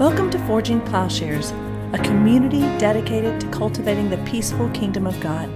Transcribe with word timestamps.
Welcome 0.00 0.30
to 0.30 0.38
Forging 0.46 0.80
Plowshares, 0.80 1.50
a 1.92 2.00
community 2.02 2.60
dedicated 2.78 3.38
to 3.38 3.46
cultivating 3.50 4.08
the 4.08 4.16
peaceful 4.24 4.70
kingdom 4.70 5.06
of 5.06 5.20
God. 5.20 5.46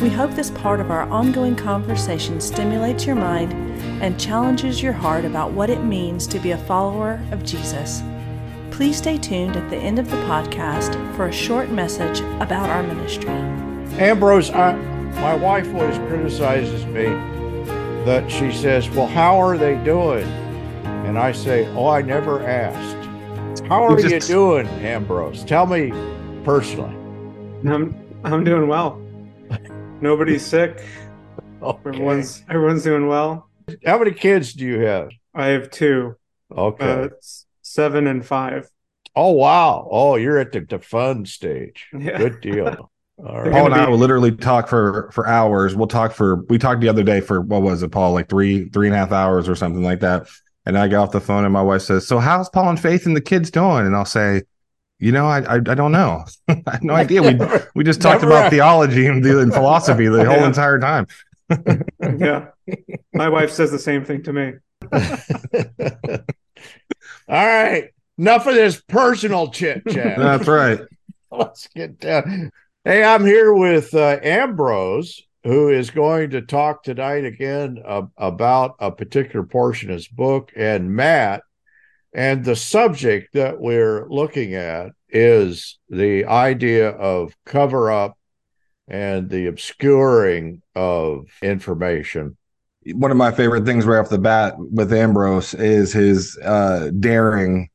We 0.00 0.08
hope 0.08 0.30
this 0.30 0.50
part 0.50 0.80
of 0.80 0.90
our 0.90 1.02
ongoing 1.10 1.54
conversation 1.56 2.40
stimulates 2.40 3.04
your 3.04 3.16
mind 3.16 3.52
and 4.02 4.18
challenges 4.18 4.82
your 4.82 4.94
heart 4.94 5.26
about 5.26 5.52
what 5.52 5.68
it 5.68 5.84
means 5.84 6.26
to 6.28 6.38
be 6.38 6.52
a 6.52 6.64
follower 6.64 7.22
of 7.32 7.44
Jesus. 7.44 8.02
Please 8.70 8.96
stay 8.96 9.18
tuned 9.18 9.56
at 9.56 9.68
the 9.68 9.76
end 9.76 9.98
of 9.98 10.10
the 10.10 10.16
podcast 10.22 10.94
for 11.14 11.26
a 11.26 11.32
short 11.32 11.68
message 11.68 12.20
about 12.40 12.70
our 12.70 12.82
ministry. 12.82 13.28
Ambrose, 14.00 14.48
I, 14.48 14.72
my 15.20 15.34
wife 15.34 15.66
always 15.74 15.98
criticizes 16.08 16.86
me 16.86 17.04
that 18.06 18.24
she 18.30 18.52
says, 18.52 18.88
Well, 18.88 19.06
how 19.06 19.38
are 19.38 19.58
they 19.58 19.74
doing? 19.84 20.26
And 21.04 21.18
I 21.18 21.32
say, 21.32 21.66
Oh, 21.74 21.88
I 21.88 22.00
never 22.00 22.42
asked. 22.42 22.99
How 23.70 23.86
are 23.86 24.00
you, 24.00 24.08
just... 24.08 24.28
you 24.28 24.34
doing, 24.34 24.66
Ambrose? 24.66 25.44
Tell 25.44 25.64
me 25.64 25.92
personally. 26.42 26.90
I'm 27.70 27.94
I'm 28.24 28.42
doing 28.42 28.66
well. 28.66 29.00
Nobody's 30.00 30.44
sick. 30.54 30.84
okay. 31.62 31.88
Everyone's 31.88 32.42
everyone's 32.50 32.82
doing 32.82 33.06
well. 33.06 33.48
How 33.86 33.96
many 34.00 34.10
kids 34.10 34.54
do 34.54 34.66
you 34.66 34.80
have? 34.80 35.10
I 35.32 35.46
have 35.50 35.70
two. 35.70 36.16
Okay. 36.50 36.84
Uh, 36.84 37.08
seven 37.62 38.08
and 38.08 38.26
five. 38.26 38.68
Oh 39.14 39.30
wow! 39.30 39.86
Oh, 39.88 40.16
you're 40.16 40.38
at 40.38 40.50
the, 40.50 40.62
the 40.62 40.80
fun 40.80 41.24
stage. 41.24 41.86
Yeah. 41.96 42.18
Good 42.18 42.40
deal. 42.40 42.90
All 43.24 43.40
right. 43.40 43.52
Paul 43.52 43.66
and 43.66 43.74
I 43.76 43.88
will 43.88 43.98
literally 43.98 44.32
talk 44.32 44.66
for 44.66 45.12
for 45.12 45.28
hours. 45.28 45.76
We'll 45.76 45.86
talk 45.86 46.10
for 46.10 46.42
we 46.48 46.58
talked 46.58 46.80
the 46.80 46.88
other 46.88 47.04
day 47.04 47.20
for 47.20 47.40
what 47.40 47.62
was 47.62 47.84
it, 47.84 47.92
Paul? 47.92 48.14
Like 48.14 48.28
three 48.28 48.68
three 48.68 48.88
and 48.88 48.96
a 48.96 48.98
half 48.98 49.12
hours 49.12 49.48
or 49.48 49.54
something 49.54 49.84
like 49.84 50.00
that. 50.00 50.26
And 50.66 50.76
I 50.76 50.88
get 50.88 50.96
off 50.96 51.12
the 51.12 51.20
phone 51.20 51.44
and 51.44 51.52
my 51.52 51.62
wife 51.62 51.82
says, 51.82 52.06
"So 52.06 52.18
how's 52.18 52.48
Paul 52.48 52.70
and 52.70 52.80
Faith 52.80 53.06
and 53.06 53.16
the 53.16 53.20
kids 53.20 53.50
doing?" 53.50 53.86
And 53.86 53.96
I'll 53.96 54.04
say, 54.04 54.42
"You 54.98 55.12
know, 55.12 55.26
I 55.26 55.40
I, 55.40 55.54
I 55.54 55.58
don't 55.58 55.92
know. 55.92 56.24
I 56.48 56.62
have 56.66 56.82
no 56.82 56.94
idea. 56.94 57.22
We 57.22 57.38
we 57.74 57.84
just 57.84 58.00
talked 58.00 58.22
about 58.22 58.42
right. 58.42 58.50
theology 58.50 59.06
and, 59.06 59.24
the, 59.24 59.40
and 59.40 59.52
philosophy 59.52 60.06
the 60.06 60.24
whole 60.26 60.36
yeah. 60.36 60.46
entire 60.46 60.78
time." 60.78 61.06
yeah, 62.00 62.48
my 63.12 63.28
wife 63.28 63.50
says 63.50 63.70
the 63.70 63.78
same 63.78 64.04
thing 64.04 64.22
to 64.22 64.32
me. 64.32 64.52
All 67.28 67.46
right, 67.46 67.90
enough 68.18 68.46
of 68.46 68.54
this 68.54 68.80
personal 68.82 69.48
chit 69.48 69.82
chat. 69.88 70.18
That's 70.18 70.46
right. 70.46 70.80
Let's 71.30 71.68
get 71.68 71.98
down. 71.98 72.50
Hey, 72.84 73.04
I'm 73.04 73.24
here 73.24 73.52
with 73.52 73.94
uh, 73.94 74.18
Ambrose, 74.22 75.22
who 75.44 75.68
is 75.68 75.90
going 75.90 76.30
to 76.30 76.42
talk 76.42 76.82
tonight 76.82 77.24
again 77.24 77.82
uh, 77.84 78.02
about 78.16 78.76
a 78.78 78.90
particular 78.92 79.44
portion 79.44 79.90
of 79.90 79.94
his 79.94 80.08
book, 80.08 80.52
and 80.54 80.94
Matt. 80.94 81.42
And 82.12 82.44
the 82.44 82.56
subject 82.56 83.34
that 83.34 83.60
we're 83.60 84.08
looking 84.08 84.54
at 84.54 84.90
is 85.08 85.78
the 85.88 86.24
idea 86.26 86.90
of 86.90 87.34
cover 87.46 87.90
up 87.90 88.18
and 88.88 89.30
the 89.30 89.46
obscuring 89.46 90.60
of 90.74 91.26
information. 91.40 92.36
One 92.92 93.12
of 93.12 93.16
my 93.16 93.30
favorite 93.30 93.64
things 93.64 93.86
right 93.86 94.00
off 94.00 94.08
the 94.08 94.18
bat 94.18 94.54
with 94.58 94.92
Ambrose 94.92 95.54
is 95.54 95.92
his 95.92 96.36
uh, 96.38 96.90
daring 96.98 97.69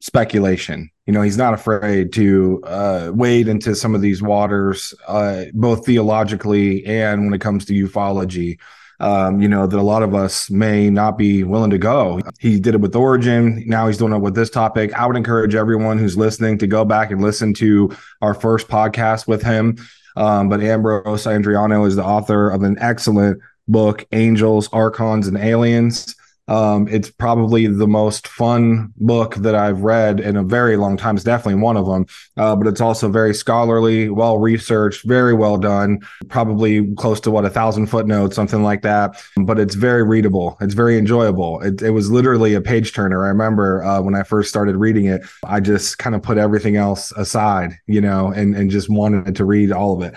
speculation. 0.00 0.90
You 1.06 1.12
know, 1.12 1.22
he's 1.22 1.38
not 1.38 1.54
afraid 1.54 2.12
to 2.14 2.60
uh, 2.64 3.10
wade 3.14 3.48
into 3.48 3.74
some 3.74 3.94
of 3.94 4.00
these 4.00 4.22
waters, 4.22 4.94
uh, 5.06 5.46
both 5.54 5.86
theologically 5.86 6.84
and 6.86 7.24
when 7.24 7.34
it 7.34 7.40
comes 7.40 7.64
to 7.66 7.72
ufology. 7.72 8.58
Um, 9.00 9.40
you 9.40 9.46
know, 9.46 9.64
that 9.68 9.78
a 9.78 9.82
lot 9.82 10.02
of 10.02 10.12
us 10.12 10.50
may 10.50 10.90
not 10.90 11.16
be 11.16 11.44
willing 11.44 11.70
to 11.70 11.78
go. 11.78 12.20
He 12.40 12.58
did 12.58 12.74
it 12.74 12.80
with 12.80 12.96
Origen. 12.96 13.62
Now 13.64 13.86
he's 13.86 13.96
doing 13.96 14.12
it 14.12 14.18
with 14.18 14.34
this 14.34 14.50
topic. 14.50 14.92
I 14.92 15.06
would 15.06 15.16
encourage 15.16 15.54
everyone 15.54 15.98
who's 15.98 16.16
listening 16.16 16.58
to 16.58 16.66
go 16.66 16.84
back 16.84 17.12
and 17.12 17.22
listen 17.22 17.54
to 17.54 17.96
our 18.22 18.34
first 18.34 18.66
podcast 18.66 19.28
with 19.28 19.40
him. 19.40 19.76
Um, 20.16 20.48
but 20.48 20.60
Ambrose 20.60 21.26
Andreano 21.26 21.86
is 21.86 21.94
the 21.94 22.04
author 22.04 22.50
of 22.50 22.64
an 22.64 22.76
excellent 22.80 23.40
book, 23.68 24.04
Angels, 24.10 24.68
Archons, 24.72 25.28
and 25.28 25.38
Aliens. 25.38 26.16
Um, 26.48 26.88
it's 26.88 27.10
probably 27.10 27.66
the 27.66 27.86
most 27.86 28.26
fun 28.26 28.92
book 28.96 29.34
that 29.36 29.54
I've 29.54 29.82
read 29.82 30.18
in 30.18 30.36
a 30.36 30.42
very 30.42 30.76
long 30.76 30.96
time. 30.96 31.16
It's 31.16 31.24
definitely 31.24 31.60
one 31.62 31.76
of 31.76 31.86
them, 31.86 32.06
uh, 32.36 32.56
but 32.56 32.66
it's 32.66 32.80
also 32.80 33.08
very 33.08 33.34
scholarly, 33.34 34.08
well 34.08 34.38
researched, 34.38 35.06
very 35.06 35.34
well 35.34 35.58
done. 35.58 36.00
Probably 36.28 36.92
close 36.94 37.20
to 37.20 37.30
what 37.30 37.44
a 37.44 37.50
thousand 37.50 37.86
footnotes, 37.88 38.34
something 38.34 38.62
like 38.62 38.82
that. 38.82 39.22
But 39.36 39.58
it's 39.58 39.74
very 39.74 40.02
readable. 40.02 40.56
It's 40.60 40.74
very 40.74 40.98
enjoyable. 40.98 41.60
It, 41.60 41.82
it 41.82 41.90
was 41.90 42.10
literally 42.10 42.54
a 42.54 42.60
page 42.60 42.92
turner. 42.92 43.24
I 43.24 43.28
remember 43.28 43.84
uh, 43.84 44.00
when 44.00 44.14
I 44.14 44.22
first 44.22 44.48
started 44.48 44.76
reading 44.76 45.04
it, 45.04 45.22
I 45.44 45.60
just 45.60 45.98
kind 45.98 46.16
of 46.16 46.22
put 46.22 46.38
everything 46.38 46.76
else 46.76 47.12
aside, 47.12 47.72
you 47.86 48.00
know, 48.00 48.28
and 48.28 48.56
and 48.56 48.70
just 48.70 48.88
wanted 48.88 49.36
to 49.36 49.44
read 49.44 49.70
all 49.70 49.94
of 49.94 50.02
it. 50.02 50.14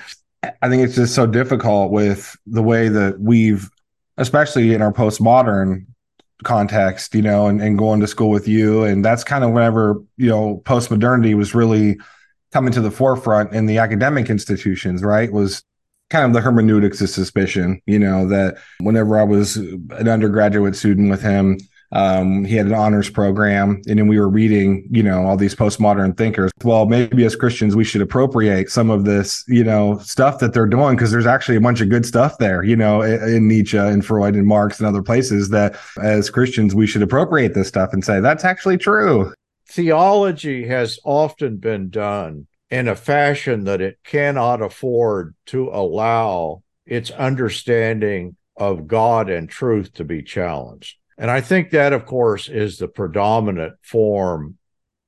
I 0.62 0.70
think 0.70 0.84
it's 0.84 0.96
just 0.96 1.14
so 1.14 1.28
difficult 1.28 1.92
with 1.92 2.36
the 2.48 2.64
way 2.64 2.88
that 2.88 3.20
we've 3.20 3.70
especially 4.18 4.74
in 4.74 4.82
our 4.82 4.92
postmodern 4.92 5.86
context, 6.44 7.16
you 7.16 7.22
know, 7.22 7.48
and, 7.48 7.62
and 7.62 7.78
going 7.78 8.00
to 8.02 8.08
school 8.08 8.30
with 8.30 8.48
you. 8.48 8.84
And 8.84 9.04
that's 9.04 9.24
kind 9.24 9.44
of 9.44 9.52
whenever, 9.52 10.02
you 10.18 10.30
know, 10.30 10.58
post 10.66 10.92
modernity 10.92 11.34
was 11.34 11.56
really 11.56 11.98
coming 12.52 12.74
to 12.74 12.82
the 12.82 12.92
forefront 12.92 13.54
in 13.54 13.66
the 13.66 13.78
academic 13.78 14.30
institutions, 14.30 15.04
right? 15.04 15.32
Was 15.32 15.64
kind 16.10 16.26
of 16.26 16.34
the 16.34 16.42
hermeneutics 16.42 17.00
of 17.02 17.10
suspicion, 17.10 17.82
you 17.86 17.98
know, 17.98 18.28
that 18.28 18.58
whenever 18.80 19.18
I 19.20 19.24
was 19.24 19.56
an 19.56 20.08
undergraduate 20.08 20.76
student 20.76 21.10
with 21.10 21.22
him, 21.22 21.58
um, 21.92 22.46
he 22.46 22.56
had 22.56 22.68
an 22.68 22.74
honors 22.74 23.10
program, 23.10 23.82
and 23.88 24.00
then 24.00 24.08
we 24.08 24.20
were 24.20 24.30
reading, 24.30 24.88
you 24.90 25.04
know, 25.04 25.26
all 25.26 25.36
these 25.36 25.56
postmodern 25.56 26.16
thinkers. 26.18 26.52
Well, 26.64 26.86
maybe 26.86 27.26
as 27.26 27.36
Christians, 27.36 27.76
we 27.76 27.84
should 27.84 28.02
appropriate 28.02 28.70
some 28.70 28.90
of 28.90 29.04
this, 29.04 29.44
you 29.48 29.64
know, 29.64 29.98
stuff 30.00 30.40
that 30.40 30.54
they're 30.54 30.68
doing 30.68 30.96
because 30.96 31.12
there's 31.12 31.26
actually 31.26 31.58
a 31.58 31.62
bunch 31.62 31.82
of 31.82 31.90
good 31.90 32.06
stuff 32.06 32.38
there, 32.38 32.64
you 32.64 32.76
know, 32.76 33.02
in 33.02 33.48
Nietzsche 33.48 33.78
and 33.78 34.06
Freud 34.06 34.36
and 34.36 34.48
Marx 34.48 34.80
and 34.80 34.88
other 34.88 35.04
places 35.04 35.50
that 35.50 35.76
as 36.02 36.30
Christians, 36.30 36.74
we 36.74 36.88
should 36.88 37.02
appropriate 37.02 37.54
this 37.54 37.68
stuff 37.68 37.92
and 37.94 38.04
say 38.04 38.20
that's 38.20 38.46
actually 38.46 38.78
true. 38.78 39.34
Theology 39.68 40.68
has 40.68 41.00
often 41.04 41.58
been 41.58 41.90
done 41.90 42.48
in 42.70 42.88
a 42.88 42.96
fashion 42.96 43.66
that 43.66 43.82
it 43.82 44.00
cannot 44.04 44.62
afford 44.62 45.36
to 45.48 45.70
allow 45.70 46.64
its 46.86 47.12
understanding 47.12 48.36
of 48.56 48.88
God 48.88 49.30
and 49.30 49.50
truth 49.50 49.94
to 49.94 50.04
be 50.04 50.24
challenged. 50.24 50.98
And 51.18 51.30
I 51.30 51.42
think 51.42 51.72
that, 51.72 51.94
of 51.94 52.06
course, 52.06 52.50
is 52.50 52.78
the 52.78 52.88
predominant 52.88 53.76
form 53.82 54.58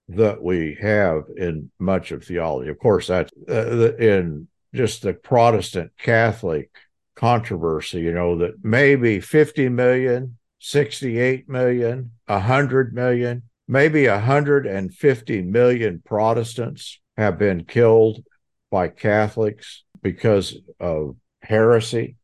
that 0.10 0.42
we 0.42 0.78
have 0.82 1.24
in 1.36 1.72
much 1.80 2.12
of 2.12 2.24
theology. 2.24 2.70
Of 2.70 2.80
course, 2.80 3.08
that's 3.08 3.32
uh, 3.50 3.96
in 3.96 4.48
just 4.74 5.02
the 5.02 5.14
Protestant 5.14 5.92
Catholic 5.98 6.70
controversy, 7.16 8.02
you 8.02 8.12
know, 8.12 8.38
that 8.40 8.64
maybe 8.64 9.20
50 9.20 9.70
million, 9.70 10.38
68 10.60 11.48
million, 11.48 12.12
100 12.26 12.94
million, 12.94 13.44
maybe 13.68 14.08
150 14.08 15.42
million 15.44 16.02
Protestants 16.06 17.00
have 17.18 17.38
been 17.38 17.66
killed 17.66 18.24
by 18.72 18.88
Catholics 18.88 19.84
because 20.02 20.58
of 20.80 21.16
heresy. 21.42 22.16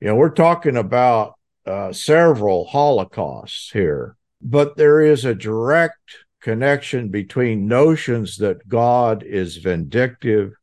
You 0.00 0.08
know, 0.08 0.14
we're 0.16 0.30
talking 0.30 0.76
about 0.76 1.37
uh, 1.68 1.92
several 1.92 2.66
Holocausts 2.66 3.70
here, 3.72 4.16
but 4.40 4.76
there 4.76 5.00
is 5.00 5.24
a 5.24 5.34
direct 5.34 6.16
connection 6.40 7.08
between 7.08 7.68
notions 7.68 8.38
that 8.38 8.66
God 8.68 9.22
is 9.22 9.58
vindictive, 9.58 10.54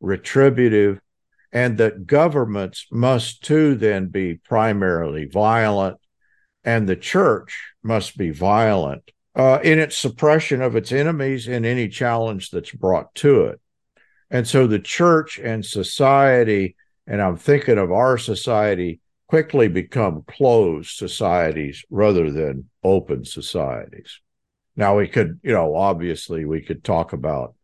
retributive, 0.00 1.00
and 1.52 1.78
that 1.78 2.06
governments 2.06 2.86
must 2.90 3.44
too 3.44 3.74
then 3.74 4.06
be 4.06 4.34
primarily 4.34 5.26
violent, 5.26 5.98
and 6.64 6.88
the 6.88 6.96
church 6.96 7.72
must 7.82 8.16
be 8.16 8.30
violent 8.30 9.10
uh, 9.36 9.58
in 9.62 9.78
its 9.78 9.98
suppression 9.98 10.62
of 10.62 10.76
its 10.76 10.92
enemies 10.92 11.46
in 11.46 11.64
any 11.64 11.88
challenge 11.88 12.50
that's 12.50 12.72
brought 12.72 13.14
to 13.16 13.42
it. 13.42 13.60
And 14.30 14.48
so 14.48 14.66
the 14.66 14.78
church 14.78 15.38
and 15.38 15.64
society, 15.64 16.74
and 17.06 17.20
I'm 17.20 17.36
thinking 17.36 17.78
of 17.78 17.92
our 17.92 18.16
society 18.18 19.00
quickly 19.28 19.68
become 19.68 20.24
closed 20.26 20.90
societies 20.90 21.84
rather 21.90 22.30
than 22.30 22.68
open 22.82 23.24
societies. 23.24 24.20
Now, 24.76 24.98
we 24.98 25.08
could, 25.08 25.40
you 25.42 25.52
know, 25.52 25.74
obviously, 25.76 26.44
we 26.44 26.60
could 26.60 26.84
talk 26.84 27.12
about 27.12 27.54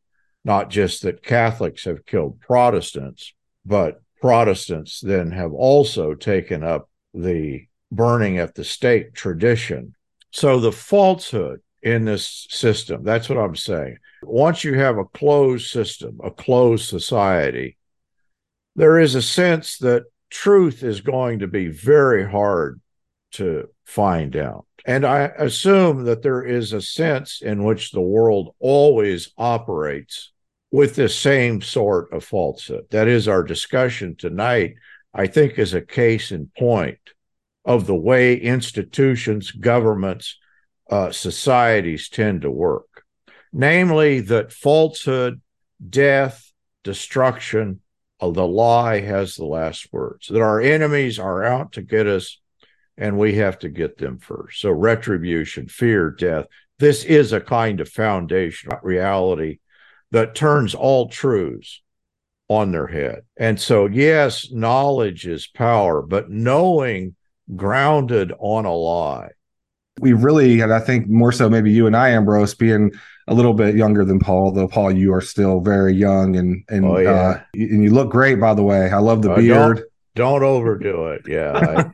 not 0.44 0.70
just 0.70 1.02
that 1.02 1.22
Catholics 1.22 1.84
have 1.84 2.06
killed 2.06 2.40
Protestants, 2.40 3.34
but 3.64 4.02
Protestants 4.20 5.00
then 5.00 5.32
have 5.32 5.52
also 5.52 6.14
taken 6.14 6.62
up 6.62 6.88
the 7.12 7.66
burning 7.90 8.38
at 8.38 8.54
the 8.54 8.64
stake 8.64 9.14
tradition. 9.14 9.94
So 10.30 10.60
the 10.60 10.72
falsehood 10.72 11.60
in 11.82 12.04
this 12.04 12.46
system, 12.50 13.02
that's 13.02 13.28
what 13.28 13.38
I'm 13.38 13.56
saying. 13.56 13.96
Once 14.22 14.64
you 14.64 14.74
have 14.74 14.98
a 14.98 15.04
closed 15.04 15.70
system, 15.70 16.20
a 16.22 16.30
closed 16.30 16.88
society, 16.88 17.76
there 18.76 18.98
is 18.98 19.14
a 19.14 19.22
sense 19.22 19.78
that 19.78 20.04
truth 20.30 20.82
is 20.82 21.00
going 21.00 21.40
to 21.40 21.48
be 21.48 21.68
very 21.68 22.28
hard 22.28 22.80
to 23.32 23.68
find 23.84 24.36
out. 24.36 24.66
And 24.86 25.04
I 25.04 25.24
assume 25.38 26.04
that 26.04 26.22
there 26.22 26.42
is 26.42 26.72
a 26.72 26.80
sense 26.80 27.42
in 27.42 27.64
which 27.64 27.90
the 27.90 28.00
world 28.00 28.54
always 28.58 29.32
operates 29.36 30.32
with 30.70 30.94
the 30.94 31.08
same 31.08 31.60
sort 31.60 32.12
of 32.12 32.24
falsehood. 32.24 32.86
That 32.90 33.08
is, 33.08 33.28
our 33.28 33.42
discussion 33.42 34.16
tonight, 34.16 34.76
I 35.12 35.26
think, 35.26 35.58
is 35.58 35.74
a 35.74 35.80
case 35.80 36.32
in 36.32 36.50
point 36.56 36.98
of 37.64 37.86
the 37.86 37.94
way 37.94 38.36
institutions, 38.36 39.50
governments, 39.50 40.38
uh, 40.88 41.10
societies 41.10 42.08
tend 42.08 42.42
to 42.42 42.50
work. 42.50 43.04
Namely, 43.52 44.20
that 44.20 44.52
falsehood, 44.52 45.40
death, 45.88 46.52
destruction 46.84 47.80
the 48.20 48.46
lie 48.46 49.00
has 49.00 49.36
the 49.36 49.46
last 49.46 49.92
words, 49.92 50.28
that 50.28 50.40
our 50.40 50.60
enemies 50.60 51.18
are 51.18 51.42
out 51.42 51.72
to 51.72 51.82
get 51.82 52.06
us 52.06 52.38
and 52.96 53.18
we 53.18 53.34
have 53.34 53.58
to 53.60 53.68
get 53.68 53.96
them 53.96 54.18
first. 54.18 54.60
So, 54.60 54.70
retribution, 54.70 55.68
fear, 55.68 56.10
death. 56.10 56.46
This 56.78 57.04
is 57.04 57.32
a 57.32 57.40
kind 57.40 57.80
of 57.80 57.88
foundation 57.88 58.72
reality 58.82 59.58
that 60.10 60.34
turns 60.34 60.74
all 60.74 61.08
truths 61.08 61.82
on 62.48 62.72
their 62.72 62.86
head. 62.86 63.22
And 63.36 63.60
so, 63.60 63.86
yes, 63.86 64.50
knowledge 64.50 65.26
is 65.26 65.46
power, 65.46 66.02
but 66.02 66.30
knowing 66.30 67.14
grounded 67.56 68.32
on 68.38 68.64
a 68.64 68.74
lie. 68.74 69.30
We 70.00 70.12
really, 70.12 70.60
and 70.60 70.72
I 70.72 70.80
think 70.80 71.08
more 71.08 71.32
so 71.32 71.48
maybe 71.48 71.70
you 71.70 71.86
and 71.86 71.96
I, 71.96 72.10
Ambrose, 72.10 72.54
being 72.54 72.92
a 73.28 73.34
little 73.34 73.54
bit 73.54 73.74
younger 73.74 74.04
than 74.04 74.18
Paul, 74.18 74.52
though 74.52 74.68
Paul, 74.68 74.92
you 74.92 75.12
are 75.14 75.20
still 75.20 75.60
very 75.60 75.94
young 75.94 76.36
and 76.36 76.64
and 76.68 76.84
oh, 76.84 76.98
yeah. 76.98 77.10
uh, 77.10 77.40
and 77.54 77.82
you 77.82 77.90
look 77.90 78.10
great, 78.10 78.40
by 78.40 78.54
the 78.54 78.62
way. 78.62 78.90
I 78.90 78.98
love 78.98 79.22
the 79.22 79.32
uh, 79.32 79.36
beard. 79.36 79.84
Don't 80.16 80.42
overdo 80.42 81.06
it. 81.06 81.22
Yeah. 81.28 81.88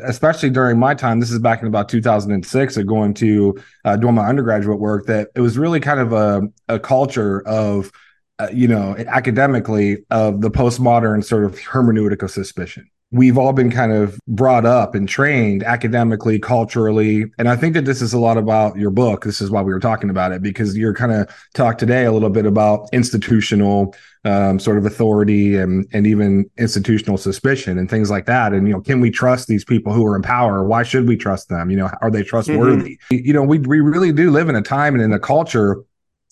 Especially 0.02 0.48
during 0.48 0.78
my 0.78 0.94
time, 0.94 1.20
this 1.20 1.30
is 1.30 1.38
back 1.38 1.60
in 1.60 1.68
about 1.68 1.90
2006 1.90 2.76
of 2.76 2.86
going 2.86 3.12
to 3.14 3.54
uh, 3.84 3.96
doing 3.96 4.14
my 4.14 4.26
undergraduate 4.26 4.80
work, 4.80 5.06
that 5.06 5.28
it 5.34 5.40
was 5.40 5.58
really 5.58 5.78
kind 5.78 6.00
of 6.00 6.14
a, 6.14 6.42
a 6.68 6.78
culture 6.78 7.46
of, 7.46 7.92
uh, 8.38 8.48
you 8.50 8.66
know, 8.66 8.96
academically 8.96 10.04
of 10.10 10.40
the 10.40 10.50
postmodern 10.50 11.22
sort 11.22 11.44
of 11.44 11.54
hermeneutic 11.58 12.22
of 12.22 12.30
suspicion 12.30 12.88
we've 13.16 13.38
all 13.38 13.52
been 13.52 13.70
kind 13.70 13.92
of 13.92 14.20
brought 14.28 14.66
up 14.66 14.94
and 14.94 15.08
trained 15.08 15.62
academically, 15.62 16.38
culturally. 16.38 17.24
And 17.38 17.48
I 17.48 17.56
think 17.56 17.74
that 17.74 17.86
this 17.86 18.02
is 18.02 18.12
a 18.12 18.18
lot 18.18 18.36
about 18.36 18.76
your 18.76 18.90
book. 18.90 19.24
This 19.24 19.40
is 19.40 19.50
why 19.50 19.62
we 19.62 19.72
were 19.72 19.80
talking 19.80 20.10
about 20.10 20.32
it, 20.32 20.42
because 20.42 20.76
you're 20.76 20.94
kind 20.94 21.12
of 21.12 21.28
talk 21.54 21.78
today 21.78 22.04
a 22.04 22.12
little 22.12 22.30
bit 22.30 22.44
about 22.44 22.88
institutional 22.92 23.94
um, 24.24 24.58
sort 24.58 24.76
of 24.76 24.84
authority 24.84 25.56
and 25.56 25.86
and 25.92 26.06
even 26.06 26.50
institutional 26.58 27.16
suspicion 27.16 27.78
and 27.78 27.88
things 27.88 28.10
like 28.10 28.26
that. 28.26 28.52
And 28.52 28.66
you 28.66 28.74
know, 28.74 28.80
can 28.80 29.00
we 29.00 29.10
trust 29.10 29.48
these 29.48 29.64
people 29.64 29.92
who 29.92 30.04
are 30.04 30.16
in 30.16 30.22
power? 30.22 30.64
Why 30.64 30.82
should 30.82 31.08
we 31.08 31.16
trust 31.16 31.48
them? 31.48 31.70
You 31.70 31.78
know, 31.78 31.90
are 32.02 32.10
they 32.10 32.22
trustworthy? 32.22 32.98
Mm-hmm. 33.10 33.26
You 33.26 33.32
know, 33.32 33.42
we 33.42 33.58
we 33.58 33.80
really 33.80 34.12
do 34.12 34.30
live 34.30 34.48
in 34.48 34.56
a 34.56 34.62
time 34.62 34.94
and 34.94 35.02
in 35.02 35.12
a 35.12 35.20
culture 35.20 35.84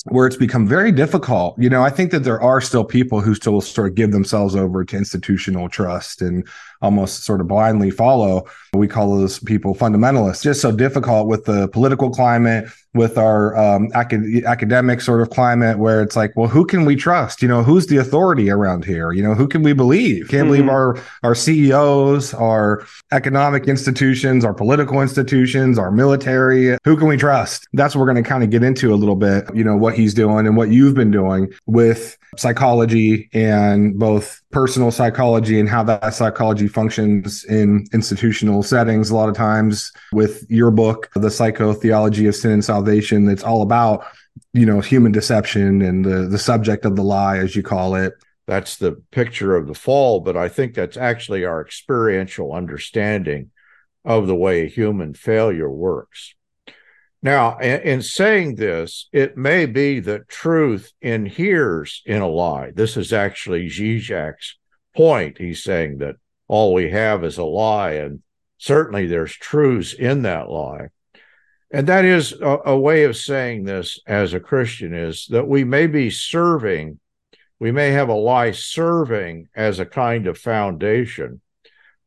where 0.06 0.26
it's 0.26 0.36
become 0.36 0.66
very 0.66 0.92
difficult. 0.92 1.58
You 1.58 1.70
know, 1.70 1.82
I 1.82 1.90
think 1.90 2.10
that 2.10 2.24
there 2.24 2.40
are 2.40 2.60
still 2.60 2.84
people 2.84 3.20
who 3.20 3.34
still 3.34 3.60
sort 3.60 3.88
of 3.88 3.94
give 3.94 4.12
themselves 4.12 4.54
over 4.54 4.84
to 4.84 4.96
institutional 4.96 5.68
trust 5.68 6.20
and 6.20 6.46
almost 6.84 7.24
sort 7.24 7.40
of 7.40 7.48
blindly 7.48 7.90
follow. 7.90 8.44
We 8.74 8.86
call 8.86 9.16
those 9.16 9.38
people 9.38 9.74
fundamentalists. 9.74 10.42
Just 10.42 10.60
so 10.60 10.70
difficult 10.70 11.28
with 11.28 11.46
the 11.46 11.68
political 11.68 12.10
climate, 12.10 12.68
with 12.92 13.16
our 13.16 13.56
um, 13.56 13.90
acad- 13.94 14.44
academic 14.44 15.00
sort 15.00 15.22
of 15.22 15.30
climate, 15.30 15.78
where 15.78 16.02
it's 16.02 16.14
like, 16.14 16.32
well, 16.36 16.48
who 16.48 16.66
can 16.66 16.84
we 16.84 16.94
trust? 16.94 17.40
You 17.40 17.48
know, 17.48 17.62
who's 17.62 17.86
the 17.86 17.96
authority 17.96 18.50
around 18.50 18.84
here? 18.84 19.12
You 19.12 19.22
know, 19.22 19.34
who 19.34 19.48
can 19.48 19.62
we 19.62 19.72
believe? 19.72 20.28
Can't 20.28 20.42
mm-hmm. 20.42 20.66
believe 20.66 20.68
our 20.68 20.98
our 21.22 21.34
CEOs, 21.34 22.34
our 22.34 22.86
economic 23.12 23.66
institutions, 23.66 24.44
our 24.44 24.54
political 24.54 25.00
institutions, 25.00 25.78
our 25.78 25.90
military. 25.90 26.76
Who 26.84 26.96
can 26.98 27.08
we 27.08 27.16
trust? 27.16 27.66
That's 27.72 27.94
what 27.94 28.00
we're 28.00 28.12
going 28.12 28.22
to 28.22 28.28
kind 28.28 28.44
of 28.44 28.50
get 28.50 28.62
into 28.62 28.92
a 28.92 28.96
little 28.96 29.16
bit. 29.16 29.44
You 29.54 29.64
know, 29.64 29.76
what 29.76 29.94
he's 29.94 30.12
doing 30.12 30.46
and 30.46 30.56
what 30.56 30.68
you've 30.68 30.94
been 30.94 31.10
doing 31.10 31.50
with 31.64 32.18
psychology 32.36 33.30
and 33.32 33.98
both 33.98 34.42
personal 34.54 34.92
psychology 34.92 35.58
and 35.58 35.68
how 35.68 35.82
that 35.82 36.14
psychology 36.14 36.68
functions 36.68 37.44
in 37.46 37.84
institutional 37.92 38.62
settings 38.62 39.10
a 39.10 39.14
lot 39.14 39.28
of 39.28 39.34
times 39.34 39.90
with 40.12 40.46
your 40.48 40.70
book 40.70 41.10
the 41.14 41.28
psychotheology 41.28 42.28
of 42.28 42.36
sin 42.36 42.52
and 42.52 42.64
salvation 42.64 43.28
it's 43.28 43.42
all 43.42 43.62
about 43.62 44.06
you 44.52 44.64
know 44.64 44.78
human 44.78 45.10
deception 45.10 45.82
and 45.82 46.04
the 46.04 46.28
the 46.28 46.38
subject 46.38 46.84
of 46.84 46.94
the 46.94 47.02
lie 47.02 47.36
as 47.38 47.56
you 47.56 47.62
call 47.64 47.96
it. 47.96 48.14
That's 48.46 48.76
the 48.76 48.92
picture 49.10 49.56
of 49.56 49.66
the 49.66 49.74
fall 49.74 50.20
but 50.20 50.36
i 50.36 50.48
think 50.48 50.74
that's 50.74 50.96
actually 50.96 51.44
our 51.44 51.60
experiential 51.60 52.52
understanding 52.52 53.50
of 54.04 54.28
the 54.28 54.36
way 54.36 54.68
human 54.68 55.14
failure 55.14 55.70
works 55.70 56.34
now, 57.24 57.56
in 57.58 58.02
saying 58.02 58.56
this, 58.56 59.08
it 59.10 59.34
may 59.34 59.64
be 59.64 59.98
that 60.00 60.28
truth 60.28 60.92
inheres 61.00 62.02
in 62.04 62.20
a 62.20 62.28
lie. 62.28 62.70
This 62.74 62.98
is 62.98 63.14
actually 63.14 63.70
Zizek's 63.70 64.58
point. 64.94 65.38
He's 65.38 65.64
saying 65.64 65.98
that 65.98 66.16
all 66.48 66.74
we 66.74 66.90
have 66.90 67.24
is 67.24 67.38
a 67.38 67.44
lie, 67.44 67.92
and 67.92 68.22
certainly 68.58 69.06
there's 69.06 69.32
truths 69.32 69.94
in 69.94 70.20
that 70.22 70.50
lie. 70.50 70.88
And 71.70 71.86
that 71.86 72.04
is 72.04 72.32
a, 72.32 72.58
a 72.66 72.78
way 72.78 73.04
of 73.04 73.16
saying 73.16 73.64
this 73.64 73.98
as 74.06 74.34
a 74.34 74.38
Christian 74.38 74.92
is 74.92 75.26
that 75.30 75.48
we 75.48 75.64
may 75.64 75.86
be 75.86 76.10
serving, 76.10 77.00
we 77.58 77.72
may 77.72 77.90
have 77.92 78.10
a 78.10 78.14
lie 78.14 78.50
serving 78.50 79.48
as 79.56 79.78
a 79.78 79.86
kind 79.86 80.26
of 80.26 80.36
foundation, 80.36 81.40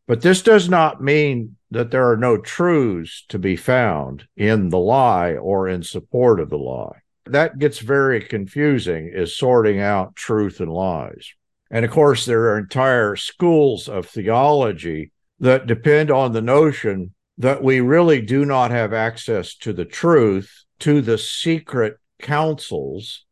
but 0.07 0.21
this 0.21 0.43
does 0.43 0.69
not 0.69 1.01
mean 1.01 1.56
that 1.71 1.91
there 1.91 2.09
are 2.09 2.17
no 2.17 2.37
truths 2.37 3.25
to 3.29 3.37
be 3.37 3.55
found 3.55 4.25
in 4.35 4.69
the 4.69 4.79
lie 4.79 5.33
or 5.33 5.67
in 5.67 5.83
support 5.83 6.39
of 6.39 6.49
the 6.49 6.57
lie. 6.57 6.99
That 7.25 7.59
gets 7.59 7.79
very 7.79 8.21
confusing, 8.21 9.11
is 9.13 9.35
sorting 9.35 9.79
out 9.79 10.15
truth 10.15 10.61
and 10.61 10.71
lies. 10.71 11.33
And 11.69 11.83
of 11.83 11.91
course, 11.91 12.25
there 12.25 12.43
are 12.51 12.57
entire 12.57 13.15
schools 13.15 13.89
of 13.89 14.05
theology 14.05 15.11
that 15.39 15.67
depend 15.67 16.09
on 16.09 16.31
the 16.31 16.41
notion 16.41 17.13
that 17.37 17.61
we 17.61 17.81
really 17.81 18.21
do 18.21 18.45
not 18.45 18.71
have 18.71 18.93
access 18.93 19.55
to 19.55 19.73
the 19.73 19.85
truth, 19.85 20.63
to 20.79 21.01
the 21.01 21.17
secret 21.17 21.97
counsels 22.19 23.25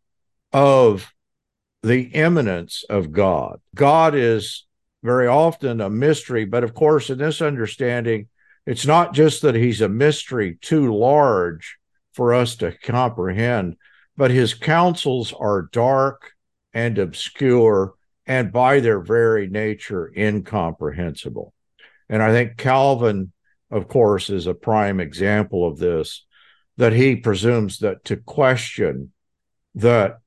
of 0.51 1.13
the 1.81 2.03
immanence 2.13 2.83
of 2.89 3.11
God. 3.11 3.59
God 3.73 4.13
is 4.15 4.64
very 5.05 5.27
often 5.27 5.79
a 5.79 5.89
mystery. 5.89 6.45
But 6.45 6.63
of 6.63 6.73
course, 6.73 7.09
in 7.09 7.19
this 7.19 7.41
understanding, 7.41 8.27
it's 8.65 8.85
not 8.85 9.13
just 9.13 9.43
that 9.43 9.55
he's 9.55 9.81
a 9.81 9.87
mystery 9.87 10.57
too 10.59 10.93
large 10.93 11.77
for 12.13 12.33
us 12.33 12.55
to 12.57 12.71
comprehend, 12.71 13.75
but 14.17 14.31
his 14.31 14.53
counsels 14.53 15.33
are 15.33 15.69
dark 15.71 16.31
and 16.73 16.97
obscure 16.97 17.93
and 18.25 18.51
by 18.51 18.79
their 18.79 18.99
very 18.99 19.47
nature 19.47 20.11
incomprehensible. 20.17 21.53
And 22.09 22.23
I 22.23 22.31
think 22.31 22.57
Calvin, 22.57 23.31
of 23.69 23.87
course, 23.87 24.29
is 24.29 24.47
a 24.47 24.53
prime 24.53 24.99
example 24.99 25.67
of 25.67 25.77
this, 25.77 26.25
that 26.77 26.93
he 26.93 27.15
presumes 27.15 27.79
that 27.79 28.03
to 28.05 28.17
question 28.17 29.11
that 29.75 30.19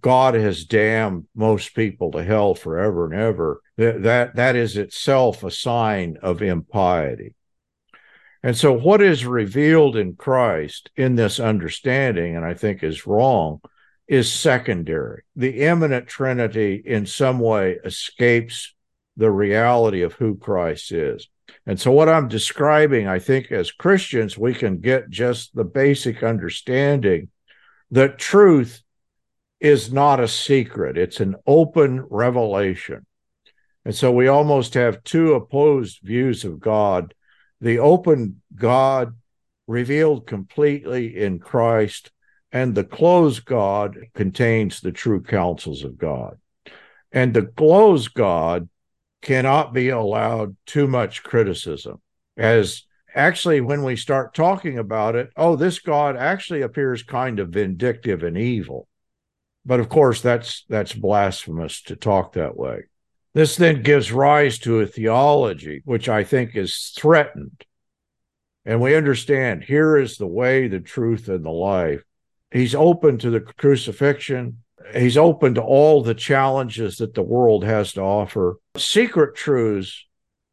God 0.00 0.34
has 0.34 0.64
damned 0.64 1.26
most 1.34 1.74
people 1.74 2.12
to 2.12 2.24
hell 2.24 2.54
forever 2.54 3.04
and 3.04 3.14
ever, 3.14 3.60
that, 3.76 4.02
that, 4.02 4.36
that 4.36 4.56
is 4.56 4.76
itself 4.76 5.44
a 5.44 5.50
sign 5.50 6.16
of 6.22 6.42
impiety. 6.42 7.34
And 8.42 8.56
so, 8.56 8.72
what 8.72 9.00
is 9.00 9.24
revealed 9.24 9.96
in 9.96 10.16
Christ 10.16 10.90
in 10.96 11.14
this 11.14 11.38
understanding, 11.38 12.34
and 12.34 12.44
I 12.44 12.54
think 12.54 12.82
is 12.82 13.06
wrong, 13.06 13.60
is 14.08 14.32
secondary. 14.32 15.22
The 15.36 15.62
immanent 15.62 16.08
Trinity, 16.08 16.82
in 16.84 17.06
some 17.06 17.38
way, 17.38 17.78
escapes 17.84 18.74
the 19.16 19.30
reality 19.30 20.02
of 20.02 20.14
who 20.14 20.36
Christ 20.36 20.90
is. 20.90 21.28
And 21.66 21.80
so, 21.80 21.92
what 21.92 22.08
I'm 22.08 22.26
describing, 22.26 23.06
I 23.06 23.20
think, 23.20 23.52
as 23.52 23.70
Christians, 23.70 24.36
we 24.36 24.54
can 24.54 24.80
get 24.80 25.08
just 25.08 25.54
the 25.54 25.64
basic 25.64 26.24
understanding 26.24 27.28
that 27.92 28.18
truth 28.18 28.81
is 29.62 29.92
not 29.92 30.20
a 30.20 30.28
secret, 30.28 30.98
it's 30.98 31.20
an 31.20 31.36
open 31.46 32.04
revelation. 32.10 33.06
And 33.84 33.94
so 33.94 34.12
we 34.12 34.28
almost 34.28 34.74
have 34.74 35.02
two 35.04 35.34
opposed 35.34 36.00
views 36.02 36.44
of 36.44 36.60
God 36.60 37.14
the 37.62 37.78
open 37.78 38.42
God 38.56 39.14
revealed 39.68 40.26
completely 40.26 41.16
in 41.16 41.38
Christ, 41.38 42.10
and 42.50 42.74
the 42.74 42.82
closed 42.82 43.44
God 43.44 43.96
contains 44.14 44.80
the 44.80 44.90
true 44.90 45.22
counsels 45.22 45.84
of 45.84 45.96
God. 45.96 46.38
And 47.12 47.32
the 47.32 47.46
closed 47.46 48.14
God 48.14 48.68
cannot 49.22 49.72
be 49.72 49.90
allowed 49.90 50.56
too 50.66 50.88
much 50.88 51.22
criticism, 51.22 52.00
as 52.36 52.82
actually, 53.14 53.60
when 53.60 53.84
we 53.84 53.94
start 53.94 54.34
talking 54.34 54.76
about 54.78 55.14
it, 55.14 55.30
oh, 55.36 55.54
this 55.54 55.78
God 55.78 56.16
actually 56.16 56.62
appears 56.62 57.04
kind 57.04 57.38
of 57.38 57.50
vindictive 57.50 58.24
and 58.24 58.36
evil. 58.36 58.88
But 59.64 59.80
of 59.80 59.88
course, 59.88 60.20
that's 60.20 60.64
that's 60.68 60.92
blasphemous 60.92 61.82
to 61.82 61.96
talk 61.96 62.32
that 62.32 62.56
way. 62.56 62.84
This 63.34 63.56
then 63.56 63.82
gives 63.82 64.12
rise 64.12 64.58
to 64.60 64.80
a 64.80 64.86
theology 64.86 65.82
which 65.84 66.08
I 66.08 66.24
think 66.24 66.54
is 66.54 66.92
threatened. 66.96 67.64
And 68.64 68.80
we 68.80 68.94
understand 68.94 69.64
here 69.64 69.96
is 69.96 70.16
the 70.16 70.26
way, 70.26 70.68
the 70.68 70.80
truth, 70.80 71.28
and 71.28 71.44
the 71.44 71.50
life. 71.50 72.04
He's 72.50 72.74
open 72.74 73.18
to 73.18 73.30
the 73.30 73.40
crucifixion. 73.40 74.58
He's 74.94 75.16
open 75.16 75.54
to 75.54 75.62
all 75.62 76.02
the 76.02 76.14
challenges 76.14 76.98
that 76.98 77.14
the 77.14 77.22
world 77.22 77.64
has 77.64 77.94
to 77.94 78.02
offer. 78.02 78.58
Secret 78.76 79.34
truths, 79.34 80.04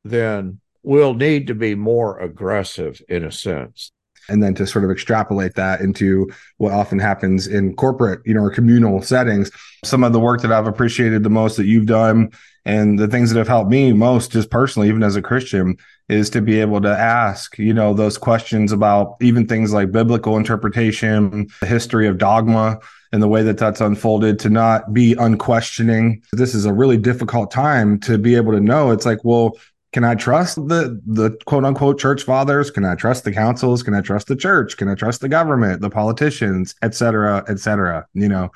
then, 0.03 0.61
will 0.81 1.13
need 1.13 1.47
to 1.47 1.55
be 1.55 1.75
more 1.75 2.19
aggressive 2.19 3.01
in 3.09 3.25
a 3.25 3.31
sense 3.31 3.91
and 4.29 4.41
then 4.41 4.53
to 4.55 4.67
sort 4.67 4.85
of 4.85 4.91
extrapolate 4.91 5.55
that 5.55 5.81
into 5.81 6.29
what 6.57 6.73
often 6.73 6.99
happens 6.99 7.47
in 7.47 7.75
corporate 7.75 8.21
you 8.25 8.33
know 8.33 8.41
or 8.41 8.51
communal 8.51 9.01
settings. 9.01 9.51
Some 9.83 10.03
of 10.03 10.13
the 10.13 10.19
work 10.19 10.41
that 10.41 10.51
i've 10.51 10.67
appreciated 10.67 11.23
the 11.23 11.29
most 11.29 11.57
that 11.57 11.65
you've 11.65 11.85
done 11.85 12.31
and 12.65 12.99
the 12.99 13.07
things 13.07 13.31
that 13.31 13.39
have 13.39 13.47
helped 13.47 13.69
me 13.69 13.93
most 13.93 14.31
just 14.31 14.49
personally 14.49 14.89
even 14.89 15.01
as 15.01 15.15
a 15.15 15.21
christian 15.21 15.77
is 16.09 16.29
to 16.29 16.41
be 16.41 16.59
able 16.59 16.81
to 16.81 16.89
ask 16.89 17.57
you 17.57 17.73
know 17.73 17.93
those 17.93 18.17
questions 18.17 18.71
about 18.71 19.15
even 19.21 19.47
things 19.47 19.71
like 19.71 19.91
biblical 19.91 20.35
interpretation 20.35 21.47
the 21.61 21.65
history 21.65 22.07
of 22.07 22.17
dogma 22.17 22.79
and 23.11 23.21
the 23.21 23.27
way 23.27 23.41
that 23.43 23.57
that's 23.57 23.81
unfolded 23.81 24.37
to 24.39 24.49
not 24.49 24.93
be 24.93 25.13
unquestioning. 25.15 26.21
This 26.31 26.53
is 26.53 26.65
a 26.65 26.73
really 26.73 26.97
difficult 26.97 27.51
time 27.51 27.99
to 28.01 28.17
be 28.17 28.35
able 28.35 28.51
to 28.51 28.59
know. 28.59 28.91
It's 28.91 29.05
like 29.05 29.23
well 29.23 29.57
can 29.91 30.03
I 30.03 30.15
trust 30.15 30.55
the 30.55 31.01
the 31.05 31.31
quote 31.45 31.65
unquote 31.65 31.99
church 31.99 32.23
fathers? 32.23 32.69
Can 32.69 32.85
I 32.85 32.95
trust 32.95 33.23
the 33.23 33.31
councils? 33.31 33.81
Can 33.81 33.93
I 33.95 34.01
trust 34.01 34.27
the 34.27 34.35
church? 34.35 34.77
Can 34.77 34.87
I 34.87 34.95
trust 34.95 35.21
the 35.21 35.29
government, 35.29 35.81
the 35.81 35.89
politicians, 35.89 36.75
et 36.81 36.93
cetera, 36.93 37.43
et 37.47 37.59
cetera? 37.59 38.05
You 38.13 38.29
know, 38.29 38.51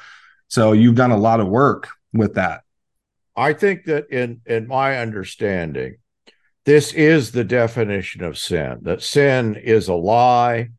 so 0.47 0.73
you've 0.73 0.95
done 0.95 1.11
a 1.11 1.17
lot 1.17 1.39
of 1.39 1.47
work 1.47 1.89
with 2.13 2.35
that. 2.35 2.61
I 3.35 3.53
think 3.53 3.85
that 3.85 4.09
in 4.11 4.41
in 4.45 4.67
my 4.67 4.97
understanding, 4.97 5.97
this 6.65 6.93
is 6.93 7.31
the 7.31 7.43
definition 7.43 8.23
of 8.23 8.37
sin. 8.37 8.79
That 8.83 9.01
sin 9.01 9.55
is 9.55 9.87
a 9.87 9.95
lie, 9.95 10.69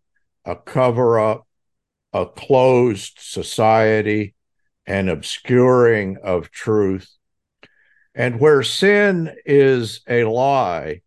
a 0.45 0.55
cover 0.55 1.19
up, 1.19 1.49
a 2.13 2.27
closed 2.27 3.19
society, 3.19 4.35
an 4.87 5.09
obscuring 5.09 6.19
of 6.23 6.53
truth 6.53 7.11
and 8.15 8.39
where 8.39 8.63
sin 8.63 9.35
is 9.45 10.01
a 10.09 10.25
lie, 10.25 11.01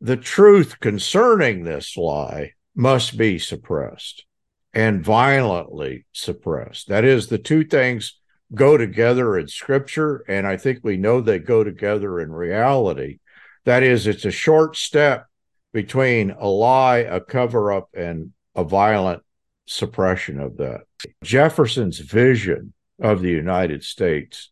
the 0.00 0.16
truth 0.16 0.80
concerning 0.80 1.64
this 1.64 1.96
lie 1.96 2.52
must 2.74 3.16
be 3.16 3.38
suppressed 3.38 4.24
and 4.72 5.04
violently 5.04 6.06
suppressed. 6.12 6.88
That 6.88 7.04
is, 7.04 7.26
the 7.26 7.38
two 7.38 7.64
things 7.64 8.18
go 8.54 8.76
together 8.76 9.38
in 9.38 9.48
scripture, 9.48 10.24
and 10.28 10.46
I 10.46 10.56
think 10.56 10.80
we 10.82 10.96
know 10.96 11.20
they 11.20 11.38
go 11.38 11.62
together 11.64 12.20
in 12.20 12.32
reality. 12.32 13.18
That 13.64 13.82
is, 13.82 14.06
it's 14.06 14.24
a 14.24 14.30
short 14.30 14.76
step 14.76 15.26
between 15.72 16.30
a 16.30 16.48
lie, 16.48 16.98
a 16.98 17.20
cover 17.20 17.72
up, 17.72 17.90
and 17.94 18.32
a 18.54 18.64
violent 18.64 19.22
suppression 19.66 20.40
of 20.40 20.56
that. 20.58 20.82
Jefferson's 21.22 21.98
vision 21.98 22.72
of 23.00 23.20
the 23.20 23.30
United 23.30 23.84
States 23.84 24.50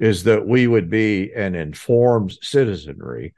is 0.00 0.24
that 0.24 0.46
we 0.46 0.66
would 0.66 0.88
be 0.90 1.30
an 1.34 1.54
informed 1.54 2.32
citizenry. 2.42 3.34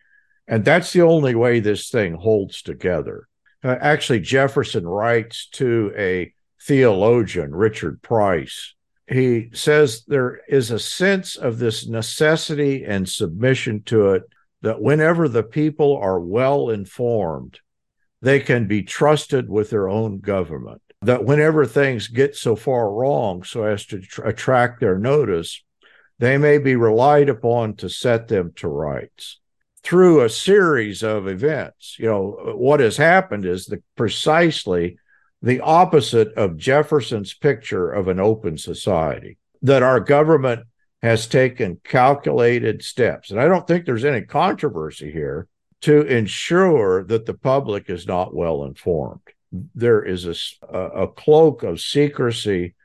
And 0.46 0.64
that's 0.64 0.92
the 0.92 1.02
only 1.02 1.34
way 1.34 1.60
this 1.60 1.90
thing 1.90 2.14
holds 2.14 2.62
together. 2.62 3.28
Uh, 3.64 3.76
actually, 3.80 4.20
Jefferson 4.20 4.86
writes 4.86 5.48
to 5.54 5.92
a 5.96 6.32
theologian, 6.62 7.54
Richard 7.54 8.00
Price. 8.00 8.74
He 9.08 9.50
says 9.52 10.04
there 10.06 10.40
is 10.48 10.70
a 10.70 10.78
sense 10.78 11.36
of 11.36 11.58
this 11.58 11.86
necessity 11.86 12.84
and 12.84 13.08
submission 13.08 13.82
to 13.86 14.12
it 14.12 14.22
that 14.62 14.80
whenever 14.80 15.28
the 15.28 15.42
people 15.42 15.96
are 15.96 16.20
well 16.20 16.70
informed, 16.70 17.58
they 18.20 18.38
can 18.38 18.68
be 18.68 18.84
trusted 18.84 19.50
with 19.50 19.70
their 19.70 19.88
own 19.88 20.20
government. 20.20 20.80
That 21.02 21.24
whenever 21.24 21.66
things 21.66 22.06
get 22.06 22.36
so 22.36 22.54
far 22.54 22.92
wrong 22.92 23.42
so 23.42 23.64
as 23.64 23.84
to 23.86 24.00
tr- 24.00 24.22
attract 24.22 24.80
their 24.80 24.96
notice, 24.96 25.60
they 26.22 26.38
may 26.38 26.56
be 26.56 26.76
relied 26.76 27.28
upon 27.28 27.74
to 27.74 27.88
set 27.88 28.28
them 28.28 28.52
to 28.54 28.68
rights 28.68 29.40
through 29.82 30.20
a 30.20 30.28
series 30.28 31.02
of 31.02 31.26
events. 31.26 31.96
You 31.98 32.06
know, 32.06 32.54
what 32.54 32.78
has 32.78 32.96
happened 32.96 33.44
is 33.44 33.66
the 33.66 33.82
precisely 33.96 34.98
the 35.42 35.58
opposite 35.58 36.32
of 36.34 36.56
Jefferson's 36.56 37.34
picture 37.34 37.90
of 37.90 38.06
an 38.06 38.20
open 38.20 38.56
society, 38.56 39.36
that 39.62 39.82
our 39.82 39.98
government 39.98 40.64
has 41.02 41.26
taken 41.26 41.80
calculated 41.82 42.84
steps. 42.84 43.32
And 43.32 43.40
I 43.40 43.48
don't 43.48 43.66
think 43.66 43.84
there's 43.84 44.04
any 44.04 44.22
controversy 44.22 45.10
here 45.10 45.48
to 45.80 46.02
ensure 46.02 47.02
that 47.02 47.26
the 47.26 47.34
public 47.34 47.90
is 47.90 48.06
not 48.06 48.32
well 48.32 48.62
informed. 48.62 49.22
There 49.74 50.04
is 50.04 50.54
a, 50.72 50.78
a 50.78 51.08
cloak 51.08 51.64
of 51.64 51.80
secrecy 51.80 52.76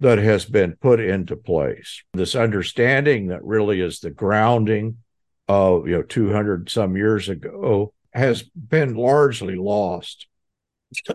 that 0.00 0.18
has 0.18 0.44
been 0.44 0.76
put 0.76 1.00
into 1.00 1.36
place. 1.36 2.02
This 2.12 2.34
understanding 2.34 3.28
that 3.28 3.44
really 3.44 3.80
is 3.80 4.00
the 4.00 4.10
grounding 4.10 4.98
of, 5.48 5.86
you 5.86 5.96
know, 5.96 6.02
200 6.02 6.68
some 6.70 6.96
years 6.96 7.28
ago 7.28 7.92
has 8.12 8.42
been 8.42 8.94
largely 8.94 9.56
lost. 9.56 10.26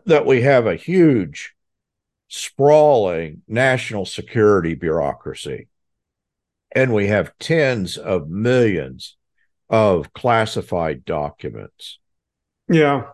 That 0.05 0.25
we 0.25 0.41
have 0.41 0.67
a 0.67 0.75
huge, 0.75 1.53
sprawling 2.27 3.41
national 3.47 4.05
security 4.05 4.75
bureaucracy. 4.75 5.67
And 6.75 6.93
we 6.93 7.07
have 7.07 7.37
tens 7.39 7.97
of 7.97 8.29
millions 8.29 9.15
of 9.69 10.13
classified 10.13 11.05
documents. 11.05 11.99
Yeah. 12.67 13.11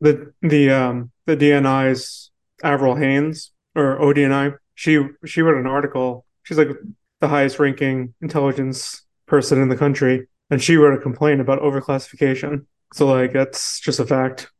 The 0.00 0.32
the 0.40 0.70
um 0.70 1.10
the 1.26 1.36
DNI's 1.36 2.30
Avril 2.62 2.96
Haines 2.96 3.52
or 3.74 3.98
ODNI 3.98 4.56
she 4.80 4.98
she 5.26 5.42
wrote 5.42 5.60
an 5.60 5.66
article. 5.66 6.24
She's 6.42 6.56
like 6.56 6.70
the 7.20 7.28
highest 7.28 7.58
ranking 7.58 8.14
intelligence 8.22 9.02
person 9.26 9.60
in 9.60 9.68
the 9.68 9.76
country, 9.76 10.26
and 10.48 10.62
she 10.62 10.76
wrote 10.76 10.98
a 10.98 11.02
complaint 11.02 11.42
about 11.42 11.60
overclassification. 11.60 12.64
So 12.94 13.06
like 13.06 13.34
that's 13.34 13.78
just 13.80 14.00
a 14.00 14.06
fact. 14.06 14.50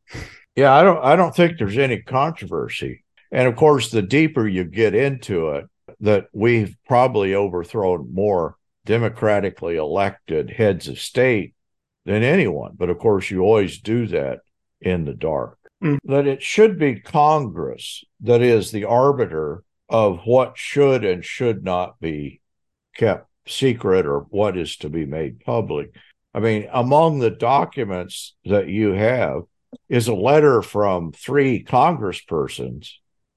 Yeah, 0.55 0.75
I 0.75 0.83
don't 0.83 1.03
I 1.03 1.15
don't 1.15 1.35
think 1.35 1.57
there's 1.57 1.79
any 1.79 2.03
controversy. 2.03 3.03
And 3.31 3.47
of 3.47 3.55
course, 3.55 3.89
the 3.89 4.03
deeper 4.03 4.47
you 4.47 4.63
get 4.63 4.93
into 4.93 5.49
it, 5.53 5.65
that 6.01 6.27
we've 6.33 6.77
probably 6.87 7.33
overthrown 7.33 8.13
more 8.13 8.57
democratically 8.85 9.75
elected 9.77 10.51
heads 10.51 10.87
of 10.87 10.99
state 10.99 11.55
than 12.05 12.21
anyone. 12.21 12.73
But 12.77 12.91
of 12.91 12.99
course, 12.99 13.31
you 13.31 13.41
always 13.41 13.79
do 13.79 14.05
that 14.07 14.41
in 14.81 15.05
the 15.05 15.15
dark. 15.15 15.57
Mm. 15.83 15.97
That 16.03 16.27
it 16.27 16.43
should 16.43 16.77
be 16.77 16.99
Congress 16.99 18.03
that 18.19 18.43
is 18.43 18.69
the 18.69 18.85
arbiter 18.85 19.63
of 19.91 20.21
what 20.23 20.57
should 20.57 21.03
and 21.03 21.23
should 21.23 21.63
not 21.63 21.99
be 21.99 22.39
kept 22.95 23.27
secret 23.45 24.05
or 24.05 24.21
what 24.29 24.57
is 24.57 24.77
to 24.77 24.89
be 24.89 25.05
made 25.05 25.41
public. 25.41 25.93
I 26.33 26.39
mean, 26.39 26.69
among 26.71 27.19
the 27.19 27.29
documents 27.29 28.35
that 28.45 28.69
you 28.69 28.93
have 28.93 29.43
is 29.89 30.07
a 30.07 30.15
letter 30.15 30.61
from 30.61 31.11
three 31.11 31.63
congresspersons 31.63 32.91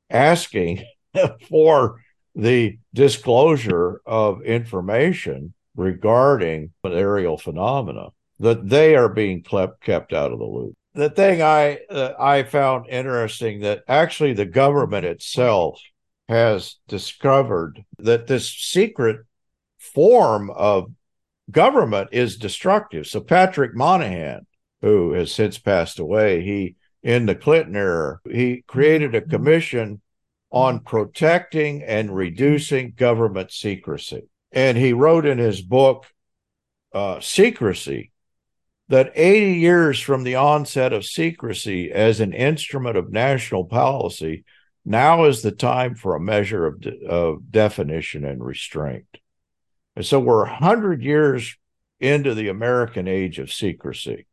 asking 0.08 0.84
for 1.49 2.00
the 2.37 2.78
disclosure 2.92 4.00
of 4.06 4.42
information 4.42 5.54
regarding 5.76 6.73
aerial 6.84 7.37
phenomena 7.37 8.08
that 8.38 8.68
they 8.68 8.94
are 8.94 9.08
being 9.08 9.42
kept 9.42 9.80
kept 9.82 10.12
out 10.12 10.32
of 10.32 10.38
the 10.38 10.44
loop. 10.44 10.75
The 10.94 11.11
thing 11.11 11.42
I 11.42 11.80
uh, 11.90 12.12
I 12.18 12.44
found 12.44 12.88
interesting 12.88 13.61
that 13.61 13.82
actually 13.88 14.34
the 14.34 14.44
government 14.44 15.04
itself 15.04 15.80
has 16.28 16.76
discovered 16.88 17.85
that 17.99 18.26
this 18.26 18.50
secret 18.50 19.21
form 19.78 20.50
of 20.50 20.90
government 21.50 22.09
is 22.12 22.37
destructive. 22.37 23.07
So 23.07 23.21
Patrick 23.21 23.75
Moynihan, 23.75 24.47
who 24.81 25.12
has 25.12 25.33
since 25.33 25.59
passed 25.59 25.99
away, 25.99 26.43
he 26.43 26.76
in 27.02 27.26
the 27.26 27.35
Clinton 27.35 27.76
era, 27.76 28.19
he 28.31 28.64
created 28.66 29.14
a 29.14 29.21
commission 29.21 30.00
on 30.50 30.81
protecting 30.81 31.83
and 31.83 32.14
reducing 32.14 32.95
government 32.97 33.50
secrecy. 33.50 34.23
And 34.52 34.78
he 34.78 34.93
wrote 34.93 35.26
in 35.26 35.37
his 35.37 35.61
book, 35.61 36.07
uh, 36.95 37.21
Secrecy, 37.21 38.12
that 38.88 39.12
80 39.14 39.59
years 39.59 40.00
from 40.00 40.23
the 40.23 40.37
onset 40.37 40.93
of 40.93 41.04
secrecy 41.04 41.90
as 41.90 42.21
an 42.21 42.33
instrument 42.33 42.97
of 42.97 43.11
national 43.11 43.64
policy, 43.64 44.45
now 44.84 45.24
is 45.24 45.42
the 45.42 45.52
time 45.52 45.94
for 45.94 46.14
a 46.14 46.20
measure 46.20 46.66
of, 46.66 46.80
de- 46.80 47.06
of 47.06 47.50
definition 47.50 48.24
and 48.24 48.44
restraint. 48.44 49.06
And 49.96 50.04
so 50.04 50.20
we're 50.20 50.44
100 50.44 51.02
years 51.02 51.56
into 52.00 52.34
the 52.34 52.48
American 52.48 53.08
age 53.08 53.38
of 53.38 53.52
secrecy, 53.52 54.26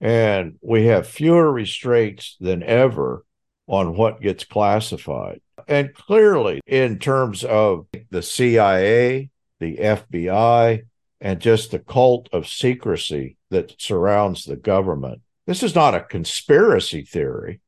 and 0.00 0.58
we 0.60 0.86
have 0.86 1.06
fewer 1.06 1.50
restraints 1.50 2.36
than 2.40 2.62
ever 2.62 3.24
on 3.66 3.96
what 3.96 4.20
gets 4.20 4.44
classified. 4.44 5.40
And 5.66 5.94
clearly, 5.94 6.60
in 6.66 6.98
terms 6.98 7.44
of 7.44 7.86
the 8.10 8.22
CIA, 8.22 9.30
the 9.60 9.76
FBI, 9.76 10.82
and 11.20 11.40
just 11.40 11.70
the 11.70 11.78
cult 11.78 12.28
of 12.32 12.48
secrecy 12.48 13.36
that 13.50 13.74
surrounds 13.80 14.44
the 14.44 14.56
government. 14.56 15.20
This 15.46 15.62
is 15.62 15.74
not 15.74 15.94
a 15.94 16.00
conspiracy 16.00 17.02
theory. 17.02 17.60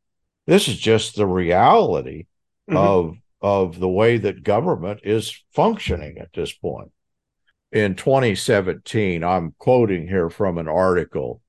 This 0.46 0.68
is 0.68 0.78
just 0.78 1.16
the 1.16 1.26
reality 1.26 2.26
mm-hmm. 2.68 2.76
of 2.76 3.16
of 3.42 3.78
the 3.78 3.88
way 3.88 4.18
that 4.18 4.42
government 4.42 5.00
is 5.02 5.42
functioning 5.52 6.18
at 6.18 6.32
this 6.34 6.52
point. 6.52 6.92
In 7.72 7.94
2017, 7.94 9.24
I'm 9.24 9.54
quoting 9.58 10.06
here 10.06 10.28
from 10.28 10.58
an 10.58 10.68
article. 10.68 11.40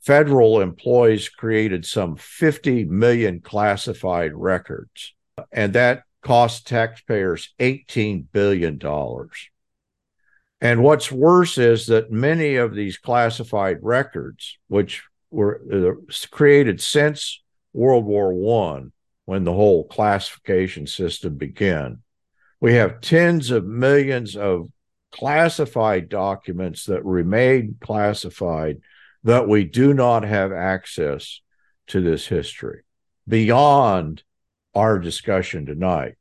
Federal 0.00 0.60
employees 0.60 1.28
created 1.28 1.84
some 1.84 2.16
50 2.16 2.84
million 2.84 3.40
classified 3.40 4.32
records, 4.34 5.14
and 5.50 5.72
that 5.72 6.02
cost 6.22 6.66
taxpayers 6.66 7.54
$18 7.58 8.26
billion. 8.30 8.78
And 10.60 10.82
what's 10.82 11.10
worse 11.10 11.58
is 11.58 11.86
that 11.86 12.10
many 12.10 12.56
of 12.56 12.74
these 12.74 12.96
classified 12.98 13.78
records, 13.82 14.58
which 14.68 15.02
were 15.30 15.60
uh, 15.72 16.12
created 16.30 16.80
since 16.80 17.42
World 17.74 18.06
War 18.06 18.32
One, 18.32 18.92
when 19.26 19.44
the 19.44 19.52
whole 19.52 19.84
classification 19.84 20.86
system 20.86 21.36
began, 21.36 21.98
we 22.60 22.74
have 22.74 23.02
tens 23.02 23.50
of 23.50 23.66
millions 23.66 24.36
of 24.36 24.70
classified 25.12 26.08
documents 26.08 26.86
that 26.86 27.04
remain 27.04 27.76
classified 27.80 28.80
that 29.24 29.48
we 29.48 29.64
do 29.64 29.92
not 29.92 30.24
have 30.24 30.52
access 30.52 31.40
to 31.88 32.00
this 32.00 32.26
history 32.26 32.82
beyond 33.28 34.22
our 34.74 34.98
discussion 34.98 35.66
tonight. 35.66 36.14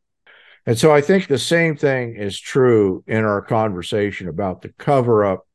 And 0.65 0.77
so 0.77 0.93
I 0.93 1.01
think 1.01 1.27
the 1.27 1.37
same 1.37 1.75
thing 1.75 2.15
is 2.15 2.39
true 2.39 3.03
in 3.07 3.23
our 3.23 3.41
conversation 3.41 4.27
about 4.27 4.61
the 4.61 4.73
cover 4.77 5.25
up 5.25 5.47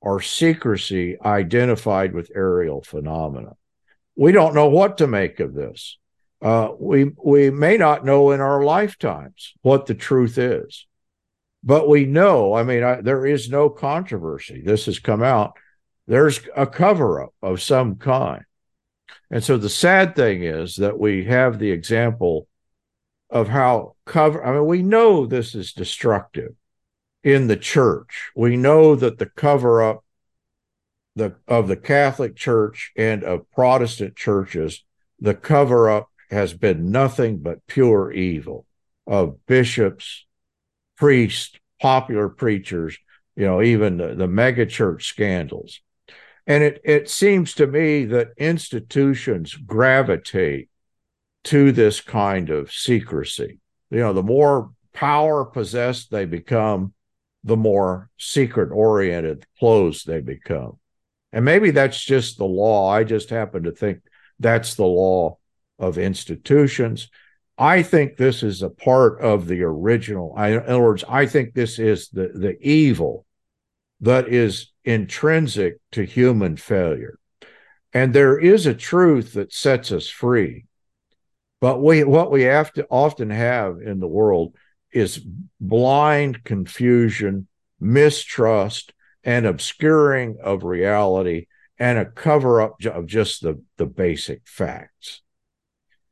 or 0.00 0.20
secrecy 0.20 1.16
identified 1.24 2.14
with 2.14 2.30
aerial 2.34 2.82
phenomena. 2.82 3.52
We 4.16 4.32
don't 4.32 4.54
know 4.54 4.68
what 4.68 4.98
to 4.98 5.06
make 5.06 5.40
of 5.40 5.54
this. 5.54 5.98
Uh, 6.40 6.68
we 6.78 7.10
we 7.24 7.50
may 7.50 7.78
not 7.78 8.04
know 8.04 8.30
in 8.30 8.40
our 8.40 8.62
lifetimes 8.62 9.54
what 9.62 9.86
the 9.86 9.94
truth 9.94 10.36
is, 10.36 10.86
but 11.64 11.88
we 11.88 12.04
know. 12.04 12.54
I 12.54 12.62
mean, 12.62 12.82
I, 12.82 13.00
there 13.00 13.26
is 13.26 13.48
no 13.48 13.70
controversy. 13.70 14.60
This 14.60 14.86
has 14.86 14.98
come 14.98 15.22
out. 15.22 15.54
There's 16.06 16.40
a 16.54 16.66
cover 16.66 17.22
up 17.22 17.34
of 17.42 17.62
some 17.62 17.96
kind, 17.96 18.44
and 19.30 19.42
so 19.42 19.56
the 19.56 19.70
sad 19.70 20.14
thing 20.14 20.44
is 20.44 20.76
that 20.76 20.98
we 20.98 21.24
have 21.24 21.58
the 21.58 21.70
example 21.70 22.46
of 23.30 23.48
how 23.48 23.96
cover 24.04 24.44
I 24.44 24.52
mean 24.52 24.66
we 24.66 24.82
know 24.82 25.26
this 25.26 25.54
is 25.54 25.72
destructive 25.72 26.52
in 27.22 27.46
the 27.46 27.56
church. 27.56 28.30
We 28.36 28.56
know 28.56 28.94
that 28.94 29.18
the 29.18 29.26
cover 29.26 29.82
up 29.82 30.04
the 31.16 31.36
of 31.46 31.68
the 31.68 31.76
Catholic 31.76 32.36
Church 32.36 32.92
and 32.96 33.24
of 33.24 33.50
Protestant 33.50 34.16
churches, 34.16 34.84
the 35.18 35.34
cover 35.34 35.88
up 35.88 36.10
has 36.30 36.52
been 36.52 36.90
nothing 36.90 37.38
but 37.38 37.66
pure 37.66 38.12
evil 38.12 38.66
of 39.06 39.44
bishops, 39.46 40.23
priests, 41.04 41.52
popular 41.82 42.30
preachers, 42.30 42.96
you 43.36 43.44
know, 43.44 43.60
even 43.60 43.98
the, 43.98 44.14
the 44.14 44.26
mega 44.26 44.64
church 44.64 45.06
scandals. 45.06 45.80
And 46.46 46.64
it, 46.64 46.80
it 46.82 47.10
seems 47.10 47.52
to 47.54 47.66
me 47.66 48.06
that 48.06 48.28
institutions 48.38 49.54
gravitate 49.54 50.70
to 51.44 51.72
this 51.72 52.00
kind 52.00 52.48
of 52.48 52.72
secrecy. 52.72 53.58
You 53.90 53.98
know, 53.98 54.14
the 54.14 54.22
more 54.22 54.70
power 54.94 55.44
possessed 55.44 56.10
they 56.10 56.24
become, 56.24 56.94
the 57.42 57.58
more 57.58 58.08
secret 58.18 58.72
oriented, 58.72 59.44
closed 59.58 60.06
they 60.06 60.22
become. 60.22 60.78
And 61.34 61.44
maybe 61.44 61.70
that's 61.70 62.02
just 62.02 62.38
the 62.38 62.46
law. 62.46 62.88
I 62.88 63.04
just 63.04 63.28
happen 63.28 63.64
to 63.64 63.72
think 63.72 63.98
that's 64.40 64.74
the 64.74 64.86
law 64.86 65.36
of 65.78 65.98
institutions. 65.98 67.10
I 67.56 67.82
think 67.82 68.16
this 68.16 68.42
is 68.42 68.62
a 68.62 68.70
part 68.70 69.20
of 69.20 69.46
the 69.46 69.62
original. 69.62 70.34
I, 70.36 70.48
in 70.48 70.60
other 70.60 70.82
words, 70.82 71.04
I 71.08 71.26
think 71.26 71.54
this 71.54 71.78
is 71.78 72.08
the, 72.08 72.28
the 72.34 72.56
evil 72.60 73.26
that 74.00 74.28
is 74.28 74.72
intrinsic 74.84 75.78
to 75.92 76.04
human 76.04 76.56
failure. 76.56 77.18
And 77.92 78.12
there 78.12 78.38
is 78.38 78.66
a 78.66 78.74
truth 78.74 79.34
that 79.34 79.52
sets 79.52 79.92
us 79.92 80.08
free. 80.08 80.66
But 81.60 81.80
we 81.80 82.04
what 82.04 82.30
we 82.30 82.42
have 82.42 82.72
to 82.74 82.86
often 82.90 83.30
have 83.30 83.78
in 83.80 84.00
the 84.00 84.08
world 84.08 84.54
is 84.92 85.24
blind 85.60 86.44
confusion, 86.44 87.46
mistrust, 87.80 88.92
and 89.22 89.46
obscuring 89.46 90.36
of 90.42 90.64
reality 90.64 91.46
and 91.78 91.98
a 91.98 92.04
cover 92.04 92.60
up 92.60 92.84
of 92.84 93.06
just 93.06 93.42
the, 93.42 93.62
the 93.78 93.86
basic 93.86 94.42
facts. 94.44 95.22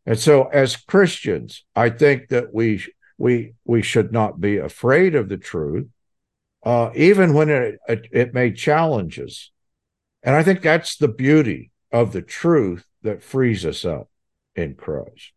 And 0.05 0.19
so 0.19 0.45
as 0.49 0.77
Christians, 0.77 1.65
I 1.77 1.91
think 1.91 2.29
that 2.29 2.53
we 2.53 2.85
we 3.19 3.55
we 3.65 3.83
should 3.83 4.13
not 4.13 4.41
be 4.41 4.59
afraid 4.59 5.15
of 5.15 5.29
the 5.29 5.37
truth, 5.37 5.89
uh, 6.65 6.91
even 6.95 7.35
when 7.35 7.51
it, 7.51 7.79
it, 7.89 8.09
it 8.11 8.35
may 8.35 8.53
challenge 8.53 9.21
us. 9.21 9.51
And 10.23 10.35
I 10.35 10.43
think 10.43 10.63
that's 10.63 10.97
the 10.97 11.09
beauty 11.09 11.71
of 11.93 12.13
the 12.13 12.23
truth 12.23 12.85
that 13.03 13.23
frees 13.23 13.65
us 13.65 13.85
up 13.85 14.09
in 14.57 14.75
Christ. 14.75 15.33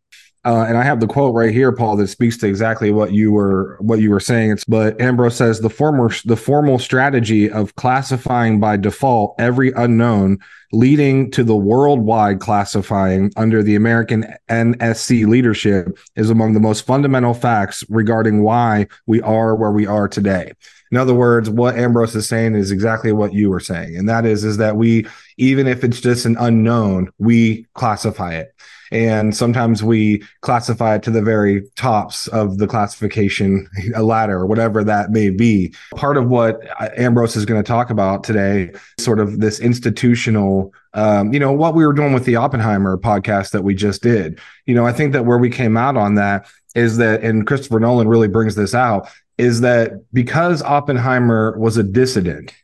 Uh, 0.46 0.64
and 0.68 0.78
I 0.78 0.84
have 0.84 1.00
the 1.00 1.08
quote 1.08 1.34
right 1.34 1.52
here, 1.52 1.72
Paul, 1.72 1.96
that 1.96 2.06
speaks 2.06 2.36
to 2.38 2.46
exactly 2.46 2.92
what 2.92 3.12
you 3.12 3.32
were 3.32 3.76
what 3.80 3.98
you 3.98 4.10
were 4.10 4.20
saying. 4.20 4.52
It's 4.52 4.64
but 4.64 5.00
Ambrose 5.00 5.34
says 5.34 5.60
the 5.60 5.68
former 5.68 6.08
the 6.24 6.36
formal 6.36 6.78
strategy 6.78 7.50
of 7.50 7.74
classifying 7.74 8.60
by 8.60 8.76
default 8.76 9.34
every 9.40 9.72
unknown, 9.72 10.38
leading 10.72 11.32
to 11.32 11.42
the 11.42 11.56
worldwide 11.56 12.38
classifying 12.38 13.32
under 13.36 13.60
the 13.60 13.74
American 13.74 14.24
NSC 14.48 15.26
leadership, 15.26 15.98
is 16.14 16.30
among 16.30 16.52
the 16.52 16.60
most 16.60 16.86
fundamental 16.86 17.34
facts 17.34 17.82
regarding 17.88 18.44
why 18.44 18.86
we 19.06 19.20
are 19.22 19.56
where 19.56 19.72
we 19.72 19.84
are 19.84 20.06
today. 20.06 20.52
In 20.90 20.96
other 20.96 21.14
words, 21.14 21.50
what 21.50 21.76
Ambrose 21.76 22.14
is 22.14 22.28
saying 22.28 22.54
is 22.54 22.70
exactly 22.70 23.12
what 23.12 23.32
you 23.32 23.50
were 23.50 23.60
saying, 23.60 23.96
and 23.96 24.08
that 24.08 24.24
is 24.24 24.44
is 24.44 24.56
that 24.58 24.76
we 24.76 25.06
even 25.36 25.66
if 25.66 25.84
it's 25.84 26.00
just 26.00 26.26
an 26.26 26.36
unknown, 26.38 27.10
we 27.18 27.66
classify 27.74 28.34
it. 28.34 28.54
And 28.92 29.36
sometimes 29.36 29.82
we 29.82 30.22
classify 30.42 30.94
it 30.94 31.02
to 31.02 31.10
the 31.10 31.20
very 31.20 31.64
tops 31.74 32.28
of 32.28 32.58
the 32.58 32.68
classification 32.68 33.68
ladder 34.00 34.38
or 34.38 34.46
whatever 34.46 34.84
that 34.84 35.10
may 35.10 35.30
be. 35.30 35.74
Part 35.96 36.16
of 36.16 36.28
what 36.28 36.60
ambrose 36.96 37.34
is 37.34 37.44
going 37.44 37.60
to 37.60 37.66
talk 37.66 37.90
about 37.90 38.22
today 38.22 38.70
sort 38.98 39.18
of 39.18 39.40
this 39.40 39.58
institutional 39.58 40.72
um, 40.94 41.30
you 41.34 41.38
know 41.38 41.52
what 41.52 41.74
we 41.74 41.86
were 41.86 41.92
doing 41.92 42.14
with 42.14 42.24
the 42.24 42.36
oppenheimer 42.36 42.96
podcast 42.96 43.50
that 43.50 43.62
we 43.62 43.74
just 43.74 44.02
did. 44.02 44.40
You 44.64 44.74
know 44.74 44.86
i 44.86 44.92
think 44.92 45.12
that 45.12 45.26
where 45.26 45.38
we 45.38 45.50
came 45.50 45.76
out 45.76 45.96
on 45.96 46.14
that 46.14 46.46
is 46.76 46.98
that, 46.98 47.22
and 47.22 47.46
Christopher 47.46 47.80
Nolan 47.80 48.06
really 48.06 48.28
brings 48.28 48.54
this 48.54 48.74
out, 48.74 49.08
is 49.38 49.60
that 49.60 49.92
because 50.12 50.62
Oppenheimer 50.62 51.58
was 51.58 51.76
a 51.76 51.82
dissident, 51.82 52.54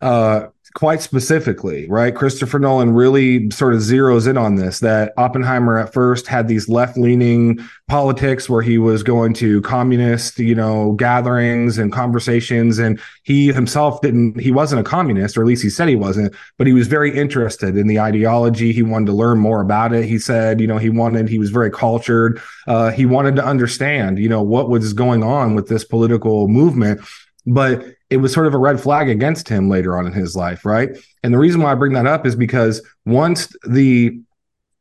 uh, 0.00 0.46
quite 0.74 1.02
specifically, 1.02 1.88
right? 1.88 2.14
Christopher 2.14 2.60
Nolan 2.60 2.94
really 2.94 3.50
sort 3.50 3.74
of 3.74 3.80
zeroes 3.80 4.28
in 4.28 4.38
on 4.38 4.54
this 4.54 4.78
that 4.80 5.12
Oppenheimer 5.16 5.78
at 5.78 5.92
first 5.92 6.28
had 6.28 6.46
these 6.46 6.68
left 6.68 6.96
leaning 6.96 7.58
politics 7.88 8.48
where 8.48 8.62
he 8.62 8.78
was 8.78 9.02
going 9.02 9.34
to 9.34 9.60
communist, 9.62 10.38
you 10.38 10.54
know, 10.54 10.92
gatherings 10.92 11.76
and 11.76 11.92
conversations. 11.92 12.78
And 12.78 13.00
he 13.24 13.52
himself 13.52 14.00
didn't, 14.00 14.38
he 14.38 14.52
wasn't 14.52 14.80
a 14.80 14.84
communist, 14.84 15.36
or 15.36 15.42
at 15.42 15.48
least 15.48 15.62
he 15.62 15.70
said 15.70 15.88
he 15.88 15.96
wasn't, 15.96 16.34
but 16.56 16.68
he 16.68 16.72
was 16.72 16.86
very 16.86 17.16
interested 17.16 17.76
in 17.76 17.88
the 17.88 17.98
ideology. 17.98 18.72
He 18.72 18.82
wanted 18.82 19.06
to 19.06 19.12
learn 19.12 19.38
more 19.38 19.60
about 19.60 19.92
it. 19.92 20.04
He 20.04 20.20
said, 20.20 20.60
you 20.60 20.68
know, 20.68 20.78
he 20.78 20.88
wanted, 20.88 21.28
he 21.28 21.38
was 21.40 21.50
very 21.50 21.70
cultured. 21.70 22.40
Uh, 22.68 22.92
he 22.92 23.06
wanted 23.06 23.34
to 23.36 23.44
understand, 23.44 24.20
you 24.20 24.28
know, 24.28 24.42
what 24.42 24.68
was 24.68 24.92
going 24.92 25.24
on 25.24 25.56
with 25.56 25.66
this 25.66 25.84
political 25.84 26.46
movement. 26.46 27.00
But 27.44 27.84
it 28.10 28.16
was 28.16 28.32
sort 28.32 28.48
of 28.48 28.54
a 28.54 28.58
red 28.58 28.80
flag 28.80 29.08
against 29.08 29.48
him 29.48 29.68
later 29.68 29.96
on 29.96 30.06
in 30.06 30.12
his 30.12 30.34
life, 30.34 30.64
right? 30.64 30.90
And 31.22 31.32
the 31.32 31.38
reason 31.38 31.62
why 31.62 31.72
I 31.72 31.76
bring 31.76 31.92
that 31.92 32.06
up 32.06 32.26
is 32.26 32.34
because 32.34 32.82
once 33.06 33.54
the 33.66 34.20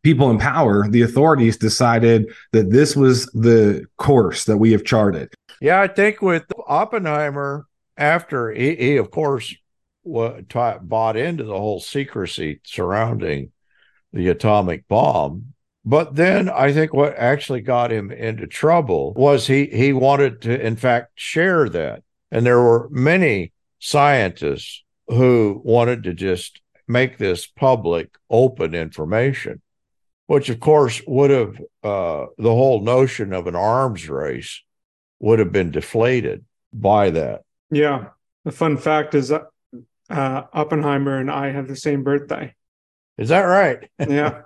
people 0.01 0.31
in 0.31 0.39
power, 0.39 0.87
the 0.89 1.03
authorities 1.03 1.57
decided 1.57 2.31
that 2.51 2.71
this 2.71 2.95
was 2.95 3.27
the 3.27 3.85
course 3.97 4.45
that 4.45 4.57
we 4.57 4.71
have 4.71 4.83
charted. 4.83 5.33
Yeah, 5.61 5.79
I 5.79 5.87
think 5.87 6.21
with 6.21 6.45
Oppenheimer, 6.67 7.67
after 7.97 8.51
he, 8.51 8.75
he 8.75 8.97
of 8.97 9.11
course, 9.11 9.53
what, 10.01 10.47
bought 10.81 11.17
into 11.17 11.43
the 11.43 11.57
whole 11.57 11.79
secrecy 11.79 12.61
surrounding 12.63 13.51
the 14.11 14.29
atomic 14.29 14.87
bomb. 14.87 15.53
But 15.85 16.15
then 16.15 16.49
I 16.49 16.73
think 16.73 16.93
what 16.93 17.15
actually 17.15 17.61
got 17.61 17.91
him 17.91 18.11
into 18.11 18.47
trouble 18.47 19.13
was 19.13 19.47
he 19.47 19.65
he 19.67 19.93
wanted 19.93 20.41
to, 20.43 20.65
in 20.65 20.75
fact, 20.75 21.11
share 21.15 21.69
that 21.69 22.03
and 22.31 22.45
there 22.45 22.61
were 22.61 22.87
many 22.91 23.51
scientists 23.79 24.83
who 25.07 25.61
wanted 25.63 26.03
to 26.03 26.13
just 26.13 26.61
make 26.87 27.17
this 27.17 27.47
public, 27.47 28.15
open 28.29 28.73
information, 28.73 29.61
which 30.27 30.49
of 30.49 30.59
course 30.59 31.01
would 31.07 31.31
have 31.31 31.55
uh, 31.83 32.25
the 32.37 32.51
whole 32.51 32.81
notion 32.81 33.33
of 33.33 33.47
an 33.47 33.55
arms 33.55 34.09
race 34.09 34.63
would 35.19 35.39
have 35.39 35.51
been 35.51 35.71
deflated 35.71 36.45
by 36.73 37.09
that. 37.11 37.41
Yeah. 37.71 38.09
The 38.45 38.51
fun 38.51 38.77
fact 38.77 39.15
is 39.15 39.29
that 39.29 39.43
uh, 40.09 40.43
Oppenheimer 40.53 41.17
and 41.17 41.29
I 41.29 41.51
have 41.51 41.67
the 41.67 41.75
same 41.75 42.03
birthday. 42.03 42.53
Is 43.17 43.29
that 43.29 43.41
right? 43.41 43.89
yeah. 43.99 44.41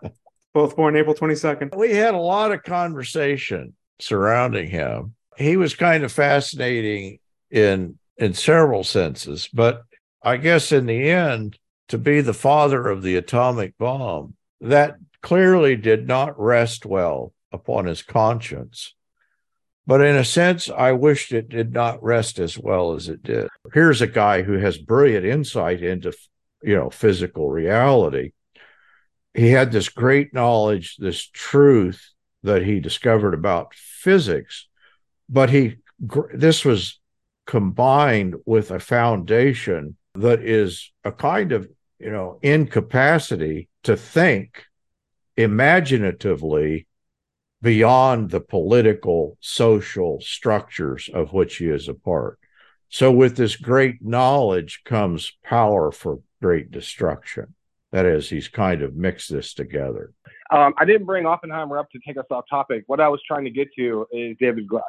Both 0.54 0.76
born 0.76 0.96
April 0.96 1.15
22nd. 1.15 1.76
We 1.76 1.91
had 1.93 2.13
a 2.13 2.19
lot 2.19 2.52
of 2.52 2.63
conversation 2.63 3.76
surrounding 4.00 4.69
him. 4.69 5.15
He 5.38 5.58
was 5.58 5.76
kind 5.76 6.04
of 6.04 6.12
fascinating 6.12 7.19
in 7.54 8.00
in 8.18 8.34
several 8.34 8.84
senses, 8.84 9.48
but 9.54 9.84
I 10.22 10.38
guess 10.38 10.72
in 10.72 10.86
the 10.86 11.10
end, 11.10 11.58
to 11.89 11.98
be 11.98 12.22
the 12.22 12.34
father 12.34 12.88
of 12.88 13.02
the 13.02 13.16
atomic 13.16 13.78
bomb, 13.78 14.36
that 14.62 14.96
clearly 15.22 15.76
did 15.76 16.08
not 16.08 16.39
rest 16.39 16.86
well 16.86 17.34
upon 17.52 17.86
his 17.86 18.02
conscience. 18.02 18.96
But 19.86 20.02
in 20.02 20.16
a 20.16 20.24
sense, 20.24 20.70
I 20.70 20.94
wished 20.94 21.34
it 21.34 21.50
did 21.50 21.74
not 21.74 22.02
rest 22.02 22.39
as 22.39 22.58
well 22.58 22.94
as 22.94 23.10
it 23.10 23.22
did. 23.22 23.50
Here's 23.74 24.02
a 24.02 24.08
guy 24.08 24.44
who 24.44 24.54
has 24.54 24.78
brilliant 24.78 25.26
insight 25.26 25.84
into, 25.84 26.13
you 26.62 26.76
know, 26.76 26.89
physical 26.89 27.50
reality. 27.50 28.32
He 29.34 29.50
had 29.50 29.72
this 29.72 29.89
great 29.89 30.34
knowledge, 30.34 30.96
this 30.98 31.28
truth 31.28 32.12
that 32.44 32.63
he 32.63 32.80
discovered 32.80 33.34
about 33.34 33.74
physics, 33.74 34.68
but 35.28 35.50
he 35.50 35.78
this 36.34 36.66
was 36.66 37.00
combined 37.45 38.36
with 38.45 38.71
a 38.71 38.79
foundation 38.79 39.97
that 40.15 40.41
is 40.41 40.91
a 41.03 41.12
kind 41.12 41.51
of 41.51 41.67
you 41.99 42.12
know 42.12 42.39
incapacity 42.41 43.69
to 43.84 43.97
think 43.97 44.65
imaginatively 45.36 46.88
beyond 47.62 48.29
the 48.29 48.41
political 48.41 49.38
social 49.39 50.19
structures 50.21 51.10
of 51.13 51.32
which 51.34 51.58
he 51.58 51.65
is 51.65 51.88
a 51.88 51.93
part. 51.93 52.38
So 52.89 53.12
with 53.12 53.38
this 53.38 53.56
great 53.56 54.03
knowledge 54.03 54.82
comes 54.84 55.32
power 55.43 55.91
for 55.91 56.19
great 56.41 56.69
destruction. 56.71 57.56
That 57.91 58.06
is 58.06 58.29
he's 58.29 58.49
kind 58.49 58.82
of 58.82 58.95
mixed 58.95 59.32
this 59.32 59.53
together. 59.53 60.13
Um, 60.51 60.73
i 60.77 60.86
didn't 60.86 61.06
bring 61.06 61.25
oppenheimer 61.25 61.79
up 61.79 61.89
to 61.91 61.99
take 62.06 62.17
us 62.17 62.25
off 62.29 62.45
topic. 62.49 62.84
What 62.88 62.99
i 62.99 63.10
was 63.10 63.21
trying 63.25 63.45
to 63.45 63.51
get 63.51 63.69
to 63.77 64.06
is 64.12 64.36
david 64.39 64.67
grusch. 64.67 64.82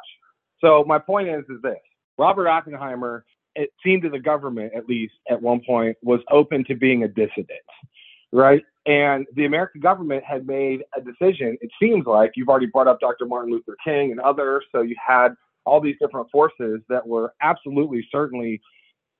So 0.59 0.83
my 0.85 0.99
point 0.99 1.29
is 1.29 1.43
is 1.49 1.61
this 1.63 1.77
Robert 2.17 2.47
Oppenheimer, 2.47 3.25
it 3.55 3.71
seemed 3.83 4.03
to 4.03 4.09
the 4.09 4.19
government, 4.19 4.73
at 4.75 4.87
least 4.87 5.13
at 5.29 5.41
one 5.41 5.61
point, 5.65 5.97
was 6.01 6.19
open 6.29 6.63
to 6.65 6.75
being 6.75 7.03
a 7.03 7.07
dissident, 7.07 7.49
right? 8.31 8.63
And 8.85 9.25
the 9.35 9.45
American 9.45 9.81
government 9.81 10.23
had 10.23 10.45
made 10.45 10.83
a 10.95 11.01
decision. 11.01 11.57
It 11.61 11.71
seems 11.81 12.05
like 12.05 12.33
you've 12.35 12.49
already 12.49 12.67
brought 12.67 12.87
up 12.87 12.99
Dr. 12.99 13.25
Martin 13.25 13.51
Luther 13.51 13.75
King 13.83 14.11
and 14.11 14.19
others. 14.19 14.63
So 14.71 14.81
you 14.81 14.95
had 15.05 15.29
all 15.65 15.81
these 15.81 15.95
different 15.99 16.29
forces 16.31 16.81
that 16.89 17.05
were 17.05 17.33
absolutely, 17.41 18.07
certainly 18.11 18.61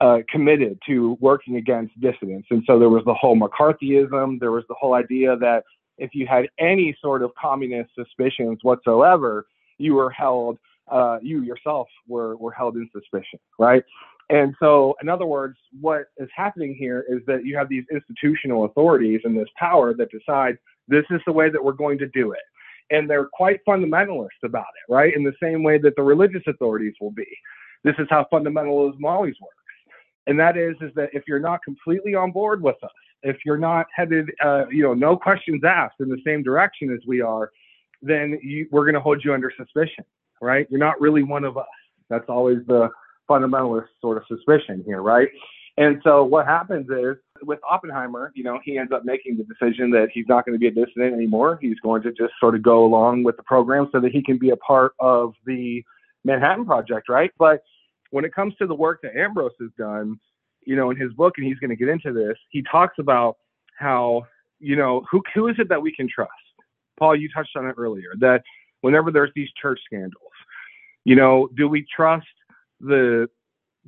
uh, 0.02 0.20
committed 0.30 0.78
to 0.86 1.18
working 1.20 1.56
against 1.56 2.00
dissidents. 2.00 2.48
And 2.52 2.64
so 2.68 2.78
there 2.78 2.90
was 2.90 3.04
the 3.06 3.14
whole 3.14 3.36
McCarthyism. 3.36 4.40
There 4.40 4.52
was 4.52 4.66
the 4.68 4.76
whole 4.76 4.94
idea 4.94 5.36
that 5.38 5.64
if 5.98 6.12
you 6.14 6.28
had 6.28 6.48
any 6.60 6.96
sort 7.02 7.24
of 7.24 7.32
communist 7.42 7.92
suspicions 7.96 8.60
whatsoever, 8.62 9.48
you 9.78 9.96
were 9.96 10.10
held 10.10 10.60
uh, 10.92 11.18
you 11.22 11.42
yourself 11.42 11.88
were, 12.08 12.36
were 12.38 12.52
held 12.52 12.76
in 12.76 12.90
suspicion, 12.94 13.40
right? 13.58 13.84
And 14.30 14.56
so, 14.60 14.96
in 15.02 15.10
other 15.10 15.26
words, 15.26 15.58
what 15.80 16.06
is 16.18 16.30
happening 16.36 16.76
here 16.76 17.06
is 17.08 17.22
that 17.28 17.46
you 17.46 17.56
have 17.58 17.70
these 17.70 17.84
institutional 17.92 18.66
authorities 18.66 19.22
and 19.24 19.38
this 19.38 19.50
power 19.58 19.94
that 19.94 20.10
decide 20.10 20.58
this 20.88 21.06
is 21.12 21.22
the 21.26 21.32
way 21.32 21.50
that 21.50 21.64
we're 21.64 21.74
going 21.74 21.98
to 22.00 22.08
do 22.08 22.32
it. 22.32 22.40
And 22.92 23.10
they're 23.10 23.26
quite 23.26 23.62
fundamentalist 23.68 24.44
about 24.44 24.62
it, 24.62 24.92
right? 24.92 25.16
In 25.16 25.24
the 25.24 25.34
same 25.42 25.64
way 25.64 25.78
that 25.80 25.96
the 25.96 26.04
religious 26.04 26.44
authorities 26.48 26.94
will 27.00 27.12
be. 27.12 27.28
This 27.84 27.96
is 28.00 28.08
how 28.10 28.28
fundamentalism 28.32 29.04
always 29.04 29.36
works. 29.42 29.56
And 30.28 30.40
that 30.40 30.58
is, 30.58 30.76
is 30.82 30.92
that 30.96 31.10
if 31.14 31.24
you're 31.28 31.40
not 31.40 31.64
completely 31.64 32.16
on 32.16 32.32
board 32.32 32.62
with 32.62 32.78
us, 32.84 32.90
if 33.22 33.38
you're 33.46 33.58
not 33.58 33.86
headed, 33.96 34.32
uh, 34.44 34.66
you 34.70 34.84
know, 34.84 34.94
no 34.94 35.18
questions 35.18 35.64
asked 35.64 36.00
in 36.00 36.10
the 36.10 36.22
same 36.26 36.42
direction 36.42 36.92
as 36.92 37.00
we 37.08 37.22
are, 37.22 37.52
then 38.02 38.40
you, 38.42 38.68
we're 38.72 38.86
going 38.86 38.96
to 38.96 39.00
hold 39.00 39.24
you 39.24 39.34
under 39.34 39.52
suspicion 39.56 40.04
right? 40.42 40.68
You're 40.70 40.80
not 40.80 41.00
really 41.00 41.24
one 41.24 41.44
of 41.44 41.58
us. 41.58 41.66
That's 42.10 42.26
always 42.30 42.60
the 42.68 42.90
fundamentalist 43.30 43.88
sort 44.02 44.18
of 44.18 44.24
suspicion 44.28 44.84
here, 44.86 45.02
right? 45.02 45.30
And 45.78 46.00
so 46.04 46.24
what 46.24 46.46
happens 46.46 46.88
is 46.90 47.18
with 47.42 47.60
Oppenheimer, 47.70 48.32
you 48.34 48.44
know, 48.44 48.60
he 48.64 48.78
ends 48.78 48.94
up 48.94 49.04
making 49.04 49.38
the 49.38 49.44
decision 49.44 49.92
that 49.92 50.08
he's 50.14 50.26
not 50.28 50.46
going 50.46 50.54
to 50.54 50.60
be 50.60 50.68
a 50.68 50.72
dissident 50.72 51.14
anymore. 51.14 51.60
He's 51.62 51.80
going 51.82 52.02
to 52.04 52.12
just 52.12 52.34
sort 52.40 52.56
of 52.56 52.64
go 52.64 52.86
along 52.86 53.24
with 53.24 53.36
the 53.36 53.44
program 53.44 53.90
so 53.92 54.00
that 54.00 54.12
he 54.12 54.24
can 54.24 54.38
be 54.38 54.52
a 54.52 54.58
part 54.58 54.94
of 55.00 55.34
the 55.46 55.84
Manhattan 56.24 56.66
Project, 56.66 57.10
right? 57.10 57.32
But 57.38 57.64
when 58.12 58.24
it 58.24 58.34
comes 58.34 58.56
to 58.56 58.68
the 58.68 58.76
work 58.76 59.02
that 59.04 59.18
Ambrose 59.18 59.52
has 59.60 59.70
done, 59.78 60.18
you 60.66 60.76
know, 60.76 60.92
in 60.92 60.98
his 60.98 61.12
book, 61.14 61.34
and 61.38 61.46
he's 61.46 61.60
going 61.60 61.70
to 61.72 61.76
get 61.76 61.90
into 61.90 62.14
this, 62.14 62.38
he 62.50 62.64
talks 62.72 62.96
about 62.98 63.38
how, 63.78 64.24
you 64.60 64.78
know, 64.78 65.06
who 65.12 65.22
who 65.34 65.48
is 65.50 65.56
it 65.60 65.68
that 65.70 65.82
we 65.82 65.94
can 65.94 66.08
trust? 66.08 66.32
Paul, 66.98 67.16
you 67.18 67.30
touched 67.36 67.56
on 67.58 67.68
it 67.68 67.76
earlier 67.78 68.14
that 68.20 68.42
whenever 68.82 69.12
there's 69.12 69.32
these 69.36 69.50
church 69.62 69.80
scandals, 69.86 70.32
you 71.04 71.16
know, 71.16 71.48
do 71.56 71.68
we 71.68 71.86
trust 71.96 72.28
the 72.80 73.28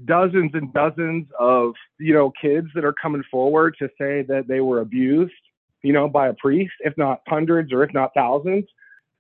dozens 0.06 0.52
and 0.54 0.72
dozens 0.74 1.28
of, 1.40 1.74
you 2.00 2.14
know, 2.14 2.32
kids 2.40 2.68
that 2.76 2.86
are 2.86 2.94
coming 2.94 3.24
forward 3.30 3.76
to 3.80 3.88
say 3.98 4.22
that 4.24 4.48
they 4.48 4.60
were 4.60 4.82
abused, 4.82 5.34
you 5.82 5.94
know, 5.94 6.08
by 6.08 6.28
a 6.28 6.34
priest, 6.34 6.74
if 6.82 6.94
not 6.98 7.22
hundreds 7.28 7.72
or 7.72 7.84
if 7.84 7.94
not 7.94 8.12
thousands? 8.14 8.66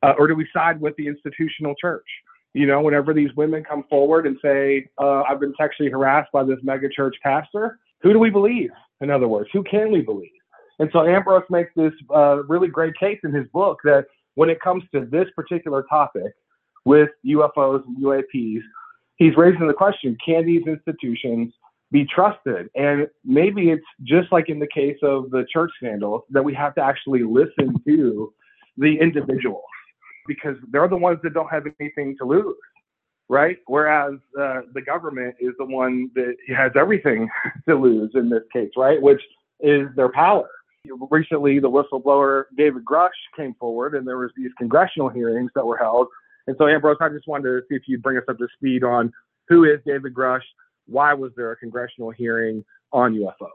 Uh, 0.03 0.13
or 0.19 0.27
do 0.27 0.35
we 0.35 0.47
side 0.53 0.79
with 0.79 0.95
the 0.97 1.07
institutional 1.07 1.73
church? 1.81 2.05
You 2.53 2.67
know, 2.67 2.81
whenever 2.81 3.13
these 3.13 3.33
women 3.35 3.63
come 3.63 3.83
forward 3.89 4.27
and 4.27 4.37
say, 4.41 4.87
uh, 4.99 5.23
I've 5.23 5.39
been 5.39 5.53
sexually 5.59 5.89
harassed 5.89 6.31
by 6.31 6.43
this 6.43 6.59
megachurch 6.65 7.13
pastor, 7.23 7.79
who 8.01 8.13
do 8.13 8.19
we 8.19 8.29
believe? 8.29 8.69
In 9.01 9.09
other 9.09 9.27
words, 9.27 9.49
who 9.53 9.63
can 9.63 9.91
we 9.91 10.01
believe? 10.01 10.31
And 10.79 10.89
so 10.93 11.05
Ambrose 11.05 11.43
makes 11.49 11.71
this 11.75 11.93
uh, 12.13 12.43
really 12.43 12.67
great 12.67 12.95
case 12.97 13.19
in 13.23 13.33
his 13.33 13.47
book 13.47 13.79
that 13.83 14.05
when 14.37 14.49
it 14.49 14.61
comes 14.61 14.83
to 14.93 15.05
this 15.11 15.27
particular 15.35 15.83
topic, 15.89 16.31
with 16.85 17.09
UFOs 17.25 17.83
and 17.85 17.97
UAPs, 17.97 18.61
he's 19.17 19.35
raising 19.35 19.67
the 19.67 19.73
question 19.73 20.15
can 20.25 20.45
these 20.45 20.65
institutions 20.65 21.51
be 21.91 22.05
trusted? 22.05 22.69
And 22.75 23.07
maybe 23.25 23.71
it's 23.71 23.85
just 24.03 24.31
like 24.31 24.47
in 24.47 24.59
the 24.59 24.67
case 24.67 24.97
of 25.01 25.31
the 25.31 25.45
church 25.51 25.71
scandal 25.77 26.25
that 26.29 26.43
we 26.43 26.53
have 26.53 26.75
to 26.75 26.81
actually 26.81 27.23
listen 27.23 27.75
to 27.85 28.33
the 28.77 28.97
individuals 28.99 29.63
because 30.27 30.55
they're 30.71 30.87
the 30.87 30.95
ones 30.95 31.19
that 31.23 31.33
don't 31.33 31.49
have 31.49 31.63
anything 31.79 32.15
to 32.19 32.25
lose, 32.25 32.55
right? 33.27 33.57
Whereas 33.65 34.13
uh, 34.39 34.61
the 34.73 34.81
government 34.81 35.35
is 35.39 35.53
the 35.57 35.65
one 35.65 36.09
that 36.15 36.35
has 36.55 36.71
everything 36.75 37.27
to 37.67 37.75
lose 37.75 38.11
in 38.13 38.29
this 38.29 38.43
case, 38.53 38.71
right? 38.77 39.01
Which 39.01 39.21
is 39.59 39.87
their 39.95 40.09
power. 40.09 40.47
Recently, 41.09 41.59
the 41.59 41.69
whistleblower 41.69 42.45
David 42.55 42.83
Grusch 42.85 43.09
came 43.35 43.53
forward, 43.55 43.95
and 43.95 44.07
there 44.07 44.17
was 44.17 44.31
these 44.35 44.51
congressional 44.57 45.09
hearings 45.09 45.51
that 45.55 45.65
were 45.65 45.77
held 45.77 46.07
And 46.47 46.55
so, 46.57 46.67
Ambrose, 46.67 46.97
I 47.01 47.09
just 47.09 47.27
wanted 47.27 47.49
to 47.49 47.61
see 47.69 47.75
if 47.75 47.83
you'd 47.87 48.01
bring 48.01 48.17
us 48.17 48.23
up 48.27 48.37
to 48.37 48.47
speed 48.57 48.83
on 48.83 49.11
who 49.47 49.63
is 49.63 49.79
David 49.85 50.13
Grusch, 50.13 50.43
why 50.85 51.13
was 51.13 51.31
there 51.35 51.51
a 51.51 51.55
congressional 51.55 52.11
hearing 52.11 52.63
on 52.91 53.13
UFOs? 53.13 53.49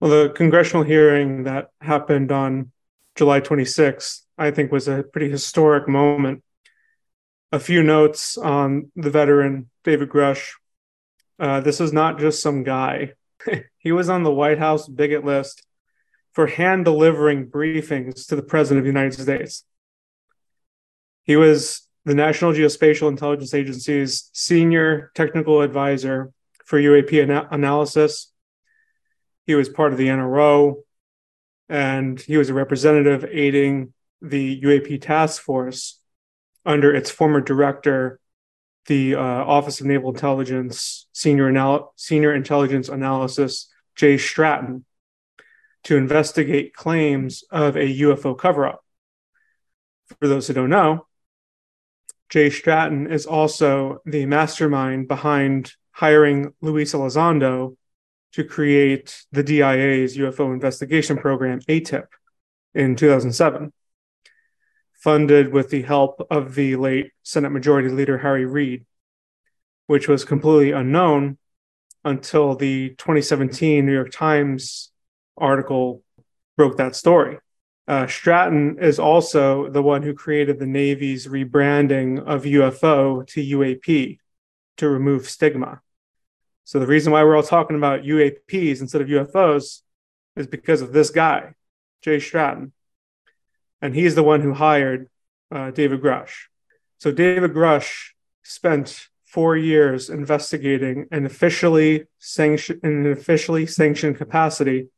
Well, 0.00 0.10
the 0.10 0.30
congressional 0.30 0.82
hearing 0.82 1.44
that 1.44 1.70
happened 1.80 2.32
on 2.32 2.72
July 3.14 3.40
26th, 3.40 4.22
I 4.38 4.50
think, 4.50 4.72
was 4.72 4.88
a 4.88 5.02
pretty 5.02 5.30
historic 5.30 5.88
moment. 5.88 6.42
A 7.52 7.60
few 7.60 7.82
notes 7.82 8.36
on 8.38 8.90
the 8.96 9.10
veteran 9.10 9.70
David 9.84 10.08
Grusch. 10.08 10.52
Uh, 11.38 11.60
this 11.60 11.80
is 11.80 11.92
not 11.92 12.18
just 12.18 12.42
some 12.42 12.62
guy. 12.62 13.12
he 13.78 13.92
was 13.92 14.08
on 14.08 14.22
the 14.22 14.32
White 14.32 14.58
House 14.58 14.88
bigot 14.88 15.24
list 15.24 15.62
for 16.32 16.46
hand 16.46 16.84
delivering 16.84 17.46
briefings 17.48 18.26
to 18.28 18.36
the 18.36 18.42
President 18.42 18.78
of 18.78 18.84
the 18.84 18.90
United 18.90 19.20
States. 19.20 19.64
He 21.24 21.36
was 21.36 21.86
the 22.04 22.14
National 22.14 22.52
Geospatial 22.52 23.08
Intelligence 23.08 23.54
Agency's 23.54 24.30
senior 24.32 25.12
technical 25.14 25.60
advisor 25.60 26.32
for 26.64 26.78
UAP 26.78 27.22
ana- 27.22 27.48
analysis 27.50 28.32
he 29.46 29.54
was 29.54 29.68
part 29.68 29.92
of 29.92 29.98
the 29.98 30.08
NRO, 30.08 30.76
and 31.68 32.20
he 32.20 32.36
was 32.36 32.48
a 32.48 32.54
representative 32.54 33.24
aiding 33.30 33.92
the 34.20 34.60
UAP 34.62 35.00
task 35.00 35.42
force 35.42 36.00
under 36.64 36.94
its 36.94 37.10
former 37.10 37.40
director, 37.40 38.20
the 38.86 39.16
uh, 39.16 39.20
Office 39.20 39.80
of 39.80 39.86
Naval 39.86 40.10
Intelligence 40.10 41.08
Senior, 41.12 41.48
Anal- 41.48 41.92
Senior 41.96 42.34
Intelligence 42.34 42.88
Analysis, 42.88 43.68
Jay 43.96 44.16
Stratton, 44.16 44.84
to 45.84 45.96
investigate 45.96 46.74
claims 46.74 47.44
of 47.50 47.76
a 47.76 48.00
UFO 48.00 48.38
cover 48.38 48.66
up. 48.66 48.84
For 50.20 50.28
those 50.28 50.46
who 50.46 50.54
don't 50.54 50.70
know, 50.70 51.06
Jay 52.28 52.50
Stratton 52.50 53.10
is 53.10 53.26
also 53.26 53.98
the 54.06 54.26
mastermind 54.26 55.08
behind 55.08 55.72
hiring 55.90 56.54
Luis 56.60 56.94
Elizondo 56.94 57.76
to 58.32 58.44
create 58.44 59.24
the 59.32 59.42
DIA's 59.42 60.16
UFO 60.16 60.52
investigation 60.52 61.18
program, 61.18 61.60
ATIP, 61.68 62.06
in 62.74 62.96
2007, 62.96 63.72
funded 64.94 65.52
with 65.52 65.68
the 65.68 65.82
help 65.82 66.26
of 66.30 66.54
the 66.54 66.76
late 66.76 67.10
Senate 67.22 67.50
Majority 67.50 67.90
Leader 67.90 68.18
Harry 68.18 68.46
Reid, 68.46 68.86
which 69.86 70.08
was 70.08 70.24
completely 70.24 70.72
unknown 70.72 71.36
until 72.04 72.54
the 72.54 72.90
2017 72.90 73.84
New 73.84 73.92
York 73.92 74.10
Times 74.10 74.91
article 75.36 76.02
broke 76.56 76.76
that 76.76 76.96
story. 76.96 77.38
Uh, 77.88 78.06
Stratton 78.06 78.78
is 78.80 78.98
also 78.98 79.68
the 79.68 79.82
one 79.82 80.02
who 80.02 80.14
created 80.14 80.58
the 80.58 80.66
Navy's 80.66 81.26
rebranding 81.26 82.20
of 82.24 82.44
UFO 82.44 83.26
to 83.28 83.58
UAP 83.58 84.18
to 84.76 84.88
remove 84.88 85.28
stigma. 85.28 85.80
So 86.64 86.78
the 86.78 86.86
reason 86.86 87.12
why 87.12 87.24
we're 87.24 87.36
all 87.36 87.42
talking 87.42 87.76
about 87.76 88.02
UAPs 88.02 88.80
instead 88.80 89.02
of 89.02 89.08
UFOs 89.08 89.82
is 90.36 90.46
because 90.46 90.80
of 90.80 90.92
this 90.92 91.10
guy, 91.10 91.54
Jay 92.02 92.20
Stratton. 92.20 92.72
And 93.80 93.94
he's 93.94 94.14
the 94.14 94.22
one 94.22 94.40
who 94.40 94.54
hired 94.54 95.10
uh, 95.50 95.72
David 95.72 96.00
Grusch. 96.00 96.46
So 96.98 97.10
David 97.10 97.52
Grusch 97.52 98.10
spent 98.44 99.08
four 99.24 99.56
years 99.56 100.08
investigating 100.08 101.08
an 101.10 101.26
officially 101.26 102.06
sanctioned 102.18 102.80
in 102.84 103.06
an 103.06 103.12
officially 103.12 103.66
sanctioned 103.66 104.18
capacity, 104.18 104.88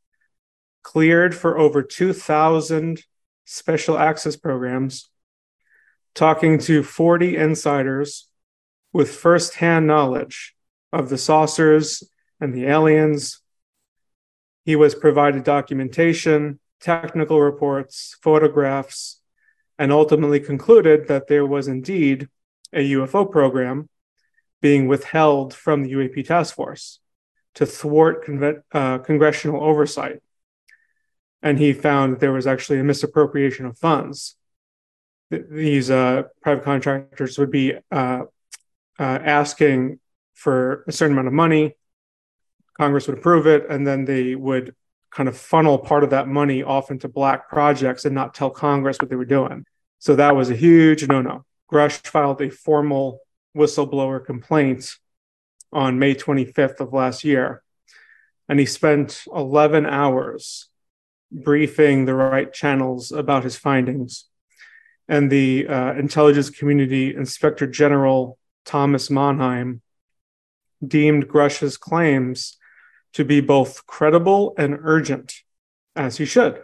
cleared 0.84 1.34
for 1.34 1.58
over 1.58 1.82
2,000 1.82 3.02
special 3.44 3.98
access 3.98 4.36
programs, 4.36 5.08
talking 6.14 6.58
to 6.58 6.84
40 6.84 7.36
insiders 7.36 8.28
with 8.92 9.10
firsthand 9.10 9.88
knowledge 9.88 10.54
of 10.92 11.08
the 11.08 11.18
saucers 11.18 12.04
and 12.40 12.54
the 12.54 12.66
aliens. 12.66 13.40
He 14.64 14.76
was 14.76 14.94
provided 14.94 15.42
documentation, 15.42 16.60
technical 16.80 17.40
reports, 17.40 18.16
photographs, 18.22 19.20
and 19.78 19.90
ultimately 19.90 20.38
concluded 20.38 21.08
that 21.08 21.26
there 21.26 21.44
was 21.44 21.66
indeed 21.66 22.28
a 22.72 22.92
UFO 22.92 23.28
program 23.28 23.88
being 24.60 24.86
withheld 24.86 25.52
from 25.52 25.82
the 25.82 25.92
UAP 25.92 26.26
task 26.26 26.54
force 26.54 27.00
to 27.54 27.66
thwart 27.66 28.24
uh, 28.72 28.98
congressional 28.98 29.62
oversight. 29.62 30.20
And 31.44 31.58
he 31.60 31.72
found 31.72 32.14
that 32.14 32.20
there 32.20 32.32
was 32.32 32.48
actually 32.48 32.80
a 32.80 32.84
misappropriation 32.84 33.66
of 33.66 33.78
funds. 33.78 34.34
Th- 35.30 35.44
these 35.48 35.90
uh, 35.90 36.24
private 36.42 36.64
contractors 36.64 37.38
would 37.38 37.52
be 37.52 37.74
uh, 37.92 38.22
uh 38.98 39.18
asking 39.38 40.00
for 40.34 40.84
a 40.88 40.92
certain 40.92 41.14
amount 41.14 41.28
of 41.28 41.34
money. 41.34 41.76
Congress 42.76 43.06
would 43.06 43.18
approve 43.18 43.46
it, 43.46 43.66
and 43.70 43.86
then 43.86 44.04
they 44.04 44.34
would 44.34 44.74
kind 45.12 45.28
of 45.28 45.36
funnel 45.36 45.78
part 45.78 46.02
of 46.02 46.10
that 46.10 46.26
money 46.26 46.64
off 46.64 46.90
into 46.90 47.06
black 47.06 47.48
projects 47.48 48.04
and 48.04 48.14
not 48.14 48.34
tell 48.34 48.50
Congress 48.50 48.98
what 48.98 49.08
they 49.10 49.16
were 49.16 49.24
doing. 49.24 49.64
So 50.00 50.16
that 50.16 50.34
was 50.34 50.50
a 50.50 50.56
huge 50.56 51.06
no 51.06 51.22
no. 51.22 51.44
Grusch 51.72 52.06
filed 52.06 52.42
a 52.42 52.50
formal 52.50 53.20
whistleblower 53.56 54.24
complaint 54.24 54.96
on 55.72 55.98
May 55.98 56.14
25th 56.14 56.80
of 56.80 56.92
last 56.92 57.24
year. 57.24 57.62
And 58.48 58.60
he 58.60 58.66
spent 58.66 59.24
11 59.34 59.86
hours 59.86 60.68
briefing 61.34 62.04
the 62.04 62.14
right 62.14 62.52
channels 62.52 63.10
about 63.10 63.44
his 63.44 63.56
findings. 63.56 64.26
And 65.08 65.30
the 65.30 65.66
uh, 65.66 65.94
intelligence 65.94 66.48
community 66.48 67.14
inspector 67.14 67.66
general, 67.66 68.38
Thomas 68.64 69.08
Monheim, 69.08 69.80
deemed 70.86 71.28
Grusch's 71.28 71.76
claims 71.76 72.56
to 73.12 73.24
be 73.24 73.40
both 73.40 73.86
credible 73.86 74.54
and 74.56 74.78
urgent, 74.80 75.34
as 75.94 76.16
he 76.16 76.24
should. 76.24 76.62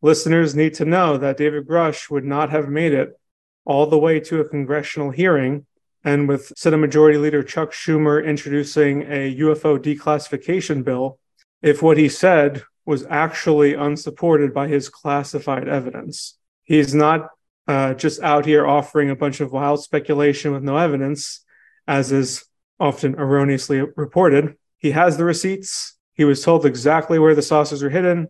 Listeners 0.00 0.54
need 0.54 0.74
to 0.74 0.84
know 0.84 1.16
that 1.16 1.36
David 1.36 1.66
Grusch 1.66 2.10
would 2.10 2.24
not 2.24 2.50
have 2.50 2.68
made 2.68 2.92
it 2.92 3.18
all 3.64 3.86
the 3.86 3.98
way 3.98 4.18
to 4.20 4.40
a 4.40 4.48
congressional 4.48 5.10
hearing, 5.10 5.66
and 6.04 6.28
with 6.28 6.52
Senate 6.56 6.78
Majority 6.78 7.18
Leader 7.18 7.42
Chuck 7.42 7.72
Schumer 7.72 8.24
introducing 8.24 9.02
a 9.02 9.36
UFO 9.36 9.78
declassification 9.78 10.82
bill, 10.82 11.18
if 11.60 11.82
what 11.82 11.98
he 11.98 12.08
said 12.08 12.64
was 12.84 13.06
actually 13.08 13.74
unsupported 13.74 14.52
by 14.52 14.68
his 14.68 14.88
classified 14.88 15.68
evidence. 15.68 16.38
He's 16.64 16.94
not 16.94 17.28
uh, 17.68 17.94
just 17.94 18.20
out 18.22 18.44
here 18.44 18.66
offering 18.66 19.10
a 19.10 19.16
bunch 19.16 19.40
of 19.40 19.52
wild 19.52 19.82
speculation 19.82 20.52
with 20.52 20.62
no 20.62 20.76
evidence, 20.76 21.44
as 21.86 22.10
is 22.10 22.44
often 22.80 23.14
erroneously 23.14 23.80
reported. 23.96 24.56
He 24.78 24.90
has 24.90 25.16
the 25.16 25.24
receipts. 25.24 25.96
He 26.14 26.24
was 26.24 26.42
told 26.42 26.66
exactly 26.66 27.18
where 27.18 27.34
the 27.34 27.42
saucers 27.42 27.82
are 27.82 27.90
hidden. 27.90 28.28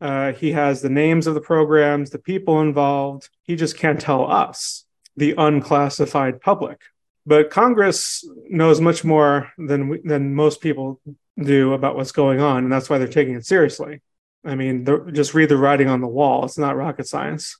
Uh, 0.00 0.32
he 0.32 0.52
has 0.52 0.82
the 0.82 0.90
names 0.90 1.26
of 1.26 1.34
the 1.34 1.40
programs, 1.40 2.10
the 2.10 2.18
people 2.18 2.60
involved. 2.60 3.28
He 3.42 3.56
just 3.56 3.78
can't 3.78 4.00
tell 4.00 4.30
us, 4.30 4.84
the 5.16 5.34
unclassified 5.36 6.40
public. 6.40 6.80
But 7.24 7.50
Congress 7.50 8.24
knows 8.48 8.80
much 8.80 9.04
more 9.04 9.52
than 9.58 10.00
than 10.04 10.34
most 10.34 10.60
people 10.60 11.00
do 11.42 11.72
about 11.74 11.96
what's 11.96 12.12
going 12.12 12.40
on, 12.40 12.64
and 12.64 12.72
that's 12.72 12.88
why 12.88 12.98
they're 12.98 13.08
taking 13.08 13.34
it 13.34 13.46
seriously. 13.46 14.00
I 14.44 14.54
mean, 14.54 14.86
just 15.12 15.34
read 15.34 15.48
the 15.48 15.56
writing 15.56 15.88
on 15.88 16.00
the 16.00 16.06
wall. 16.06 16.44
It's 16.44 16.58
not 16.58 16.76
rocket 16.76 17.06
science. 17.06 17.58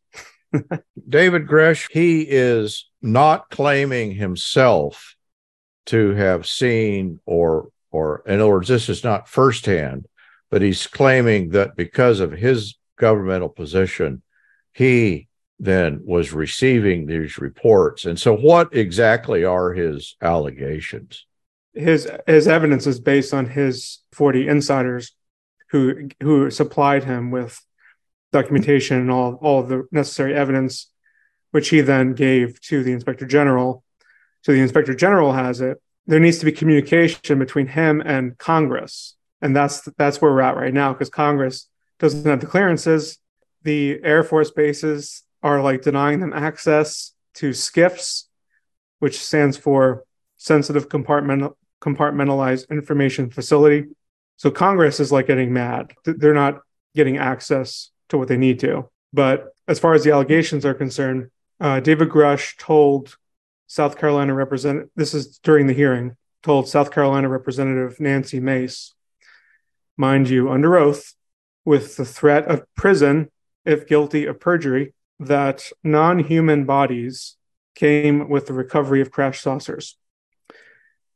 David 1.08 1.46
Grusch, 1.46 1.90
he 1.90 2.22
is 2.22 2.88
not 3.02 3.50
claiming 3.50 4.12
himself 4.12 5.16
to 5.86 6.14
have 6.14 6.46
seen 6.46 7.20
or 7.26 7.70
or 7.90 8.22
in 8.26 8.40
other 8.40 8.50
words, 8.50 8.68
this 8.68 8.88
is 8.88 9.04
not 9.04 9.28
firsthand, 9.28 10.06
but 10.50 10.60
he's 10.60 10.86
claiming 10.86 11.50
that 11.50 11.76
because 11.76 12.20
of 12.20 12.32
his 12.32 12.76
governmental 12.98 13.48
position, 13.48 14.22
he 14.72 15.28
then 15.58 16.02
was 16.04 16.32
receiving 16.32 17.06
these 17.06 17.38
reports. 17.38 18.04
And 18.04 18.18
so 18.20 18.36
what 18.36 18.74
exactly 18.76 19.44
are 19.44 19.72
his 19.72 20.16
allegations? 20.20 21.24
His 21.76 22.08
his 22.26 22.48
evidence 22.48 22.86
is 22.86 22.98
based 22.98 23.34
on 23.34 23.46
his 23.46 24.00
40 24.12 24.48
insiders 24.48 25.14
who 25.70 26.08
who 26.22 26.50
supplied 26.50 27.04
him 27.04 27.30
with 27.30 27.60
documentation 28.32 28.98
and 28.98 29.10
all, 29.10 29.34
all 29.42 29.62
the 29.62 29.86
necessary 29.92 30.34
evidence, 30.34 30.90
which 31.50 31.68
he 31.68 31.80
then 31.80 32.14
gave 32.14 32.60
to 32.62 32.82
the 32.82 32.92
inspector 32.92 33.26
general 33.26 33.84
so 34.46 34.52
the 34.52 34.60
inspector 34.60 34.94
general 34.94 35.32
has 35.32 35.60
it. 35.60 35.82
There 36.06 36.20
needs 36.20 36.38
to 36.38 36.44
be 36.44 36.52
communication 36.52 37.40
between 37.40 37.66
him 37.66 38.00
and 38.00 38.38
Congress. 38.38 39.16
And 39.42 39.56
that's 39.56 39.80
that's 39.98 40.22
where 40.22 40.30
we're 40.30 40.40
at 40.40 40.56
right 40.56 40.72
now 40.72 40.92
because 40.92 41.10
Congress 41.10 41.68
doesn't 41.98 42.24
have 42.24 42.38
the 42.38 42.46
clearances. 42.46 43.18
The 43.64 43.98
Air 44.04 44.22
Force 44.22 44.52
bases 44.52 45.24
are 45.42 45.60
like 45.60 45.82
denying 45.82 46.20
them 46.20 46.32
access 46.32 47.12
to 47.34 47.50
SCIFs, 47.50 48.26
which 49.00 49.18
stands 49.18 49.56
for 49.56 50.04
Sensitive 50.36 50.88
Compartmental 50.88 51.56
Compartmentalized 51.86 52.68
Information 52.70 53.30
Facility. 53.30 53.84
So 54.36 54.50
Congress 54.50 54.98
is 55.00 55.12
like 55.12 55.28
getting 55.28 55.52
mad. 55.52 55.92
They're 56.04 56.34
not 56.34 56.60
getting 56.94 57.18
access 57.18 57.90
to 58.08 58.18
what 58.18 58.28
they 58.28 58.36
need 58.36 58.58
to. 58.60 58.88
But 59.12 59.54
as 59.68 59.78
far 59.78 59.94
as 59.94 60.04
the 60.04 60.12
allegations 60.12 60.64
are 60.64 60.74
concerned, 60.74 61.30
uh, 61.60 61.80
David 61.80 62.08
Grusch 62.08 62.56
told 62.58 63.16
South 63.66 63.98
Carolina 63.98 64.34
representative, 64.34 64.90
this 64.96 65.14
is 65.14 65.38
during 65.38 65.66
the 65.66 65.72
hearing, 65.72 66.16
told 66.42 66.68
South 66.68 66.90
Carolina 66.90 67.28
Representative 67.28 67.98
Nancy 67.98 68.40
Mace, 68.40 68.94
mind 69.96 70.28
you, 70.28 70.50
under 70.50 70.76
oath, 70.76 71.14
with 71.64 71.96
the 71.96 72.04
threat 72.04 72.46
of 72.46 72.62
prison 72.74 73.30
if 73.64 73.88
guilty 73.88 74.26
of 74.26 74.38
perjury, 74.38 74.94
that 75.18 75.70
non 75.82 76.20
human 76.20 76.64
bodies 76.64 77.36
came 77.74 78.28
with 78.28 78.46
the 78.46 78.52
recovery 78.52 79.00
of 79.00 79.10
crash 79.10 79.40
saucers. 79.40 79.96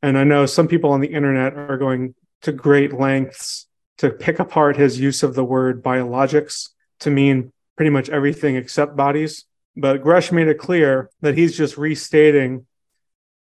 And 0.01 0.17
I 0.17 0.23
know 0.23 0.45
some 0.45 0.67
people 0.67 0.91
on 0.91 1.01
the 1.01 1.13
internet 1.13 1.53
are 1.53 1.77
going 1.77 2.15
to 2.41 2.51
great 2.51 2.93
lengths 2.93 3.67
to 3.99 4.09
pick 4.09 4.39
apart 4.39 4.77
his 4.77 4.99
use 4.99 5.21
of 5.21 5.35
the 5.35 5.43
word 5.43 5.83
biologics 5.83 6.69
to 7.01 7.11
mean 7.11 7.51
pretty 7.75 7.91
much 7.91 8.09
everything 8.09 8.55
except 8.55 8.95
bodies. 8.95 9.45
But 9.75 10.03
Grusch 10.03 10.31
made 10.31 10.47
it 10.47 10.57
clear 10.57 11.09
that 11.21 11.37
he's 11.37 11.55
just 11.55 11.77
restating 11.77 12.65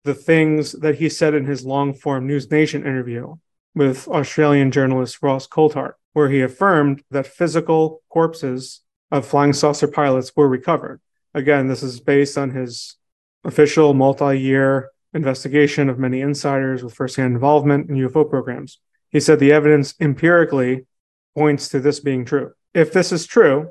the 0.04 0.14
things 0.14 0.72
that 0.72 0.96
he 0.96 1.08
said 1.08 1.34
in 1.34 1.44
his 1.44 1.64
long 1.64 1.92
form 1.92 2.26
News 2.26 2.50
Nation 2.50 2.82
interview 2.82 3.36
with 3.74 4.08
Australian 4.08 4.70
journalist 4.70 5.18
Ross 5.20 5.46
Coulthart, 5.46 5.94
where 6.14 6.30
he 6.30 6.40
affirmed 6.40 7.02
that 7.10 7.26
physical 7.26 8.02
corpses 8.08 8.80
of 9.10 9.26
flying 9.26 9.52
saucer 9.52 9.88
pilots 9.88 10.32
were 10.34 10.48
recovered. 10.48 11.00
Again, 11.34 11.68
this 11.68 11.82
is 11.82 12.00
based 12.00 12.38
on 12.38 12.50
his 12.50 12.96
official 13.44 13.94
multi 13.94 14.40
year 14.40 14.90
investigation 15.16 15.88
of 15.88 15.98
many 15.98 16.20
insiders 16.20 16.84
with 16.84 16.94
firsthand 16.94 17.34
involvement 17.34 17.88
in 17.88 17.96
UFO 17.96 18.28
programs. 18.28 18.78
He 19.10 19.18
said 19.18 19.40
the 19.40 19.52
evidence 19.52 19.94
empirically 19.98 20.86
points 21.34 21.70
to 21.70 21.80
this 21.80 22.00
being 22.00 22.24
true. 22.24 22.52
If 22.74 22.92
this 22.92 23.10
is 23.10 23.26
true, 23.26 23.70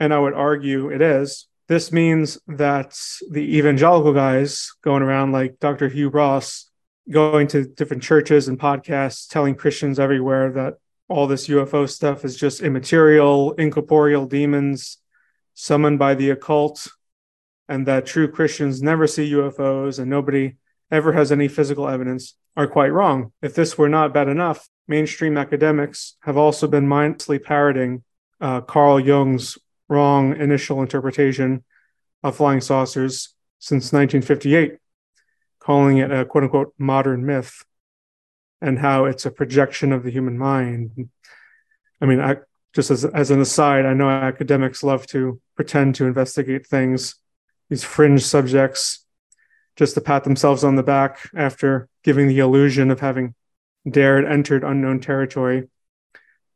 and 0.00 0.14
I 0.14 0.18
would 0.18 0.34
argue 0.34 0.88
it 0.88 1.02
is, 1.02 1.48
this 1.66 1.92
means 1.92 2.38
that 2.46 2.98
the 3.30 3.58
evangelical 3.58 4.14
guys 4.14 4.72
going 4.82 5.02
around 5.02 5.32
like 5.32 5.58
Dr. 5.58 5.88
Hugh 5.88 6.08
Ross, 6.08 6.70
going 7.10 7.48
to 7.48 7.66
different 7.66 8.02
churches 8.02 8.48
and 8.48 8.58
podcasts, 8.58 9.28
telling 9.28 9.54
Christians 9.54 9.98
everywhere 9.98 10.52
that 10.52 10.74
all 11.08 11.26
this 11.26 11.48
UFO 11.48 11.88
stuff 11.88 12.24
is 12.24 12.36
just 12.36 12.62
immaterial, 12.62 13.52
incorporeal 13.54 14.26
demons 14.26 14.98
summoned 15.54 15.98
by 15.98 16.14
the 16.14 16.30
occult, 16.30 16.88
and 17.68 17.86
that 17.86 18.06
true 18.06 18.30
Christians 18.30 18.80
never 18.80 19.06
see 19.06 19.32
UFOs 19.32 19.98
and 19.98 20.08
nobody 20.08 20.54
ever 20.90 21.12
has 21.12 21.30
any 21.30 21.48
physical 21.48 21.88
evidence 21.88 22.34
are 22.56 22.66
quite 22.66 22.92
wrong. 22.92 23.32
If 23.42 23.54
this 23.54 23.76
were 23.76 23.88
not 23.88 24.14
bad 24.14 24.28
enough, 24.28 24.68
mainstream 24.86 25.36
academics 25.36 26.16
have 26.20 26.36
also 26.36 26.66
been 26.66 26.88
mindlessly 26.88 27.38
parroting 27.38 28.02
uh, 28.40 28.60
Carl 28.62 28.98
Jung's 28.98 29.58
wrong 29.88 30.36
initial 30.36 30.82
interpretation 30.82 31.64
of 32.22 32.36
flying 32.36 32.60
saucers 32.60 33.34
since 33.58 33.92
1958, 33.92 34.78
calling 35.60 35.98
it 35.98 36.10
a 36.10 36.24
quote 36.24 36.44
unquote 36.44 36.74
modern 36.78 37.24
myth 37.24 37.64
and 38.60 38.78
how 38.78 39.04
it's 39.04 39.26
a 39.26 39.30
projection 39.30 39.92
of 39.92 40.02
the 40.02 40.10
human 40.10 40.38
mind. 40.38 41.10
I 42.00 42.06
mean, 42.06 42.20
I, 42.20 42.36
just 42.74 42.90
as, 42.90 43.04
as 43.04 43.30
an 43.30 43.40
aside, 43.40 43.86
I 43.86 43.94
know 43.94 44.10
academics 44.10 44.82
love 44.82 45.06
to 45.08 45.40
pretend 45.54 45.94
to 45.96 46.06
investigate 46.06 46.66
things, 46.66 47.16
these 47.68 47.84
fringe 47.84 48.22
subjects, 48.22 49.04
just 49.78 49.94
to 49.94 50.00
pat 50.00 50.24
themselves 50.24 50.64
on 50.64 50.74
the 50.74 50.82
back 50.82 51.30
after 51.36 51.88
giving 52.02 52.26
the 52.26 52.40
illusion 52.40 52.90
of 52.90 52.98
having 52.98 53.34
dared 53.88 54.24
entered 54.24 54.64
unknown 54.64 54.98
territory, 54.98 55.68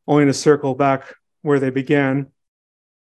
only 0.09 0.25
to 0.25 0.35
circle 0.35 0.75
back 0.75 1.15
where 1.43 1.61
they 1.61 1.71
began 1.71 2.27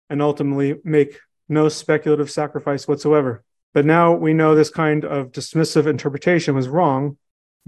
and 0.08 0.22
ultimately 0.22 0.80
make 0.82 1.18
no 1.50 1.68
speculative 1.68 2.30
sacrifice 2.30 2.88
whatsoever. 2.88 3.44
But 3.74 3.84
now 3.84 4.14
we 4.14 4.32
know 4.32 4.54
this 4.54 4.70
kind 4.70 5.04
of 5.04 5.32
dismissive 5.32 5.86
interpretation 5.86 6.54
was 6.54 6.66
wrong 6.66 7.18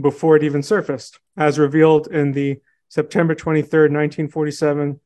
before 0.00 0.37
it 0.37 0.42
even 0.42 0.62
surfaced, 0.62 1.20
as 1.37 1.58
revealed 1.58 2.06
in 2.06 2.32
the 2.32 2.61
September 2.88 3.34
23, 3.34 3.80
1947 3.80 5.00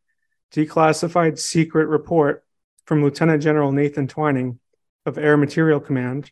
declassified 0.55 1.39
secret 1.39 1.89
report 1.89 2.45
from 2.85 3.03
Lieutenant 3.03 3.43
General 3.43 3.73
Nathan 3.73 4.07
Twining 4.07 4.61
of 5.05 5.19
Air 5.19 5.37
Material 5.37 5.81
Command 5.81 6.31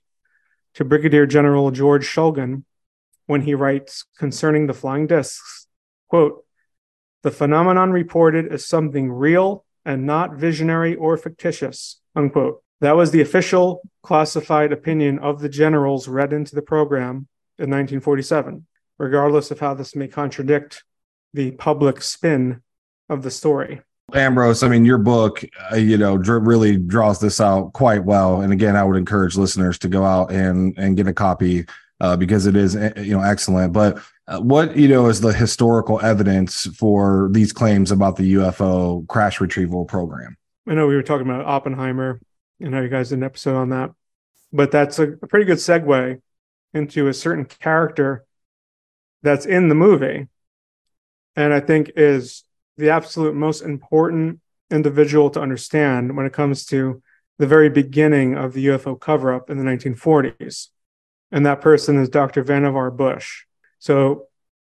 to 0.74 0.84
Brigadier 0.84 1.26
General 1.26 1.70
George 1.70 2.06
Schulgen 2.06 2.64
when 3.26 3.42
he 3.42 3.54
writes 3.54 4.04
concerning 4.18 4.66
the 4.66 4.74
flying 4.74 5.06
discs, 5.06 5.66
quote, 6.08 6.44
the 7.22 7.30
phenomenon 7.30 7.90
reported 7.92 8.52
is 8.52 8.66
something 8.66 9.12
real 9.12 9.64
and 9.84 10.06
not 10.06 10.34
visionary 10.34 10.94
or 10.94 11.16
fictitious, 11.16 12.00
unquote. 12.16 12.62
That 12.80 12.96
was 12.96 13.10
the 13.10 13.20
official 13.20 13.82
classified 14.02 14.72
opinion 14.72 15.18
of 15.18 15.40
the 15.40 15.48
generals 15.48 16.08
read 16.08 16.32
into 16.32 16.54
the 16.54 16.62
program 16.62 17.28
in 17.58 17.68
1947, 17.68 18.66
regardless 18.98 19.50
of 19.50 19.60
how 19.60 19.74
this 19.74 19.94
may 19.94 20.08
contradict 20.08 20.82
the 21.34 21.50
public 21.52 22.00
spin 22.02 22.62
of 23.08 23.22
the 23.22 23.30
story. 23.30 23.82
Ambrose, 24.14 24.62
I 24.62 24.68
mean, 24.68 24.84
your 24.84 24.98
book, 24.98 25.44
uh, 25.72 25.76
you 25.76 25.96
know, 25.96 26.18
dr- 26.18 26.46
really 26.46 26.76
draws 26.76 27.20
this 27.20 27.40
out 27.40 27.72
quite 27.72 28.04
well. 28.04 28.40
And 28.40 28.52
again, 28.52 28.76
I 28.76 28.84
would 28.84 28.96
encourage 28.96 29.36
listeners 29.36 29.78
to 29.80 29.88
go 29.88 30.04
out 30.04 30.30
and 30.32 30.76
and 30.78 30.96
get 30.96 31.06
a 31.06 31.12
copy 31.12 31.66
uh, 32.00 32.16
because 32.16 32.46
it 32.46 32.56
is, 32.56 32.76
eh, 32.76 32.92
you 32.96 33.12
know, 33.12 33.22
excellent. 33.22 33.72
But 33.72 33.98
uh, 34.26 34.40
what 34.40 34.76
you 34.76 34.88
know 34.88 35.06
is 35.06 35.20
the 35.20 35.32
historical 35.32 36.00
evidence 36.00 36.66
for 36.76 37.28
these 37.32 37.52
claims 37.52 37.90
about 37.90 38.16
the 38.16 38.34
UFO 38.34 39.06
crash 39.08 39.40
retrieval 39.40 39.84
program? 39.84 40.36
I 40.68 40.74
know 40.74 40.86
we 40.86 40.94
were 40.94 41.02
talking 41.02 41.28
about 41.28 41.46
Oppenheimer 41.46 42.20
and 42.60 42.74
how 42.74 42.80
you 42.80 42.88
guys 42.88 43.08
did 43.08 43.18
an 43.18 43.24
episode 43.24 43.56
on 43.56 43.70
that, 43.70 43.90
but 44.52 44.70
that's 44.70 44.98
a, 44.98 45.12
a 45.22 45.26
pretty 45.26 45.46
good 45.46 45.58
segue 45.58 46.20
into 46.72 47.08
a 47.08 47.14
certain 47.14 47.44
character 47.44 48.24
that's 49.22 49.46
in 49.46 49.68
the 49.68 49.74
movie, 49.74 50.28
and 51.36 51.52
I 51.52 51.60
think 51.60 51.92
is 51.96 52.44
the 52.76 52.90
absolute 52.90 53.34
most 53.34 53.62
important 53.62 54.40
individual 54.70 55.30
to 55.30 55.40
understand 55.40 56.16
when 56.16 56.26
it 56.26 56.32
comes 56.32 56.64
to 56.66 57.02
the 57.38 57.46
very 57.46 57.70
beginning 57.70 58.36
of 58.36 58.52
the 58.52 58.66
UFO 58.66 58.98
cover 58.98 59.32
up 59.32 59.50
in 59.50 59.58
the 59.58 59.64
1940s. 59.64 60.68
And 61.32 61.46
that 61.46 61.60
person 61.60 61.96
is 61.96 62.08
Dr. 62.08 62.44
Vannevar 62.44 62.96
Bush. 62.96 63.44
So, 63.78 64.26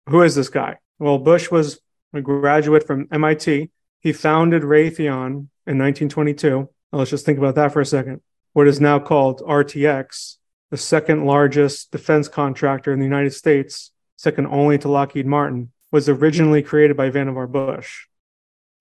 who 0.08 0.22
is 0.22 0.36
this 0.36 0.50
guy? 0.50 0.78
Well, 1.00 1.18
Bush 1.18 1.50
was 1.50 1.80
a 2.14 2.22
graduate 2.22 2.86
from 2.86 3.08
MIT. 3.12 3.72
He 4.02 4.14
founded 4.14 4.64
Raytheon 4.64 5.48
in 5.68 5.78
1922. 5.78 6.70
let's 6.92 7.10
just 7.10 7.26
think 7.26 7.38
about 7.38 7.56
that 7.56 7.72
for 7.72 7.82
a 7.82 7.86
second. 7.86 8.22
What 8.54 8.68
is 8.68 8.82
now 8.82 9.00
called 9.00 9.42
RTX, 9.42 10.38
the 10.72 10.78
second 10.78 11.26
largest 11.26 11.92
defense 11.92 12.28
contractor 12.28 12.92
in 12.92 13.00
the 13.00 13.06
United 13.06 13.34
States, 13.34 13.92
second 14.16 14.48
only 14.48 14.78
to 14.80 14.90
Lockheed 14.90 15.26
Martin, 15.26 15.72
was 15.92 16.10
originally 16.10 16.62
created 16.62 16.96
by 16.96 17.10
Vannevar 17.10 17.52
Bush. 17.52 18.06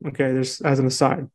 Okay, 0.07 0.33
there's 0.33 0.61
as 0.61 0.79
an 0.79 0.87
aside. 0.87 1.29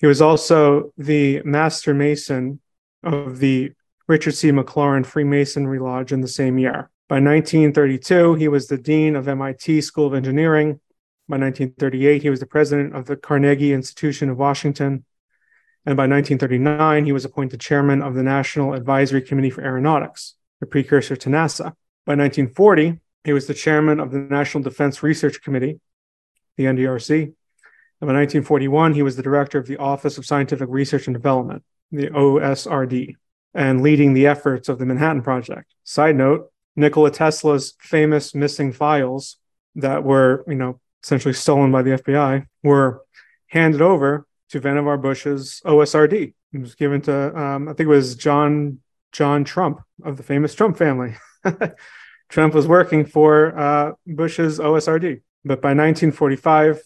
He 0.00 0.06
was 0.06 0.22
also 0.22 0.92
the 0.96 1.42
master 1.42 1.94
mason 1.94 2.60
of 3.02 3.38
the 3.38 3.72
Richard 4.06 4.34
C. 4.34 4.50
Maclaurin 4.50 5.04
Freemasonry 5.04 5.78
Lodge 5.78 6.12
in 6.12 6.20
the 6.20 6.28
same 6.28 6.58
year. 6.58 6.90
By 7.08 7.16
1932, 7.16 8.34
he 8.34 8.48
was 8.48 8.68
the 8.68 8.78
dean 8.78 9.16
of 9.16 9.28
MIT 9.28 9.80
School 9.80 10.06
of 10.06 10.14
Engineering. 10.14 10.80
By 11.28 11.36
1938, 11.36 12.22
he 12.22 12.30
was 12.30 12.40
the 12.40 12.46
president 12.46 12.94
of 12.94 13.06
the 13.06 13.16
Carnegie 13.16 13.72
Institution 13.72 14.30
of 14.30 14.38
Washington. 14.38 15.04
And 15.84 15.96
by 15.96 16.06
1939, 16.06 17.06
he 17.06 17.12
was 17.12 17.24
appointed 17.24 17.60
chairman 17.60 18.02
of 18.02 18.14
the 18.14 18.22
National 18.22 18.74
Advisory 18.74 19.22
Committee 19.22 19.50
for 19.50 19.62
Aeronautics, 19.62 20.34
the 20.60 20.66
precursor 20.66 21.16
to 21.16 21.28
NASA. 21.28 21.72
By 22.04 22.14
1940, 22.14 23.00
he 23.24 23.32
was 23.32 23.46
the 23.46 23.54
chairman 23.54 24.00
of 24.00 24.10
the 24.10 24.18
National 24.18 24.62
Defense 24.62 25.02
Research 25.02 25.42
Committee, 25.42 25.80
the 26.56 26.64
NDRC. 26.64 27.22
And 28.00 28.06
by 28.06 28.14
1941, 28.14 28.94
he 28.94 29.02
was 29.02 29.16
the 29.16 29.22
director 29.22 29.58
of 29.58 29.66
the 29.66 29.76
Office 29.76 30.18
of 30.18 30.26
Scientific 30.26 30.68
Research 30.70 31.06
and 31.06 31.14
Development, 31.14 31.62
the 31.90 32.08
OSRD, 32.08 33.16
and 33.54 33.82
leading 33.82 34.14
the 34.14 34.26
efforts 34.26 34.68
of 34.68 34.78
the 34.78 34.86
Manhattan 34.86 35.22
Project. 35.22 35.74
Side 35.84 36.16
note 36.16 36.50
Nikola 36.76 37.10
Tesla's 37.10 37.74
famous 37.80 38.34
missing 38.34 38.72
files 38.72 39.36
that 39.74 40.04
were, 40.04 40.44
you 40.46 40.54
know, 40.54 40.80
essentially 41.02 41.34
stolen 41.34 41.72
by 41.72 41.82
the 41.82 41.90
FBI 41.90 42.46
were 42.62 43.02
handed 43.48 43.82
over 43.82 44.26
to 44.50 44.60
Vannevar 44.60 45.00
Bush's 45.00 45.60
OSRD. 45.64 46.34
It 46.52 46.58
was 46.60 46.74
given 46.74 47.00
to, 47.02 47.36
um, 47.38 47.68
I 47.68 47.72
think 47.72 47.86
it 47.86 47.90
was 47.90 48.14
John 48.14 48.78
John 49.10 49.44
Trump 49.44 49.80
of 50.04 50.16
the 50.16 50.22
famous 50.22 50.54
Trump 50.54 50.76
family. 50.76 51.16
Trump 52.28 52.54
was 52.54 52.66
working 52.66 53.04
for 53.04 53.58
uh, 53.58 53.92
Bush's 54.06 54.58
OSRD, 54.58 55.22
but 55.44 55.62
by 55.62 55.70
1945, 55.70 56.82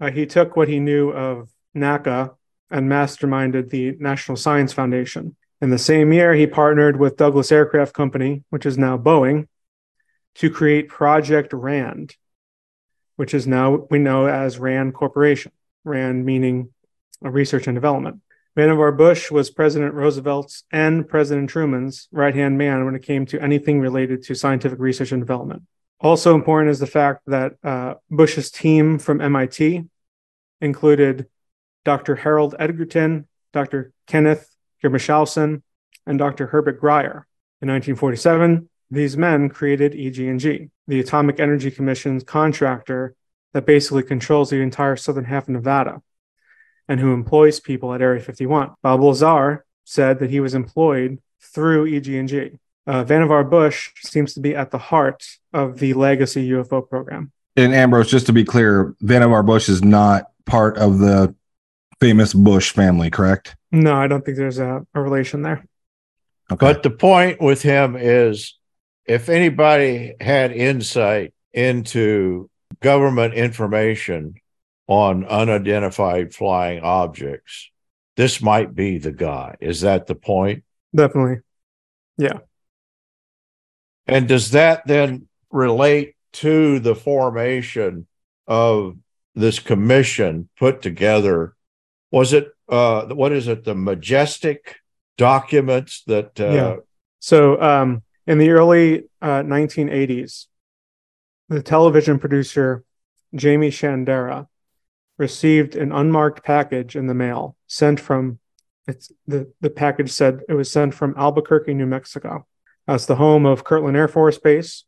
uh, 0.00 0.10
he 0.10 0.26
took 0.26 0.56
what 0.56 0.68
he 0.68 0.78
knew 0.78 1.10
of 1.10 1.50
NACA 1.74 2.34
and 2.70 2.90
masterminded 2.90 3.70
the 3.70 3.96
National 3.98 4.36
Science 4.36 4.72
Foundation. 4.72 5.36
In 5.60 5.70
the 5.70 5.78
same 5.78 6.12
year, 6.12 6.34
he 6.34 6.46
partnered 6.46 6.98
with 6.98 7.16
Douglas 7.16 7.52
Aircraft 7.52 7.94
Company, 7.94 8.44
which 8.50 8.66
is 8.66 8.78
now 8.78 8.98
Boeing, 8.98 9.46
to 10.36 10.50
create 10.50 10.88
Project 10.88 11.52
RAND, 11.52 12.16
which 13.16 13.34
is 13.34 13.46
now 13.46 13.86
we 13.90 13.98
know 13.98 14.26
as 14.26 14.58
RAND 14.58 14.94
Corporation. 14.94 15.52
RAND 15.84 16.24
meaning 16.24 16.70
research 17.20 17.66
and 17.66 17.76
development. 17.76 18.20
Vannevar 18.56 18.94
Bush 18.94 19.30
was 19.30 19.50
President 19.50 19.94
Roosevelt's 19.94 20.64
and 20.70 21.08
President 21.08 21.48
Truman's 21.48 22.08
right 22.12 22.34
hand 22.34 22.58
man 22.58 22.84
when 22.84 22.94
it 22.94 23.02
came 23.02 23.24
to 23.26 23.42
anything 23.42 23.80
related 23.80 24.22
to 24.24 24.34
scientific 24.34 24.78
research 24.78 25.10
and 25.10 25.22
development. 25.22 25.62
Also 26.00 26.34
important 26.34 26.70
is 26.70 26.78
the 26.78 26.86
fact 26.86 27.22
that 27.28 27.54
uh, 27.64 27.94
Bush's 28.10 28.50
team 28.50 28.98
from 28.98 29.22
MIT 29.22 29.84
included 30.60 31.28
Dr. 31.84 32.16
Harold 32.16 32.54
Edgerton, 32.58 33.26
Dr. 33.54 33.92
Kenneth 34.06 34.54
Germeshausen, 34.84 35.62
and 36.06 36.18
Dr. 36.18 36.48
Herbert 36.48 36.78
Grier. 36.78 37.26
In 37.62 37.68
1947, 37.68 38.68
these 38.90 39.16
men 39.16 39.48
created 39.48 39.94
EG&G, 39.94 40.68
the 40.86 41.00
Atomic 41.00 41.40
Energy 41.40 41.70
Commission's 41.70 42.22
contractor 42.22 43.14
that 43.54 43.64
basically 43.64 44.02
controls 44.02 44.50
the 44.50 44.56
entire 44.56 44.96
southern 44.96 45.24
half 45.24 45.44
of 45.44 45.50
Nevada 45.50 46.02
and 46.92 47.00
who 47.00 47.14
employs 47.14 47.58
people 47.58 47.94
at 47.94 48.02
Area 48.02 48.20
51. 48.20 48.74
Bob 48.82 49.00
Lazar 49.00 49.64
said 49.84 50.18
that 50.18 50.28
he 50.28 50.40
was 50.40 50.54
employed 50.54 51.18
through 51.40 51.86
EG&G. 51.86 52.58
Uh, 52.86 53.02
Vannevar 53.02 53.48
Bush 53.48 53.92
seems 54.02 54.34
to 54.34 54.40
be 54.40 54.54
at 54.54 54.70
the 54.70 54.76
heart 54.76 55.24
of 55.54 55.78
the 55.78 55.94
legacy 55.94 56.46
UFO 56.50 56.86
program. 56.86 57.32
And 57.56 57.72
Ambrose, 57.72 58.10
just 58.10 58.26
to 58.26 58.34
be 58.34 58.44
clear, 58.44 58.94
Vannevar 59.02 59.46
Bush 59.46 59.70
is 59.70 59.82
not 59.82 60.26
part 60.44 60.76
of 60.76 60.98
the 60.98 61.34
famous 61.98 62.34
Bush 62.34 62.72
family, 62.72 63.08
correct? 63.08 63.56
No, 63.70 63.94
I 63.94 64.06
don't 64.06 64.22
think 64.22 64.36
there's 64.36 64.58
a, 64.58 64.86
a 64.94 65.00
relation 65.00 65.40
there. 65.40 65.64
Okay. 66.52 66.66
But 66.66 66.82
the 66.82 66.90
point 66.90 67.40
with 67.40 67.62
him 67.62 67.96
is 67.96 68.58
if 69.06 69.30
anybody 69.30 70.12
had 70.20 70.52
insight 70.52 71.32
into 71.54 72.50
government 72.80 73.32
information 73.32 74.34
on 74.92 75.24
unidentified 75.24 76.34
flying 76.34 76.82
objects, 76.82 77.70
this 78.16 78.42
might 78.42 78.74
be 78.74 78.98
the 78.98 79.10
guy. 79.12 79.56
Is 79.60 79.80
that 79.80 80.06
the 80.06 80.14
point? 80.14 80.64
Definitely. 80.94 81.40
Yeah. 82.18 82.40
And 84.06 84.28
does 84.28 84.50
that 84.50 84.86
then 84.86 85.28
relate 85.50 86.14
to 86.34 86.78
the 86.78 86.94
formation 86.94 88.06
of 88.46 88.98
this 89.34 89.58
commission 89.58 90.50
put 90.58 90.82
together? 90.82 91.56
Was 92.10 92.34
it, 92.34 92.48
uh, 92.68 93.06
what 93.06 93.32
is 93.32 93.48
it, 93.48 93.64
the 93.64 93.74
majestic 93.74 94.76
documents 95.16 96.02
that. 96.06 96.38
Uh, 96.38 96.50
yeah. 96.50 96.76
So 97.18 97.60
um, 97.62 98.02
in 98.26 98.36
the 98.36 98.50
early 98.50 99.04
uh, 99.22 99.42
1980s, 99.42 100.46
the 101.48 101.62
television 101.62 102.18
producer 102.18 102.84
Jaime 103.40 103.70
Shandera 103.70 104.48
received 105.22 105.76
an 105.76 105.92
unmarked 105.92 106.42
package 106.42 106.96
in 106.96 107.06
the 107.06 107.14
mail 107.14 107.54
sent 107.68 108.00
from 108.00 108.40
it's 108.88 109.12
the, 109.28 109.52
the 109.60 109.70
package 109.70 110.10
said 110.10 110.40
it 110.48 110.54
was 110.54 110.68
sent 110.68 110.92
from 110.92 111.14
Albuquerque, 111.16 111.74
New 111.74 111.86
Mexico. 111.86 112.44
That's 112.88 113.06
the 113.06 113.14
home 113.14 113.46
of 113.46 113.62
Kirtland 113.62 113.96
Air 113.96 114.08
Force 114.08 114.38
Base, 114.38 114.82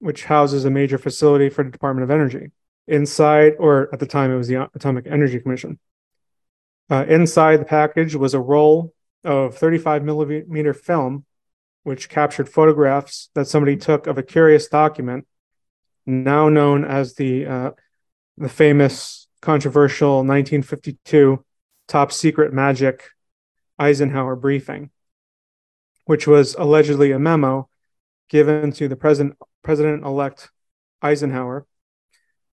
which 0.00 0.24
houses 0.24 0.66
a 0.66 0.70
major 0.70 0.98
facility 0.98 1.48
for 1.48 1.64
the 1.64 1.70
Department 1.70 2.04
of 2.04 2.10
Energy. 2.10 2.50
Inside, 2.86 3.54
or 3.58 3.88
at 3.90 4.00
the 4.00 4.06
time, 4.06 4.30
it 4.30 4.36
was 4.36 4.48
the 4.48 4.68
Atomic 4.74 5.06
Energy 5.06 5.40
Commission. 5.40 5.78
Uh, 6.90 7.06
inside 7.08 7.56
the 7.56 7.64
package 7.64 8.14
was 8.14 8.34
a 8.34 8.40
roll 8.40 8.92
of 9.24 9.56
35 9.56 10.04
millimeter 10.04 10.74
film, 10.74 11.24
which 11.84 12.10
captured 12.10 12.50
photographs 12.50 13.30
that 13.34 13.46
somebody 13.46 13.78
took 13.78 14.06
of 14.06 14.18
a 14.18 14.22
curious 14.22 14.68
document, 14.68 15.26
now 16.04 16.50
known 16.50 16.84
as 16.84 17.14
the 17.14 17.46
uh, 17.46 17.70
the 18.36 18.48
famous 18.48 19.27
controversial 19.40 20.18
1952 20.18 21.44
top 21.86 22.12
secret 22.12 22.52
magic 22.52 23.04
Eisenhower 23.78 24.36
briefing, 24.36 24.90
which 26.04 26.26
was 26.26 26.54
allegedly 26.54 27.12
a 27.12 27.18
memo 27.18 27.68
given 28.28 28.72
to 28.72 28.88
the 28.88 28.96
president 28.96 29.36
president 29.62 30.04
elect 30.04 30.50
Eisenhower 31.02 31.66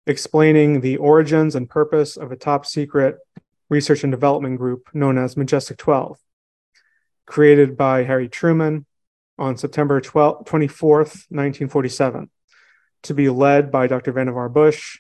explaining 0.07 0.81
the 0.81 0.97
origins 0.97 1.55
and 1.55 1.69
purpose 1.69 2.17
of 2.17 2.31
a 2.31 2.35
top 2.35 2.65
secret 2.65 3.17
research 3.69 4.03
and 4.03 4.11
development 4.11 4.57
group 4.57 4.89
known 4.93 5.17
as 5.17 5.37
Majestic 5.37 5.77
12, 5.77 6.17
created 7.27 7.77
by 7.77 8.03
Harry 8.03 8.27
Truman 8.27 8.87
on 9.37 9.55
September 9.55 10.01
12, 10.01 10.45
24th, 10.45 11.29
1947, 11.29 12.29
to 13.03 13.13
be 13.13 13.29
led 13.29 13.71
by 13.71 13.85
Dr. 13.85 14.11
Vannevar 14.11 14.51
Bush 14.51 14.99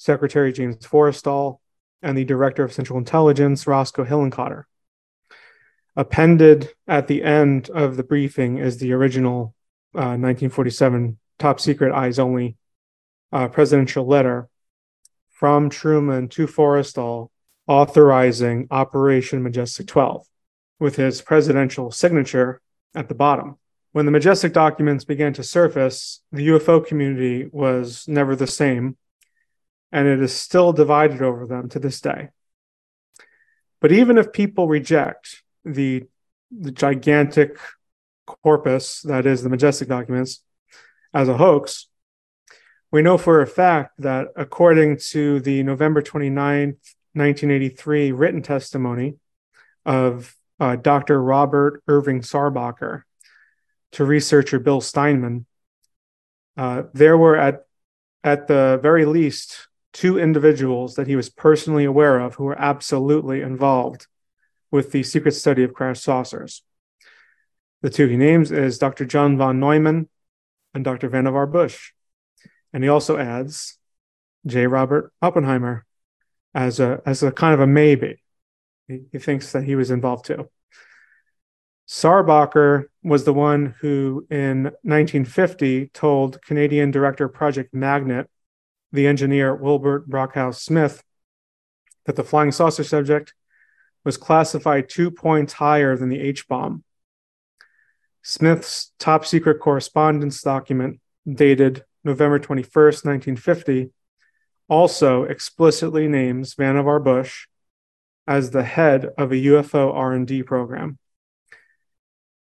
Secretary 0.00 0.50
James 0.50 0.78
Forrestal, 0.78 1.58
and 2.00 2.16
the 2.16 2.24
Director 2.24 2.64
of 2.64 2.72
Central 2.72 2.98
Intelligence, 2.98 3.66
Roscoe 3.66 4.06
Hillenkotter. 4.06 4.64
Appended 5.94 6.72
at 6.88 7.06
the 7.06 7.22
end 7.22 7.68
of 7.68 7.98
the 7.98 8.02
briefing 8.02 8.56
is 8.56 8.78
the 8.78 8.94
original 8.94 9.54
uh, 9.94 10.16
1947 10.16 11.18
top 11.38 11.60
secret 11.60 11.92
eyes 11.92 12.18
only 12.18 12.56
uh, 13.30 13.48
presidential 13.48 14.06
letter 14.06 14.48
from 15.28 15.68
Truman 15.68 16.28
to 16.28 16.46
Forrestal 16.46 17.28
authorizing 17.66 18.68
Operation 18.70 19.42
Majestic 19.42 19.86
12 19.86 20.26
with 20.78 20.96
his 20.96 21.20
presidential 21.20 21.90
signature 21.90 22.62
at 22.94 23.08
the 23.08 23.14
bottom. 23.14 23.58
When 23.92 24.06
the 24.06 24.12
Majestic 24.12 24.54
documents 24.54 25.04
began 25.04 25.34
to 25.34 25.42
surface, 25.42 26.22
the 26.32 26.48
UFO 26.48 26.86
community 26.86 27.50
was 27.52 28.08
never 28.08 28.34
the 28.34 28.46
same 28.46 28.96
and 29.92 30.06
it 30.06 30.20
is 30.20 30.34
still 30.34 30.72
divided 30.72 31.22
over 31.22 31.46
them 31.46 31.68
to 31.70 31.78
this 31.78 32.00
day. 32.00 32.28
But 33.80 33.92
even 33.92 34.18
if 34.18 34.32
people 34.32 34.68
reject 34.68 35.42
the, 35.64 36.04
the 36.50 36.70
gigantic 36.70 37.58
corpus 38.26 39.02
that 39.02 39.26
is 39.26 39.42
the 39.42 39.48
majestic 39.48 39.88
documents 39.88 40.42
as 41.12 41.28
a 41.28 41.36
hoax, 41.36 41.88
we 42.92 43.02
know 43.02 43.18
for 43.18 43.40
a 43.40 43.46
fact 43.46 43.92
that 43.98 44.28
according 44.36 44.98
to 45.10 45.40
the 45.40 45.62
November 45.62 46.02
29, 46.02 46.76
1983 47.12 48.12
written 48.12 48.42
testimony 48.42 49.16
of 49.84 50.34
uh, 50.58 50.76
Dr. 50.76 51.20
Robert 51.22 51.82
Irving 51.88 52.20
Sarbacher 52.20 53.02
to 53.92 54.04
researcher 54.04 54.58
Bill 54.58 54.80
Steinman, 54.80 55.46
uh, 56.56 56.82
there 56.92 57.16
were 57.16 57.36
at 57.36 57.64
at 58.22 58.46
the 58.46 58.78
very 58.82 59.06
least 59.06 59.68
two 59.92 60.18
individuals 60.18 60.94
that 60.94 61.06
he 61.06 61.16
was 61.16 61.28
personally 61.28 61.84
aware 61.84 62.18
of 62.18 62.34
who 62.34 62.44
were 62.44 62.60
absolutely 62.60 63.40
involved 63.40 64.06
with 64.70 64.92
the 64.92 65.02
secret 65.02 65.32
study 65.32 65.62
of 65.62 65.74
crash 65.74 66.00
saucers. 66.00 66.62
The 67.82 67.90
two 67.90 68.06
he 68.06 68.16
names 68.16 68.52
is 68.52 68.78
Dr. 68.78 69.04
John 69.04 69.36
von 69.36 69.58
Neumann 69.58 70.08
and 70.74 70.84
Dr. 70.84 71.08
Vannevar 71.08 71.50
Bush. 71.50 71.92
And 72.72 72.84
he 72.84 72.88
also 72.88 73.18
adds 73.18 73.78
J. 74.46 74.66
Robert 74.66 75.12
Oppenheimer 75.20 75.86
as 76.54 76.80
a 76.80 77.00
as 77.04 77.22
a 77.22 77.32
kind 77.32 77.54
of 77.54 77.60
a 77.60 77.66
maybe. 77.66 78.22
He, 78.86 79.02
he 79.12 79.18
thinks 79.18 79.52
that 79.52 79.64
he 79.64 79.74
was 79.74 79.90
involved 79.90 80.26
too. 80.26 80.48
Sarbacher 81.88 82.84
was 83.02 83.24
the 83.24 83.32
one 83.32 83.74
who, 83.80 84.24
in 84.30 84.64
1950, 84.82 85.88
told 85.88 86.40
Canadian 86.42 86.92
director 86.92 87.28
Project 87.28 87.74
Magnet 87.74 88.30
the 88.92 89.06
engineer 89.06 89.54
Wilbert 89.54 90.08
Brockhouse 90.08 90.60
Smith 90.60 91.02
that 92.06 92.16
the 92.16 92.24
flying 92.24 92.52
saucer 92.52 92.84
subject 92.84 93.34
was 94.04 94.16
classified 94.16 94.88
two 94.88 95.10
points 95.10 95.54
higher 95.54 95.96
than 95.96 96.08
the 96.08 96.20
H 96.20 96.48
bomb. 96.48 96.82
Smith's 98.22 98.92
top 98.98 99.24
secret 99.24 99.60
correspondence 99.60 100.42
document, 100.42 101.00
dated 101.30 101.84
November 102.04 102.38
21st, 102.38 103.04
1950, 103.04 103.90
also 104.68 105.24
explicitly 105.24 106.08
names 106.08 106.54
Vannevar 106.54 107.02
Bush 107.02 107.46
as 108.26 108.50
the 108.50 108.62
head 108.62 109.06
of 109.18 109.32
a 109.32 109.36
UFO 109.36 109.92
R&D 109.94 110.42
program. 110.44 110.98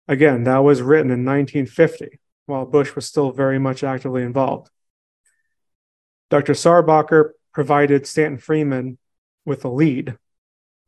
Again, 0.09 0.45
that 0.45 0.59
was 0.59 0.83
written 0.83 1.11
in 1.11 1.25
1950 1.25 2.19
while 2.47 2.65
Bush 2.65 2.95
was 2.95 3.07
still 3.07 3.31
very 3.31 3.59
much 3.59 3.85
actively 3.85 4.23
involved. 4.23 4.71
Dr. 6.31 6.53
Sarbacher 6.53 7.31
provided 7.53 8.07
Stanton 8.07 8.39
Friedman 8.39 8.99
with 9.45 9.65
a 9.65 9.69
lead 9.69 10.17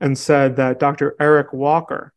and 0.01 0.17
said 0.17 0.57
that 0.57 0.79
Dr. 0.79 1.17
Eric 1.21 1.53
Walker, 1.53 2.13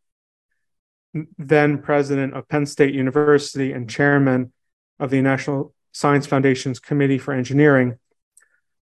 then 1.38 1.78
president 1.78 2.34
of 2.34 2.48
Penn 2.48 2.66
State 2.66 2.94
University 2.94 3.72
and 3.72 3.90
chairman 3.90 4.52
of 5.00 5.10
the 5.10 5.22
National 5.22 5.74
Science 5.92 6.26
Foundation's 6.26 6.80
Committee 6.80 7.18
for 7.18 7.34
Engineering, 7.34 7.98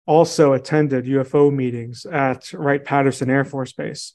also 0.06 0.52
attended 0.52 1.04
UFO 1.04 1.52
meetings 1.52 2.06
at 2.06 2.52
Wright 2.52 2.84
Patterson 2.84 3.30
Air 3.30 3.44
Force 3.44 3.72
Base 3.72 4.14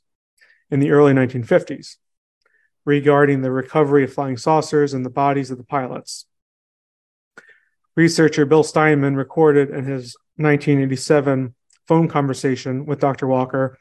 in 0.69 0.79
the 0.79 0.91
early 0.91 1.13
1950s 1.13 1.97
regarding 2.85 3.41
the 3.41 3.51
recovery 3.51 4.03
of 4.03 4.13
flying 4.13 4.37
saucers 4.37 4.93
and 4.93 5.05
the 5.05 5.09
bodies 5.09 5.51
of 5.51 5.57
the 5.57 5.63
pilots. 5.63 6.25
Researcher 7.95 8.45
Bill 8.45 8.63
Steinman 8.63 9.15
recorded 9.15 9.69
in 9.69 9.85
his 9.85 10.17
1987 10.35 11.55
phone 11.87 12.07
conversation 12.07 12.85
with 12.85 12.99
Dr. 12.99 13.27
Walker 13.27 13.77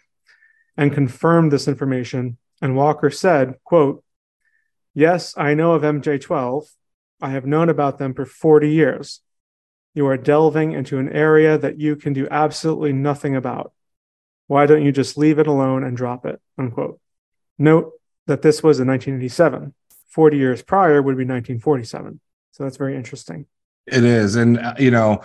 and 0.76 0.92
confirmed 0.92 1.52
this 1.52 1.68
information 1.68 2.38
And 2.62 2.76
Walker 2.76 3.10
said, 3.10 3.54
quote, 3.64 4.04
Yes, 4.94 5.34
I 5.36 5.54
know 5.54 5.72
of 5.72 5.82
MJ12. 5.82 6.66
I 7.20 7.30
have 7.30 7.46
known 7.46 7.68
about 7.68 7.98
them 7.98 8.14
for 8.14 8.24
40 8.24 8.70
years. 8.70 9.20
You 9.92 10.06
are 10.06 10.16
delving 10.16 10.72
into 10.72 10.98
an 10.98 11.08
area 11.08 11.58
that 11.58 11.80
you 11.80 11.96
can 11.96 12.12
do 12.12 12.28
absolutely 12.30 12.92
nothing 12.92 13.34
about. 13.34 13.72
Why 14.46 14.66
don't 14.66 14.84
you 14.84 14.92
just 14.92 15.18
leave 15.18 15.38
it 15.38 15.46
alone 15.46 15.82
and 15.82 15.96
drop 15.96 16.26
it? 16.26 16.40
Unquote. 16.56 17.00
Note 17.58 17.92
that 18.26 18.42
this 18.42 18.62
was 18.62 18.78
in 18.78 18.86
1987. 18.86 19.74
40 20.10 20.36
years 20.36 20.62
prior 20.62 21.02
would 21.02 21.16
be 21.16 21.24
1947. 21.24 22.20
So 22.52 22.62
that's 22.62 22.76
very 22.76 22.96
interesting. 22.96 23.46
It 23.86 24.04
is. 24.04 24.36
And, 24.36 24.58
uh, 24.58 24.74
you 24.78 24.90
know, 24.90 25.22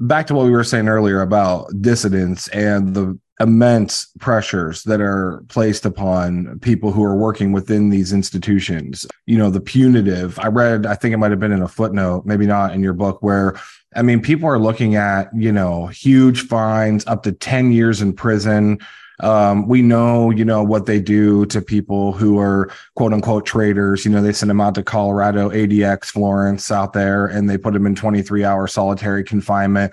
back 0.00 0.26
to 0.28 0.34
what 0.34 0.46
we 0.46 0.52
were 0.52 0.64
saying 0.64 0.88
earlier 0.88 1.22
about 1.22 1.68
dissidents 1.80 2.48
and 2.48 2.94
the 2.94 3.18
immense 3.40 4.08
pressures 4.18 4.82
that 4.82 5.00
are 5.00 5.44
placed 5.48 5.84
upon 5.84 6.58
people 6.60 6.90
who 6.90 7.04
are 7.04 7.16
working 7.16 7.52
within 7.52 7.88
these 7.88 8.12
institutions. 8.12 9.06
You 9.26 9.38
know, 9.38 9.50
the 9.50 9.60
punitive. 9.60 10.38
I 10.38 10.48
read, 10.48 10.86
I 10.86 10.94
think 10.94 11.14
it 11.14 11.18
might 11.18 11.30
have 11.30 11.40
been 11.40 11.52
in 11.52 11.62
a 11.62 11.68
footnote, 11.68 12.26
maybe 12.26 12.46
not 12.46 12.74
in 12.74 12.82
your 12.82 12.94
book, 12.94 13.22
where 13.22 13.58
I 13.94 14.02
mean, 14.02 14.20
people 14.20 14.48
are 14.48 14.58
looking 14.58 14.96
at, 14.96 15.28
you 15.34 15.52
know, 15.52 15.86
huge 15.86 16.42
fines, 16.46 17.06
up 17.06 17.22
to 17.22 17.32
10 17.32 17.72
years 17.72 18.00
in 18.00 18.12
prison. 18.12 18.78
Um, 19.20 19.66
we 19.66 19.82
know, 19.82 20.30
you 20.30 20.44
know, 20.44 20.62
what 20.62 20.86
they 20.86 21.00
do 21.00 21.44
to 21.46 21.60
people 21.60 22.12
who 22.12 22.38
are 22.38 22.70
quote 22.94 23.12
unquote 23.12 23.46
traders. 23.46 24.04
You 24.04 24.12
know, 24.12 24.22
they 24.22 24.32
send 24.32 24.50
them 24.50 24.60
out 24.60 24.74
to 24.76 24.82
Colorado, 24.82 25.50
ADX, 25.50 26.06
Florence 26.06 26.70
out 26.70 26.92
there, 26.92 27.26
and 27.26 27.48
they 27.48 27.58
put 27.58 27.72
them 27.72 27.86
in 27.86 27.94
23 27.94 28.44
hour 28.44 28.66
solitary 28.66 29.24
confinement. 29.24 29.92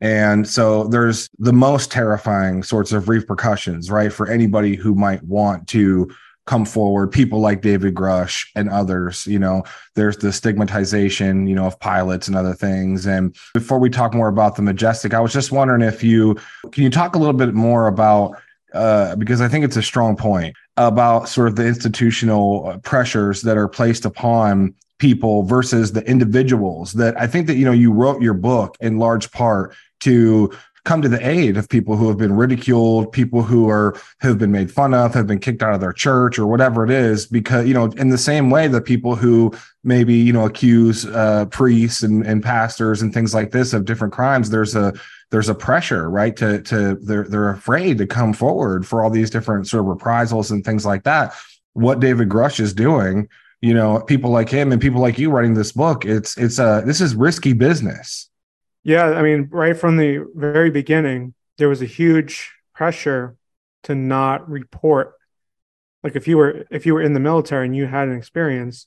And 0.00 0.46
so 0.46 0.88
there's 0.88 1.28
the 1.38 1.54
most 1.54 1.90
terrifying 1.90 2.62
sorts 2.62 2.92
of 2.92 3.08
repercussions, 3.08 3.90
right? 3.90 4.12
For 4.12 4.28
anybody 4.28 4.76
who 4.76 4.94
might 4.94 5.22
want 5.22 5.68
to 5.68 6.10
come 6.46 6.64
forward, 6.64 7.08
people 7.08 7.40
like 7.40 7.60
David 7.60 7.94
Grusch 7.94 8.46
and 8.54 8.68
others, 8.68 9.26
you 9.26 9.38
know, 9.38 9.64
there's 9.94 10.16
the 10.18 10.32
stigmatization, 10.32 11.46
you 11.46 11.56
know, 11.56 11.66
of 11.66 11.80
pilots 11.80 12.28
and 12.28 12.36
other 12.36 12.54
things. 12.54 13.06
And 13.06 13.34
before 13.52 13.78
we 13.78 13.90
talk 13.90 14.14
more 14.14 14.28
about 14.28 14.54
the 14.54 14.62
Majestic, 14.62 15.12
I 15.12 15.20
was 15.20 15.32
just 15.32 15.50
wondering 15.50 15.82
if 15.82 16.04
you 16.04 16.36
can 16.70 16.84
you 16.84 16.90
talk 16.90 17.16
a 17.16 17.18
little 17.18 17.34
bit 17.34 17.54
more 17.54 17.88
about 17.88 18.36
uh, 18.76 19.16
because 19.16 19.40
I 19.40 19.48
think 19.48 19.64
it's 19.64 19.76
a 19.76 19.82
strong 19.82 20.16
point 20.16 20.54
about 20.76 21.28
sort 21.28 21.48
of 21.48 21.56
the 21.56 21.66
institutional 21.66 22.78
pressures 22.84 23.42
that 23.42 23.56
are 23.56 23.68
placed 23.68 24.04
upon 24.04 24.74
people 24.98 25.42
versus 25.42 25.92
the 25.92 26.02
individuals 26.08 26.92
that 26.94 27.18
I 27.20 27.26
think 27.26 27.46
that 27.48 27.56
you 27.56 27.64
know 27.64 27.72
you 27.72 27.92
wrote 27.92 28.22
your 28.22 28.34
book 28.34 28.76
in 28.80 28.98
large 28.98 29.30
part 29.30 29.74
to 30.00 30.50
come 30.86 31.02
to 31.02 31.08
the 31.08 31.28
aid 31.28 31.56
of 31.56 31.68
people 31.68 31.96
who 31.96 32.06
have 32.06 32.16
been 32.16 32.34
ridiculed, 32.34 33.10
people 33.10 33.42
who 33.42 33.68
are 33.68 33.96
have 34.20 34.38
been 34.38 34.52
made 34.52 34.70
fun 34.70 34.94
of, 34.94 35.12
have 35.12 35.26
been 35.26 35.40
kicked 35.40 35.62
out 35.62 35.74
of 35.74 35.80
their 35.80 35.92
church 35.92 36.38
or 36.38 36.46
whatever 36.46 36.84
it 36.84 36.90
is, 36.90 37.26
because 37.26 37.66
you 37.66 37.74
know, 37.74 37.86
in 37.96 38.08
the 38.08 38.16
same 38.16 38.48
way 38.50 38.68
that 38.68 38.82
people 38.82 39.16
who 39.16 39.52
maybe 39.84 40.14
you 40.14 40.32
know 40.32 40.46
accuse 40.46 41.04
uh, 41.06 41.44
priests 41.46 42.02
and, 42.02 42.24
and 42.24 42.42
pastors 42.42 43.02
and 43.02 43.12
things 43.12 43.34
like 43.34 43.50
this 43.50 43.72
of 43.74 43.84
different 43.84 44.14
crimes, 44.14 44.48
there's 44.48 44.76
a 44.76 44.94
there's 45.30 45.48
a 45.48 45.54
pressure, 45.54 46.08
right? 46.08 46.36
To 46.36 46.62
to 46.62 46.94
they're 46.96 47.24
they're 47.24 47.50
afraid 47.50 47.98
to 47.98 48.06
come 48.06 48.32
forward 48.32 48.86
for 48.86 49.02
all 49.02 49.10
these 49.10 49.30
different 49.30 49.68
sort 49.68 49.80
of 49.80 49.86
reprisals 49.86 50.50
and 50.50 50.64
things 50.64 50.86
like 50.86 51.04
that. 51.04 51.34
What 51.72 52.00
David 52.00 52.28
Grusch 52.28 52.60
is 52.60 52.72
doing, 52.72 53.28
you 53.60 53.74
know, 53.74 54.00
people 54.00 54.30
like 54.30 54.48
him 54.48 54.72
and 54.72 54.80
people 54.80 55.00
like 55.00 55.18
you 55.18 55.30
writing 55.30 55.54
this 55.54 55.72
book, 55.72 56.04
it's 56.04 56.36
it's 56.36 56.58
a 56.58 56.82
this 56.86 57.00
is 57.00 57.14
risky 57.14 57.52
business 57.52 58.30
yeah, 58.86 59.06
I 59.06 59.22
mean, 59.22 59.48
right 59.50 59.76
from 59.76 59.96
the 59.96 60.24
very 60.36 60.70
beginning, 60.70 61.34
there 61.58 61.68
was 61.68 61.82
a 61.82 61.86
huge 61.86 62.52
pressure 62.72 63.34
to 63.82 63.96
not 63.96 64.48
report. 64.48 65.14
Like 66.04 66.14
if 66.14 66.28
you 66.28 66.36
were 66.36 66.64
if 66.70 66.86
you 66.86 66.94
were 66.94 67.02
in 67.02 67.12
the 67.12 67.18
military 67.18 67.66
and 67.66 67.74
you 67.74 67.86
had 67.86 68.06
an 68.06 68.16
experience, 68.16 68.86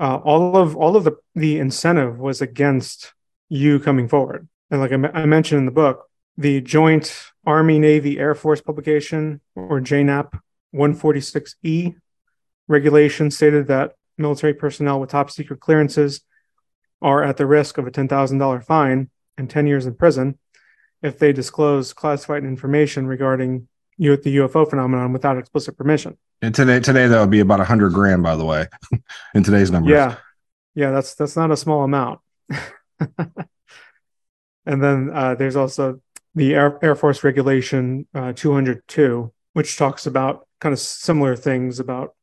uh, 0.00 0.16
all 0.24 0.56
of 0.56 0.76
all 0.76 0.96
of 0.96 1.04
the 1.04 1.18
the 1.34 1.58
incentive 1.58 2.18
was 2.18 2.40
against 2.40 3.12
you 3.50 3.80
coming 3.80 4.08
forward. 4.08 4.48
And 4.70 4.80
like 4.80 4.92
I, 4.92 5.20
I 5.20 5.26
mentioned 5.26 5.58
in 5.58 5.64
the 5.66 5.72
book, 5.72 6.08
the 6.36 6.60
Joint 6.60 7.32
Army 7.44 7.78
Navy 7.78 8.18
Air 8.18 8.34
Force 8.34 8.60
publication 8.60 9.40
or 9.54 9.80
JANAP 9.80 10.38
146E 10.74 11.96
regulation 12.68 13.30
stated 13.30 13.66
that 13.66 13.94
military 14.16 14.54
personnel 14.54 15.00
with 15.00 15.10
top 15.10 15.30
secret 15.30 15.60
clearances 15.60 16.20
are 17.02 17.22
at 17.22 17.36
the 17.36 17.46
risk 17.46 17.78
of 17.78 17.86
a 17.86 17.90
$10,000 17.90 18.64
fine 18.64 19.10
and 19.36 19.50
10 19.50 19.66
years 19.66 19.86
in 19.86 19.94
prison 19.94 20.38
if 21.02 21.18
they 21.18 21.32
disclose 21.32 21.92
classified 21.92 22.44
information 22.44 23.06
regarding 23.06 23.66
the 23.98 24.36
UFO 24.36 24.68
phenomenon 24.68 25.12
without 25.12 25.36
explicit 25.36 25.76
permission. 25.76 26.16
And 26.42 26.54
today, 26.54 26.80
today 26.80 27.06
that 27.06 27.20
would 27.20 27.30
be 27.30 27.40
about 27.40 27.60
a 27.60 27.64
hundred 27.64 27.92
grand, 27.92 28.22
by 28.22 28.36
the 28.36 28.44
way, 28.44 28.66
in 29.34 29.42
today's 29.42 29.70
numbers. 29.70 29.90
Yeah, 29.90 30.16
yeah, 30.74 30.90
that's 30.90 31.14
that's 31.14 31.36
not 31.36 31.50
a 31.50 31.56
small 31.56 31.84
amount. 31.84 32.20
and 34.70 34.80
then 34.82 35.10
uh, 35.12 35.34
there's 35.34 35.56
also 35.56 36.00
the 36.36 36.54
Air, 36.54 36.78
Air 36.80 36.94
Force 36.94 37.24
Regulation 37.24 38.06
uh, 38.14 38.32
202, 38.32 39.32
which 39.54 39.76
talks 39.76 40.06
about 40.06 40.46
kind 40.60 40.72
of 40.72 40.78
similar 40.78 41.34
things 41.34 41.80
about 41.80 42.14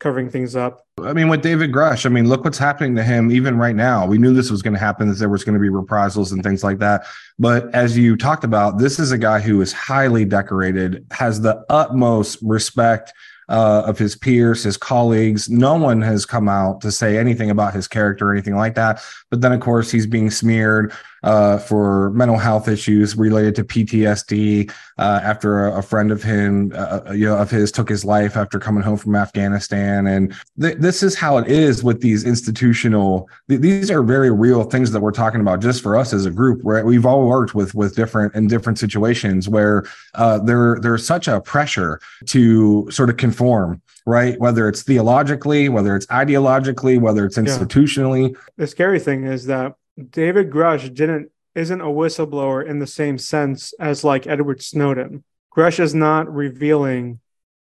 covering 0.00 0.30
things 0.30 0.56
up. 0.56 0.86
I 1.02 1.12
mean, 1.12 1.28
with 1.28 1.42
David 1.42 1.70
Grusch, 1.70 2.06
I 2.06 2.08
mean, 2.08 2.30
look 2.30 2.44
what's 2.44 2.56
happening 2.56 2.96
to 2.96 3.04
him 3.04 3.30
even 3.30 3.58
right 3.58 3.76
now. 3.76 4.06
We 4.06 4.16
knew 4.16 4.32
this 4.32 4.50
was 4.50 4.62
going 4.62 4.72
to 4.72 4.80
happen, 4.80 5.08
that 5.10 5.18
there 5.18 5.28
was 5.28 5.44
going 5.44 5.52
to 5.52 5.60
be 5.60 5.68
reprisals 5.68 6.32
and 6.32 6.42
things 6.42 6.64
like 6.64 6.78
that. 6.78 7.04
But 7.38 7.72
as 7.74 7.96
you 7.96 8.16
talked 8.16 8.42
about, 8.42 8.78
this 8.78 8.98
is 8.98 9.12
a 9.12 9.18
guy 9.18 9.40
who 9.40 9.60
is 9.60 9.74
highly 9.74 10.24
decorated, 10.24 11.04
has 11.10 11.42
the 11.42 11.62
utmost 11.68 12.38
respect 12.40 13.12
uh, 13.50 13.82
of 13.84 13.98
his 13.98 14.16
peers, 14.16 14.64
his 14.64 14.78
colleagues. 14.78 15.50
No 15.50 15.74
one 15.74 16.00
has 16.00 16.24
come 16.24 16.48
out 16.48 16.80
to 16.80 16.90
say 16.90 17.18
anything 17.18 17.50
about 17.50 17.74
his 17.74 17.86
character 17.86 18.30
or 18.30 18.32
anything 18.32 18.56
like 18.56 18.76
that. 18.76 19.04
But 19.28 19.42
then, 19.42 19.52
of 19.52 19.60
course, 19.60 19.90
he's 19.90 20.06
being 20.06 20.30
smeared 20.30 20.94
uh, 21.22 21.58
for 21.58 22.10
mental 22.10 22.36
health 22.36 22.68
issues 22.68 23.16
related 23.16 23.54
to 23.54 23.64
PTSD 23.64 24.70
uh, 24.98 25.20
after 25.22 25.66
a, 25.66 25.78
a, 25.78 25.82
friend 25.82 26.10
of 26.10 26.22
him, 26.22 26.72
uh, 26.74 27.00
uh, 27.08 27.12
you 27.12 27.26
know, 27.26 27.36
of 27.36 27.50
his 27.50 27.70
took 27.70 27.88
his 27.88 28.04
life 28.04 28.36
after 28.36 28.58
coming 28.58 28.82
home 28.82 28.96
from 28.96 29.14
Afghanistan. 29.14 30.06
And 30.06 30.34
th- 30.60 30.78
this 30.78 31.02
is 31.02 31.14
how 31.14 31.38
it 31.38 31.48
is 31.48 31.84
with 31.84 32.00
these 32.00 32.24
institutional. 32.24 33.28
Th- 33.48 33.60
these 33.60 33.90
are 33.90 34.02
very 34.02 34.30
real 34.30 34.64
things 34.64 34.90
that 34.92 35.00
we're 35.00 35.12
talking 35.12 35.40
about 35.40 35.60
just 35.60 35.82
for 35.82 35.96
us 35.96 36.12
as 36.12 36.26
a 36.26 36.30
group. 36.30 36.60
Right, 36.64 36.84
we've 36.84 37.06
all 37.06 37.26
worked 37.26 37.54
with 37.54 37.74
with 37.74 37.94
different 37.94 38.34
in 38.34 38.48
different 38.48 38.78
situations 38.78 39.48
where 39.48 39.84
uh, 40.14 40.38
there 40.38 40.78
there's 40.80 41.06
such 41.06 41.28
a 41.28 41.40
pressure 41.40 42.00
to 42.26 42.90
sort 42.90 43.10
of 43.10 43.16
conform 43.16 43.80
right? 44.04 44.36
Whether 44.40 44.68
it's 44.68 44.82
theologically, 44.82 45.68
whether 45.68 45.94
it's 45.94 46.06
ideologically, 46.06 47.00
whether 47.00 47.24
it's 47.24 47.38
institutionally. 47.38 48.32
Yeah. 48.32 48.38
The 48.56 48.66
scary 48.66 48.98
thing 48.98 49.24
is 49.24 49.46
that 49.46 49.76
David 50.10 50.50
Grusch 50.50 50.92
didn't 50.94 51.30
isn't 51.54 51.80
a 51.80 51.86
whistleblower 51.86 52.66
in 52.66 52.78
the 52.78 52.86
same 52.86 53.18
sense 53.18 53.74
as 53.78 54.04
like 54.04 54.26
Edward 54.26 54.62
Snowden. 54.62 55.22
Grusch 55.54 55.78
is 55.78 55.94
not 55.94 56.32
revealing 56.32 57.20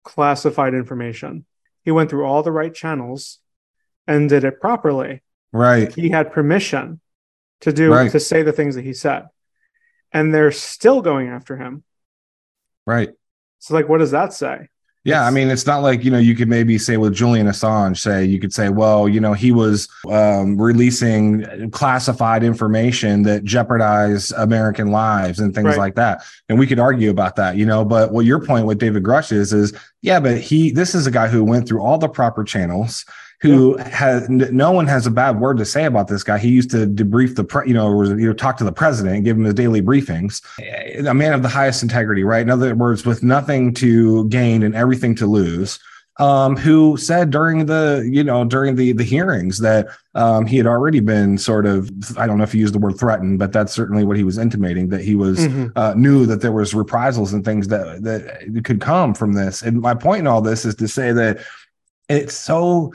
classified 0.04 0.74
information. 0.74 1.46
He 1.84 1.92
went 1.92 2.10
through 2.10 2.26
all 2.26 2.42
the 2.42 2.52
right 2.52 2.74
channels 2.74 3.40
and 4.08 4.30
did 4.30 4.44
it 4.44 4.60
properly. 4.60 5.22
Right. 5.52 5.94
He 5.94 6.10
had 6.10 6.32
permission 6.32 7.00
to 7.62 7.72
do 7.72 7.92
right. 7.92 8.12
to 8.12 8.20
say 8.20 8.42
the 8.42 8.52
things 8.52 8.76
that 8.76 8.86
he 8.86 8.94
said. 8.94 9.28
And 10.12 10.34
they're 10.34 10.52
still 10.52 11.02
going 11.02 11.28
after 11.28 11.56
him. 11.56 11.84
Right. 12.86 13.10
So 13.60 13.76
like 13.76 13.88
what 13.88 14.00
does 14.00 14.12
that 14.12 14.34
say? 14.34 14.70
Yeah, 15.04 15.26
I 15.26 15.32
mean, 15.32 15.50
it's 15.50 15.66
not 15.66 15.84
like 15.84 16.04
you 16.04 16.12
know 16.12 16.18
you 16.18 16.36
could 16.36 16.50
maybe 16.50 16.78
say 16.78 16.98
with 16.98 17.14
Julian 17.14 17.48
Assange, 17.48 17.98
say 17.98 18.26
you 18.26 18.40
could 18.40 18.54
say, 18.54 18.68
well, 18.68 19.08
you 19.08 19.22
know, 19.22 19.32
he 19.32 19.54
was 19.54 19.88
um, 20.12 20.60
releasing 20.60 21.72
classified 21.72 22.44
information 22.44 23.24
that 23.24 23.46
jeopardized 23.46 24.34
American 24.36 24.92
lives 24.92 25.40
and 25.40 25.56
things 25.56 25.66
right. 25.66 25.78
like 25.78 25.96
that, 25.96 26.26
and 26.50 26.60
we 26.60 26.68
could 26.68 26.80
argue 26.80 27.10
about 27.10 27.38
that, 27.38 27.56
you 27.56 27.66
know. 27.66 27.86
But 27.86 28.12
what 28.12 28.26
your 28.26 28.46
point 28.46 28.66
with 28.66 28.80
David 28.80 29.04
Grusch 29.04 29.32
is, 29.32 29.54
is 29.54 29.74
yeah, 30.02 30.20
but 30.20 30.40
he, 30.40 30.72
this 30.72 30.94
is 30.94 31.08
a 31.08 31.12
guy 31.12 31.28
who 31.28 31.44
went 31.44 31.70
through 31.70 31.82
all 31.82 31.98
the 31.98 32.10
proper 32.10 32.44
channels 32.44 33.06
who 33.40 33.78
yeah. 33.78 33.88
has 33.90 34.30
no 34.30 34.72
one 34.72 34.88
has 34.88 35.06
a 35.06 35.12
bad 35.12 35.40
word 35.40 35.58
to 35.58 35.66
say 35.66 35.86
about 35.86 36.08
this 36.08 36.24
guy. 36.24 36.38
He 36.38 36.50
used 36.50 36.72
to 36.72 36.88
debrief 36.88 37.36
the, 37.36 37.44
pre, 37.44 37.68
you 37.68 37.74
know, 37.74 38.04
you 38.04 38.28
know, 38.28 38.34
talk 38.34 38.58
to 38.58 38.64
the 38.64 38.72
president, 38.72 39.26
give 39.26 39.38
him 39.38 39.44
his 39.44 39.54
daily 39.54 39.82
briefings. 39.82 40.42
A 41.08 41.14
man 41.14 41.34
of 41.34 41.44
the 41.44 41.50
highest 41.50 41.84
integrity, 41.84 42.24
right? 42.24 42.42
In 42.42 42.50
other 42.50 42.74
words, 42.74 43.06
with 43.06 43.22
nothing 43.22 43.74
to 43.76 44.28
gain 44.30 44.64
and 44.64 44.76
everything 44.76 45.16
to 45.16 45.28
lose. 45.28 45.80
Um, 46.20 46.58
who 46.58 46.98
said 46.98 47.30
during 47.30 47.68
the 47.68 48.10
you 48.12 48.24
know 48.24 48.44
during 48.44 48.74
the 48.74 48.92
the 48.92 49.04
hearings 49.04 49.60
that 49.60 49.86
um, 50.16 50.48
he 50.48 50.58
had 50.58 50.66
already 50.66 51.00
been 51.00 51.38
sort 51.38 51.68
of 51.68 51.92
I 52.18 52.26
don't 52.26 52.40
know 52.40 52.44
if 52.44 52.54
he 52.54 52.58
used 52.58 52.74
the 52.74 52.80
word 52.80 52.98
threatened, 52.98 53.38
but 53.38 53.52
that's 53.52 53.72
certainly 53.72 54.04
what 54.04 54.18
he 54.18 54.24
was 54.24 54.40
intimating 54.40 54.90
that 54.90 55.02
he 55.02 55.14
was 55.14 55.38
mm-hmm. 55.38 55.68
uh, 55.76 55.94
knew 55.94 56.26
that 56.26 56.42
there 56.42 56.52
was 56.52 56.74
reprisals 56.74 57.34
and 57.34 57.46
things 57.46 57.68
that 57.68 58.02
that 58.02 58.64
could 58.64 58.82
come 58.82 59.14
from 59.14 59.34
this. 59.34 59.62
And 59.62 59.80
my 59.80 59.94
point 59.94 60.22
in 60.22 60.28
all 60.28 60.42
this 60.42 60.66
is 60.66 60.74
to 60.76 60.88
say 60.88 61.12
that 61.12 61.38
it's 62.10 62.34
so 62.34 62.94